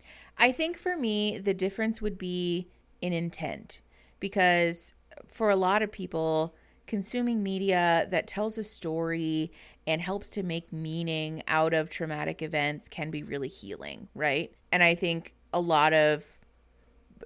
I 0.41 0.53
think 0.53 0.77
for 0.77 0.95
me, 0.95 1.37
the 1.37 1.53
difference 1.53 2.01
would 2.01 2.17
be 2.17 2.69
in 3.01 3.11
intent 3.11 3.81
because 4.21 4.93
for 5.27 5.49
a 5.49 5.55
lot 5.57 5.81
of 5.81 5.91
people, 5.91 6.55
consuming 6.89 7.43
media 7.43 8.07
that 8.09 8.27
tells 8.27 8.57
a 8.57 8.63
story 8.63 9.51
and 9.85 10.01
helps 10.01 10.31
to 10.31 10.43
make 10.43 10.73
meaning 10.73 11.43
out 11.47 11.71
of 11.71 11.89
traumatic 11.89 12.41
events 12.41 12.89
can 12.89 13.11
be 13.11 13.21
really 13.21 13.47
healing, 13.47 14.09
right? 14.15 14.51
And 14.71 14.83
I 14.83 14.95
think 14.95 15.35
a 15.53 15.61
lot 15.61 15.93
of 15.93 16.25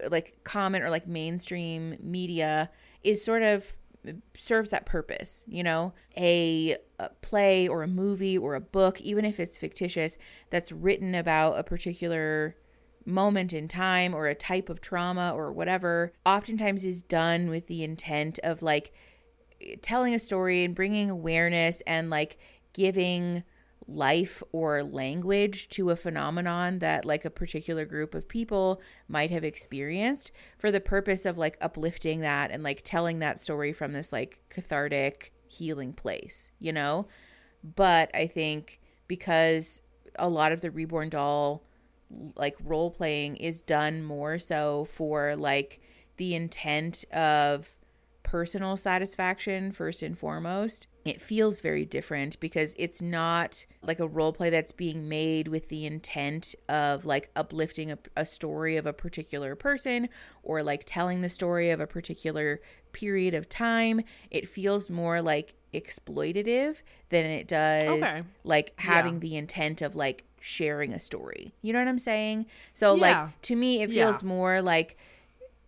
like 0.10 0.38
common 0.44 0.84
or 0.84 0.90
like 0.90 1.08
mainstream 1.08 1.98
media 2.02 2.70
is 3.04 3.24
sort 3.24 3.42
of 3.42 3.74
serves 4.38 4.70
that 4.72 4.86
purpose 4.86 5.46
you 5.48 5.64
know 5.64 5.94
a, 6.18 6.76
a 7.00 7.10
play 7.22 7.68
or 7.68 7.84
a 7.84 7.88
movie 7.88 8.38
or 8.38 8.56
a 8.56 8.60
book 8.60 9.00
even 9.00 9.24
if 9.24 9.40
it's 9.40 9.58
fictitious 9.58 10.18
that's 10.50 10.72
written 10.72 11.16
about 11.16 11.58
a 11.58 11.64
particular 11.64 12.58
moment 13.06 13.54
in 13.54 13.68
time 13.68 14.14
or 14.14 14.28
a 14.28 14.36
type 14.36 14.68
of 14.68 14.82
trauma 14.82 15.32
or 15.34 15.54
whatever 15.54 16.12
oftentimes 16.26 16.84
is 16.84 17.02
done 17.04 17.50
with 17.50 17.68
the 17.68 17.84
intent 17.84 18.40
of 18.44 18.62
like 18.62 18.92
telling 19.82 20.14
a 20.14 20.20
story 20.20 20.64
and 20.64 20.76
bringing 20.76 21.10
awareness 21.10 21.82
and 21.82 22.10
like 22.10 22.38
giving 22.74 23.44
life 23.88 24.42
or 24.52 24.84
language 24.84 25.68
to 25.70 25.90
a 25.90 25.96
phenomenon 25.96 26.80
that 26.80 27.06
like 27.06 27.26
a 27.26 27.30
particular 27.30 27.86
group 27.86 28.16
of 28.16 28.28
people 28.28 28.82
might 29.08 29.30
have 29.30 29.44
experienced 29.44 30.32
for 30.58 30.72
the 30.72 30.80
purpose 30.80 31.26
of 31.26 31.38
like 31.38 31.58
uplifting 31.60 32.22
that 32.22 32.50
and 32.50 32.64
like 32.64 32.82
telling 32.84 33.20
that 33.20 33.40
story 33.40 33.74
from 33.74 33.92
this 33.92 34.14
like 34.14 34.40
cathartic 34.50 35.34
healing 35.48 35.94
place 35.94 36.50
you 36.60 36.72
know? 36.72 37.08
But 37.76 38.10
i 38.14 38.28
think 38.28 38.80
because 39.08 39.82
a 40.18 40.30
lot 40.30 40.52
of 40.52 40.62
the 40.62 40.72
reborn 40.72 41.10
doll 41.10 41.64
like 42.36 42.56
role 42.64 42.92
playing 42.92 43.38
is 43.38 43.62
done 43.62 44.04
more 44.04 44.40
so 44.40 44.86
for 44.86 45.36
like 45.36 45.82
the 46.18 46.36
intent 46.36 47.06
of 47.12 47.76
personal 48.24 48.76
satisfaction 48.78 49.72
first 49.72 50.02
and 50.02 50.18
foremost 50.18 50.88
it 51.06 51.22
feels 51.22 51.60
very 51.60 51.86
different 51.86 52.40
because 52.40 52.74
it's 52.80 53.02
not 53.02 53.66
like 53.82 54.00
a 54.00 54.08
role 54.08 54.32
play 54.32 54.50
that's 54.50 54.72
being 54.72 55.10
made 55.10 55.50
with 55.50 55.68
the 55.68 55.86
intent 55.86 56.56
of 56.70 57.06
like 57.06 57.30
uplifting 57.36 57.92
a, 57.92 57.98
a 58.16 58.26
story 58.26 58.78
of 58.78 58.86
a 58.86 58.94
particular 58.94 59.54
person 59.56 60.08
or 60.44 60.64
like 60.64 60.84
telling 60.86 61.20
the 61.22 61.28
story 61.30 61.70
of 61.70 61.82
a 61.82 61.86
particular 61.88 62.62
period 62.94 63.34
of 63.34 63.50
time 63.50 64.02
it 64.32 64.48
feels 64.48 64.90
more 64.90 65.22
like 65.22 65.56
exploitative 65.74 66.82
than 67.10 67.26
it 67.26 67.48
does 67.48 67.90
Okay. 68.04 68.22
like 68.44 68.74
having 68.78 69.16
Yeah. 69.16 69.20
the 69.20 69.36
intent 69.36 69.82
of 69.82 69.96
like 69.96 70.24
sharing 70.40 70.94
a 70.94 71.00
story 71.00 71.54
you 71.62 71.72
know 71.74 71.80
what 71.80 71.88
i'm 71.88 72.00
saying 72.00 72.46
so 72.74 72.96
Yeah. 72.96 73.02
like 73.24 73.42
to 73.44 73.56
me 73.56 73.82
it 73.82 73.90
Yeah. 73.90 74.06
feels 74.06 74.24
more 74.24 74.62
like 74.62 74.98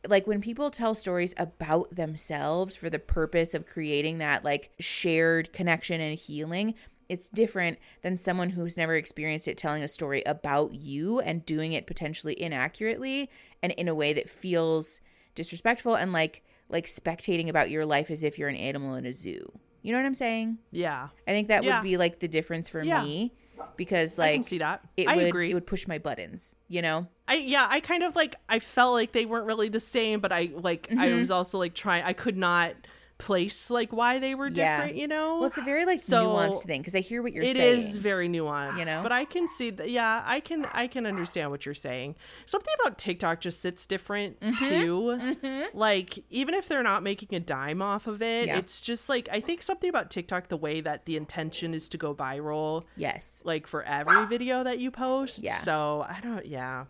like 0.09 0.27
when 0.27 0.41
people 0.41 0.69
tell 0.71 0.95
stories 0.95 1.33
about 1.37 1.93
themselves 1.95 2.75
for 2.75 2.89
the 2.89 2.99
purpose 2.99 3.53
of 3.53 3.65
creating 3.65 4.17
that 4.19 4.43
like 4.43 4.71
shared 4.79 5.51
connection 5.53 5.99
and 6.01 6.17
healing 6.17 6.73
it's 7.07 7.29
different 7.29 7.77
than 8.01 8.17
someone 8.17 8.49
who's 8.51 8.77
never 8.77 8.95
experienced 8.95 9.47
it 9.47 9.57
telling 9.57 9.83
a 9.83 9.87
story 9.87 10.23
about 10.25 10.73
you 10.73 11.19
and 11.19 11.45
doing 11.45 11.71
it 11.73 11.85
potentially 11.85 12.39
inaccurately 12.41 13.29
and 13.61 13.71
in 13.73 13.87
a 13.87 13.93
way 13.93 14.11
that 14.11 14.27
feels 14.29 15.01
disrespectful 15.35 15.95
and 15.95 16.11
like 16.13 16.43
like 16.67 16.87
spectating 16.87 17.47
about 17.47 17.69
your 17.69 17.85
life 17.85 18.09
as 18.09 18.23
if 18.23 18.39
you're 18.39 18.49
an 18.49 18.55
animal 18.55 18.95
in 18.95 19.05
a 19.05 19.13
zoo. 19.13 19.51
You 19.83 19.91
know 19.91 19.99
what 19.99 20.05
I'm 20.07 20.15
saying? 20.15 20.57
Yeah. 20.71 21.09
I 21.27 21.31
think 21.31 21.49
that 21.49 21.63
Yeah. 21.63 21.77
would 21.79 21.83
be 21.83 21.95
like 21.97 22.17
the 22.19 22.27
difference 22.27 22.67
for 22.67 22.81
Yeah. 22.83 23.03
me 23.03 23.33
because 23.77 24.17
I 24.19 24.33
can 24.33 24.41
like 24.41 24.47
see 24.47 24.57
that. 24.59 24.81
it 24.97 25.07
I 25.07 25.15
would 25.15 25.25
agree. 25.27 25.51
it 25.51 25.53
would 25.53 25.67
push 25.67 25.87
my 25.87 25.97
buttons, 25.97 26.55
you 26.67 26.81
know? 26.81 27.07
I 27.27 27.35
yeah, 27.35 27.67
I 27.69 27.79
kind 27.79 28.03
of 28.03 28.15
like 28.15 28.35
I 28.49 28.59
felt 28.59 28.93
like 28.93 29.11
they 29.11 29.25
weren't 29.25 29.45
really 29.45 29.69
the 29.69 29.79
same, 29.79 30.19
but 30.19 30.31
I 30.31 30.51
like 30.55 30.89
I 30.97 31.07
Mm-hmm. 31.07 31.19
was 31.19 31.31
also 31.31 31.57
like 31.57 31.73
trying 31.73 32.03
I 32.03 32.13
could 32.13 32.37
not 32.37 32.75
place 33.17 33.69
like 33.69 33.93
why 33.93 34.19
they 34.19 34.35
were 34.35 34.47
Yeah. 34.47 34.77
different, 34.77 34.97
you 34.97 35.07
know? 35.07 35.35
Well, 35.37 35.45
it's 35.45 35.57
a 35.57 35.61
very 35.61 35.85
like 35.85 36.01
So, 36.01 36.25
nuanced 36.27 36.63
thing 36.63 36.81
because 36.81 36.95
I 36.95 36.99
hear 36.99 37.23
what 37.23 37.31
you're 37.31 37.43
It 37.43 37.55
saying. 37.55 37.79
it 37.79 37.83
is 37.85 37.95
very 37.95 38.27
nuanced, 38.27 38.77
You 38.79 38.85
know? 38.85 39.01
But 39.01 39.11
I 39.13 39.23
can 39.25 39.47
see 39.47 39.69
that. 39.69 39.89
Yeah, 39.89 40.21
I 40.25 40.39
can. 40.41 40.65
I 40.73 40.87
can 40.87 41.05
understand 41.05 41.49
what 41.51 41.65
you're 41.65 41.73
saying. 41.75 42.15
Something 42.45 42.73
about 42.81 42.97
TikTok 42.97 43.39
just 43.39 43.61
sits 43.61 43.85
different 43.87 44.39
Mm-hmm. 44.41 44.67
too. 44.67 45.67
Like 45.73 46.23
even 46.29 46.53
if 46.53 46.67
they're 46.67 46.83
not 46.83 47.03
making 47.03 47.33
a 47.35 47.39
dime 47.39 47.81
off 47.81 48.07
of 48.07 48.21
it, 48.21 48.47
Yeah. 48.47 48.57
it's 48.57 48.81
just 48.81 49.07
like 49.09 49.29
I 49.31 49.39
think 49.39 49.61
something 49.61 49.89
about 49.89 50.09
TikTok, 50.09 50.49
the 50.49 50.57
way 50.57 50.81
that 50.81 51.05
the 51.05 51.15
intention 51.15 51.73
is 51.73 51.87
to 51.89 51.97
go 51.97 52.13
viral, 52.13 52.83
Yes. 52.97 53.41
like 53.45 53.65
for 53.67 53.83
every 53.83 54.25
video 54.25 54.63
that 54.63 54.79
you 54.79 54.91
post. 54.91 55.41
Yeah. 55.43 55.59
So 55.59 56.05
I 56.07 56.19
don't. 56.21 56.45
Yeah. 56.45 56.85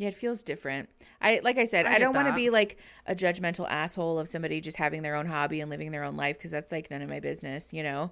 Yeah, 0.00 0.08
it 0.08 0.14
feels 0.14 0.42
different. 0.42 0.88
I 1.20 1.40
like 1.44 1.58
I 1.58 1.66
said, 1.66 1.84
I 1.84 1.96
I, 1.96 1.98
don't 1.98 2.14
want 2.14 2.28
to 2.28 2.34
be 2.34 2.48
like 2.48 2.78
a 3.06 3.14
judgmental 3.14 3.68
asshole 3.68 4.18
of 4.18 4.28
somebody 4.28 4.60
just 4.62 4.78
having 4.78 5.02
their 5.02 5.14
own 5.14 5.26
hobby 5.26 5.60
and 5.60 5.70
living 5.70 5.90
their 5.90 6.04
own 6.04 6.16
life 6.16 6.38
because 6.38 6.50
that's 6.50 6.72
like 6.72 6.90
none 6.90 7.02
of 7.02 7.08
my 7.10 7.20
business, 7.20 7.72
you 7.74 7.82
know. 7.82 8.10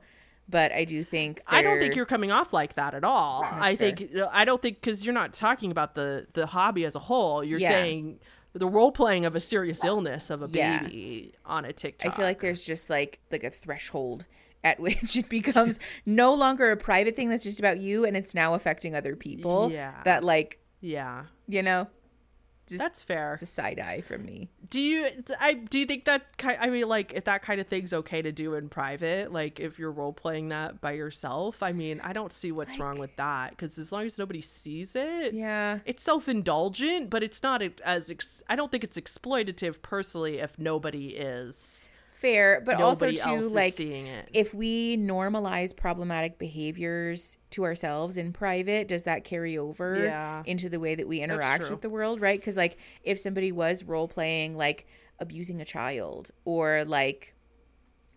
But 0.50 0.70
I 0.72 0.84
do 0.84 1.02
think 1.02 1.40
I 1.46 1.62
don't 1.62 1.78
think 1.78 1.96
you're 1.96 2.04
coming 2.06 2.30
off 2.30 2.52
like 2.52 2.74
that 2.74 2.94
at 2.94 3.04
all. 3.04 3.42
I 3.44 3.74
fair. 3.74 3.94
think 3.96 4.12
I 4.30 4.44
don't 4.44 4.60
think 4.60 4.82
because 4.82 5.02
you're 5.04 5.14
not 5.14 5.32
talking 5.32 5.70
about 5.70 5.94
the 5.94 6.26
the 6.34 6.46
hobby 6.46 6.84
as 6.84 6.94
a 6.94 6.98
whole. 7.00 7.42
You're 7.42 7.58
Yeah. 7.58 7.70
saying 7.70 8.20
the 8.52 8.66
role 8.66 8.92
playing 8.92 9.24
of 9.24 9.34
a 9.34 9.40
serious 9.40 9.82
illness 9.84 10.28
of 10.30 10.42
a 10.42 10.48
Yeah. 10.50 10.82
baby 10.82 11.32
on 11.46 11.64
a 11.64 11.72
TikTok. 11.72 12.12
I 12.12 12.16
feel 12.16 12.24
like 12.26 12.40
there's 12.40 12.64
just 12.64 12.90
like 12.90 13.18
like 13.30 13.44
a 13.44 13.50
threshold 13.50 14.26
at 14.64 14.78
which 14.86 15.16
it 15.16 15.28
becomes 15.30 15.78
no 16.04 16.34
longer 16.34 16.70
a 16.70 16.76
private 16.76 17.14
thing 17.16 17.28
that's 17.30 17.44
just 17.44 17.58
about 17.58 17.78
you 17.78 18.04
and 18.04 18.14
it's 18.16 18.34
now 18.34 18.52
affecting 18.54 18.94
other 18.94 19.16
people. 19.16 19.70
Yeah. 19.72 19.94
That 20.04 20.22
like 20.24 20.58
yeah, 20.80 21.24
you 21.48 21.62
know, 21.62 21.88
just 22.68 22.78
that's 22.80 23.02
fair. 23.02 23.32
it's 23.32 23.40
a 23.42 23.46
side 23.46 23.80
eye 23.80 24.02
from 24.02 24.26
me. 24.26 24.50
Do 24.68 24.78
you 24.78 25.08
I 25.40 25.54
do 25.54 25.78
you 25.78 25.86
think 25.86 26.04
that 26.04 26.26
I 26.44 26.68
mean 26.68 26.86
like 26.86 27.14
if 27.14 27.24
that 27.24 27.40
kind 27.40 27.60
of 27.62 27.66
thing's 27.66 27.94
okay 27.94 28.20
to 28.20 28.30
do 28.30 28.52
in 28.54 28.68
private? 28.68 29.32
Like 29.32 29.58
if 29.58 29.78
you're 29.78 29.90
role 29.90 30.12
playing 30.12 30.50
that 30.50 30.80
by 30.82 30.92
yourself? 30.92 31.62
I 31.62 31.72
mean, 31.72 32.00
I 32.04 32.12
don't 32.12 32.30
see 32.32 32.52
what's 32.52 32.78
wrong 32.78 32.98
with 32.98 33.16
that 33.16 33.50
because 33.50 33.78
as 33.78 33.90
long 33.90 34.04
as 34.04 34.18
nobody 34.18 34.42
sees 34.42 34.94
it, 34.94 35.32
Yeah. 35.32 35.78
it's 35.86 36.02
self-indulgent, 36.02 37.08
but 37.08 37.22
it's 37.22 37.42
not 37.42 37.62
as 37.84 38.10
ex- 38.10 38.42
I 38.50 38.54
don't 38.56 38.70
think 38.70 38.84
it's 38.84 38.98
exploitative 38.98 39.80
personally 39.80 40.38
if 40.38 40.58
nobody 40.58 41.16
is. 41.16 41.88
Fair, 42.20 42.60
but 42.60 42.80
also 42.80 43.06
Nobody 43.06 43.20
else 43.20 43.44
too 43.44 43.50
like 43.54 43.74
seeing 43.74 44.06
it. 44.08 44.28
if 44.32 44.52
we 44.52 44.96
normalize 44.96 45.74
problematic 45.76 46.36
behaviors 46.36 47.38
to 47.50 47.62
ourselves 47.62 48.16
in 48.16 48.32
private, 48.32 48.88
does 48.88 49.04
that 49.04 49.22
carry 49.22 49.56
over 49.56 50.04
Yeah. 50.04 50.42
into 50.44 50.68
the 50.68 50.80
way 50.80 50.96
that 50.96 51.06
we 51.06 51.20
interact 51.20 51.70
with 51.70 51.80
the 51.80 51.88
world, 51.88 52.20
right? 52.20 52.40
Because 52.40 52.56
like 52.56 52.76
if 53.04 53.20
somebody 53.20 53.52
was 53.52 53.84
role 53.84 54.08
playing 54.08 54.56
like 54.56 54.86
abusing 55.20 55.60
a 55.60 55.64
child 55.64 56.32
or 56.44 56.84
like 56.84 57.36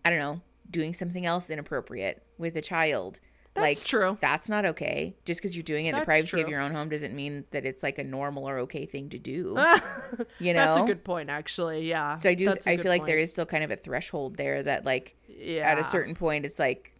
I 0.04 0.10
don't 0.10 0.18
know, 0.18 0.40
doing 0.68 0.94
something 0.94 1.24
else 1.24 1.48
inappropriate 1.48 2.24
with 2.38 2.56
a 2.56 2.60
child, 2.60 3.20
That's 3.54 3.80
like 3.80 3.84
true. 3.84 4.16
That's 4.20 4.48
not 4.48 4.64
okay. 4.64 5.14
Just 5.24 5.40
because 5.40 5.54
you're 5.54 5.62
doing 5.62 5.86
it 5.86 5.90
in 5.90 5.94
the 5.94 6.00
That's 6.00 6.06
privacy 6.06 6.40
of 6.40 6.48
your 6.48 6.60
own 6.60 6.72
home 6.74 6.88
doesn't 6.88 7.14
mean 7.14 7.44
that 7.50 7.66
it's 7.66 7.82
like 7.82 7.98
a 7.98 8.04
normal 8.04 8.48
or 8.48 8.58
okay 8.60 8.86
thing 8.86 9.10
to 9.10 9.18
do. 9.18 9.56
you 10.38 10.54
know, 10.54 10.64
That's 10.64 10.76
a 10.78 10.84
good 10.86 11.04
point, 11.04 11.28
actually. 11.28 11.88
Yeah. 11.88 12.16
so 12.16 12.30
I 12.30 12.34
do. 12.34 12.54
I 12.66 12.76
feel 12.76 12.90
like 12.90 13.04
there 13.04 13.18
is 13.18 13.30
still 13.30 13.46
kind 13.46 13.62
of 13.62 13.70
a 13.70 13.76
threshold 13.76 14.36
there 14.36 14.62
that 14.62 14.84
like 14.84 15.16
yeah. 15.28 15.70
at 15.70 15.78
a 15.78 15.84
certain 15.84 16.14
point 16.14 16.46
it's 16.46 16.58
like 16.58 16.94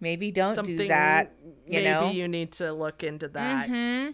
maybe 0.00 0.30
don't 0.30 0.54
something 0.54 0.78
do 0.78 0.88
that 0.88 1.34
you 1.66 1.74
maybe 1.74 1.84
know 1.84 2.10
you 2.10 2.26
need 2.26 2.52
to 2.52 2.72
look 2.72 3.02
into 3.04 3.28
that 3.28 3.68
hmm 3.68 4.08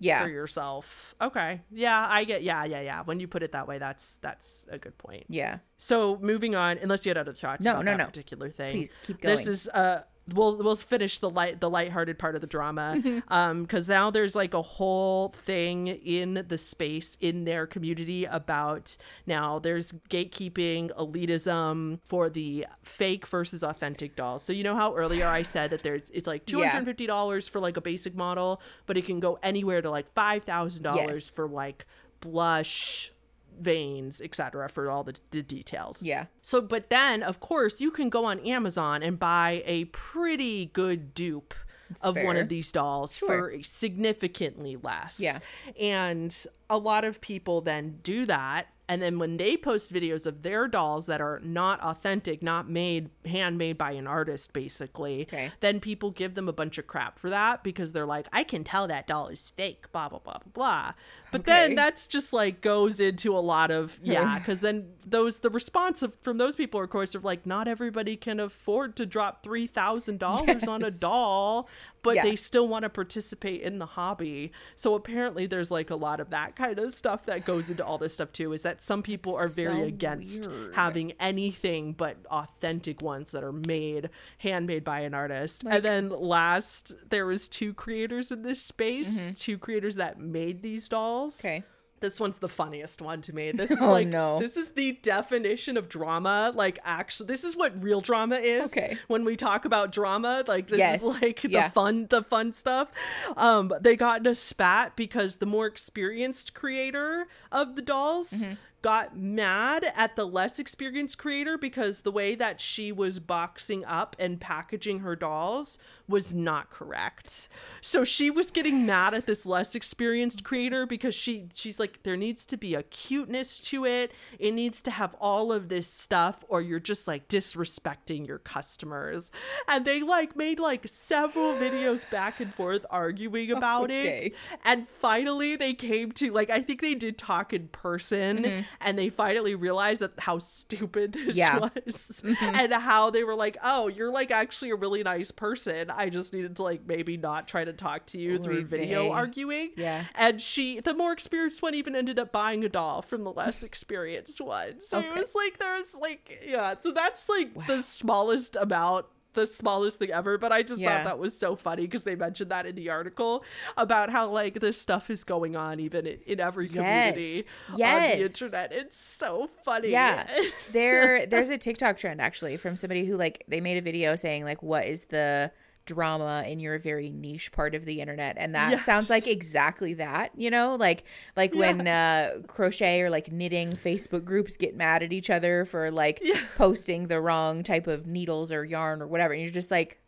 yeah 0.00 0.22
for 0.22 0.28
yourself. 0.28 1.14
Okay. 1.20 1.60
Yeah, 1.70 2.06
I 2.08 2.24
get. 2.24 2.42
Yeah, 2.42 2.64
yeah, 2.64 2.80
yeah. 2.80 3.02
When 3.04 3.20
you 3.20 3.28
put 3.28 3.42
it 3.42 3.52
that 3.52 3.68
way, 3.68 3.78
that's 3.78 4.16
that's 4.18 4.66
a 4.70 4.78
good 4.78 4.96
point. 4.98 5.24
yeah 5.28 5.58
So 5.76 6.18
moving 6.20 6.56
on, 6.56 6.78
unless 6.78 7.06
you 7.06 7.10
had 7.10 7.18
other 7.18 7.34
thoughts 7.34 7.64
No, 7.64 7.72
about 7.72 7.84
no, 7.84 7.90
that 7.92 7.98
no. 7.98 8.04
particular 8.06 8.50
thing. 8.50 8.72
Please, 8.72 8.96
keep 9.02 9.20
going. 9.20 9.36
This 9.36 9.46
is 9.46 9.68
uh 9.68 10.02
we'll 10.34 10.56
we'll 10.58 10.76
finish 10.76 11.18
the 11.18 11.30
light 11.30 11.60
the 11.60 11.68
lighthearted 11.70 12.18
part 12.18 12.34
of 12.34 12.40
the 12.40 12.46
drama 12.46 13.22
um 13.28 13.62
because 13.62 13.88
now 13.88 14.10
there's 14.10 14.34
like 14.34 14.54
a 14.54 14.62
whole 14.62 15.28
thing 15.28 15.86
in 15.88 16.44
the 16.48 16.58
space 16.58 17.16
in 17.20 17.44
their 17.44 17.66
community 17.66 18.24
about 18.26 18.96
now 19.26 19.58
there's 19.58 19.92
gatekeeping 20.10 20.90
elitism 20.98 21.98
for 22.04 22.28
the 22.28 22.66
fake 22.82 23.26
versus 23.26 23.62
authentic 23.64 24.16
dolls 24.16 24.42
so 24.42 24.52
you 24.52 24.62
know 24.62 24.76
how 24.76 24.94
earlier 24.94 25.26
i 25.26 25.42
said 25.42 25.70
that 25.70 25.82
there's 25.82 26.10
it's 26.10 26.26
like 26.26 26.46
$250 26.46 27.48
for 27.50 27.60
like 27.60 27.76
a 27.76 27.80
basic 27.80 28.14
model 28.14 28.60
but 28.86 28.96
it 28.96 29.04
can 29.04 29.20
go 29.20 29.38
anywhere 29.42 29.80
to 29.82 29.90
like 29.90 30.12
$5000 30.14 30.80
Yes. 30.96 31.30
for 31.30 31.48
like 31.48 31.86
blush 32.20 33.12
veins 33.58 34.20
etc 34.20 34.68
for 34.68 34.90
all 34.90 35.02
the, 35.04 35.14
the 35.30 35.42
details 35.42 36.02
yeah 36.02 36.26
so, 36.42 36.60
but 36.60 36.90
then, 36.90 37.22
of 37.22 37.38
course, 37.40 37.80
you 37.80 37.90
can 37.90 38.08
go 38.08 38.24
on 38.24 38.40
Amazon 38.40 39.02
and 39.02 39.18
buy 39.18 39.62
a 39.66 39.84
pretty 39.86 40.66
good 40.66 41.14
dupe 41.14 41.54
of 42.02 42.16
one 42.16 42.36
of 42.36 42.48
these 42.48 42.72
dolls 42.72 43.14
Sure. 43.14 43.28
for 43.52 43.62
significantly 43.62 44.76
less. 44.76 45.20
Yeah. 45.20 45.38
And 45.78 46.34
a 46.68 46.78
lot 46.78 47.04
of 47.04 47.20
people 47.20 47.60
then 47.60 47.98
do 48.02 48.26
that. 48.26 48.68
And 48.90 49.00
then 49.00 49.20
when 49.20 49.36
they 49.36 49.56
post 49.56 49.92
videos 49.92 50.26
of 50.26 50.42
their 50.42 50.66
dolls 50.66 51.06
that 51.06 51.20
are 51.20 51.40
not 51.44 51.80
authentic, 51.80 52.42
not 52.42 52.68
made, 52.68 53.08
handmade 53.24 53.78
by 53.78 53.92
an 53.92 54.08
artist, 54.08 54.52
basically, 54.52 55.22
Okay. 55.22 55.52
then 55.60 55.78
people 55.78 56.10
give 56.10 56.34
them 56.34 56.48
a 56.48 56.52
bunch 56.52 56.76
of 56.76 56.88
crap 56.88 57.16
for 57.16 57.30
that 57.30 57.62
because 57.62 57.92
they're 57.92 58.04
like, 58.04 58.26
I 58.32 58.42
can 58.42 58.64
tell 58.64 58.88
that 58.88 59.06
doll 59.06 59.28
is 59.28 59.48
fake, 59.50 59.90
blah, 59.92 60.08
blah, 60.08 60.18
blah, 60.18 60.38
blah, 60.38 60.52
blah. 60.52 60.92
But 61.30 61.42
Okay. 61.42 61.52
then 61.52 61.74
that's 61.76 62.08
just 62.08 62.32
like 62.32 62.60
goes 62.62 62.98
into 62.98 63.36
a 63.36 63.38
lot 63.38 63.70
of, 63.70 63.96
yeah, 64.02 64.40
because 64.40 64.60
then 64.60 64.88
those, 65.06 65.38
the 65.38 65.50
response 65.50 66.02
of, 66.02 66.16
from 66.22 66.38
those 66.38 66.56
people, 66.56 66.82
of 66.82 66.90
course, 66.90 67.14
are 67.14 67.20
like, 67.20 67.46
not 67.46 67.68
everybody 67.68 68.16
can 68.16 68.40
afford 68.40 68.96
to 68.96 69.06
drop 69.06 69.44
$3,000 69.44 70.66
on 70.68 70.82
a 70.82 70.90
doll, 70.90 71.68
but 72.02 72.16
Yeah. 72.16 72.22
they 72.22 72.36
still 72.36 72.66
want 72.68 72.84
to 72.84 72.88
participate 72.88 73.62
in 73.62 73.78
the 73.78 73.86
hobby. 73.86 74.52
So 74.76 74.94
apparently 74.94 75.46
there's 75.46 75.70
like 75.70 75.90
a 75.90 75.96
lot 75.96 76.20
of 76.20 76.30
that 76.30 76.56
kind 76.56 76.78
of 76.78 76.92
stuff 76.94 77.26
that 77.26 77.44
goes 77.44 77.70
into 77.70 77.84
all 77.84 77.98
this 77.98 78.14
stuff 78.14 78.32
too, 78.32 78.52
is 78.52 78.62
that 78.62 78.80
some 78.82 79.02
people 79.02 79.34
are 79.34 79.48
very 79.48 79.74
so 79.74 79.82
against 79.84 80.48
weird. 80.50 80.74
having 80.74 81.12
anything 81.20 81.92
but 81.92 82.16
authentic 82.30 83.02
ones 83.02 83.32
that 83.32 83.44
are 83.44 83.52
made 83.52 84.10
handmade 84.38 84.84
by 84.84 85.00
an 85.00 85.14
artist 85.14 85.62
and 85.66 85.82
then 85.84 86.08
last 86.08 86.92
there 87.10 87.26
was 87.26 87.48
two 87.48 87.72
creators 87.74 88.30
in 88.32 88.42
this 88.42 88.60
space 88.62 89.32
two 89.36 89.58
creators 89.58 89.96
that 89.96 90.18
made 90.18 90.62
these 90.62 90.88
dolls 90.88 91.36
Mm-hmm. 91.38 91.46
okay 91.46 91.64
this 92.00 92.18
one's 92.18 92.38
the 92.38 92.48
funniest 92.48 93.00
one 93.02 93.22
to 93.22 93.34
me 93.34 93.52
this 93.54 93.70
is 93.70 93.78
Oh, 93.80 93.90
like 93.90 94.08
no. 94.08 94.38
this 94.40 94.56
is 94.56 94.70
the 94.70 94.92
definition 95.02 95.76
of 95.76 95.88
drama 95.88 96.52
like 96.54 96.78
actually 96.84 97.26
this 97.28 97.44
is 97.44 97.56
what 97.56 97.82
real 97.82 98.00
drama 98.00 98.36
is 98.36 98.70
Okay. 98.72 98.96
when 99.08 99.24
we 99.24 99.36
talk 99.36 99.64
about 99.64 99.92
drama 99.92 100.44
like 100.48 100.68
this 100.68 100.78
Yes. 100.78 101.02
is 101.02 101.20
like 101.22 101.44
Yeah. 101.44 101.68
the 101.68 101.72
fun 101.72 102.06
the 102.10 102.22
fun 102.22 102.52
stuff 102.52 102.88
um 103.36 103.72
they 103.80 103.96
got 103.96 104.20
in 104.20 104.26
a 104.26 104.34
spat 104.34 104.96
because 104.96 105.36
the 105.36 105.46
more 105.46 105.66
experienced 105.66 106.54
creator 106.54 107.26
of 107.52 107.76
the 107.76 107.82
dolls 107.82 108.30
Mm-hmm. 108.32 108.54
got 108.82 109.16
mad 109.16 109.92
at 109.94 110.16
the 110.16 110.26
less 110.26 110.58
experienced 110.58 111.18
creator 111.18 111.58
because 111.58 112.00
the 112.00 112.10
way 112.10 112.34
that 112.34 112.60
she 112.60 112.90
was 112.92 113.18
boxing 113.20 113.84
up 113.84 114.16
and 114.18 114.40
packaging 114.40 115.00
her 115.00 115.14
dolls 115.16 115.78
was 116.10 116.34
not 116.34 116.70
correct. 116.70 117.48
So 117.80 118.04
she 118.04 118.30
was 118.30 118.50
getting 118.50 118.84
mad 118.84 119.14
at 119.14 119.26
this 119.26 119.46
less 119.46 119.74
experienced 119.74 120.44
creator 120.44 120.84
because 120.86 121.14
she 121.14 121.48
she's 121.54 121.78
like 121.80 122.02
there 122.02 122.16
needs 122.16 122.44
to 122.46 122.56
be 122.56 122.74
a 122.74 122.82
cuteness 122.82 123.58
to 123.60 123.86
it. 123.86 124.12
It 124.38 124.52
needs 124.52 124.82
to 124.82 124.90
have 124.90 125.14
all 125.20 125.52
of 125.52 125.68
this 125.68 125.86
stuff 125.86 126.44
or 126.48 126.60
you're 126.60 126.80
just 126.80 127.06
like 127.08 127.28
disrespecting 127.28 128.26
your 128.26 128.38
customers. 128.38 129.30
And 129.68 129.84
they 129.84 130.02
like 130.02 130.36
made 130.36 130.58
like 130.60 130.86
several 130.88 131.54
videos 131.54 132.08
back 132.10 132.40
and 132.40 132.52
forth 132.54 132.84
arguing 132.90 133.50
about 133.56 133.84
Okay. 133.84 134.26
it. 134.26 134.34
And 134.64 134.86
finally 135.00 135.56
they 135.56 135.72
came 135.74 136.12
to 136.12 136.30
like 136.32 136.50
I 136.50 136.60
think 136.60 136.80
they 136.82 136.94
did 136.94 137.16
talk 137.16 137.52
in 137.52 137.68
person 137.68 138.64
and 138.80 138.98
they 138.98 139.08
finally 139.08 139.54
realized 139.54 140.00
that 140.00 140.12
how 140.18 140.38
stupid 140.38 141.12
this 141.12 141.36
Mm-hmm. 141.40 141.60
Was 141.60 142.22
and 142.42 142.72
how 142.72 143.10
they 143.10 143.24
were 143.24 143.34
like, 143.34 143.56
"Oh, 143.62 143.88
you're 143.88 144.10
like 144.10 144.30
actually 144.30 144.70
a 144.70 144.74
really 144.74 145.02
nice 145.02 145.30
person. 145.30 145.90
I 146.00 146.08
just 146.08 146.32
needed 146.32 146.56
to 146.56 146.62
like 146.62 146.86
maybe 146.86 147.16
not 147.16 147.46
try 147.48 147.64
to 147.64 147.72
talk 147.72 148.06
to 148.06 148.18
you 148.18 148.38
through 148.38 148.64
video 148.64 149.10
arguing." 149.10 149.70
Yeah. 149.76 150.04
And 150.14 150.40
she 150.40 150.80
the 150.80 150.94
more 150.94 151.12
experienced 151.12 151.62
one 151.62 151.74
even 151.74 151.94
ended 151.94 152.18
up 152.18 152.32
buying 152.32 152.64
a 152.64 152.68
doll 152.68 153.02
from 153.02 153.24
the 153.24 153.32
less 153.32 153.62
experienced 153.62 154.40
one. 154.40 154.80
So 154.80 154.98
it 155.00 155.14
was 155.14 155.34
like 155.34 155.58
there 155.58 155.74
was 155.74 155.94
like 155.94 156.44
yeah, 156.46 156.74
so 156.80 156.92
that's 156.92 157.28
like 157.28 157.66
the 157.66 157.82
smallest 157.82 158.56
amount 158.56 159.06
the 159.32 159.46
smallest 159.46 160.00
thing 160.00 160.10
ever, 160.10 160.38
but 160.38 160.50
I 160.50 160.62
just 160.62 160.80
Yeah. 160.80 160.88
thought 160.88 161.04
that 161.04 161.18
was 161.20 161.38
so 161.38 161.54
funny 161.54 161.82
because 161.82 162.02
they 162.02 162.16
mentioned 162.16 162.50
that 162.50 162.66
in 162.66 162.74
the 162.74 162.90
article 162.90 163.44
about 163.76 164.10
how 164.10 164.28
like 164.28 164.54
this 164.58 164.76
stuff 164.76 165.08
is 165.08 165.22
going 165.22 165.54
on 165.54 165.78
even 165.78 166.04
in, 166.04 166.18
in 166.26 166.40
every 166.40 166.66
community 166.68 167.44
on 167.70 167.76
the 167.78 168.22
internet. 168.22 168.72
It's 168.72 168.96
so 168.96 169.48
funny. 169.64 169.90
Yeah. 169.90 170.26
there 170.72 171.26
there's 171.26 171.48
a 171.48 171.58
TikTok 171.58 171.96
trend 171.96 172.20
actually 172.20 172.56
from 172.56 172.74
somebody 172.74 173.04
who 173.04 173.16
like 173.16 173.44
they 173.46 173.60
made 173.60 173.76
a 173.76 173.82
video 173.82 174.16
saying 174.16 174.42
like 174.42 174.64
what 174.64 174.84
is 174.86 175.04
the 175.04 175.52
drama 175.90 176.44
in 176.46 176.60
your 176.60 176.78
very 176.78 177.10
niche 177.10 177.50
part 177.50 177.74
of 177.74 177.84
the 177.84 178.00
internet 178.00 178.36
and 178.38 178.54
that 178.54 178.82
sounds 178.84 179.10
like 179.10 179.26
exactly 179.26 179.94
that 179.94 180.30
you 180.36 180.50
know? 180.50 180.76
Like 180.76 181.04
like 181.36 181.52
when 181.54 181.86
uh 181.86 182.42
crochet 182.46 183.00
or 183.00 183.10
like 183.10 183.32
knitting 183.32 183.70
facebook 183.72 184.24
groups 184.24 184.56
get 184.56 184.76
mad 184.76 185.02
at 185.02 185.12
each 185.12 185.30
other 185.30 185.64
for 185.64 185.90
like 185.90 186.22
posting 186.56 187.08
the 187.08 187.20
wrong 187.20 187.62
type 187.62 187.86
of 187.86 188.06
needles 188.06 188.52
or 188.52 188.64
yarn 188.64 189.02
or 189.02 189.06
whatever 189.06 189.32
and 189.34 189.42
you're 189.42 189.50
just 189.50 189.70
like 189.70 190.00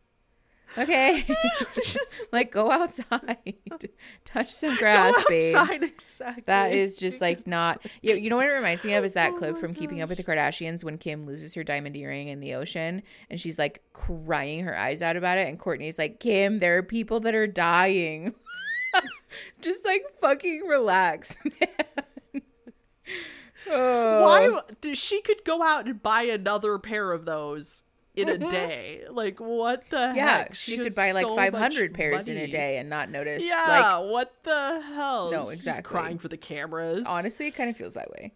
okay 0.78 1.26
like 2.32 2.50
go 2.50 2.70
outside 2.70 3.54
touch 4.24 4.50
some 4.50 4.76
grass 4.76 5.14
Go 5.14 5.24
babe 5.28 5.54
outside, 5.54 5.82
exactly. 5.84 6.44
that 6.46 6.72
is 6.72 6.96
just 6.96 7.20
like 7.20 7.46
not. 7.46 7.84
You, 8.00 8.14
you 8.16 8.30
know 8.30 8.36
what 8.36 8.46
it 8.46 8.52
reminds 8.52 8.84
me 8.84 8.94
of 8.94 9.04
is 9.04 9.14
that 9.14 9.32
Oh 9.34 9.38
clip 9.38 9.58
from 9.58 9.74
Keeping 9.74 10.00
Up 10.00 10.08
with 10.08 10.18
the 10.18 10.24
Kardashians 10.24 10.84
when 10.84 10.98
Kim 10.98 11.26
loses 11.26 11.54
her 11.54 11.64
diamond 11.64 11.96
earring 11.96 12.28
in 12.28 12.40
the 12.40 12.54
ocean 12.54 13.02
and 13.30 13.40
she's 13.40 13.58
like 13.58 13.82
crying 13.92 14.64
her 14.64 14.76
eyes 14.76 15.02
out 15.02 15.16
about 15.16 15.38
it, 15.38 15.48
and 15.48 15.58
Kourtney's 15.58 15.98
like, 15.98 16.20
Kim, 16.20 16.58
there 16.58 16.76
are 16.78 16.82
people 16.82 17.20
that 17.20 17.34
are 17.34 17.46
dying. 17.46 18.34
just 19.60 19.84
like 19.84 20.02
fucking 20.20 20.62
relax, 20.66 21.38
man. 21.44 22.42
oh. 23.70 24.62
Why 24.82 24.92
she 24.94 25.20
could 25.22 25.44
go 25.44 25.62
out 25.62 25.86
and 25.86 26.02
buy 26.02 26.22
another 26.22 26.78
pair 26.78 27.12
of 27.12 27.24
those 27.24 27.82
in 28.14 28.28
a 28.28 28.38
day? 28.38 29.04
Like 29.10 29.40
what 29.40 29.88
the 29.90 29.96
Mm-hmm. 29.96 30.16
Yeah, 30.16 30.38
heck? 30.38 30.54
she 30.54 30.76
has 30.76 30.86
could 30.88 30.94
buy 30.94 31.12
like 31.12 31.26
so 31.26 31.34
500 31.36 31.90
much 31.92 31.96
pairs 31.96 32.28
in 32.28 32.36
a 32.36 32.46
day 32.46 32.78
and 32.78 32.88
not 32.90 33.10
notice. 33.10 33.42
Yeah, 33.44 33.64
Like, 33.98 34.10
what 34.10 34.34
the 34.44 34.80
hell? 34.94 35.30
No, 35.30 35.44
She's 35.50 35.60
exactly. 35.60 35.82
crying 35.82 36.18
for 36.18 36.28
the 36.28 36.36
cameras. 36.36 37.06
honestly, 37.06 37.46
it 37.46 37.54
kind 37.54 37.70
of 37.70 37.76
feels 37.76 37.94
that 37.94 38.10
way. 38.10 38.32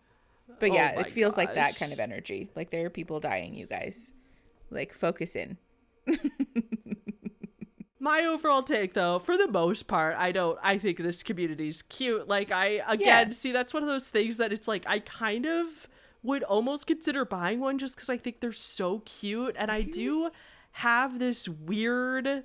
But 0.61 0.70
Oh 0.70 0.74
yeah, 0.74 0.93
my 0.97 1.03
it 1.03 1.12
feels 1.12 1.37
like 1.37 1.55
that 1.55 1.77
kind 1.77 1.93
of 1.93 2.01
energy. 2.01 2.51
Like 2.57 2.70
there 2.70 2.87
are 2.87 2.91
people 2.91 3.20
dying, 3.20 3.55
you 3.55 3.66
guys. 3.66 4.12
Like 4.70 4.93
focus 4.95 5.37
in. 5.37 5.59
My 7.99 8.20
overall 8.24 8.62
take 8.62 8.95
though, 8.95 9.18
for 9.18 9.37
the 9.37 9.49
most 9.49 9.89
part, 9.89 10.14
I 10.16 10.31
don't 10.31 10.59
I 10.62 10.79
think 10.79 10.99
this 10.99 11.22
community's 11.22 11.83
cute. 11.83 12.29
Like 12.29 12.53
I 12.53 12.81
again, 12.87 13.29
Yeah. 13.29 13.31
see 13.33 13.53
that's 13.53 13.74
one 13.74 13.83
of 13.83 13.89
those 13.89 14.09
things 14.09 14.37
that 14.37 14.53
it's 14.53 14.68
like 14.68 14.85
I 14.87 15.01
kind 15.01 15.47
of 15.47 15.89
would 16.27 16.43
almost 16.43 16.87
consider 16.87 17.24
buying 17.24 17.61
one 17.61 17.79
just 17.79 17.97
cuz 17.97 18.11
I 18.11 18.18
think 18.18 18.41
they're 18.41 18.53
so 18.53 19.01
cute 19.01 19.55
and 19.59 19.70
I 19.70 19.83
do 19.83 20.31
have 20.72 21.18
this 21.18 21.49
weird 21.49 22.45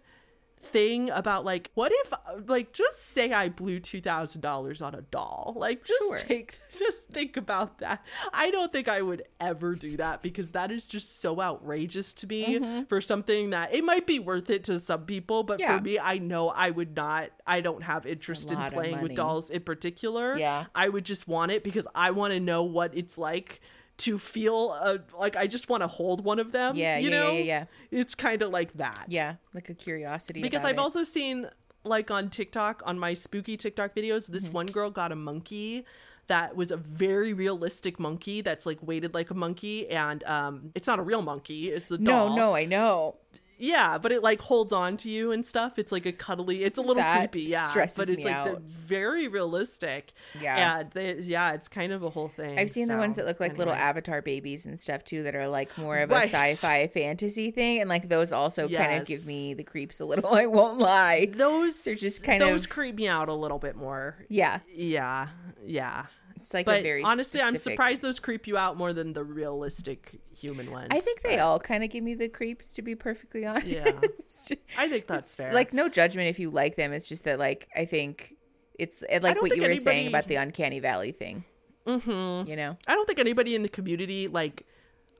thing 0.61 1.09
about 1.09 1.43
like 1.43 1.71
what 1.73 1.91
if 1.93 2.13
like 2.47 2.71
just 2.71 3.09
say 3.11 3.31
I 3.31 3.49
blew 3.49 3.79
$2000 3.79 4.81
on 4.81 4.95
a 4.95 5.01
doll. 5.01 5.53
Like 5.57 5.83
just 5.83 5.99
Sure. 6.01 6.17
take 6.17 6.57
just 6.77 7.09
think 7.09 7.37
about 7.37 7.79
that. 7.79 8.05
I 8.33 8.51
don't 8.51 8.71
think 8.71 8.87
I 8.87 9.01
would 9.01 9.23
ever 9.39 9.75
do 9.75 9.97
that 9.97 10.21
because 10.21 10.51
that 10.51 10.71
is 10.71 10.87
just 10.87 11.19
so 11.21 11.41
outrageous 11.41 12.13
to 12.15 12.27
me 12.27 12.85
for 12.87 13.01
something 13.01 13.49
that 13.51 13.73
it 13.73 13.83
might 13.83 14.05
be 14.07 14.19
worth 14.19 14.49
it 14.49 14.63
to 14.65 14.79
some 14.79 15.05
people, 15.05 15.43
but 15.43 15.59
Yeah. 15.59 15.77
for 15.77 15.83
me, 15.83 15.99
I 15.99 16.17
know 16.17 16.49
I 16.49 16.69
would 16.71 16.95
not. 16.95 17.31
I 17.45 17.61
don't 17.61 17.83
have 17.83 18.05
interest 18.05 18.51
in 18.51 18.57
playing 18.71 19.01
with 19.01 19.15
dolls 19.15 19.49
in 19.49 19.61
particular. 19.63 20.37
Yeah. 20.37 20.65
I 20.75 20.89
would 20.89 21.05
just 21.05 21.27
want 21.27 21.51
it 21.51 21.63
because 21.63 21.87
I 21.95 22.11
want 22.11 22.33
to 22.33 22.39
know 22.39 22.63
what 22.63 22.95
it's 22.95 23.17
like 23.17 23.61
to 24.01 24.17
feel 24.19 24.75
uh, 24.79 24.97
like 25.17 25.35
I 25.35 25.47
just 25.47 25.69
want 25.69 25.81
to 25.81 25.87
hold 25.87 26.23
one 26.23 26.39
of 26.39 26.51
them. 26.51 26.75
Yeah, 26.75 26.97
you 26.97 27.09
yeah, 27.09 27.15
yeah, 27.15 27.23
know, 27.23 27.31
yeah, 27.37 27.43
yeah. 27.43 27.65
It's 27.99 28.15
kind 28.15 28.41
of 28.41 28.49
like 28.51 28.73
that 28.73 29.05
Yeah, 29.09 29.35
like 29.53 29.69
a 29.69 29.73
curiosity. 29.73 30.41
because 30.41 30.63
I've 30.65 30.75
it. 30.77 30.79
also 30.79 31.03
seen 31.03 31.49
like 31.83 32.11
on 32.11 32.29
TikTok 32.29 32.83
on 32.85 32.99
my 32.99 33.13
spooky 33.15 33.57
TikTok 33.57 33.95
videos, 33.95 34.27
this 34.27 34.43
Mm-hmm. 34.45 34.53
one 34.53 34.65
girl 34.67 34.89
got 34.91 35.11
a 35.11 35.15
monkey 35.15 35.85
that 36.27 36.55
was 36.55 36.71
a 36.71 36.77
very 36.77 37.33
realistic 37.33 37.99
monkey 37.99 38.41
that's 38.41 38.65
like 38.65 38.77
weighted 38.81 39.13
like 39.13 39.31
a 39.31 39.33
monkey 39.33 39.89
and 39.89 40.23
um 40.25 40.71
it's 40.75 40.87
not 40.87 40.99
a 40.99 41.01
real 41.01 41.21
monkey, 41.21 41.69
it's 41.71 41.89
a 41.91 41.97
doll. 41.97 42.29
No, 42.29 42.35
no, 42.35 42.55
I 42.55 42.65
know. 42.65 43.15
Yeah, 43.61 43.97
but 43.97 44.11
it 44.11 44.23
like 44.23 44.41
holds 44.41 44.73
on 44.73 44.97
to 44.97 45.09
you 45.09 45.31
and 45.31 45.45
stuff. 45.45 45.77
It's 45.79 45.91
like 45.91 46.05
a 46.05 46.11
cuddly. 46.11 46.63
It's 46.63 46.77
a 46.77 46.81
little 46.81 46.95
That 46.95 47.31
creepy, 47.31 47.47
yeah. 47.49 47.65
stresses 47.67 47.97
but 47.97 48.09
it's 48.09 48.17
me 48.17 48.25
like 48.25 48.33
out. 48.35 48.61
very 48.61 49.27
realistic. 49.27 50.13
Yeah. 50.41 50.79
and 50.79 50.91
they, 50.91 51.15
yeah, 51.17 51.53
it's 51.53 51.67
kind 51.67 51.93
of 51.93 52.03
a 52.03 52.09
whole 52.09 52.27
thing. 52.29 52.57
I've 52.59 52.71
seen 52.71 52.87
the 52.87 52.97
ones 52.97 53.15
that 53.17 53.25
look 53.25 53.39
like 53.39 53.57
little 53.57 53.73
avatar 53.73 54.21
babies 54.21 54.65
and 54.65 54.79
stuff 54.79 55.03
too 55.03 55.23
that 55.23 55.35
are 55.35 55.47
like 55.47 55.77
more 55.77 55.99
of 55.99 56.11
a 56.11 56.15
sci-fi 56.23 56.87
fantasy 56.87 57.51
thing 57.51 57.79
and 57.81 57.89
like 57.89 58.09
those 58.09 58.31
also 58.31 58.67
kind 58.67 58.99
of 58.99 59.07
give 59.07 59.25
me 59.25 59.53
the 59.53 59.63
creeps 59.63 59.99
a 59.99 60.05
little 60.05 60.33
I 60.33 60.45
won't 60.47 60.79
lie. 60.79 61.27
Those 61.31 61.83
They're 61.83 61.95
just 61.95 62.23
kind 62.23 62.41
those 62.41 62.47
of- 62.47 62.53
those 62.53 62.65
creep 62.67 62.95
me 62.95 63.07
out 63.07 63.29
a 63.29 63.33
little 63.33 63.59
bit 63.59 63.75
more. 63.75 64.15
Yeah, 64.27 64.59
Yeah, 64.73 65.27
yeah. 65.65 66.05
It's 66.41 66.53
like 66.53 66.67
a 66.67 67.01
But 67.01 67.09
honestly, 67.09 67.41
I'm 67.41 67.57
surprised 67.57 68.01
those 68.01 68.19
creep 68.19 68.47
you 68.47 68.57
out 68.57 68.77
more 68.77 68.93
than 68.93 69.13
the 69.13 69.23
realistic 69.23 70.19
human 70.35 70.71
ones. 70.71 70.87
I 70.91 70.99
think 70.99 71.21
they 71.21 71.37
but 71.37 71.39
all 71.39 71.59
kind 71.59 71.83
of 71.83 71.89
give 71.89 72.03
me 72.03 72.15
the 72.15 72.29
creeps 72.29 72.73
to 72.73 72.81
be 72.81 72.95
perfectly 72.95 73.45
honest. 73.47 73.67
Yeah. 73.67 74.55
I 74.77 74.89
think 74.89 75.07
that's 75.07 75.35
fair. 75.35 75.53
Like 75.53 75.73
no 75.73 75.89
judgment 75.89 76.29
if 76.29 76.39
you 76.39 76.49
like 76.49 76.75
them. 76.75 76.93
It's 76.93 77.07
just 77.07 77.23
that 77.25 77.39
like 77.39 77.67
I 77.75 77.85
think 77.85 78.35
it's 78.77 79.03
like 79.21 79.41
what 79.41 79.55
you 79.55 79.61
were 79.61 79.75
saying 79.75 80.07
about 80.07 80.27
the 80.27 80.35
uncanny 80.35 80.79
valley 80.79 81.11
thing. 81.11 81.45
Mm-hmm. 81.85 82.49
You 82.49 82.55
know. 82.55 82.77
I 82.87 82.95
don't 82.95 83.05
think 83.07 83.19
anybody 83.19 83.55
in 83.55 83.63
the 83.63 83.69
community 83.69 84.27
like. 84.27 84.65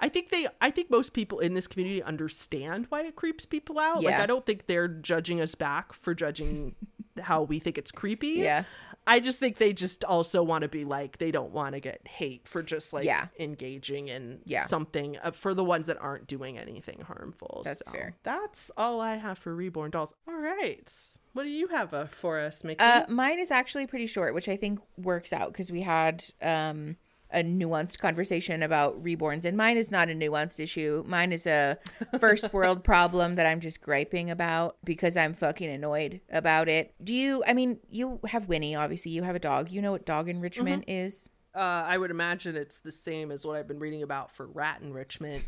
I 0.03 0.09
think 0.09 0.29
they. 0.29 0.47
I 0.59 0.71
think 0.71 0.89
most 0.89 1.13
people 1.13 1.37
in 1.37 1.53
this 1.53 1.67
community 1.67 2.01
understand 2.01 2.87
why 2.89 3.03
it 3.03 3.15
creeps 3.15 3.45
people 3.45 3.77
out. 3.77 4.01
Like 4.01 4.15
I 4.15 4.25
don't 4.25 4.43
think 4.43 4.65
they're 4.65 4.87
judging 4.87 5.39
us 5.39 5.53
back 5.53 5.93
for 5.93 6.15
judging 6.15 6.75
how 7.21 7.43
we 7.43 7.59
think 7.59 7.77
it's 7.77 7.91
creepy. 7.91 8.29
Yeah. 8.29 8.63
I 9.07 9.19
just 9.19 9.39
think 9.39 9.57
they 9.57 9.73
just 9.73 10.03
also 10.03 10.43
want 10.43 10.61
to 10.61 10.67
be 10.67 10.85
like 10.85 11.17
they 11.17 11.31
don't 11.31 11.51
want 11.51 11.73
to 11.73 11.79
get 11.79 12.07
hate 12.07 12.47
for 12.47 12.61
just 12.61 12.93
like 12.93 13.05
Yeah. 13.05 13.27
engaging 13.39 14.07
in 14.09 14.41
Yeah. 14.45 14.65
something 14.65 15.17
uh, 15.23 15.31
for 15.31 15.53
the 15.53 15.63
ones 15.63 15.87
that 15.87 15.97
aren't 15.99 16.27
doing 16.27 16.57
anything 16.57 17.01
harmful. 17.01 17.61
That's 17.65 17.83
So 17.85 17.91
fair. 17.91 18.15
That's 18.23 18.69
all 18.77 19.01
I 19.01 19.15
have 19.15 19.37
for 19.39 19.55
reborn 19.55 19.91
dolls. 19.91 20.13
All 20.27 20.35
right, 20.35 20.87
what 21.33 21.43
do 21.43 21.49
you 21.49 21.67
have 21.69 21.93
uh, 21.93 22.05
for 22.05 22.39
us, 22.39 22.63
Mickey? 22.63 22.83
Uh, 22.83 23.05
mine 23.09 23.39
is 23.39 23.49
actually 23.51 23.87
pretty 23.87 24.07
short, 24.07 24.33
which 24.33 24.47
I 24.47 24.55
think 24.55 24.79
works 24.97 25.33
out 25.33 25.51
because 25.51 25.71
we 25.71 25.81
had 25.81 26.23
um, 26.41 26.95
a 27.33 27.43
nuanced 27.43 27.99
conversation 27.99 28.63
about 28.63 29.01
reborns, 29.03 29.45
and 29.45 29.57
mine 29.57 29.77
is 29.77 29.91
not 29.91 30.09
a 30.09 30.13
nuanced 30.13 30.59
issue. 30.59 31.03
Mine 31.07 31.31
is 31.31 31.47
a 31.47 31.77
first 32.19 32.53
world 32.53 32.83
problem 32.83 33.35
that 33.35 33.45
I'm 33.45 33.59
just 33.59 33.81
griping 33.81 34.29
about 34.29 34.77
because 34.83 35.15
I'm 35.17 35.33
fucking 35.33 35.69
annoyed 35.69 36.21
about 36.31 36.69
it. 36.69 36.93
Do 37.03 37.13
you? 37.13 37.43
I 37.47 37.53
mean, 37.53 37.79
you 37.89 38.19
have 38.27 38.47
Winnie, 38.47 38.75
obviously. 38.75 39.11
You 39.11 39.23
have 39.23 39.35
a 39.35 39.39
dog. 39.39 39.71
You 39.71 39.81
know 39.81 39.91
what 39.91 40.05
dog 40.05 40.29
enrichment 40.29 40.85
is? 40.87 41.29
Uh, 41.53 41.59
I 41.59 41.97
would 41.97 42.11
imagine 42.11 42.55
it's 42.55 42.79
the 42.79 42.91
same 42.91 43.31
as 43.31 43.45
what 43.45 43.57
I've 43.57 43.67
been 43.67 43.79
reading 43.79 44.03
about 44.03 44.33
for 44.33 44.47
rat 44.47 44.79
enrichment, 44.81 45.43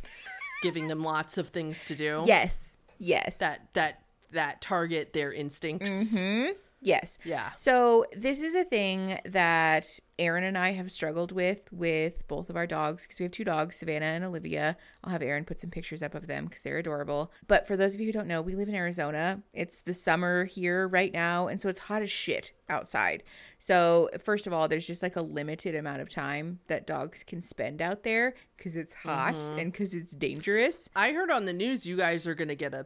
giving 0.61 0.87
them 0.87 1.03
lots 1.03 1.37
of 1.37 1.49
things 1.49 1.85
to 1.85 1.95
do. 1.95 2.23
Yes. 2.25 2.77
Yes. 2.99 3.39
That 3.39 3.67
that 3.73 4.03
that 4.31 4.61
target 4.61 5.13
their 5.13 5.31
instincts. 5.31 5.91
Mm-hmm. 5.91 6.51
Yes. 6.83 7.17
Yeah. 7.23 7.51
So 7.57 8.05
this 8.13 8.41
is 8.41 8.55
a 8.55 8.63
thing 8.63 9.19
that 9.25 9.99
Aaron 10.19 10.43
and 10.43 10.57
I 10.57 10.71
have 10.71 10.91
struggled 10.91 11.31
with 11.31 11.71
with 11.71 12.27
both 12.27 12.49
of 12.49 12.55
our 12.55 12.67
dogs 12.67 13.03
because 13.03 13.19
we 13.19 13.23
have 13.23 13.31
two 13.31 13.43
dogs, 13.43 13.77
Savannah 13.77 14.05
and 14.05 14.23
Olivia. 14.23 14.77
I'll 15.03 15.11
have 15.11 15.21
Aaron 15.21 15.45
put 15.45 15.59
some 15.59 15.69
pictures 15.69 16.03
up 16.03 16.13
of 16.13 16.27
them 16.27 16.45
because 16.45 16.61
they're 16.61 16.77
adorable. 16.77 17.31
But 17.47 17.67
for 17.67 17.75
those 17.75 17.95
of 17.95 18.01
you 18.01 18.07
who 18.07 18.11
don't 18.11 18.27
know, 18.27 18.41
we 18.41 18.55
live 18.55 18.69
in 18.69 18.75
Arizona. 18.75 19.41
It's 19.53 19.79
the 19.79 19.93
summer 19.93 20.45
here 20.45 20.87
right 20.87 21.11
now, 21.11 21.47
and 21.47 21.59
so 21.59 21.69
it's 21.69 21.79
hot 21.79 22.01
as 22.01 22.11
shit 22.11 22.51
outside. 22.69 23.23
So 23.57 24.09
first 24.19 24.45
of 24.45 24.53
all, 24.53 24.67
there's 24.67 24.85
just 24.85 25.01
like 25.01 25.15
a 25.15 25.21
limited 25.21 25.75
amount 25.75 26.01
of 26.01 26.09
time 26.09 26.59
that 26.67 26.85
dogs 26.85 27.23
can 27.23 27.41
spend 27.41 27.81
out 27.81 28.03
there 28.03 28.35
because 28.57 28.75
it's 28.75 28.93
hot 28.93 29.35
mm-hmm. 29.35 29.59
and 29.59 29.71
because 29.71 29.93
it's 29.93 30.13
dangerous. 30.13 30.89
I 30.95 31.13
heard 31.13 31.31
on 31.31 31.45
the 31.45 31.53
news 31.53 31.85
you 31.85 31.97
guys 31.97 32.27
are 32.27 32.35
gonna 32.35 32.55
get 32.55 32.73
a 32.73 32.85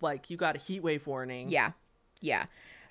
like 0.00 0.28
you 0.28 0.36
got 0.36 0.56
a 0.56 0.58
heat 0.58 0.82
wave 0.82 1.06
warning. 1.06 1.48
Yeah, 1.48 1.72
yeah. 2.20 2.46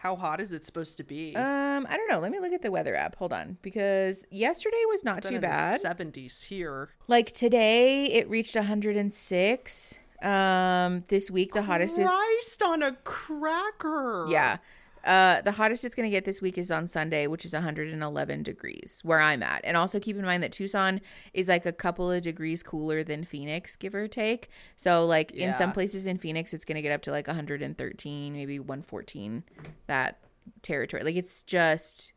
How 0.06 0.16
hot 0.16 0.40
is 0.40 0.52
it 0.52 0.64
supposed 0.64 0.98
to 0.98 1.04
be? 1.04 1.36
Um, 1.36 1.88
I 1.90 1.98
don't 1.98 2.08
know. 2.08 2.20
Let 2.20 2.32
me 2.32 2.40
look 2.40 2.54
at 2.54 2.62
the 2.62 2.70
weather 2.70 2.94
app. 2.94 3.16
Hold 3.16 3.34
on, 3.34 3.58
because 3.64 4.24
yesterday 4.30 4.78
was 4.90 5.04
not 5.04 5.24
too 5.24 5.40
bad. 5.40 5.82
Seventies 5.82 6.44
here. 6.44 6.90
Like 7.08 7.32
today, 7.32 8.06
it 8.14 8.30
reached 8.30 8.54
106. 8.56 10.00
Um, 10.22 11.04
this 11.08 11.32
week 11.32 11.54
the 11.56 11.64
hottest 11.64 11.98
is 11.98 12.06
Christ 12.06 12.62
on 12.62 12.84
a 12.84 12.92
cracker. 13.04 14.28
yeah. 14.30 14.58
Uh, 15.06 15.42
the 15.42 15.52
hottest 15.52 15.86
it's 15.86 15.94
gonna 15.96 16.10
get 16.10 16.26
this 16.26 16.42
week 16.42 16.58
is 16.58 16.72
on 16.72 16.88
Sunday, 16.88 17.28
which 17.28 17.46
is 17.46 17.54
111 17.54 18.44
degrees 18.44 19.02
where 19.04 19.20
I'm 19.22 19.44
at. 19.44 19.62
And 19.64 19.78
also 19.78 20.00
keep 20.00 20.18
in 20.18 20.26
mind 20.26 20.42
that 20.44 20.52
Tucson 20.52 21.00
is 21.34 21.48
like 21.48 21.66
a 21.66 21.72
couple 21.72 22.12
of 22.12 22.24
degrees 22.24 22.64
cooler 22.64 23.04
than 23.04 23.24
Phoenix, 23.24 23.76
give 23.76 23.94
or 23.94 24.08
take. 24.08 24.50
So 24.76 25.06
like 25.06 25.32
in 25.32 25.54
some 25.54 25.72
places 25.72 26.08
in 26.08 26.18
Phoenix, 26.18 26.54
it's 26.54 26.66
gonna 26.66 26.82
get 26.82 26.92
up 26.92 27.04
to 27.04 27.12
like 27.12 27.28
113, 27.28 28.34
maybe 28.34 28.60
114, 28.60 29.44
that 29.88 30.20
territory. 30.62 31.04
Like 31.04 31.16
it's 31.16 31.44
just 31.44 32.14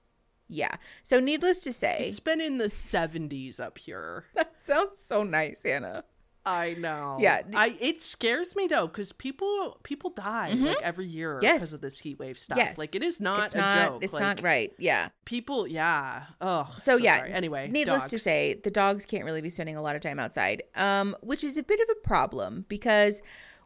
yeah. 0.48 0.76
So 1.02 1.20
needless 1.20 1.60
to 1.64 1.72
say, 1.72 2.06
It's 2.08 2.20
been 2.20 2.40
in 2.40 2.58
the 2.58 2.70
seventies 2.70 3.60
up 3.60 3.78
here. 3.78 4.24
that 4.34 4.60
sounds 4.60 4.98
so 4.98 5.22
nice, 5.22 5.62
Hannah. 5.62 6.04
I 6.48 6.74
know. 6.78 7.16
Yeah. 7.20 7.42
I 7.54 7.76
it 7.80 8.02
scares 8.02 8.56
me 8.56 8.66
though 8.66 8.86
because 8.86 9.12
people 9.12 9.78
people 9.82 10.10
die 10.10 10.52
like 10.54 10.82
every 10.82 11.06
year 11.06 11.36
Mm-hmm. 11.36 11.44
Yes. 11.44 11.56
because 11.56 11.74
of 11.74 11.80
this 11.80 11.98
heat 11.98 12.18
wave 12.18 12.38
stuff. 12.38 12.56
Yes. 12.58 12.78
Like 12.78 12.94
it 12.94 13.02
is 13.02 13.20
not 13.20 13.44
it's 13.46 13.54
a 13.54 13.58
not 13.58 13.88
joke. 13.88 14.04
it's 14.04 14.12
like, 14.12 14.22
not 14.22 14.42
right. 14.42 14.72
Yeah. 14.78 15.08
People, 15.24 15.66
yeah. 15.66 16.22
Oh, 16.40 16.72
So, 16.78 16.96
yeah, 16.96 17.18
sorry. 17.18 17.32
Anyway, 17.32 17.68
needless 17.68 18.08
to 18.10 18.18
say, 18.18 18.60
the 18.64 18.70
dogs 18.70 19.04
can't 19.04 19.24
really 19.24 19.42
be 19.42 19.50
spending 19.50 19.76
a 19.76 19.82
lot 19.82 19.94
of 19.94 20.00
time 20.00 20.18
outside, 20.18 20.62
um, 20.74 21.14
which 21.20 21.44
is 21.44 21.58
a 21.58 21.62
bit 21.62 21.80
of 21.80 21.88
a 21.90 22.06
problem 22.06 22.64
because 22.68 23.20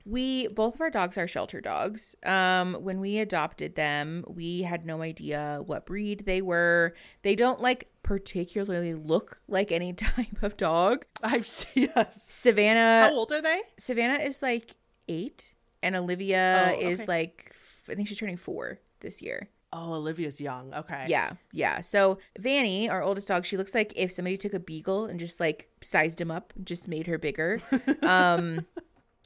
we 0.04 0.48
both 0.48 0.74
of 0.74 0.80
our 0.80 0.90
dogs 0.90 1.16
are 1.18 1.26
shelter 1.28 1.60
dogs. 1.60 2.14
Um, 2.24 2.74
when 2.74 3.00
we 3.00 3.18
adopted 3.18 3.74
them, 3.76 4.24
we 4.28 4.62
had 4.62 4.84
no 4.84 5.02
idea 5.02 5.60
what 5.64 5.86
breed 5.86 6.24
they 6.26 6.42
were. 6.42 6.94
They 7.22 7.34
don't 7.36 7.60
like 7.60 7.88
particularly 8.02 8.94
look 8.94 9.40
like 9.48 9.70
any 9.72 9.92
type 9.92 10.42
of 10.42 10.56
dog. 10.56 11.04
I've 11.22 11.46
seen 11.46 11.90
yes. 11.96 12.24
Savannah 12.28 13.08
How 13.08 13.14
old 13.14 13.32
are 13.32 13.42
they? 13.42 13.62
Savannah 13.78 14.22
is 14.22 14.42
like 14.42 14.76
eight, 15.08 15.54
and 15.82 15.94
Olivia 15.96 16.74
Oh, 16.76 16.80
is 16.80 17.06
like 17.08 17.46
f- 17.50 17.82
I 17.90 17.94
think 17.94 18.08
she's 18.08 18.18
turning 18.18 18.36
four 18.36 18.80
this 19.00 19.20
year. 19.22 19.48
Oh, 19.74 19.94
Olivia's 19.94 20.38
young. 20.38 20.74
Okay. 20.74 21.06
Yeah, 21.08 21.32
yeah. 21.50 21.80
So 21.80 22.18
Vanny, 22.38 22.90
our 22.90 23.02
oldest 23.02 23.28
dog, 23.28 23.46
she 23.46 23.56
looks 23.56 23.74
like 23.74 23.92
if 23.96 24.12
somebody 24.12 24.36
took 24.36 24.52
a 24.52 24.60
beagle 24.60 25.06
and 25.06 25.18
just 25.18 25.40
like 25.40 25.70
sized 25.80 26.20
him 26.20 26.30
up, 26.30 26.52
just 26.62 26.88
made 26.88 27.06
her 27.06 27.18
bigger. 27.18 27.60
Um, 28.02 28.66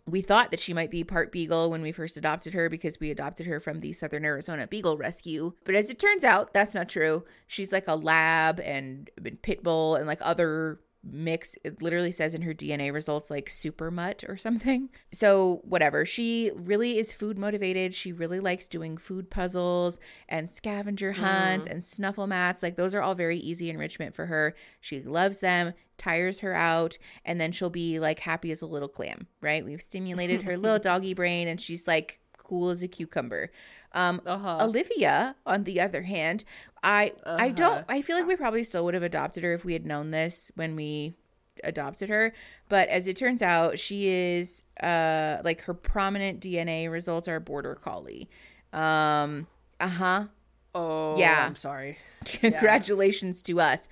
we 0.09 0.21
thought 0.21 0.53
that 0.53 0.61
she 0.61 0.73
might 0.73 0.91
be 0.91 1.03
part 1.03 1.33
beagle 1.33 1.71
when 1.71 1.83
we 1.83 1.91
first 1.91 2.17
adopted 2.17 2.55
her 2.55 2.69
because 2.69 3.01
we 3.01 3.11
adopted 3.11 3.47
her 3.47 3.59
from 3.59 3.81
the 3.81 3.93
Southern 3.93 4.25
Arizona 4.25 4.67
Beagle 4.67 4.97
Rescue. 4.97 5.53
But 5.65 5.75
as 5.75 5.91
it 5.91 5.99
turns 5.99 6.23
out, 6.23 6.55
that's 6.55 6.75
not 6.75 6.89
true. 6.89 7.25
She's 7.49 7.73
like 7.73 7.89
a 7.89 7.97
lab 7.97 8.61
and, 8.61 9.11
pit 9.43 9.65
bull 9.65 9.97
and 9.97 10.07
like 10.07 10.21
other 10.21 10.79
mix 11.09 11.55
it 11.65 11.81
literally 11.81 12.11
says 12.13 12.35
in 12.35 12.43
her 12.43 12.53
dna 12.53 12.93
results 12.93 13.31
like 13.31 13.49
super 13.49 13.91
mutt 13.91 14.25
or 14.29 14.37
something. 14.37 14.89
So 15.13 15.61
whatever. 15.65 16.05
She 16.05 16.51
really 16.55 16.99
is 16.99 17.13
food 17.13 17.39
motivated. 17.39 17.95
She 17.95 18.13
really 18.13 18.41
likes 18.41 18.67
doing 18.67 18.97
food 18.97 19.31
puzzles 19.31 19.99
and 20.29 20.51
scavenger 20.51 21.13
hunts 21.13 21.67
and 21.67 21.85
snuffle 21.85 22.27
mats. 22.27 22.63
Like 22.63 22.77
those 22.77 22.95
are 22.95 23.03
all 23.03 23.15
very 23.15 23.39
easy 23.39 23.71
enrichment 23.71 24.15
for 24.15 24.27
her. 24.27 24.55
She 24.81 25.01
loves 25.01 25.41
them 25.41 25.75
tires 25.99 26.41
her 26.41 26.55
out 26.55 26.99
and 27.25 27.41
then 27.41 27.53
she'll 27.53 27.71
be 27.71 27.99
like 27.99 28.21
happy 28.21 28.51
as 28.51 28.61
a 28.61 28.67
little 28.67 28.89
clam 28.89 29.27
right? 29.41 29.65
We've 29.65 29.81
stimulated 29.81 30.43
her 30.43 30.57
little 30.59 30.79
doggy 30.91 31.15
brain 31.15 31.49
and 31.49 31.59
she's 31.61 31.87
like 31.87 32.21
cool 32.37 32.69
as 32.69 32.83
a 32.83 32.89
cucumber. 32.89 33.51
Um 33.93 34.21
Uh-huh. 34.27 34.59
Olivia, 34.61 35.37
on 35.47 35.65
the 35.65 35.81
other 35.81 36.03
hand, 36.03 36.45
I 36.89 37.13
I 37.27 37.51
don't 37.51 37.85
I 37.89 38.01
feel 38.01 38.17
like 38.17 38.29
we 38.29 38.37
probably 38.37 38.63
still 38.63 38.85
would 38.85 38.95
have 38.95 39.03
adopted 39.03 39.43
her 39.43 39.53
if 39.53 39.65
we 39.65 39.73
had 39.73 39.85
known 39.85 40.13
this 40.13 40.53
when 40.55 40.77
we 40.77 41.15
adopted 41.65 42.09
her. 42.09 42.33
But 42.69 42.89
as 42.89 43.09
it 43.09 43.17
turns 43.17 43.43
out, 43.43 43.79
she 43.81 44.07
is 44.09 44.63
uh 44.81 45.39
like 45.43 45.63
her 45.63 45.75
prominent 45.75 46.41
DNA 46.41 46.89
results 46.91 47.27
are 47.27 47.41
border 47.41 47.75
collie. 47.75 48.31
Um 48.73 49.49
uh-huh. 49.81 50.27
Oh, 50.77 51.19
Yeah. 51.19 51.45
I'm 51.45 51.57
sorry. 51.57 51.99
Congratulations 52.25 53.43
to 53.43 53.61
us. 53.61 53.89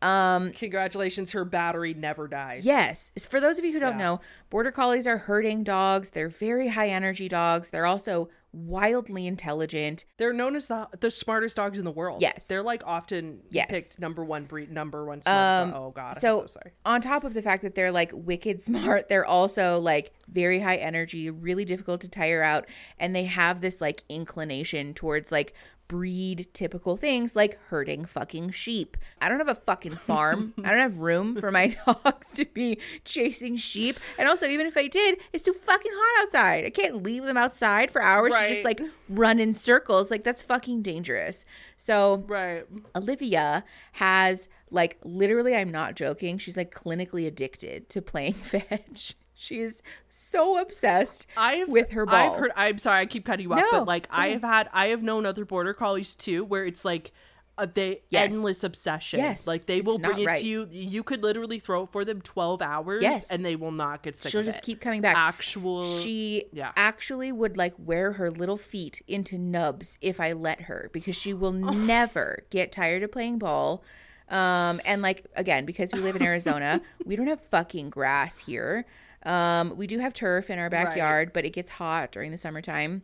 Um 0.00 0.52
Congratulations, 0.52 1.32
her 1.32 1.44
battery 1.44 1.92
never 1.92 2.28
dies. 2.28 2.64
Yes. 2.64 3.12
For 3.28 3.40
those 3.40 3.58
of 3.58 3.64
you 3.66 3.72
who 3.72 3.80
don't 3.80 3.98
Yeah. 3.98 4.04
know, 4.04 4.20
border 4.48 4.70
collies 4.70 5.06
are 5.06 5.18
herding 5.18 5.64
dogs. 5.64 6.10
They're 6.10 6.28
very 6.30 6.68
high 6.68 6.88
energy 6.88 7.28
dogs. 7.28 7.70
They're 7.70 7.84
also 7.86 8.30
wildly 8.52 9.26
intelligent. 9.26 10.04
They're 10.16 10.32
known 10.32 10.56
as 10.56 10.66
the 10.68 10.88
the 10.98 11.10
smartest 11.10 11.56
dogs 11.56 11.78
in 11.78 11.84
the 11.84 11.90
world. 11.90 12.20
Yes. 12.22 12.48
They're 12.48 12.62
like 12.62 12.82
often 12.86 13.40
Yes. 13.50 13.66
picked 13.70 13.98
number 14.00 14.24
one 14.24 14.44
breed, 14.44 14.70
number 14.70 15.04
one 15.04 15.22
smartest. 15.22 15.62
Um, 15.64 15.70
dog. 15.70 15.82
oh 15.82 15.90
God. 15.90 16.14
so, 16.14 16.40
I'm 16.42 16.48
so 16.48 16.60
sorry. 16.60 16.72
on 16.84 17.00
top 17.00 17.24
of 17.24 17.34
the 17.34 17.42
fact 17.42 17.62
that 17.62 17.74
they're 17.74 17.92
like 17.92 18.10
wicked 18.14 18.60
smart 18.68 19.08
they're 19.08 19.26
also 19.26 19.78
like 19.78 20.12
very 20.30 20.60
high 20.60 20.76
energy 20.76 21.30
really 21.30 21.64
difficult 21.64 22.00
to 22.00 22.08
tire 22.08 22.42
out 22.42 22.66
and 22.98 23.14
they 23.14 23.24
have 23.24 23.60
this 23.60 23.80
like 23.80 24.02
inclination 24.08 24.94
towards 24.94 25.30
like 25.32 25.54
breed 25.88 26.46
typical 26.52 26.96
things 26.96 27.34
like 27.34 27.58
herding 27.68 28.04
fucking 28.04 28.50
sheep 28.50 28.96
i 29.20 29.28
don't 29.28 29.38
have 29.38 29.48
a 29.48 29.54
fucking 29.54 29.96
farm 29.96 30.52
i 30.64 30.70
don't 30.70 30.78
have 30.78 30.98
room 30.98 31.34
for 31.40 31.50
my 31.50 31.74
dogs 31.86 32.32
to 32.32 32.44
be 32.44 32.78
chasing 33.04 33.56
sheep 33.56 33.96
and 34.18 34.28
also 34.28 34.46
even 34.46 34.66
if 34.66 34.76
i 34.76 34.86
did 34.86 35.18
it's 35.32 35.44
too 35.44 35.52
fucking 35.52 35.92
hot 35.94 36.22
outside 36.22 36.64
i 36.64 36.70
can't 36.70 37.02
leave 37.02 37.24
them 37.24 37.36
outside 37.36 37.90
for 37.90 38.02
hours 38.02 38.34
to 38.34 38.48
just 38.48 38.64
like 38.64 38.80
run 39.08 39.38
in 39.40 39.52
circles 39.52 40.10
like 40.10 40.24
that's 40.24 40.42
fucking 40.42 40.82
dangerous 40.82 41.44
so 41.76 42.24
Right. 42.26 42.64
Olivia 42.94 43.64
has 43.92 44.48
like 44.70 44.98
literally, 45.02 45.54
I'm 45.54 45.70
not 45.70 45.94
joking. 45.94 46.38
She's 46.38 46.56
like 46.56 46.74
clinically 46.74 47.26
addicted 47.26 47.88
to 47.90 48.02
playing 48.02 48.34
fetch. 48.34 49.14
She 49.38 49.60
is 49.60 49.82
so 50.10 50.58
obsessed 50.58 51.26
I've 51.36 51.68
with 51.68 51.92
her 51.92 52.04
ball. 52.04 52.14
I've 52.32 52.38
heard. 52.38 52.50
I'm 52.56 52.78
sorry, 52.78 53.02
I 53.02 53.06
keep 53.06 53.24
cutting 53.24 53.44
you 53.44 53.52
off, 53.52 53.60
No, 53.60 53.70
but 53.70 53.86
like 53.86 54.08
I 54.10 54.28
have 54.30 54.42
had, 54.42 54.68
I 54.72 54.88
have 54.88 55.02
known 55.02 55.24
other 55.24 55.44
border 55.44 55.72
collies 55.72 56.14
too, 56.16 56.44
where 56.44 56.66
it's 56.66 56.84
like. 56.84 57.12
Uh, 57.60 57.66
they 57.74 58.02
Yes. 58.08 58.32
endless 58.32 58.62
obsession. 58.62 59.18
Yes, 59.18 59.44
like 59.48 59.66
they 59.66 59.78
it's 59.78 59.84
will 59.84 59.98
bring 59.98 60.20
it 60.20 60.26
right. 60.26 60.40
to 60.40 60.46
you. 60.46 60.68
You 60.70 61.02
could 61.02 61.24
literally 61.24 61.58
throw 61.58 61.82
it 61.82 61.88
for 61.90 62.04
them 62.04 62.20
twelve 62.20 62.62
hours, 62.62 63.02
Yes. 63.02 63.32
and 63.32 63.44
they 63.44 63.56
will 63.56 63.72
not 63.72 64.04
get 64.04 64.16
sick. 64.16 64.30
She'll 64.30 64.44
just 64.44 64.58
it. 64.58 64.62
keep 64.62 64.80
coming 64.80 65.00
back. 65.00 65.16
Actual. 65.16 65.84
she 65.84 66.44
yeah. 66.52 66.70
actually 66.76 67.32
would 67.32 67.56
like 67.56 67.74
wear 67.76 68.12
her 68.12 68.30
little 68.30 68.56
feet 68.58 69.02
into 69.08 69.36
nubs 69.38 69.98
if 70.00 70.20
I 70.20 70.34
let 70.34 70.60
her 70.62 70.88
because 70.92 71.16
she 71.16 71.34
will 71.34 71.50
never 71.90 72.44
get 72.50 72.70
tired 72.70 73.02
of 73.02 73.10
playing 73.10 73.38
ball. 73.40 73.82
Um, 74.28 74.80
and 74.84 75.02
like 75.02 75.24
again, 75.34 75.64
because 75.64 75.90
we 75.92 75.98
live 75.98 76.14
in 76.14 76.22
Arizona, 76.22 76.80
we 77.04 77.16
don't 77.16 77.26
have 77.26 77.40
fucking 77.50 77.90
grass 77.90 78.38
here. 78.38 78.84
Um, 79.28 79.76
we 79.76 79.86
do 79.86 79.98
have 79.98 80.14
turf 80.14 80.48
in 80.50 80.58
our 80.58 80.70
backyard, 80.70 81.32
but 81.32 81.44
it 81.44 81.50
gets 81.50 81.70
hot 81.70 82.10
during 82.12 82.30
the 82.30 82.38
summertime. 82.38 83.02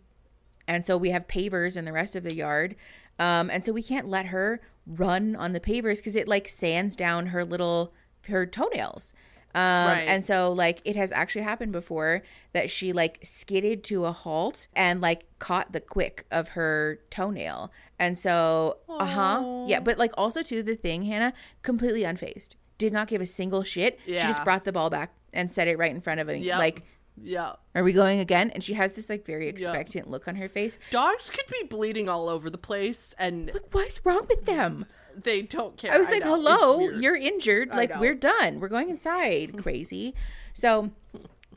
And 0.66 0.84
so 0.84 0.96
we 0.96 1.10
have 1.10 1.28
pavers 1.28 1.76
in 1.76 1.84
the 1.84 1.92
rest 1.92 2.16
of 2.16 2.24
the 2.24 2.34
yard. 2.34 2.74
Um, 3.18 3.50
and 3.50 3.62
so 3.62 3.72
we 3.72 3.82
can't 3.82 4.08
let 4.08 4.26
her 4.26 4.60
run 4.86 5.36
on 5.36 5.52
the 5.52 5.60
pavers 5.60 5.98
because 5.98 6.16
it 6.16 6.26
like 6.26 6.48
sands 6.48 6.96
down 6.96 7.26
her 7.26 7.44
little 7.44 7.92
her 8.28 8.46
toenails. 8.46 9.12
Um, 9.54 9.60
Right. 9.62 10.04
and 10.08 10.24
so 10.24 10.50
like 10.50 10.80
it 10.84 10.96
has 10.96 11.12
actually 11.12 11.42
happened 11.42 11.70
before 11.72 12.22
that 12.54 12.70
she 12.70 12.92
like 12.92 13.20
skidded 13.22 13.84
to 13.84 14.04
a 14.06 14.10
halt 14.12 14.66
and 14.74 15.00
like 15.00 15.26
caught 15.38 15.72
the 15.72 15.80
quick 15.80 16.24
of 16.32 16.48
her 16.48 16.98
toenail. 17.10 17.70
And 17.98 18.16
so, 18.18 18.78
uh 18.88 19.04
huh. 19.06 19.64
Yeah. 19.68 19.80
But 19.80 19.98
like 19.98 20.12
also 20.16 20.42
too, 20.42 20.62
the 20.62 20.74
thing, 20.74 21.04
Hannah, 21.04 21.34
completely 21.62 22.02
unfazed. 22.02 22.56
Did 22.78 22.92
not 22.92 23.06
give 23.06 23.20
a 23.20 23.26
single 23.26 23.62
shit. 23.62 24.00
She 24.06 24.14
just 24.14 24.42
brought 24.42 24.64
the 24.64 24.72
ball 24.72 24.90
back 24.90 25.12
and 25.34 25.52
set 25.52 25.68
it 25.68 25.76
right 25.78 25.90
in 25.94 26.00
front 26.00 26.20
of 26.20 26.28
him. 26.28 26.40
Yep. 26.42 26.58
Like, 26.58 26.82
yeah. 27.22 27.52
are 27.74 27.84
we 27.84 27.92
going 27.92 28.20
again? 28.20 28.50
And 28.50 28.62
she 28.64 28.74
has 28.74 28.94
this 28.94 29.08
like 29.08 29.24
very 29.26 29.48
expectant 29.48 30.08
look 30.10 30.26
on 30.26 30.36
her 30.36 30.48
face. 30.48 30.78
Dogs 30.90 31.30
could 31.30 31.46
be 31.48 31.66
bleeding 31.68 32.08
all 32.08 32.28
over 32.28 32.48
the 32.50 32.58
place, 32.58 33.14
and 33.18 33.50
Like, 33.52 33.72
what's 33.72 34.04
wrong 34.04 34.26
with 34.28 34.46
them? 34.46 34.86
they 35.16 35.42
don't 35.42 35.76
care. 35.76 35.92
I 35.92 35.98
was 35.98 36.10
like, 36.10 36.24
know, 36.24 36.34
hello, 36.34 36.80
you're 36.88 37.14
injured. 37.14 37.70
I 37.72 37.76
Like, 37.76 37.90
know. 37.90 38.00
we're 38.00 38.16
done. 38.16 38.58
We're 38.58 38.68
going 38.68 38.90
inside. 38.90 39.56
Crazy. 39.62 40.12
So, 40.54 40.90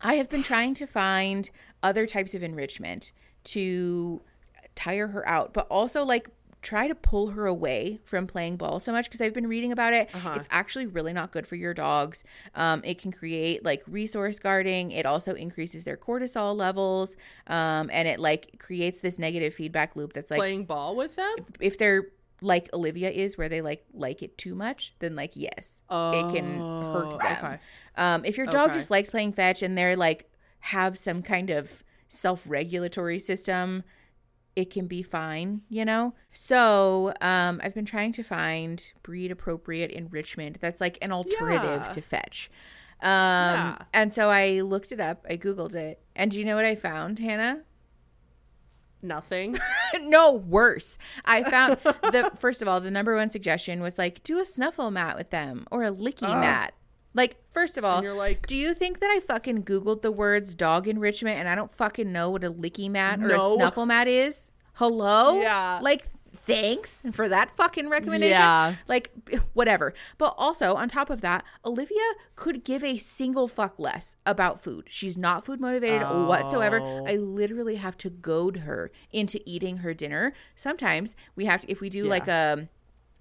I 0.02 0.16
have 0.16 0.30
been 0.30 0.44
trying 0.44 0.76
to 0.76 0.86
find 0.86 1.50
other 1.82 2.06
types 2.06 2.36
of 2.36 2.44
enrichment 2.44 3.12
to 3.46 4.22
tire 4.76 5.08
her 5.08 5.28
out, 5.28 5.54
but 5.54 5.66
also 5.72 6.04
like 6.04 6.30
try 6.68 6.86
to 6.86 6.94
pull 6.96 7.28
her 7.28 7.46
away 7.46 7.98
from 8.04 8.28
playing 8.28 8.58
ball 8.58 8.78
so 8.82 8.92
much 8.92 9.06
because 9.06 9.22
I've 9.22 9.34
been 9.34 9.48
reading 9.48 9.72
about 9.72 9.94
it. 9.94 10.10
Uh-huh. 10.14 10.34
It's 10.36 10.50
actually 10.52 10.86
really 10.86 11.14
not 11.14 11.32
good 11.32 11.48
for 11.48 11.56
your 11.56 11.74
dogs. 11.74 12.26
Um, 12.56 12.82
it 12.84 13.00
can 13.02 13.14
create 13.14 13.64
like 13.64 13.84
resource 13.88 14.38
guarding. 14.38 14.92
It 14.92 15.06
also 15.06 15.34
increases 15.34 15.86
their 15.86 15.96
cortisol 15.96 16.58
levels, 16.58 17.16
um, 17.48 17.90
and 17.94 18.06
it 18.06 18.20
like 18.20 18.58
creates 18.60 19.00
this 19.00 19.18
negative 19.18 19.54
feedback 19.54 19.96
loop 19.96 20.12
that's 20.12 20.30
like 20.30 20.40
playing 20.40 20.66
ball 20.66 20.96
with 20.98 21.16
them. 21.16 21.36
if 21.62 21.78
they're 21.78 22.08
like 22.42 22.70
Olivia 22.74 23.10
is, 23.10 23.38
where 23.38 23.48
they 23.50 23.62
like 23.62 23.86
like 23.94 24.22
it 24.22 24.38
too 24.38 24.54
much, 24.54 24.94
then 25.00 25.16
like 25.16 25.32
yes, 25.36 25.82
it 25.90 26.30
can 26.34 26.60
hurt 26.92 27.14
Oh, 27.14 27.18
them. 27.18 27.46
okay. 27.46 27.60
Um, 27.96 28.26
if 28.26 28.36
your 28.38 28.46
dog 28.48 28.72
Okay. 28.72 28.80
just 28.80 28.92
likes 28.92 29.10
playing 29.10 29.32
fetch 29.32 29.62
and 29.64 29.78
they're 29.78 29.96
like 29.96 30.30
have 30.60 30.98
some 30.98 31.22
kind 31.24 31.50
of 31.50 31.84
self 32.10 32.44
regulatory 32.46 33.20
system, 33.20 33.84
it 34.58 34.72
can 34.72 34.88
be 34.88 35.04
fine, 35.04 35.62
you 35.70 35.86
know. 35.86 36.16
So 36.32 37.14
um, 37.22 37.62
I've 37.64 37.76
been 37.76 37.86
trying 37.86 38.12
to 38.14 38.24
find 38.24 38.84
breed 39.04 39.30
appropriate 39.32 39.92
enrichment 39.92 40.60
that's 40.60 40.82
like 40.82 40.98
an 41.04 41.12
alternative 41.12 41.84
Yeah. 41.84 41.90
to 41.90 42.02
fetch. 42.02 42.50
Um, 43.02 43.10
Yeah. 43.10 43.78
and 43.94 44.12
so 44.12 44.30
I 44.32 44.62
looked 44.62 44.92
it 44.92 45.00
up, 45.00 45.24
I 45.30 45.38
googled 45.38 45.76
it, 45.76 46.02
and 46.16 46.32
do 46.32 46.40
you 46.40 46.46
know 46.46 46.56
what 46.56 46.66
I 46.66 46.74
found, 46.74 47.20
Hannah? 47.20 47.62
Nothing. 49.04 49.60
no 50.02 50.34
worse 50.34 50.98
i 51.24 51.44
found 51.44 51.78
the 51.84 52.32
first 52.40 52.62
of 52.64 52.68
all 52.68 52.82
the 52.82 52.90
number 52.92 53.16
one 53.16 53.30
suggestion 53.30 53.80
was 53.82 53.98
like 53.98 54.22
do 54.24 54.40
a 54.40 54.46
snuffle 54.46 54.90
mat 54.92 55.16
with 55.18 55.30
them 55.30 55.66
or 55.72 55.84
a 55.84 55.92
licky 55.92 56.24
mat 56.42 56.74
like 57.18 57.36
first 57.52 57.78
of 57.78 57.84
all 57.84 57.98
And 57.98 58.04
you're 58.06 58.14
like- 58.14 58.46
do 58.48 58.56
you 58.56 58.74
think 58.74 59.00
that 59.02 59.10
i 59.10 59.20
fucking 59.20 59.64
googled 59.64 60.02
the 60.04 60.12
words 60.12 60.54
dog 60.54 60.88
enrichment 60.88 61.38
and 61.40 61.50
i 61.50 61.56
don't 61.56 61.74
fucking 61.74 62.12
know 62.14 62.30
what 62.30 62.44
a 62.46 62.52
licky 62.52 62.90
mat 62.90 63.20
or 63.22 63.28
No. 63.28 63.52
a 63.52 63.56
snuffle 63.56 63.86
mat 63.86 64.08
is 64.08 64.52
hello 64.76 65.42
Yeah. 65.42 65.80
like 65.82 66.08
thanks 66.36 67.02
for 67.12 67.28
that 67.28 67.52
fucking 67.58 67.90
recommendation. 67.90 68.40
Yeah. 68.40 68.76
Like, 68.88 69.12
whatever. 69.54 69.94
But 70.18 70.34
also, 70.38 70.76
on 70.76 70.88
top 70.88 71.10
of 71.10 71.20
that, 71.22 71.44
Olivia 71.66 71.98
could 72.36 72.64
give 72.64 72.84
a 72.84 72.98
single 73.00 73.48
fuck 73.50 73.78
less 73.80 74.16
about 74.26 74.62
food. 74.62 74.86
She's 74.88 75.18
not 75.18 75.46
food 75.46 75.60
motivated 75.60 76.04
whatsoever. 76.04 76.80
Oh. 76.82 77.06
I 77.06 77.16
literally 77.16 77.76
have 77.78 77.98
to 77.98 78.10
goad 78.10 78.58
her 78.58 78.92
into 79.12 79.42
eating 79.46 79.78
her 79.78 79.94
dinner. 79.94 80.34
Sometimes 80.56 81.16
we 81.36 81.46
have 81.46 81.62
to, 81.62 81.72
if 81.72 81.82
we 81.82 81.90
do 81.90 82.06
like 82.06 82.28
a, 82.30 82.70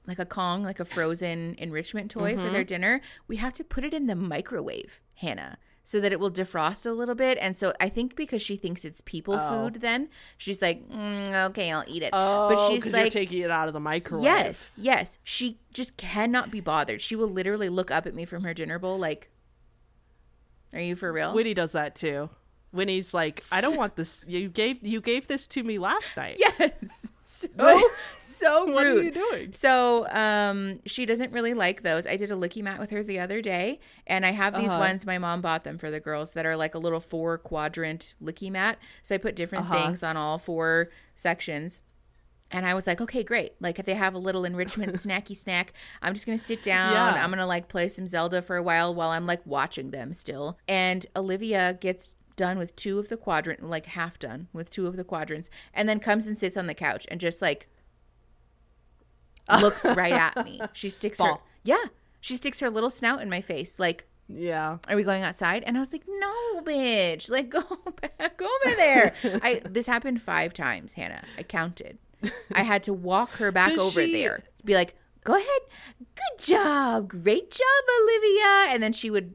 like 0.06 0.18
a 0.18 0.26
Kong, 0.26 0.62
like 0.62 0.80
a 0.80 0.84
frozen 0.84 1.54
enrichment 1.58 2.10
toy 2.10 2.36
for 2.36 2.48
their 2.50 2.64
dinner, 2.64 3.00
we 3.28 3.36
have 3.36 3.52
to 3.54 3.64
put 3.64 3.84
it 3.84 3.92
in 3.92 4.06
the 4.06 4.14
microwave, 4.16 5.02
Hannah, 5.14 5.58
so 5.82 6.00
that 6.00 6.12
it 6.12 6.20
will 6.20 6.30
defrost 6.30 6.86
a 6.86 6.90
little 6.90 7.14
bit. 7.14 7.38
And 7.40 7.56
so 7.56 7.72
I 7.80 7.88
think 7.88 8.16
because 8.16 8.42
she 8.42 8.56
thinks 8.56 8.84
it's 8.84 9.00
people 9.00 9.38
food, 9.38 9.80
then 9.80 10.08
she's 10.38 10.62
like, 10.62 10.88
mm, 10.88 11.48
okay, 11.50 11.70
I'll 11.72 11.84
eat 11.86 12.02
it. 12.02 12.10
Oh, 12.12 12.48
but 12.48 12.68
she's 12.68 12.92
like, 12.92 13.02
you're 13.02 13.10
taking 13.10 13.42
it 13.42 13.50
out 13.50 13.68
of 13.68 13.74
the 13.74 13.80
microwave. 13.80 14.24
yes, 14.24 14.74
yes. 14.76 15.18
She 15.24 15.58
just 15.72 15.96
cannot 15.96 16.50
be 16.50 16.60
bothered. 16.60 17.00
She 17.00 17.16
will 17.16 17.28
literally 17.28 17.68
look 17.68 17.90
up 17.90 18.06
at 18.06 18.14
me 18.14 18.24
from 18.24 18.44
her 18.44 18.54
dinner 18.54 18.78
bowl 18.78 18.98
like, 18.98 19.30
are 20.72 20.80
you 20.80 20.96
for 20.96 21.12
real? 21.12 21.34
Winnie 21.34 21.54
does 21.54 21.72
that 21.72 21.94
too. 21.94 22.30
Winnie's 22.76 23.12
like, 23.14 23.42
I 23.50 23.60
don't 23.60 23.76
want 23.76 23.96
this. 23.96 24.24
You 24.28 24.48
gave 24.48 24.86
you 24.86 25.00
gave 25.00 25.26
this 25.26 25.46
to 25.48 25.62
me 25.62 25.78
last 25.78 26.16
night. 26.16 26.36
Yes. 26.38 27.10
So 27.28 27.48
so 28.20 28.66
rude. 28.66 28.74
What 28.74 28.86
are 28.86 29.02
you 29.02 29.10
doing? 29.10 29.52
So 29.52 30.06
um 30.10 30.78
she 30.86 31.06
doesn't 31.06 31.32
really 31.32 31.54
like 31.54 31.82
those. 31.82 32.06
I 32.06 32.16
did 32.16 32.30
a 32.30 32.34
licky 32.36 32.62
mat 32.62 32.78
with 32.78 32.90
her 32.90 33.02
the 33.02 33.18
other 33.18 33.40
day 33.42 33.80
and 34.06 34.24
I 34.24 34.30
have 34.30 34.56
these 34.56 34.70
Uh-huh. 34.70 34.78
ones 34.78 35.04
my 35.04 35.18
mom 35.18 35.40
bought 35.40 35.64
them 35.64 35.76
for 35.76 35.90
the 35.90 35.98
girls 35.98 36.34
that 36.34 36.46
are 36.46 36.56
like 36.56 36.76
a 36.76 36.78
little 36.78 37.00
four 37.00 37.36
quadrant 37.38 38.14
licky 38.22 38.50
mat. 38.50 38.78
So 39.02 39.16
I 39.16 39.18
put 39.18 39.34
different 39.34 39.64
Uh-huh. 39.64 39.74
things 39.86 40.02
on 40.04 40.16
all 40.16 40.38
four 40.38 40.90
sections. 41.16 41.80
And 42.52 42.64
I 42.64 42.74
was 42.74 42.86
like, 42.86 43.00
okay, 43.00 43.24
great. 43.24 43.54
Like 43.60 43.80
if 43.80 43.86
they 43.86 43.94
have 43.94 44.14
a 44.14 44.18
little 44.20 44.44
enrichment 44.44 44.92
snacky 45.04 45.36
snack, 45.36 45.72
I'm 46.00 46.14
just 46.14 46.26
gonna 46.26 46.38
sit 46.38 46.62
down. 46.62 46.92
Yeah. 46.92 47.24
I'm 47.24 47.30
gonna 47.30 47.44
like 47.46 47.66
play 47.66 47.88
some 47.88 48.06
Zelda 48.06 48.40
for 48.40 48.54
a 48.56 48.62
while 48.62 48.94
while 48.94 49.10
I'm 49.10 49.26
like 49.26 49.44
watching 49.44 49.90
them 49.90 50.14
still. 50.14 50.56
And 50.68 51.04
Olivia 51.16 51.74
gets 51.80 52.14
done 52.36 52.58
with 52.58 52.76
two 52.76 52.98
of 52.98 53.08
the 53.08 53.16
quadrant, 53.16 53.68
like 53.68 53.86
half 53.86 54.18
done 54.18 54.48
with 54.52 54.70
two 54.70 54.86
of 54.86 54.96
the 54.96 55.04
quadrants, 55.04 55.48
and 55.74 55.88
then 55.88 55.98
comes 55.98 56.26
and 56.26 56.36
sits 56.36 56.56
on 56.56 56.66
the 56.66 56.74
couch 56.74 57.06
and 57.10 57.20
just 57.20 57.42
like 57.42 57.68
looks 59.60 59.84
right 59.96 60.12
at 60.12 60.44
me. 60.44 60.60
She 60.72 60.90
sticks 60.90 61.20
her 61.20 61.34
yeah, 61.64 61.84
she 62.20 62.36
sticks 62.36 62.60
her 62.60 62.70
little 62.70 62.90
snout 62.90 63.20
in 63.22 63.28
my 63.28 63.40
face, 63.40 63.78
like. 63.78 64.06
Yeah. 64.28 64.78
Are 64.88 64.96
we 64.96 65.04
going 65.04 65.22
outside? 65.22 65.62
And 65.64 65.76
I 65.76 65.80
was 65.80 65.92
like, 65.92 66.02
"No, 66.08 66.60
bitch! 66.62 67.30
Like, 67.30 67.48
go 67.50 67.62
back 68.00 68.42
over 68.42 68.74
there." 68.74 69.14
I 69.22 69.62
this 69.68 69.86
happened 69.86 70.20
five 70.20 70.52
times, 70.52 70.94
Hannah. 70.94 71.22
I 71.38 71.44
counted. 71.44 71.98
I 72.52 72.64
had 72.64 72.82
to 72.84 72.92
walk 72.92 73.30
her 73.34 73.52
back 73.52 73.70
Does 73.70 73.80
over 73.80 74.02
she- 74.02 74.12
there. 74.12 74.42
Be 74.64 74.74
like, 74.74 74.96
"Go 75.22 75.34
ahead, 75.36 75.60
good 76.16 76.44
job, 76.44 77.08
great 77.08 77.52
job, 77.52 77.84
Olivia." 78.02 78.74
And 78.74 78.82
then 78.82 78.92
she 78.92 79.10
would 79.10 79.32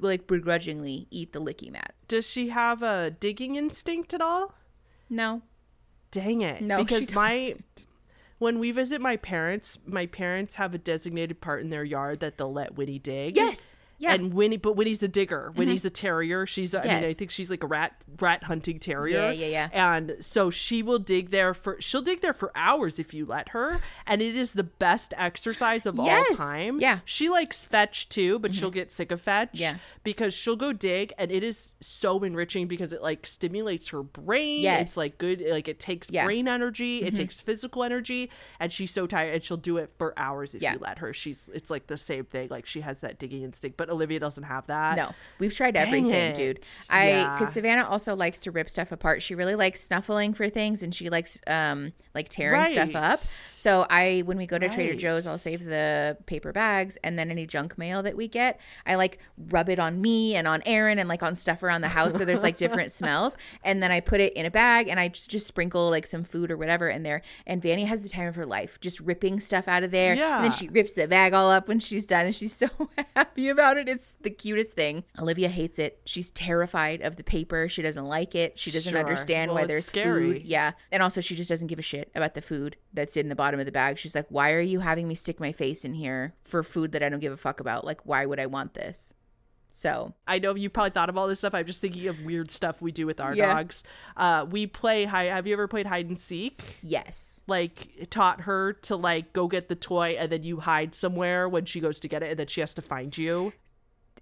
like 0.00 0.26
begrudgingly 0.26 1.06
eat 1.10 1.32
the 1.32 1.40
licky 1.40 1.70
mat. 1.70 1.94
Does 2.08 2.26
she 2.28 2.48
have 2.50 2.82
a 2.82 3.10
digging 3.10 3.56
instinct 3.56 4.14
at 4.14 4.20
all? 4.20 4.54
No, 5.08 5.42
Dang 6.12 6.40
it. 6.42 6.62
no, 6.62 6.78
because 6.84 7.12
my 7.12 7.54
when 8.38 8.58
we 8.58 8.70
visit 8.72 9.00
my 9.00 9.16
parents, 9.16 9.78
my 9.86 10.06
parents 10.06 10.54
have 10.56 10.74
a 10.74 10.78
designated 10.78 11.40
part 11.40 11.60
in 11.62 11.70
their 11.70 11.84
yard 11.84 12.20
that 12.20 12.38
they'll 12.38 12.52
let 12.52 12.74
Winnie 12.76 12.98
dig. 12.98 13.36
yes, 13.36 13.76
yeah, 14.00 14.10
Mm-hmm. 14.16 14.24
And 14.24 14.34
Winnie, 14.34 14.56
but 14.56 14.76
Winnie's 14.76 15.02
a 15.02 15.08
digger. 15.08 15.52
Winnie's 15.54 15.84
a 15.84 15.90
terrier. 15.90 16.46
She's, 16.46 16.74
I 16.74 16.80
mean, 16.82 16.90
I 17.04 17.12
think 17.12 17.30
she's 17.30 17.50
like 17.50 17.62
a 17.62 17.66
rat, 17.66 17.92
rat 18.18 18.42
hunting 18.44 18.78
terrier. 18.80 19.30
Yeah, 19.30 19.30
yeah, 19.30 19.68
yeah. 19.72 19.90
And 19.94 20.16
so 20.20 20.48
she 20.50 20.82
will 20.82 20.98
dig 20.98 21.30
there 21.30 21.52
for, 21.54 21.76
she'll 21.80 22.00
dig 22.02 22.22
there 22.22 22.32
for 22.32 22.50
hours 22.56 22.98
if 22.98 23.12
you 23.14 23.26
let 23.26 23.50
her. 23.50 23.80
And 24.06 24.22
it 24.22 24.34
is 24.36 24.54
the 24.54 24.64
best 24.64 25.12
exercise 25.18 25.84
of 25.86 26.00
all 26.00 26.24
time. 26.34 26.80
Yeah. 26.80 26.94
Mm-hmm. 26.96 27.02
She 27.04 27.28
likes 27.28 27.62
fetch 27.62 28.08
too, 28.08 28.38
but 28.38 28.54
she'll 28.54 28.70
get 28.70 28.90
sick 28.90 29.12
of 29.12 29.20
fetch. 29.20 29.50
Yeah. 29.60 29.76
Because 30.02 30.32
she'll 30.32 30.56
go 30.56 30.72
dig 30.72 31.12
and 31.18 31.30
it 31.30 31.44
is 31.44 31.74
so 31.80 32.24
enriching 32.24 32.66
because 32.68 32.94
it 32.94 33.02
like 33.02 33.26
stimulates 33.26 33.88
her 33.88 34.02
brain. 34.02 34.62
Yes. 34.62 34.80
It's 34.82 34.96
like 34.96 35.18
good, 35.18 35.44
like 35.46 35.68
it 35.68 35.78
takes 35.78 36.08
Yeah. 36.10 36.22
Mm-hmm. 36.22 36.26
brain 36.26 36.48
energy, 36.48 37.02
it 37.02 37.14
takes 37.14 37.38
physical 37.40 37.84
energy. 37.84 38.30
And 38.58 38.72
she's 38.72 38.90
so 38.92 39.06
tired 39.06 39.34
and 39.34 39.44
she'll 39.44 39.58
do 39.58 39.76
it 39.76 39.90
for 39.98 40.18
hours 40.18 40.54
if 40.54 40.62
Yeah. 40.62 40.72
you 40.72 40.78
let 40.80 40.98
her. 40.98 41.12
She's, 41.12 41.50
it's 41.52 41.68
like 41.70 41.86
the 41.86 41.98
same 41.98 42.24
thing. 42.24 42.48
Like 42.50 42.64
she 42.64 42.80
has 42.80 43.00
that 43.02 43.18
digging 43.18 43.42
instinct, 43.42 43.76
but 43.76 43.89
Olivia 43.90 44.20
doesn't 44.20 44.44
have 44.44 44.66
that. 44.68 44.96
No, 44.96 45.12
we've 45.38 45.54
tried 45.54 45.74
Dang 45.74 45.86
everything, 45.88 46.10
it. 46.30 46.34
dude. 46.34 46.66
I 46.88 47.08
Yeah. 47.10 47.32
because 47.36 47.52
Savannah 47.52 47.86
also 47.88 48.14
likes 48.14 48.40
to 48.40 48.50
rip 48.50 48.70
stuff 48.70 48.92
apart. 48.92 49.22
She 49.22 49.34
really 49.34 49.54
likes 49.54 49.80
snuffling 49.82 50.34
for 50.34 50.48
things, 50.48 50.82
and 50.82 50.94
she 50.94 51.10
likes 51.10 51.40
um 51.46 51.92
like 52.14 52.28
tearing 52.28 52.66
stuff 52.66 52.94
up. 52.94 53.18
So 53.20 53.86
I, 53.90 54.22
when 54.24 54.38
we 54.38 54.46
go 54.46 54.58
to 54.58 54.70
Trader 54.70 54.94
Joe's, 54.94 55.26
I'll 55.26 55.36
save 55.36 55.64
the 55.66 56.16
paper 56.24 56.50
bags, 56.50 56.96
and 57.04 57.18
then 57.18 57.30
any 57.30 57.46
junk 57.46 57.76
mail 57.76 58.02
that 58.02 58.16
we 58.16 58.26
get, 58.26 58.58
I 58.86 58.94
like 58.94 59.18
rub 59.50 59.68
it 59.68 59.78
on 59.78 60.00
me 60.00 60.34
and 60.34 60.48
on 60.48 60.62
Aaron 60.64 60.98
and 60.98 61.08
like 61.10 61.22
on 61.22 61.36
stuff 61.36 61.62
around 61.62 61.82
the 61.82 61.88
house. 61.88 62.14
So 62.16 62.24
there's 62.24 62.42
like 62.42 62.56
different 62.64 62.90
smells, 62.90 63.36
and 63.62 63.82
then 63.82 63.90
I 63.92 64.00
put 64.00 64.20
it 64.20 64.32
in 64.32 64.46
a 64.46 64.50
bag, 64.50 64.88
and 64.88 64.98
I 64.98 65.08
just, 65.08 65.28
just 65.30 65.46
sprinkle 65.46 65.90
like 65.90 66.06
some 66.06 66.24
food 66.24 66.50
or 66.50 66.56
whatever 66.56 66.88
in 66.88 67.02
there. 67.02 67.20
And 67.46 67.60
Vanny 67.60 67.84
has 67.84 68.02
the 68.02 68.08
time 68.08 68.26
of 68.28 68.34
her 68.36 68.46
life, 68.46 68.80
just 68.80 68.98
ripping 69.00 69.40
stuff 69.40 69.68
out 69.68 69.82
of 69.82 69.90
there. 69.90 70.14
Yeah. 70.14 70.36
And 70.36 70.44
then 70.46 70.52
she 70.52 70.68
rips 70.68 70.94
the 70.94 71.06
bag 71.06 71.34
all 71.34 71.50
up 71.50 71.68
when 71.68 71.80
she's 71.80 72.06
done 72.06 72.24
and 72.26 72.34
she's 72.34 72.54
so 72.54 72.68
happy 73.16 73.48
about 73.50 73.76
it. 73.76 73.79
It's 73.88 74.14
the 74.14 74.30
cutest 74.30 74.74
thing. 74.74 75.04
Olivia 75.18 75.48
hates 75.48 75.78
it. 75.78 76.00
She's 76.04 76.30
terrified 76.30 77.00
of 77.02 77.16
the 77.16 77.24
paper. 77.24 77.68
She 77.68 77.82
doesn't 77.82 78.04
like 78.06 78.34
it. 78.34 78.58
She 78.58 78.70
doesn't 78.70 78.90
Sure. 78.92 78.98
understand 79.00 79.50
Well, 79.52 79.62
why 79.62 79.66
there's 79.66 79.86
scary. 79.86 80.34
food. 80.34 80.42
Yeah. 80.42 80.72
And 80.92 81.02
also 81.02 81.20
she 81.20 81.34
just 81.34 81.48
doesn't 81.48 81.68
give 81.68 81.78
a 81.78 81.82
shit 81.82 82.10
about 82.14 82.34
the 82.34 82.42
food 82.42 82.76
that's 82.92 83.16
in 83.16 83.28
the 83.28 83.36
bottom 83.36 83.60
of 83.60 83.66
the 83.66 83.72
bag. 83.72 83.98
She's 83.98 84.14
like, 84.14 84.26
"Why 84.28 84.52
are 84.52 84.60
you 84.60 84.80
having 84.80 85.06
me 85.08 85.14
stick 85.14 85.40
my 85.40 85.52
face 85.52 85.84
in 85.84 85.94
here 85.94 86.34
for 86.44 86.62
food 86.62 86.92
that 86.92 87.02
I 87.02 87.08
don't 87.08 87.20
give 87.20 87.32
a 87.32 87.36
fuck 87.36 87.60
about? 87.60 87.84
Like 87.84 88.04
why 88.06 88.26
would 88.26 88.38
I 88.40 88.46
want 88.46 88.74
this?" 88.74 89.12
So, 89.72 90.14
I 90.26 90.40
know 90.40 90.56
you 90.56 90.68
probably 90.68 90.90
thought 90.90 91.08
of 91.08 91.16
all 91.16 91.28
this 91.28 91.38
stuff. 91.38 91.54
I'm 91.54 91.64
just 91.64 91.80
thinking 91.80 92.08
of 92.08 92.20
weird 92.24 92.50
stuff 92.50 92.82
we 92.82 92.90
do 92.90 93.06
with 93.06 93.20
our 93.20 93.36
Yeah. 93.36 93.54
dogs. 93.54 93.84
Uh, 94.16 94.44
we 94.50 94.66
play 94.66 95.04
hide. 95.04 95.30
Have 95.30 95.46
you 95.46 95.52
ever 95.52 95.68
played 95.68 95.86
hide 95.86 96.08
and 96.08 96.18
seek? 96.18 96.78
yes. 96.82 97.40
Like 97.46 98.08
taught 98.10 98.40
her 98.42 98.72
to 98.72 98.96
like 98.96 99.32
go 99.32 99.46
get 99.46 99.68
the 99.68 99.76
toy 99.76 100.16
and 100.18 100.32
then 100.32 100.42
you 100.42 100.58
hide 100.58 100.92
somewhere 100.96 101.48
when 101.48 101.66
she 101.66 101.78
goes 101.78 102.00
to 102.00 102.08
get 102.08 102.20
it 102.24 102.30
and 102.30 102.38
then 102.40 102.48
she 102.48 102.60
has 102.60 102.74
to 102.74 102.82
find 102.82 103.16
you 103.16 103.52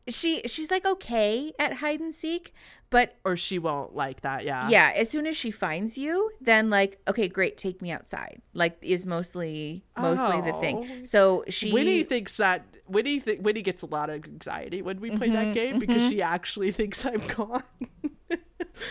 She 0.08 0.42
she's 0.46 0.70
like 0.70 0.86
okay 0.86 1.52
at 1.58 1.74
hide 1.74 2.00
and 2.00 2.14
seek, 2.14 2.52
but 2.90 3.16
or 3.24 3.36
she 3.36 3.58
won't 3.58 3.94
like 3.94 4.22
that. 4.22 4.44
Yeah. 4.44 4.68
yeah 4.68 4.92
as 4.96 5.10
soon 5.10 5.26
as 5.26 5.36
she 5.36 5.50
finds 5.50 5.98
you 5.98 6.30
then 6.40 6.70
like 6.70 6.98
okay 7.06 7.28
great 7.28 7.56
take 7.58 7.82
me 7.82 7.90
outside 7.92 8.40
like 8.54 8.78
is 8.82 9.04
mostly 9.06 9.84
mostly 9.98 10.40
the 10.40 10.54
Oh. 10.54 10.60
thing 10.60 11.06
so 11.06 11.44
she 11.48 11.72
Winnie 11.72 12.02
thinks 12.02 12.36
that 12.38 12.64
Winnie 12.86 13.20
th- 13.20 13.40
Winnie 13.40 13.62
gets 13.62 13.82
a 13.82 13.86
lot 13.86 14.08
of 14.08 14.24
anxiety 14.24 14.80
when 14.82 15.00
we 15.00 15.10
play 15.10 15.28
Mm-hmm, 15.28 15.34
that 15.48 15.54
game 15.54 15.78
because 15.78 16.02
she 16.08 16.22
actually 16.22 16.70
thinks 16.72 17.04
I'm 17.04 17.20
gone. 17.26 17.62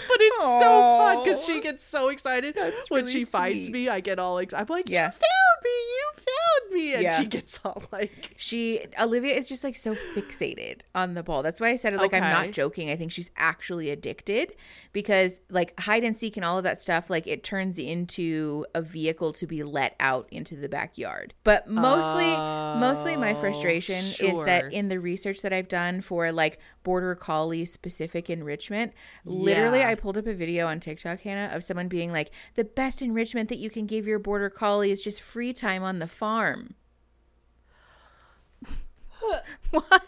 but 0.07 0.17
it's 0.19 0.41
so 0.43 0.97
fun 0.97 1.23
because 1.23 1.43
she 1.45 1.61
gets 1.61 1.83
so 1.83 2.09
excited 2.09 2.55
That's 2.55 2.89
when 2.89 3.05
really 3.05 3.19
she 3.19 3.25
finds 3.25 3.65
sweet. 3.65 3.73
me. 3.73 3.89
I 3.89 3.99
get 3.99 4.19
all 4.19 4.37
excited. 4.39 4.69
I'm 4.69 4.73
like, 4.75 4.89
Yeah. 4.89 5.05
"You 5.07 5.11
found 5.11 5.63
me! 5.63 5.69
You 5.69 6.11
found 6.15 6.73
me!" 6.73 6.93
And 6.93 7.03
Yeah. 7.03 7.19
she 7.19 7.25
gets 7.25 7.59
all 7.65 7.83
like, 7.91 8.33
she 8.37 8.81
olivia 8.99 9.35
is 9.35 9.47
just 9.49 9.63
like 9.63 9.75
so 9.75 9.95
fixated 10.15 10.81
on 10.95 11.13
the 11.13 11.23
ball 11.23 11.41
that's 11.43 11.59
why 11.61 11.69
i 11.69 11.75
said 11.75 11.93
it 11.93 11.97
like 11.97 12.13
i'm 12.13 12.29
not 12.29 12.51
joking 12.51 12.89
i 12.89 12.95
think 12.95 13.11
she's 13.11 13.31
actually 13.37 13.89
addicted 13.89 14.53
because 14.93 15.39
like 15.49 15.77
hide 15.79 16.03
and 16.03 16.15
seek 16.15 16.37
and 16.37 16.45
all 16.45 16.57
of 16.57 16.63
that 16.63 16.79
stuff 16.79 17.09
like 17.09 17.25
it 17.27 17.43
turns 17.43 17.77
into 17.79 18.65
a 18.75 18.81
vehicle 18.81 19.33
to 19.33 19.45
be 19.47 19.63
let 19.63 19.95
out 19.99 20.27
into 20.31 20.55
the 20.55 20.69
backyard 20.69 21.33
but 21.43 21.67
mostly 21.69 22.35
mostly 22.79 23.15
my 23.17 23.31
Oh, 23.31 23.35
frustration 23.35 24.03
is 24.19 24.37
that 24.45 24.71
in 24.71 24.87
the 24.89 24.99
research 24.99 25.41
that 25.41 25.51
i've 25.53 25.67
done 25.67 26.01
for 26.01 26.31
like 26.31 26.59
border 26.83 27.15
collie 27.15 27.65
specific 27.65 28.29
enrichment 28.29 28.93
literally 29.25 29.76
Yeah. 29.79 29.89
i 29.89 29.95
pulled 29.95 30.17
up 30.17 30.27
a 30.27 30.33
video 30.33 30.67
on 30.67 30.79
tiktok 30.79 31.21
hannah 31.21 31.53
of 31.53 31.63
someone 31.63 31.87
being 31.87 32.11
like 32.11 32.31
the 32.55 32.63
best 32.63 33.01
enrichment 33.01 33.49
that 33.49 33.57
you 33.57 33.69
can 33.69 33.85
give 33.85 34.05
your 34.07 34.19
border 34.19 34.49
collie 34.49 34.91
is 34.91 35.03
just 35.03 35.21
free 35.21 35.53
time 35.53 35.83
on 35.83 35.99
the 35.99 36.07
farm 36.07 36.75
what 39.71 40.03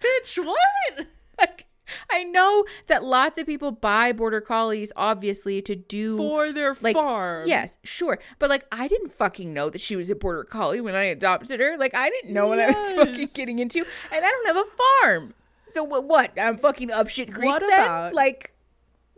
"Bitch, 0.00 0.44
what?" 0.44 1.06
like 1.38 1.66
I 2.08 2.22
know 2.22 2.64
that 2.86 3.02
lots 3.02 3.36
of 3.36 3.46
people 3.46 3.72
buy 3.72 4.12
border 4.12 4.40
collies 4.40 4.92
obviously 4.94 5.60
to 5.62 5.74
do 5.74 6.16
For 6.16 6.52
their 6.52 6.76
like 6.80 6.94
farm. 6.94 7.48
Yes, 7.48 7.78
sure. 7.82 8.20
But 8.38 8.48
like 8.48 8.64
I 8.70 8.86
didn't 8.86 9.12
fucking 9.12 9.52
know 9.52 9.70
that 9.70 9.80
she 9.80 9.96
was 9.96 10.08
a 10.08 10.14
border 10.14 10.44
collie 10.44 10.80
when 10.80 10.94
I 10.94 11.02
adopted 11.04 11.58
her. 11.58 11.76
Like 11.76 11.96
I 11.96 12.08
didn't 12.10 12.32
know 12.32 12.46
what 12.46 12.60
I 12.60 12.68
was 12.70 13.06
fucking 13.08 13.30
getting 13.34 13.58
into. 13.58 13.80
And 14.12 14.24
I 14.24 14.30
don't 14.30 14.46
have 14.46 14.56
a 14.56 14.64
farm. 15.02 15.34
So 15.66 15.82
what 15.82 16.04
what? 16.04 16.30
I'm 16.40 16.58
fucking 16.58 16.92
up 16.92 17.08
shit 17.08 17.32
creek 17.34 17.46
What 17.46 17.60
then? 17.60 17.84
about- 17.84 18.14
like 18.14 18.52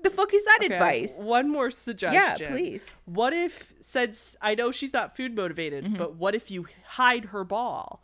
the 0.02 0.10
fuck 0.10 0.32
is 0.34 0.44
that 0.44 0.58
Okay, 0.62 0.74
advice? 0.74 1.18
One 1.22 1.48
more 1.50 1.70
suggestion. 1.70 2.46
Yeah, 2.46 2.50
please. 2.50 2.94
What 3.04 3.32
if, 3.32 3.72
since 3.80 4.36
I 4.40 4.54
know 4.54 4.70
she's 4.72 4.92
not 4.92 5.16
food 5.16 5.34
motivated, 5.34 5.84
Mm-hmm. 5.84 5.96
but 5.96 6.14
what 6.16 6.34
if 6.34 6.50
you 6.50 6.66
hide 6.86 7.26
her 7.26 7.44
ball? 7.44 8.02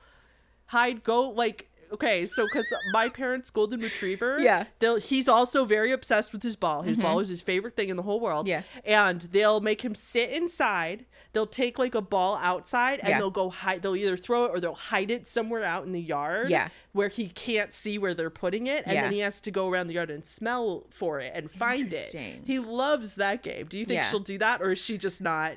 Hide, 0.67 1.03
go 1.03 1.29
like 1.31 1.71
okay, 1.93 2.27
so 2.27 2.45
because 2.47 2.67
my 2.93 3.09
parents' 3.09 3.51
golden 3.51 3.81
retriever, 3.81 4.39
Yeah. 4.41 4.61
Mm-hmm. 4.61 4.71
they'll 4.79 4.97
he's 4.97 5.29
also 5.29 5.65
very 5.65 5.93
obsessed 5.93 6.33
with 6.33 6.43
his 6.43 6.57
ball. 6.57 6.83
His 6.83 6.97
ball 6.97 7.21
is 7.21 7.29
his 7.29 7.41
favorite 7.41 7.77
thing 7.77 7.89
in 7.89 7.97
the 7.97 8.03
whole 8.03 8.21
world. 8.21 8.47
Yeah. 8.49 8.63
and 8.85 9.21
they'll 9.23 9.61
make 9.61 9.83
him 9.83 9.95
sit 9.95 10.31
inside. 10.31 11.05
They'll 11.33 11.47
take 11.47 11.79
like 11.79 11.95
a 11.95 12.01
ball 12.01 12.37
outside 12.43 12.99
and 13.01 13.09
Yeah. 13.11 13.19
they'll 13.19 13.31
go 13.31 13.51
hide. 13.51 13.83
They'll 13.83 13.97
either 13.97 14.17
throw 14.17 14.45
it 14.47 14.51
or 14.53 14.61
they'll 14.61 14.75
hide 14.75 15.11
it 15.11 15.27
somewhere 15.27 15.63
out 15.65 15.85
in 15.85 15.93
the 15.93 16.01
yard. 16.03 16.49
Yeah. 16.51 16.69
where 16.93 17.09
he 17.09 17.29
can't 17.29 17.73
see 17.73 17.97
where 17.97 18.13
they're 18.13 18.29
putting 18.31 18.67
it, 18.67 18.83
and 18.85 18.95
Yeah. 18.95 19.03
then 19.03 19.13
he 19.13 19.21
has 19.21 19.41
to 19.43 19.53
go 19.53 19.69
around 19.69 19.87
the 19.87 19.95
yard 19.95 20.11
and 20.11 20.25
smell 20.25 20.85
for 20.91 21.21
it 21.21 21.31
and 21.33 21.49
find 21.49 21.93
it. 21.93 22.13
He 22.45 22.59
loves 22.59 23.15
that 23.17 23.43
game. 23.45 23.67
Do 23.67 23.79
you 23.79 23.85
think 23.85 23.99
Yeah. 23.99 24.05
she'll 24.05 24.19
do 24.19 24.37
that, 24.39 24.61
or 24.61 24.73
is 24.73 24.79
she 24.81 24.99
just 24.99 25.21
not? 25.23 25.53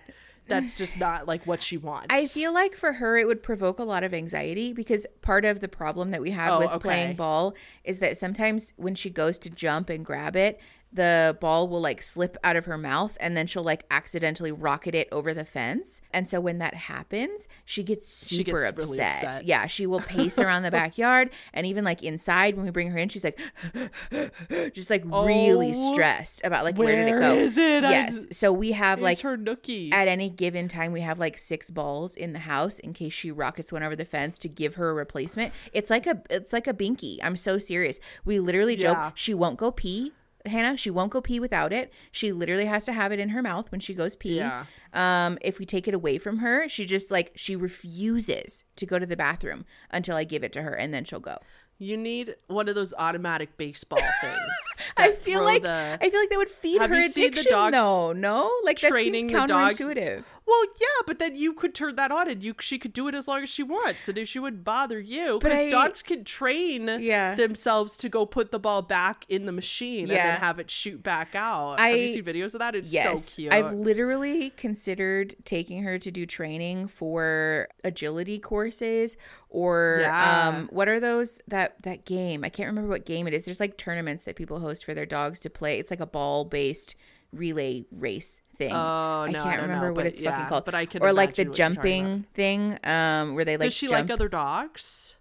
That's 0.51 0.75
just 0.77 0.99
not 0.99 1.27
like 1.27 1.45
what 1.47 1.61
she 1.61 1.77
wants. 1.77 2.07
I 2.09 2.27
feel 2.27 2.53
like 2.53 2.75
for 2.75 2.93
her 2.93 3.17
it 3.17 3.25
would 3.27 3.41
provoke 3.41 3.79
a 3.79 3.83
lot 3.83 4.03
of 4.03 4.13
anxiety 4.13 4.73
because 4.73 5.07
part 5.21 5.45
of 5.45 5.59
the 5.59 5.67
problem 5.67 6.11
that 6.11 6.21
we 6.21 6.31
have 6.31 6.53
Oh, 6.53 6.59
with 6.59 6.69
okay. 6.71 6.79
playing 6.79 7.15
ball 7.15 7.55
is 7.83 7.99
that 7.99 8.17
sometimes 8.17 8.73
when 8.77 8.95
she 8.95 9.09
goes 9.09 9.37
to 9.39 9.49
jump 9.49 9.89
and 9.89 10.05
grab 10.05 10.35
it, 10.35 10.59
the 10.93 11.37
ball 11.39 11.67
will 11.69 11.79
like 11.79 12.01
slip 12.01 12.35
out 12.43 12.55
of 12.57 12.65
her 12.65 12.77
mouth 12.77 13.17
and 13.21 13.37
then 13.37 13.47
she'll 13.47 13.63
like 13.63 13.85
accidentally 13.89 14.51
rocket 14.51 14.93
it 14.93 15.07
over 15.11 15.33
the 15.33 15.45
fence. 15.45 16.01
And 16.13 16.27
so 16.27 16.41
when 16.41 16.57
that 16.57 16.73
happens, 16.73 17.47
she 17.63 17.81
gets 17.83 18.07
super 18.07 18.59
gets 18.59 18.77
really 18.77 18.99
upset. 18.99 19.23
upset. 19.25 19.45
Yeah, 19.45 19.67
she 19.67 19.85
will 19.85 20.01
pace 20.01 20.37
around 20.43 20.63
the 20.63 20.71
backyard 20.71 21.29
and 21.53 21.65
even 21.65 21.83
like 21.85 22.03
inside 22.03 22.55
when 22.57 22.65
we 22.65 22.71
bring 22.71 22.91
her 22.91 22.97
in, 22.97 23.07
she's 23.09 23.23
like 23.23 23.39
just 24.73 24.89
like 24.89 25.03
really 25.05 25.71
Oh, 25.75 25.93
stressed 25.93 26.41
about 26.43 26.63
like 26.65 26.77
where, 26.77 26.95
did 27.05 27.15
it 27.15 27.19
go? 27.19 27.35
is 27.35 27.57
it? 27.57 27.83
Yes. 27.83 28.25
just- 28.25 28.33
So 28.33 28.51
we 28.51 28.73
have 28.73 28.99
like 29.01 29.21
her 29.21 29.37
nookie. 29.37 29.93
at 29.93 30.07
any 30.07 30.29
given 30.29 30.67
time 30.67 30.91
we 30.91 31.01
have 31.01 31.19
like 31.19 31.37
six 31.37 31.71
balls 31.71 32.15
in 32.15 32.33
the 32.33 32.39
house 32.39 32.79
in 32.79 32.93
case 32.93 33.13
she 33.13 33.31
rockets 33.31 33.71
one 33.71 33.83
over 33.83 33.95
the 33.95 34.05
fence 34.05 34.37
to 34.39 34.49
give 34.49 34.75
her 34.75 34.89
a 34.89 34.93
replacement 34.93 35.53
it's 35.73 35.89
like 35.89 36.05
a 36.07 36.21
it's 36.29 36.51
like 36.53 36.67
a 36.67 36.73
binky 36.73 37.17
i'm 37.23 37.35
so 37.35 37.57
serious 37.57 37.99
we 38.25 38.39
literally 38.39 38.75
joke 38.75 38.97
Yeah. 38.97 39.11
she 39.15 39.33
won't 39.33 39.57
go 39.57 39.71
pee 39.71 40.11
hannah 40.45 40.75
she 40.77 40.89
won't 40.89 41.11
go 41.11 41.21
pee 41.21 41.39
without 41.39 41.71
it 41.71 41.91
she 42.11 42.31
literally 42.31 42.65
has 42.65 42.85
to 42.85 42.93
have 42.93 43.11
it 43.11 43.19
in 43.19 43.29
her 43.29 43.41
mouth 43.41 43.71
when 43.71 43.79
she 43.79 43.93
goes 43.93 44.15
pee 44.15 44.37
Yeah. 44.37 44.65
um 44.93 45.37
if 45.41 45.59
we 45.59 45.65
take 45.65 45.87
it 45.87 45.93
away 45.93 46.17
from 46.17 46.39
her 46.39 46.67
she 46.67 46.85
just 46.85 47.11
like 47.11 47.31
she 47.35 47.55
refuses 47.55 48.63
to 48.77 48.85
go 48.85 48.97
to 48.99 49.05
the 49.05 49.17
bathroom 49.17 49.65
until 49.91 50.15
i 50.15 50.23
give 50.23 50.43
it 50.43 50.51
to 50.53 50.61
her 50.63 50.73
and 50.73 50.93
then 50.93 51.03
she'll 51.03 51.19
go 51.19 51.37
You 51.79 51.97
need 51.97 52.35
one 52.47 52.69
of 52.69 52.75
those 52.75 52.93
automatic 52.93 53.57
baseball 53.57 53.97
things. 54.21 54.51
I 54.97 55.09
feel 55.11 55.43
like 55.43 55.63
the- 55.63 55.97
I 55.99 56.09
feel 56.11 56.19
like 56.19 56.29
that 56.29 56.37
would 56.37 56.49
feed 56.49 56.79
her 56.79 56.99
you 56.99 57.09
seen 57.09 57.23
the 57.23 57.39
addiction. 57.39 57.51
dogs 57.51 57.71
though, 57.75 58.13
no, 58.13 58.51
like 58.63 58.79
that 58.81 58.89
training 58.91 59.29
seems 59.29 59.33
the 59.33 59.47
dogs- 59.47 59.79
counterintuitive. 59.79 60.23
Well, 60.51 60.65
yeah, 60.81 61.03
but 61.07 61.17
then 61.19 61.35
you 61.37 61.53
could 61.53 61.73
turn 61.73 61.95
that 61.95 62.11
on, 62.11 62.27
and 62.29 62.43
you 62.43 62.53
she 62.59 62.77
could 62.77 62.91
do 62.91 63.07
it 63.07 63.15
as 63.15 63.25
long 63.25 63.41
as 63.41 63.47
she 63.49 63.63
wants, 63.63 64.09
and 64.09 64.17
if 64.17 64.27
she 64.27 64.37
wouldn't 64.37 64.65
bother 64.65 64.99
you, 64.99 65.39
because 65.39 65.71
dogs 65.71 66.01
can 66.01 66.25
train 66.25 66.89
Yeah. 66.99 67.35
themselves 67.35 67.95
to 67.97 68.09
go 68.09 68.25
put 68.25 68.51
the 68.51 68.59
ball 68.59 68.81
back 68.81 69.23
in 69.29 69.45
the 69.45 69.53
machine 69.53 70.01
and 70.09 70.11
then 70.11 70.39
have 70.39 70.59
it 70.59 70.69
shoot 70.69 71.01
back 71.01 71.35
out. 71.35 71.79
I- 71.79 71.89
have 71.91 71.99
you 71.99 72.09
seen 72.13 72.25
videos 72.25 72.53
of 72.53 72.59
that? 72.59 72.75
It's 72.75 72.91
Yes, 72.91 73.29
so 73.29 73.35
cute. 73.35 73.53
I've 73.53 73.71
literally 73.71 74.49
considered 74.49 75.35
taking 75.45 75.83
her 75.83 75.97
to 75.97 76.11
do 76.11 76.25
training 76.25 76.87
for 76.87 77.69
agility 77.85 78.37
courses 78.37 79.15
or 79.49 79.99
Yeah. 80.01 80.49
um 80.49 80.67
what 80.71 80.89
are 80.89 80.99
those 80.99 81.39
that 81.47 81.81
that 81.83 82.03
game? 82.03 82.43
I 82.43 82.49
can't 82.49 82.67
remember 82.67 82.89
what 82.89 83.05
game 83.05 83.25
it 83.25 83.33
is. 83.33 83.45
There's 83.45 83.59
like 83.61 83.77
tournaments 83.77 84.23
that 84.23 84.35
people 84.35 84.59
host 84.59 84.83
for 84.83 84.93
their 84.93 85.05
dogs 85.05 85.39
to 85.41 85.49
play. 85.49 85.79
It's 85.79 85.91
like 85.91 86.01
a 86.01 86.05
ball-based 86.05 86.95
relay 87.31 87.85
race 87.91 88.40
thing. 88.57 88.71
Oh, 88.73 88.75
I 88.75 89.29
no, 89.31 89.39
I 89.39 89.43
can't 89.43 89.55
don't 89.57 89.61
remember 89.63 89.87
know, 89.87 89.93
what 89.93 90.05
it's 90.05 90.21
fucking 90.21 90.45
called. 90.45 90.65
but 90.65 90.75
I 90.75 90.85
can 90.85 91.01
or 91.01 91.11
like 91.13 91.35
the 91.35 91.43
imagine 91.43 91.49
what 91.51 91.57
you're 91.57 91.67
talking 91.67 91.81
jumping 92.23 92.25
thing 92.33 92.79
um 92.83 93.35
where 93.35 93.45
they 93.45 93.57
like 93.57 93.67
Does 93.67 93.73
she 93.73 93.87
jump. 93.87 94.09
like 94.09 94.13
other 94.13 94.27
dogs? 94.29 95.15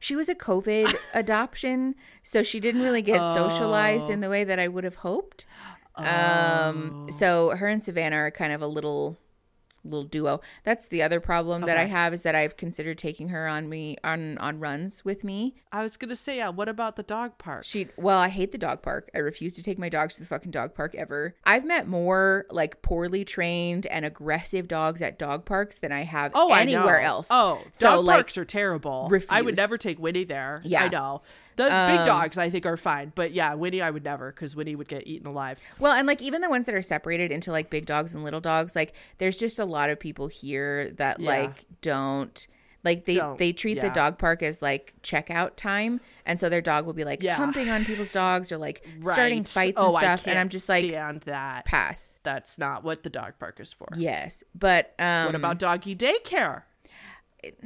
She 0.00 0.16
was 0.16 0.28
a 0.28 0.34
COVID 0.34 0.94
adoption, 1.14 1.94
so 2.24 2.42
she 2.42 2.58
didn't 2.58 2.82
really 2.82 3.02
get 3.02 3.18
socialized 3.34 4.06
Oh. 4.08 4.12
in 4.12 4.20
the 4.20 4.28
way 4.28 4.42
that 4.42 4.58
I 4.58 4.66
would 4.66 4.82
have 4.84 4.96
hoped. 4.96 5.46
Um, 5.94 7.06
so 7.10 7.50
her 7.50 7.68
and 7.68 7.82
Savannah 7.82 8.16
are 8.16 8.30
kind 8.30 8.52
of 8.52 8.62
a 8.62 8.66
little 8.66 9.18
little 9.84 10.04
duo. 10.04 10.40
That's 10.64 10.86
the 10.88 11.02
other 11.02 11.20
problem 11.20 11.62
that 11.62 11.76
I 11.76 11.84
have 11.84 12.12
is 12.14 12.22
that 12.22 12.34
I've 12.34 12.56
considered 12.56 12.98
taking 12.98 13.28
her 13.28 13.46
on 13.46 13.68
me 13.68 13.96
on 14.04 14.38
on 14.38 14.60
runs 14.60 15.04
with 15.04 15.24
me. 15.24 15.54
I 15.72 15.82
was 15.82 15.96
gonna 15.96 16.16
say, 16.16 16.36
yeah. 16.36 16.48
What 16.50 16.68
about 16.68 16.96
the 16.96 17.02
dog 17.02 17.38
park? 17.38 17.64
She 17.64 17.88
well, 17.96 18.18
I 18.18 18.28
hate 18.28 18.52
the 18.52 18.58
dog 18.58 18.82
park. 18.82 19.10
I 19.14 19.18
refuse 19.18 19.54
to 19.54 19.62
take 19.62 19.78
my 19.78 19.88
dogs 19.88 20.14
to 20.14 20.20
the 20.20 20.26
fucking 20.26 20.50
dog 20.50 20.74
park 20.74 20.94
ever. 20.94 21.34
I've 21.44 21.64
met 21.64 21.88
more 21.88 22.46
like 22.50 22.82
poorly 22.82 23.24
trained 23.24 23.86
and 23.86 24.04
aggressive 24.04 24.68
dogs 24.68 25.02
at 25.02 25.18
dog 25.18 25.44
parks 25.44 25.78
than 25.78 25.92
I 25.92 26.02
have 26.04 26.32
Oh, 26.34 26.52
anywhere 26.52 27.00
I 27.00 27.04
else. 27.04 27.28
Oh, 27.30 27.62
so 27.72 27.96
dog 27.96 28.04
like 28.04 28.16
parks 28.16 28.38
are 28.38 28.44
terrible. 28.44 29.10
I 29.28 29.42
would 29.42 29.56
never 29.56 29.78
take 29.78 29.98
Winnie 29.98 30.24
there. 30.24 30.60
Yeah. 30.64 30.84
I 30.84 30.88
know. 30.88 31.22
The 31.56 31.74
Um, 31.74 31.96
big 31.96 32.06
dogs, 32.06 32.38
I 32.38 32.48
think, 32.50 32.64
are 32.66 32.76
fine, 32.76 33.12
but 33.14 33.32
yeah, 33.32 33.54
Winnie, 33.54 33.82
I 33.82 33.90
would 33.90 34.04
never 34.04 34.32
because 34.32 34.56
Winnie 34.56 34.74
would 34.74 34.88
get 34.88 35.06
eaten 35.06 35.26
alive. 35.26 35.58
Well, 35.78 35.92
and 35.92 36.06
like 36.06 36.22
even 36.22 36.40
the 36.40 36.48
ones 36.50 36.66
that 36.66 36.74
are 36.74 36.82
separated 36.82 37.30
into 37.30 37.50
like 37.52 37.68
big 37.70 37.86
dogs 37.86 38.14
and 38.14 38.24
little 38.24 38.40
dogs, 38.40 38.74
like 38.74 38.94
there's 39.18 39.36
just 39.36 39.58
a 39.58 39.64
lot 39.64 39.90
of 39.90 40.00
people 40.00 40.28
here 40.28 40.90
that 40.96 41.20
Yeah. 41.20 41.28
like 41.30 41.66
don't 41.82 42.46
like 42.84 43.04
they 43.04 43.14
Don't, 43.14 43.38
they 43.38 43.52
treat 43.52 43.80
the 43.80 43.90
dog 43.90 44.18
park 44.18 44.42
as 44.42 44.60
like 44.60 44.92
checkout 45.04 45.52
time, 45.54 46.00
and 46.26 46.40
so 46.40 46.48
their 46.48 46.60
dog 46.60 46.84
will 46.84 46.94
be 46.94 47.04
like 47.04 47.22
Yeah. 47.22 47.36
humping 47.36 47.70
on 47.70 47.84
people's 47.84 48.10
dogs 48.10 48.50
or 48.50 48.58
like 48.58 48.84
starting 49.02 49.44
fights 49.44 49.78
oh, 49.80 49.88
and 49.90 49.96
stuff, 49.98 50.26
and 50.26 50.36
I'm 50.38 50.48
just 50.48 50.68
like 50.68 50.86
stand 50.86 51.20
that. 51.20 51.64
pass. 51.64 52.10
That's 52.24 52.58
not 52.58 52.82
what 52.82 53.04
the 53.04 53.10
dog 53.10 53.34
park 53.38 53.60
is 53.60 53.72
for. 53.72 53.86
Yes, 53.94 54.42
but 54.54 54.94
um, 54.98 55.26
What 55.26 55.34
about 55.36 55.58
doggy 55.60 55.94
daycare? 55.94 56.62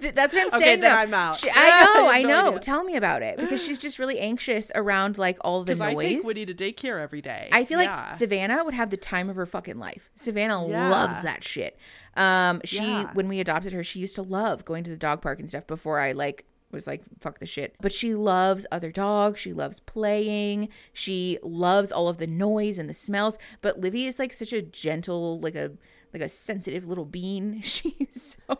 th- 0.00 0.14
that's 0.14 0.34
what 0.34 0.42
I'm 0.42 0.46
Okay, 0.48 0.64
saying. 0.64 0.80
then 0.80 0.92
though. 0.92 0.98
I'm 0.98 1.14
out. 1.14 1.36
She- 1.36 1.50
I 1.50 1.54
I 1.56 1.84
know, 1.94 2.04
have 2.04 2.14
I 2.14 2.22
know. 2.22 2.48
idea. 2.48 2.60
Tell 2.60 2.84
me 2.84 2.96
about 2.96 3.22
it 3.22 3.36
because 3.36 3.64
she's 3.64 3.78
just 3.78 3.98
really 3.98 4.18
anxious 4.18 4.70
around 4.74 5.18
like 5.18 5.38
all 5.42 5.64
the 5.64 5.74
noise. 5.74 5.80
I 5.80 5.94
take 5.94 6.22
Winnie 6.24 6.46
to 6.46 6.54
daycare 6.54 7.00
every 7.02 7.20
day. 7.22 7.48
I 7.52 7.64
feel 7.64 7.80
Yeah. 7.80 8.04
like 8.04 8.12
Savannah 8.12 8.64
would 8.64 8.74
have 8.74 8.90
the 8.90 8.96
time 8.96 9.28
of 9.30 9.36
her 9.36 9.46
fucking 9.46 9.78
life. 9.78 10.10
Savannah 10.14 10.66
Yeah. 10.68 10.90
loves 10.90 11.22
that 11.22 11.42
shit. 11.44 11.78
Um, 12.16 12.60
she 12.64 12.78
Yeah. 12.78 13.10
when 13.14 13.28
we 13.28 13.40
adopted 13.40 13.72
her, 13.72 13.82
she 13.84 13.98
used 14.00 14.14
to 14.16 14.22
love 14.22 14.64
going 14.64 14.84
to 14.84 14.90
the 14.90 14.96
dog 14.96 15.20
park 15.22 15.40
and 15.40 15.48
stuff. 15.48 15.66
Before 15.66 15.98
I 16.00 16.12
like 16.12 16.44
was 16.70 16.86
like 16.88 17.02
fuck 17.20 17.38
the 17.38 17.46
shit, 17.46 17.76
but 17.80 17.92
she 17.92 18.14
loves 18.14 18.66
other 18.72 18.90
dogs. 18.90 19.38
She 19.40 19.52
loves 19.52 19.78
playing. 19.80 20.68
She 20.92 21.38
loves 21.42 21.92
all 21.92 22.08
of 22.08 22.18
the 22.18 22.26
noise 22.26 22.78
and 22.78 22.88
the 22.90 22.94
smells. 22.94 23.38
But 23.60 23.78
Livy 23.78 24.06
is 24.06 24.18
like 24.18 24.32
such 24.32 24.52
a 24.52 24.60
gentle, 24.60 25.38
like 25.40 25.54
a 25.54 25.70
like 26.14 26.22
a 26.22 26.28
sensitive 26.28 26.86
little 26.86 27.04
bean. 27.04 27.60
She's 27.62 28.36
so. 28.48 28.56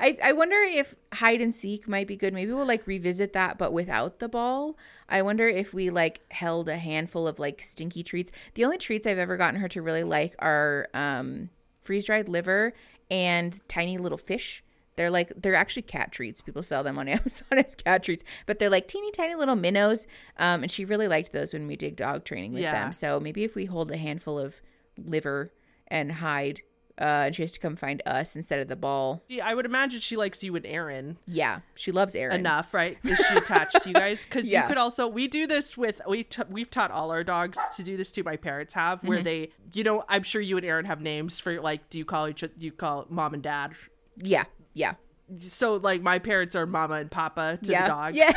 I 0.00 0.18
I 0.22 0.32
wonder 0.32 0.56
if 0.56 0.94
hide 1.14 1.40
and 1.40 1.54
seek 1.54 1.88
might 1.88 2.06
be 2.08 2.16
good. 2.16 2.34
Maybe 2.34 2.52
we'll 2.52 2.66
like 2.66 2.86
revisit 2.86 3.32
that, 3.32 3.56
but 3.56 3.72
without 3.72 4.18
the 4.18 4.28
ball. 4.28 4.76
I 5.08 5.22
wonder 5.22 5.46
if 5.46 5.72
we 5.72 5.88
like 5.88 6.20
held 6.32 6.68
a 6.68 6.76
handful 6.78 7.28
of 7.28 7.38
like 7.38 7.62
stinky 7.62 8.02
treats. 8.02 8.32
The 8.54 8.64
only 8.64 8.76
treats 8.78 9.06
I've 9.06 9.18
ever 9.18 9.36
gotten 9.36 9.60
her 9.60 9.68
to 9.68 9.80
really 9.80 10.02
like 10.02 10.34
are 10.40 10.88
um, 10.94 11.50
freeze 11.82 12.06
dried 12.06 12.28
liver 12.28 12.72
and 13.10 13.60
tiny 13.68 13.98
little 13.98 14.18
fish. 14.18 14.64
They're 14.96 15.10
like 15.10 15.32
they're 15.40 15.54
actually 15.54 15.82
cat 15.82 16.10
treats. 16.10 16.40
People 16.40 16.62
sell 16.64 16.82
them 16.82 16.98
on 16.98 17.06
Amazon 17.16 17.46
as 17.52 17.76
cat 17.76 18.02
treats, 18.02 18.24
but 18.46 18.58
they're 18.58 18.70
like 18.70 18.88
teeny 18.88 19.12
tiny 19.12 19.36
little 19.36 19.54
minnows. 19.54 20.08
Um, 20.38 20.62
and 20.64 20.72
she 20.72 20.84
really 20.84 21.06
liked 21.06 21.32
those 21.32 21.52
when 21.52 21.68
we 21.68 21.76
did 21.76 21.94
dog 21.94 22.24
training 22.24 22.52
with 22.52 22.62
Yeah. 22.62 22.72
them. 22.72 22.92
So 22.92 23.20
maybe 23.20 23.44
if 23.44 23.54
we 23.54 23.66
hold 23.66 23.92
a 23.92 23.96
handful 23.96 24.38
of 24.40 24.60
liver 24.98 25.52
and 25.86 26.10
hide, 26.12 26.62
uh, 26.98 27.24
and 27.26 27.34
she 27.36 27.42
has 27.42 27.52
to 27.52 27.60
come 27.60 27.76
find 27.76 28.02
us 28.06 28.34
instead 28.36 28.58
of 28.60 28.68
the 28.68 28.76
ball. 28.76 29.22
Yeah, 29.28 29.46
I 29.46 29.54
would 29.54 29.66
imagine 29.66 30.00
she 30.00 30.16
likes 30.16 30.42
you 30.42 30.56
and 30.56 30.64
Aaron 30.66 31.18
Yeah, 31.26 31.60
she 31.74 31.92
loves 31.92 32.14
Aaron. 32.14 32.40
enough, 32.40 32.72
right? 32.72 32.98
Is 33.04 33.18
she 33.18 33.36
attached 33.36 33.82
to 33.82 33.88
you 33.90 33.94
guys? 33.94 34.24
Because 34.24 34.50
Yeah. 34.50 34.62
you 34.62 34.68
could 34.68 34.78
also 34.78 35.06
we 35.06 35.28
do 35.28 35.46
this 35.46 35.76
with 35.76 36.00
we 36.08 36.24
t- 36.24 36.42
we've 36.48 36.70
taught 36.70 36.90
all 36.90 37.10
our 37.10 37.22
dogs 37.24 37.58
to 37.76 37.82
do 37.82 37.96
this 37.96 38.10
too. 38.12 38.22
My 38.22 38.36
parents 38.36 38.74
have 38.74 38.98
Mm-hmm. 38.98 39.08
where 39.08 39.22
they, 39.22 39.50
you 39.72 39.84
know, 39.84 40.04
I'm 40.08 40.22
sure 40.22 40.40
you 40.40 40.56
and 40.56 40.64
Aaron 40.66 40.84
have 40.86 41.00
names 41.00 41.38
for 41.38 41.60
like, 41.60 41.90
do 41.90 41.98
you 41.98 42.04
call 42.04 42.28
each 42.28 42.40
do 42.40 42.50
you 42.58 42.72
call 42.72 43.06
mom 43.10 43.34
and 43.34 43.42
dad? 43.42 43.72
Yeah, 44.16 44.44
yeah, 44.72 44.94
So 45.40 45.74
like 45.74 46.02
my 46.02 46.18
parents 46.20 46.54
are 46.54 46.66
mama 46.66 46.94
and 46.94 47.10
papa 47.10 47.58
to 47.62 47.72
yeah, 47.72 47.82
the 47.82 47.88
dogs. 47.88 48.16
Yes. 48.16 48.36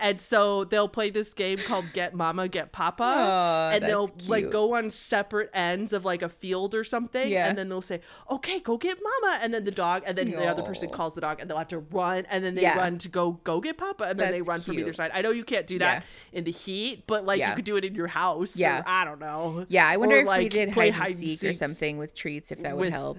And 0.00 0.16
so 0.16 0.62
they'll 0.62 0.88
play 0.88 1.10
this 1.10 1.34
game 1.34 1.58
called 1.58 1.92
Get 1.92 2.14
Mama, 2.14 2.46
Get 2.46 2.70
Papa. 2.70 3.02
Aw, 3.02 3.70
and 3.70 3.84
they'll 3.84 4.06
that's 4.06 4.28
like 4.28 4.48
go 4.48 4.76
on 4.76 4.90
separate 4.90 5.50
ends 5.52 5.92
of 5.92 6.04
like 6.04 6.22
a 6.22 6.28
field 6.28 6.76
or 6.76 6.84
something. 6.84 7.28
Yeah. 7.28 7.48
And 7.48 7.58
then 7.58 7.68
they'll 7.68 7.82
say, 7.82 8.00
Okay, 8.30 8.60
go 8.60 8.76
get 8.76 8.98
mama. 9.02 9.40
And 9.42 9.52
then 9.52 9.64
the 9.64 9.72
dog, 9.72 10.04
and 10.06 10.16
then 10.16 10.30
the 10.30 10.46
other 10.46 10.62
person 10.62 10.88
calls 10.90 11.14
the 11.16 11.20
dog 11.20 11.40
and 11.40 11.50
they'll 11.50 11.58
have 11.58 11.68
to 11.68 11.80
run. 11.80 12.26
And 12.30 12.44
then 12.44 12.54
they 12.54 12.62
Yeah. 12.62 12.78
run 12.78 12.98
to 12.98 13.08
go 13.08 13.32
go 13.42 13.60
get 13.60 13.76
papa. 13.76 14.04
And 14.04 14.20
then 14.20 14.30
they 14.30 14.38
That's 14.38 14.48
run 14.48 14.60
from 14.60 14.78
either 14.78 14.92
side. 14.92 15.10
I 15.12 15.22
know 15.22 15.30
you 15.32 15.44
can't 15.44 15.66
do 15.66 15.80
that 15.80 16.04
in 16.32 16.44
the 16.44 16.52
heat, 16.52 17.04
but 17.08 17.26
like 17.26 17.40
Yeah. 17.40 17.50
you 17.50 17.56
could 17.56 17.64
do 17.64 17.76
it 17.76 17.84
in 17.84 17.96
your 17.96 18.06
house. 18.06 18.56
Yeah. 18.56 18.80
Or, 18.80 18.84
I 18.86 19.04
don't 19.04 19.18
know. 19.18 19.66
Yeah, 19.68 19.88
I 19.88 19.96
wonder 19.96 20.16
Or, 20.16 20.20
if 20.20 20.38
we 20.38 20.48
did 20.48 20.72
play 20.72 20.90
hide 20.90 21.08
and 21.08 21.16
seek 21.16 21.42
or 21.42 21.54
something 21.54 21.98
with 21.98 22.14
treats, 22.14 22.52
if 22.52 22.60
that 22.62 22.76
would 22.76 22.90
help. 22.90 23.18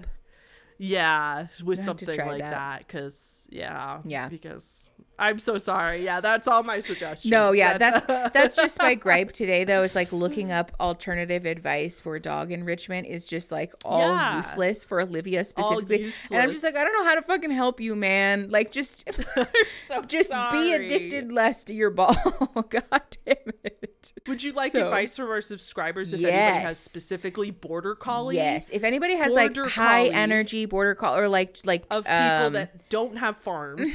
Yeah, 0.82 1.48
with 1.62 1.78
something 1.84 2.08
like 2.16 2.40
that. 2.40 2.78
Because, 2.78 3.46
yeah. 3.50 4.00
Yeah. 4.04 4.28
Because 4.30 4.88
I'm 5.20 5.38
so 5.38 5.58
sorry. 5.58 6.02
Yeah, 6.04 6.20
that's 6.20 6.48
all 6.48 6.62
my 6.62 6.80
suggestions. 6.80 7.30
No, 7.30 7.52
yeah, 7.52 7.76
that's 7.78 8.04
that's 8.32 8.56
just 8.56 8.78
my 8.80 8.94
gripe 8.94 9.32
today 9.32 9.64
though. 9.64 9.82
Is 9.82 9.94
like 9.94 10.12
looking 10.12 10.50
up 10.50 10.72
alternative 10.80 11.44
advice 11.44 12.00
for 12.00 12.18
dog 12.18 12.50
enrichment 12.50 13.06
is 13.06 13.26
just 13.26 13.52
like 13.52 13.74
all 13.84 14.00
Yeah. 14.00 14.38
useless 14.38 14.82
for 14.82 15.00
Olivia 15.00 15.44
specifically. 15.44 16.12
And 16.30 16.40
I'm 16.42 16.50
just 16.50 16.64
like, 16.64 16.74
I 16.74 16.82
don't 16.82 16.94
know 16.94 17.04
how 17.04 17.14
to 17.14 17.22
fucking 17.22 17.50
help 17.50 17.80
you, 17.80 17.94
man. 17.94 18.48
Like 18.50 18.72
just 18.72 19.08
so 19.86 20.02
just 20.02 20.30
be 20.52 20.72
addicted 20.72 21.30
less 21.30 21.64
to 21.64 21.74
your 21.74 21.90
ball. 21.90 22.14
God 22.70 23.02
damn 23.26 23.36
it. 23.62 24.12
Would 24.26 24.42
you 24.42 24.52
like 24.52 24.72
So- 24.72 24.86
advice 24.86 25.16
from 25.16 25.28
our 25.30 25.42
subscribers 25.42 26.14
if 26.14 26.20
anybody 26.24 26.62
has 26.64 26.78
specifically 26.78 27.50
border 27.50 27.94
collie? 27.94 28.36
Yes. 28.36 28.70
If 28.72 28.84
anybody 28.84 29.16
has 29.16 29.34
like 29.34 29.54
high 29.56 30.06
energy 30.06 30.64
border 30.64 30.94
collie 30.94 31.20
or 31.20 31.28
like 31.28 31.58
like 31.64 31.84
Of 31.90 32.04
people 32.04 32.16
um, 32.46 32.52
that 32.54 32.88
don't 32.88 33.16
have 33.18 33.36
farms. 33.36 33.90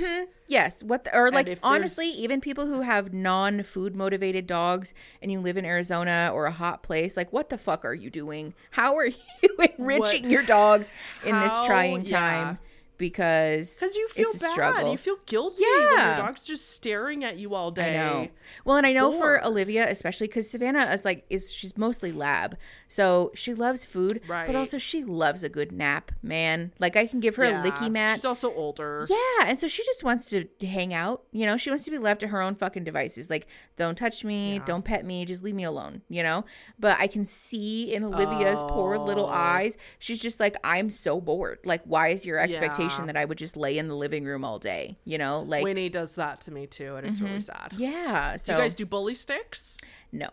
Yes, 0.48 0.84
what 0.84 1.06
the, 1.06 1.18
or 1.18 1.32
like 1.32 1.58
honestly, 1.64 2.08
even 2.10 2.40
people 2.40 2.68
who 2.68 2.82
have 2.82 3.12
non-food 3.14 3.96
motivated 3.96 4.46
dogs 4.46 4.94
and 5.22 5.32
you 5.32 5.40
live 5.40 5.58
in 5.58 5.66
Arizona 5.66 6.30
or 6.34 6.46
a 6.46 6.52
hot 6.52 6.84
place, 6.84 7.18
like 7.18 7.34
what 7.34 7.50
the 7.50 7.58
fuck 7.58 7.84
are 7.84 7.96
you 7.96 8.10
doing? 8.12 8.54
How 8.72 8.96
are 8.96 9.06
you 9.42 9.58
enriching 9.78 10.30
your 10.30 10.44
dogs 10.44 10.92
in 11.26 11.34
How- 11.34 11.44
this 11.58 11.66
trying 11.66 12.06
yeah. 12.06 12.20
time? 12.20 12.60
Because 12.98 13.76
Because 13.78 13.96
you 13.96 14.08
feel 14.10 14.32
bad. 14.40 14.52
struggle. 14.52 14.92
You 14.92 14.98
feel 14.98 15.18
guilty 15.26 15.64
when 15.64 15.98
Yeah. 15.98 16.18
your 16.18 16.26
dog's 16.28 16.46
just 16.46 16.70
staring 16.72 17.26
at 17.26 17.38
you 17.38 17.54
all 17.54 17.70
day. 17.72 17.92
I 17.94 17.94
know. 17.98 18.28
Well, 18.64 18.78
and 18.78 18.88
I 18.88 18.94
know 18.94 19.12
for 19.12 19.44
Olivia, 19.46 19.90
especially 19.90 20.28
because 20.28 20.50
Savannah 20.50 20.90
is 20.94 21.04
like 21.04 21.26
is 21.30 21.52
she's 21.52 21.78
mostly 21.78 22.14
lab, 22.14 22.56
so 22.88 23.32
she 23.36 23.54
loves 23.54 23.84
food, 23.86 24.22
Right. 24.28 24.46
but 24.46 24.56
also 24.56 24.78
she 24.78 25.04
loves 25.04 25.44
a 25.44 25.50
good 25.50 25.72
nap. 25.72 26.12
Man, 26.22 26.72
like 26.80 26.96
I 26.96 27.08
can 27.08 27.20
give 27.20 27.36
her 27.36 27.44
Yeah. 27.46 27.64
a 27.64 27.66
licky 27.72 27.92
mat. 27.92 28.18
She's 28.18 28.26
also 28.26 28.54
older. 28.54 29.06
Yeah, 29.10 29.46
and 29.48 29.58
so 29.60 29.68
she 29.68 29.84
just 29.84 30.04
wants 30.04 30.30
to 30.30 30.46
hang 30.62 30.94
out. 30.94 31.24
You 31.32 31.46
know, 31.46 31.58
she 31.58 31.70
wants 31.70 31.86
to 31.86 31.92
be 31.92 31.98
left 31.98 32.22
to 32.22 32.28
her 32.28 32.42
own 32.42 32.56
fucking 32.56 32.84
devices. 32.84 33.30
Like, 33.30 33.48
don't 33.76 33.98
touch 33.98 34.24
me, 34.24 34.60
don't 34.66 34.86
pet 34.86 35.06
me, 35.06 35.26
just 35.26 35.44
leave 35.44 35.56
me 35.56 35.64
alone. 35.64 36.02
You 36.10 36.24
know. 36.24 36.46
But 36.80 36.98
I 37.00 37.08
can 37.08 37.26
see 37.26 37.94
in 37.94 38.04
Olivia's 38.04 38.62
poor 38.62 38.98
little 38.98 39.26
Oh. 39.26 39.30
eyes, 39.30 39.78
she's 40.00 40.20
just 40.20 40.40
like, 40.40 40.56
I'm 40.64 40.90
so 40.90 41.20
bored. 41.22 41.60
Like, 41.66 41.82
why 41.86 42.10
is 42.10 42.26
your 42.26 42.40
expectation 42.40 43.02
Yeah. 43.02 43.06
that 43.08 43.18
I 43.18 43.26
would 43.26 43.38
just 43.38 43.58
lay 43.58 43.78
in 43.78 43.88
the 43.88 43.96
living 43.96 44.26
room 44.26 44.46
all 44.46 44.60
day? 44.60 44.98
You 45.06 45.18
know, 45.18 45.42
like, 45.42 45.64
Winnie 45.64 45.90
does 45.90 46.16
that 46.16 46.42
to 46.42 46.52
me 46.52 46.68
too, 46.68 46.96
and 46.96 47.06
it's 47.08 47.20
really 47.20 47.34
mm-hmm. 47.40 47.70
sad. 47.70 47.74
yeah. 47.78 48.34
Do 48.34 48.38
So 48.40 48.54
you 48.54 48.60
guys 48.60 48.76
do 48.76 48.86
bully 48.86 49.16
sticks? 49.16 49.78
no, 50.12 50.30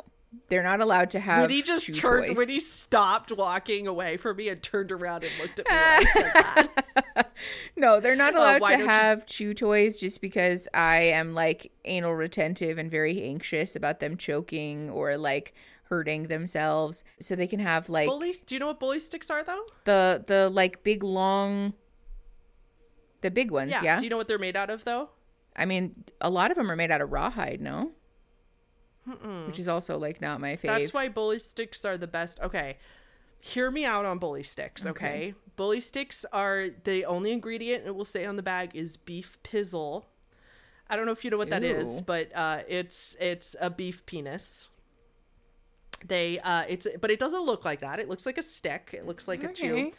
they're 0.48 0.62
not 0.62 0.80
allowed 0.80 1.10
to 1.10 1.20
have. 1.20 1.42
Winnie 1.42 1.62
just 1.62 1.94
turned. 1.94 2.36
toys. 2.36 2.48
he 2.48 2.60
stopped 2.60 3.32
walking 3.32 3.86
away 3.86 4.16
from 4.16 4.36
me 4.36 4.48
and 4.48 4.62
turned 4.62 4.92
around 4.92 5.24
and 5.24 5.32
looked 5.40 5.60
at 5.60 5.66
me. 5.66 5.72
When 5.72 5.82
I 5.82 6.04
said 6.12 6.68
that. 7.14 7.32
No, 7.76 8.00
they're 8.00 8.16
not 8.16 8.34
oh, 8.34 8.38
allowed 8.38 8.60
why 8.60 8.72
to 8.72 8.76
don't 8.78 8.86
you- 8.86 8.90
have 8.90 9.26
chew 9.26 9.54
toys 9.54 9.98
just 10.00 10.20
because 10.20 10.68
I 10.74 10.96
am 11.02 11.34
like 11.34 11.72
anal 11.84 12.14
retentive 12.14 12.78
and 12.78 12.90
very 12.90 13.22
anxious 13.22 13.76
about 13.76 14.00
them 14.00 14.16
choking 14.16 14.90
or 14.90 15.16
like 15.16 15.54
hurting 15.84 16.24
themselves. 16.24 17.04
So 17.20 17.34
they 17.36 17.46
can 17.46 17.60
have 17.60 17.88
like 17.88 18.08
Bully? 18.08 18.34
Do 18.46 18.54
you 18.54 18.58
know 18.58 18.68
what 18.68 18.80
bully 18.80 19.00
sticks 19.00 19.30
are 19.30 19.42
though? 19.42 19.64
the 19.84 20.24
the 20.26 20.48
like 20.50 20.82
big 20.82 21.02
long 21.02 21.74
the 23.22 23.30
big 23.30 23.50
ones, 23.50 23.72
yeah. 23.82 23.98
Do 23.98 24.04
you 24.04 24.10
know 24.10 24.16
what 24.16 24.28
they're 24.28 24.38
made 24.38 24.56
out 24.56 24.68
of 24.68 24.84
though? 24.84 25.10
I 25.56 25.64
mean, 25.64 26.04
a 26.20 26.30
lot 26.30 26.50
of 26.50 26.56
them 26.56 26.70
are 26.70 26.76
made 26.76 26.90
out 26.90 27.00
of 27.00 27.12
rawhide, 27.12 27.60
no? 27.60 27.92
Which 29.46 29.58
is 29.58 29.68
also 29.68 29.98
like 29.98 30.20
not 30.20 30.40
my 30.40 30.56
favorite. 30.56 30.78
That's 30.78 30.94
why 30.94 31.08
bully 31.08 31.38
sticks 31.38 31.84
are 31.84 31.98
the 31.98 32.06
best. 32.06 32.38
Okay. 32.40 32.78
Hear 33.40 33.70
me 33.70 33.84
out 33.84 34.04
on 34.04 34.18
bully 34.18 34.44
sticks, 34.44 34.86
okay? 34.86 34.90
Okay. 34.90 35.34
Bully 35.56 35.80
sticks 35.80 36.24
are 36.32 36.68
the 36.84 37.04
only 37.04 37.32
ingredient 37.32 37.84
it 37.84 37.94
will 37.96 38.04
say 38.04 38.24
on 38.24 38.36
the 38.36 38.42
bag 38.42 38.70
is 38.74 38.96
beef 38.96 39.38
pizzle. 39.42 40.04
I 40.88 40.94
don't 40.94 41.06
know 41.06 41.12
if 41.12 41.24
you 41.24 41.30
know 41.30 41.38
what 41.38 41.50
that 41.50 41.64
is, 41.64 41.96
Ew. 41.96 42.02
but 42.02 42.30
uh, 42.36 42.60
it's 42.68 43.16
it's 43.18 43.56
a 43.60 43.70
beef 43.70 44.06
penis. 44.06 44.68
They 46.06 46.38
uh 46.40 46.64
it's 46.68 46.86
but 47.00 47.10
it 47.10 47.18
doesn't 47.18 47.44
look 47.44 47.64
like 47.64 47.80
that. 47.80 47.98
It 47.98 48.08
looks 48.08 48.26
like 48.26 48.38
a 48.38 48.42
stick. 48.42 48.90
It 48.92 49.06
looks 49.06 49.26
like 49.26 49.42
a 49.42 49.52
chew. 49.52 49.92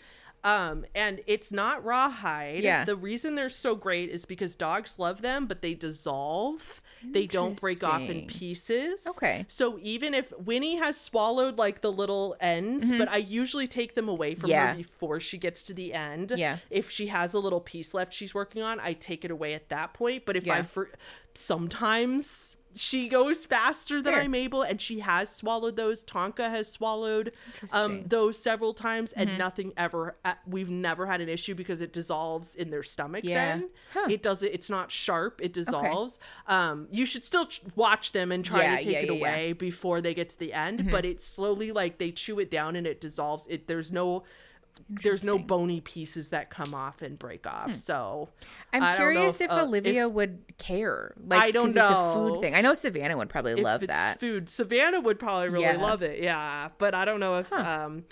Um 0.44 0.86
and 0.94 1.22
it's 1.28 1.52
not 1.52 1.84
rawhide. 1.84 2.64
Yeah. 2.64 2.86
The 2.86 2.96
reason 2.96 3.36
they're 3.36 3.50
so 3.50 3.76
great 3.76 4.10
is 4.10 4.26
because 4.26 4.56
dogs 4.56 5.00
love 5.00 5.22
them, 5.22 5.48
but 5.48 5.62
they 5.62 5.74
dissolve. 5.74 6.82
They 7.12 7.28
don't 7.28 7.60
break 7.60 7.84
off 7.84 8.02
in 8.02 8.28
pieces. 8.28 9.06
Okay. 9.08 9.46
So 9.48 9.78
even 9.82 10.14
if 10.14 10.32
Winnie 10.38 10.78
has 10.78 11.00
swallowed 11.00 11.58
like 11.58 11.82
the 11.82 11.92
little 11.92 12.36
ends, 12.40 12.92
but 12.92 13.08
I 13.10 13.18
usually 13.18 13.68
take 13.68 13.96
them 13.96 14.08
away 14.10 14.36
from 14.36 14.44
Mm-hmm. 14.44 14.50
Yeah. 14.52 14.72
her 14.72 14.78
before 14.78 15.20
she 15.20 15.38
gets 15.38 15.64
to 15.64 15.74
the 15.74 15.94
end. 15.94 16.34
Yeah. 16.36 16.58
If 16.70 16.90
she 16.90 17.08
has 17.08 17.34
a 17.34 17.40
little 17.40 17.60
piece 17.62 17.94
left 17.94 18.14
she's 18.14 18.34
working 18.34 18.62
on, 18.62 18.80
I 18.80 18.94
take 18.94 19.24
it 19.26 19.32
away 19.32 19.54
at 19.54 19.70
that 19.70 19.94
point. 19.94 20.26
But 20.26 20.36
if 20.36 20.50
I 20.50 20.62
for 20.64 20.90
sometimes 21.34 22.56
she 22.76 23.08
goes 23.08 23.45
faster 23.45 24.02
than 24.02 24.14
Fair. 24.14 24.24
I'm 24.24 24.36
able, 24.36 24.62
and 24.62 24.80
she 24.82 25.00
has 25.00 25.30
swallowed 25.34 25.76
those. 25.76 26.04
Tonka 26.04 26.50
has 26.50 26.72
swallowed 26.72 27.34
um, 27.72 28.04
those 28.06 28.38
several 28.38 28.74
times, 28.74 29.12
Mm-hmm. 29.14 29.30
and 29.30 29.38
nothing 29.38 29.74
ever. 29.78 30.16
Uh, 30.26 30.34
we've 30.45 30.70
never 30.70 31.06
had 31.06 31.22
an 31.22 31.30
issue 31.30 31.56
because 31.56 31.82
it 31.82 31.91
dissolves 31.94 32.56
in 32.56 32.70
their 32.70 32.84
stomach. 32.84 33.24
Yeah. 33.24 33.58
Then 33.58 33.70
Huh. 33.94 34.08
it 34.10 34.22
doesn't. 34.24 34.50
It's 34.54 34.70
not 34.70 34.91
sharp. 34.91 35.40
It 35.44 35.54
dissolves. 35.54 36.20
Um, 36.48 36.88
you 36.91 37.06
should 37.06 37.24
still 37.26 37.45
ch- 37.48 37.62
watch 37.76 38.12
them 38.12 38.32
and 38.32 38.44
try 38.44 38.62
Yeah, 38.64 38.78
to 38.78 38.84
take 38.84 38.94
yeah, 38.94 39.00
it 39.00 39.06
yeah, 39.14 39.20
away 39.20 39.54
before 39.54 40.02
they 40.02 40.14
get 40.14 40.30
to 40.30 40.40
the 40.40 40.54
end. 40.54 40.90
But 40.91 41.06
it's 41.06 41.26
slowly 41.26 41.72
like 41.72 41.98
they 41.98 42.12
chew 42.12 42.40
it 42.40 42.50
down 42.50 42.76
and 42.76 42.86
it 42.88 43.00
dissolves. 43.02 43.48
It 43.48 43.68
there's 43.68 43.91
no. 43.91 44.24
There's 44.90 45.24
no 45.24 45.40
bony 45.40 45.82
pieces 45.82 46.30
that 46.30 46.50
come 46.50 46.74
off 46.74 47.02
and 47.02 47.18
break 47.18 47.48
off. 47.48 47.76
So 47.76 48.30
I'm 48.74 48.84
know 48.84 48.95
curious 48.98 49.40
if, 49.41 49.50
uh, 49.50 49.64
Olivia 49.64 50.08
would 50.10 50.44
care. 50.58 51.14
Like, 51.26 51.41
I 51.41 51.52
don't 51.52 51.68
'cause 51.68 51.76
It's 51.76 51.90
a 51.91 52.14
food 52.14 52.41
thing. 52.41 52.54
I 52.54 52.62
know 52.62 52.74
Savannah 52.74 53.18
would 53.18 53.30
probably 53.30 53.54
if 53.54 53.60
love 53.64 53.84
it's 53.84 53.91
that. 53.91 54.20
food. 54.20 54.50
Savannah 54.50 55.00
would 55.00 55.20
probably 55.20 55.50
really 55.50 55.64
Yeah. 55.66 55.78
love 55.82 56.02
it. 56.04 56.22
Yeah, 56.22 56.70
but 56.78 56.94
I 56.94 57.06
don't 57.06 57.20
know 57.20 57.40
if 57.40 57.52
um 57.54 58.06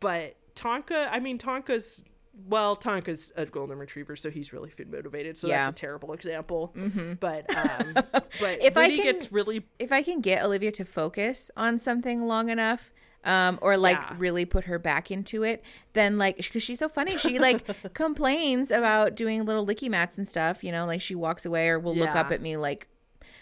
but 0.00 0.36
Tonka, 0.54 1.08
I 1.10 1.20
mean 1.20 1.38
Tonka's 1.38 2.04
well, 2.48 2.76
Tonka's 2.76 3.32
a 3.36 3.46
golden 3.46 3.78
retriever, 3.78 4.14
so 4.14 4.28
he's 4.30 4.52
really 4.52 4.68
food 4.68 4.90
motivated. 4.90 5.38
So 5.38 5.48
Yeah. 5.48 5.64
that's 5.64 5.70
a 5.70 5.80
terrible 5.80 6.12
example. 6.12 6.74
But 7.20 7.54
um 7.56 7.94
but 8.12 8.62
If 8.62 8.76
I 8.76 8.88
can- 8.96 9.04
gets 9.04 9.32
really 9.32 9.66
if 9.78 9.90
I 9.92 10.02
can 10.02 10.20
get 10.20 10.44
Olivia 10.44 10.70
to 10.72 10.84
focus 10.84 11.50
on 11.56 11.78
something 11.78 12.26
long 12.26 12.48
enough, 12.50 12.92
um, 13.26 13.58
or 13.60 13.76
like 13.76 13.98
Yeah. 13.98 14.14
really 14.16 14.44
put 14.46 14.64
her 14.64 14.78
back 14.78 15.10
into 15.10 15.42
it, 15.42 15.62
then 15.92 16.16
like 16.16 16.36
because 16.38 16.62
she's 16.62 16.78
so 16.78 16.88
funny, 16.88 17.18
she 17.18 17.38
like 17.38 17.64
complains 17.94 18.70
about 18.70 19.14
doing 19.14 19.44
little 19.44 19.66
licky 19.66 19.90
mats 19.90 20.16
and 20.16 20.26
stuff. 20.26 20.64
You 20.64 20.72
know, 20.72 20.86
like 20.86 21.02
she 21.02 21.14
walks 21.14 21.44
away 21.44 21.68
or 21.68 21.78
will 21.78 21.94
look 21.94 22.14
up 22.16 22.30
at 22.30 22.40
me 22.40 22.56
like. 22.56 22.88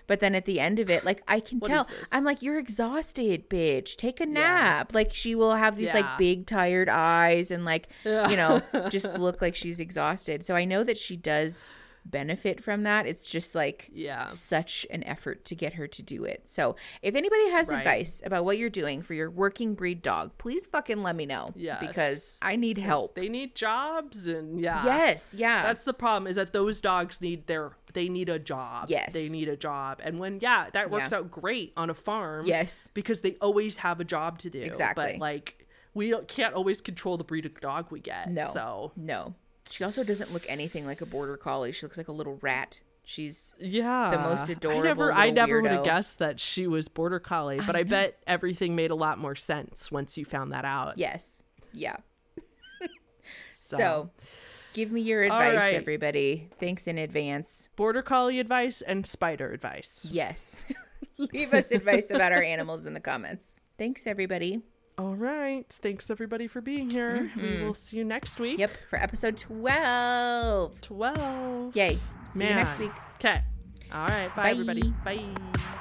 But 0.06 0.20
then 0.20 0.35
at 0.35 0.44
the 0.44 0.61
end 0.61 0.81
of 0.81 0.90
it, 0.90 1.02
like 1.06 1.23
I 1.27 1.40
can 1.40 1.61
tell. 1.61 1.89
I'm 2.12 2.24
like, 2.24 2.43
you're 2.43 2.59
exhausted, 2.59 3.48
bitch. 3.48 3.97
Take 3.97 4.20
a 4.20 4.27
nap. 4.27 4.93
Like 4.93 5.15
she 5.15 5.35
will 5.35 5.55
have 5.55 5.77
these 5.77 5.86
Yeah. 5.94 6.01
like 6.01 6.19
big 6.19 6.47
tired 6.47 6.90
eyes 6.90 7.51
and 7.51 7.65
like 7.65 7.89
Yeah. 8.05 8.28
you 8.28 8.36
know 8.36 8.61
just 8.90 9.15
look 9.19 9.40
like 9.40 9.55
she's 9.55 9.81
exhausted. 9.81 10.44
So 10.44 10.55
I 10.56 10.66
know 10.66 10.85
that 10.85 10.98
she 10.98 11.16
does 11.16 11.70
benefit 12.05 12.62
from 12.62 12.82
that. 12.82 13.06
It's 13.06 13.26
just 13.26 13.55
like 13.55 13.89
Yeah. 13.93 14.28
such 14.28 14.86
an 14.90 15.02
effort 15.05 15.44
to 15.47 15.55
get 15.55 15.74
her 15.74 15.86
to 15.89 16.02
do 16.02 16.24
it. 16.24 16.43
So 16.48 16.76
if 17.02 17.14
anybody 17.14 17.48
has 17.51 17.68
Right. 17.68 17.78
advice 17.78 18.22
about 18.24 18.44
what 18.44 18.59
you're 18.59 18.68
doing 18.70 19.01
for 19.02 19.14
your 19.14 19.31
working 19.31 19.74
breed 19.74 20.02
dog, 20.02 20.36
please 20.39 20.66
fucking 20.66 21.02
let 21.02 21.16
me 21.16 21.24
know. 21.26 21.51
Yes. 21.56 21.78
Because 21.81 22.39
I 22.43 22.56
need 22.56 22.78
help. 22.78 23.14
They 23.14 23.28
need 23.28 23.55
jobs 23.55 24.26
and 24.28 24.60
yeah. 24.60 24.85
Yes, 24.85 25.35
yeah. 25.36 25.62
That's 25.62 25.85
the 25.85 25.94
problem 25.94 26.26
is 26.28 26.36
that 26.36 26.52
those 26.52 26.81
dogs 26.81 27.20
need 27.20 27.47
their 27.47 27.72
they 27.94 28.09
need 28.09 28.28
a 28.28 28.40
job. 28.40 28.86
Yes. 28.89 29.12
They 29.12 29.28
need 29.28 29.48
a 29.48 29.56
job. 29.56 30.01
And 30.02 30.18
when 30.18 30.40
yeah, 30.40 30.68
that 30.72 30.90
works 30.90 31.12
Yeah. 31.12 31.18
out 31.18 31.31
great 31.31 31.72
on 31.76 31.90
a 31.90 31.94
farm. 31.94 32.44
Yes. 32.47 32.90
Because 32.93 33.20
they 33.20 33.36
always 33.40 33.76
have 33.78 34.01
a 34.01 34.05
job 34.05 34.39
to 34.40 34.51
do. 34.51 34.60
Exactly. 34.60 35.05
But 35.12 35.18
like 35.18 35.66
we 35.94 36.12
can't 36.26 36.55
always 36.55 36.81
control 36.81 37.16
the 37.16 37.22
breed 37.24 37.47
of 37.47 37.60
dog 37.60 37.86
we 37.93 38.01
get. 38.01 38.28
no. 38.31 38.51
So 38.52 38.93
No. 38.97 39.36
She 39.70 39.82
also 39.84 40.04
doesn't 40.04 40.32
look 40.32 40.44
anything 40.48 40.86
like 40.86 41.00
a 41.00 41.06
border 41.06 41.36
collie. 41.36 41.72
She 41.72 41.84
looks 41.86 41.96
like 41.98 42.08
a 42.08 42.12
little 42.12 42.38
rat. 42.42 42.80
She's 43.06 43.54
yeah, 43.58 44.10
The 44.10 44.18
most 44.18 44.48
adorable 44.48 44.80
I 44.80 44.82
never, 44.82 45.12
I 45.12 45.30
never 45.30 45.60
would 45.60 45.70
have 45.70 45.84
guessed 45.84 46.18
that 46.20 46.40
she 46.40 46.66
was 46.66 46.88
border 46.88 47.18
collie, 47.20 47.60
but 47.66 47.76
I, 47.76 47.82
bet 47.82 48.18
everything 48.26 48.74
made 48.74 48.90
a 48.90 48.94
lot 48.94 49.18
more 49.18 49.34
sense 49.34 49.92
once 49.92 50.16
you 50.16 50.24
found 50.24 50.52
that 50.52 50.64
out. 50.64 50.96
yes. 50.96 51.42
Yeah. 51.72 51.96
So, 52.80 53.76
So, 53.76 54.10
give 54.72 54.90
me 54.92 55.00
your 55.02 55.22
advice, 55.24 55.56
right. 55.58 55.74
everybody. 55.74 56.48
Thanks 56.58 56.86
in 56.86 56.96
advance. 56.96 57.68
border 57.76 58.00
collie 58.02 58.40
advice 58.40 58.80
and 58.80 59.04
spider 59.06 59.52
advice. 59.52 60.06
Yes. 60.10 60.64
Leave 61.18 61.52
us 61.52 61.72
advice 61.72 62.10
about 62.10 62.32
our 62.32 62.42
animals 62.54 62.86
in 62.86 62.94
the 62.94 63.00
comments. 63.00 63.60
Thanks, 63.76 64.06
everybody. 64.06 64.62
All 64.96 65.16
right, 65.16 65.66
thanks 65.68 66.08
everybody 66.08 66.46
for 66.46 66.60
being 66.60 66.88
here. 66.88 67.30
We 67.36 67.64
will 67.64 67.74
see 67.74 67.96
you 67.96 68.04
next 68.04 68.38
week. 68.38 68.52
Mm-hmm. 68.54 68.60
Yep, 68.60 68.70
for 68.88 68.96
episode 68.96 69.36
12. 69.36 70.80
Twelve. 70.80 71.74
Yay. 71.76 71.98
See 72.30 72.44
you 72.44 72.50
next 72.50 72.78
week. 72.78 72.92
Okay. 73.16 73.42
All 73.92 74.06
right. 74.06 74.28
Bye, 74.36 74.42
Bye. 74.42 74.50
everybody. 74.50 74.94
Bye. 75.04 75.80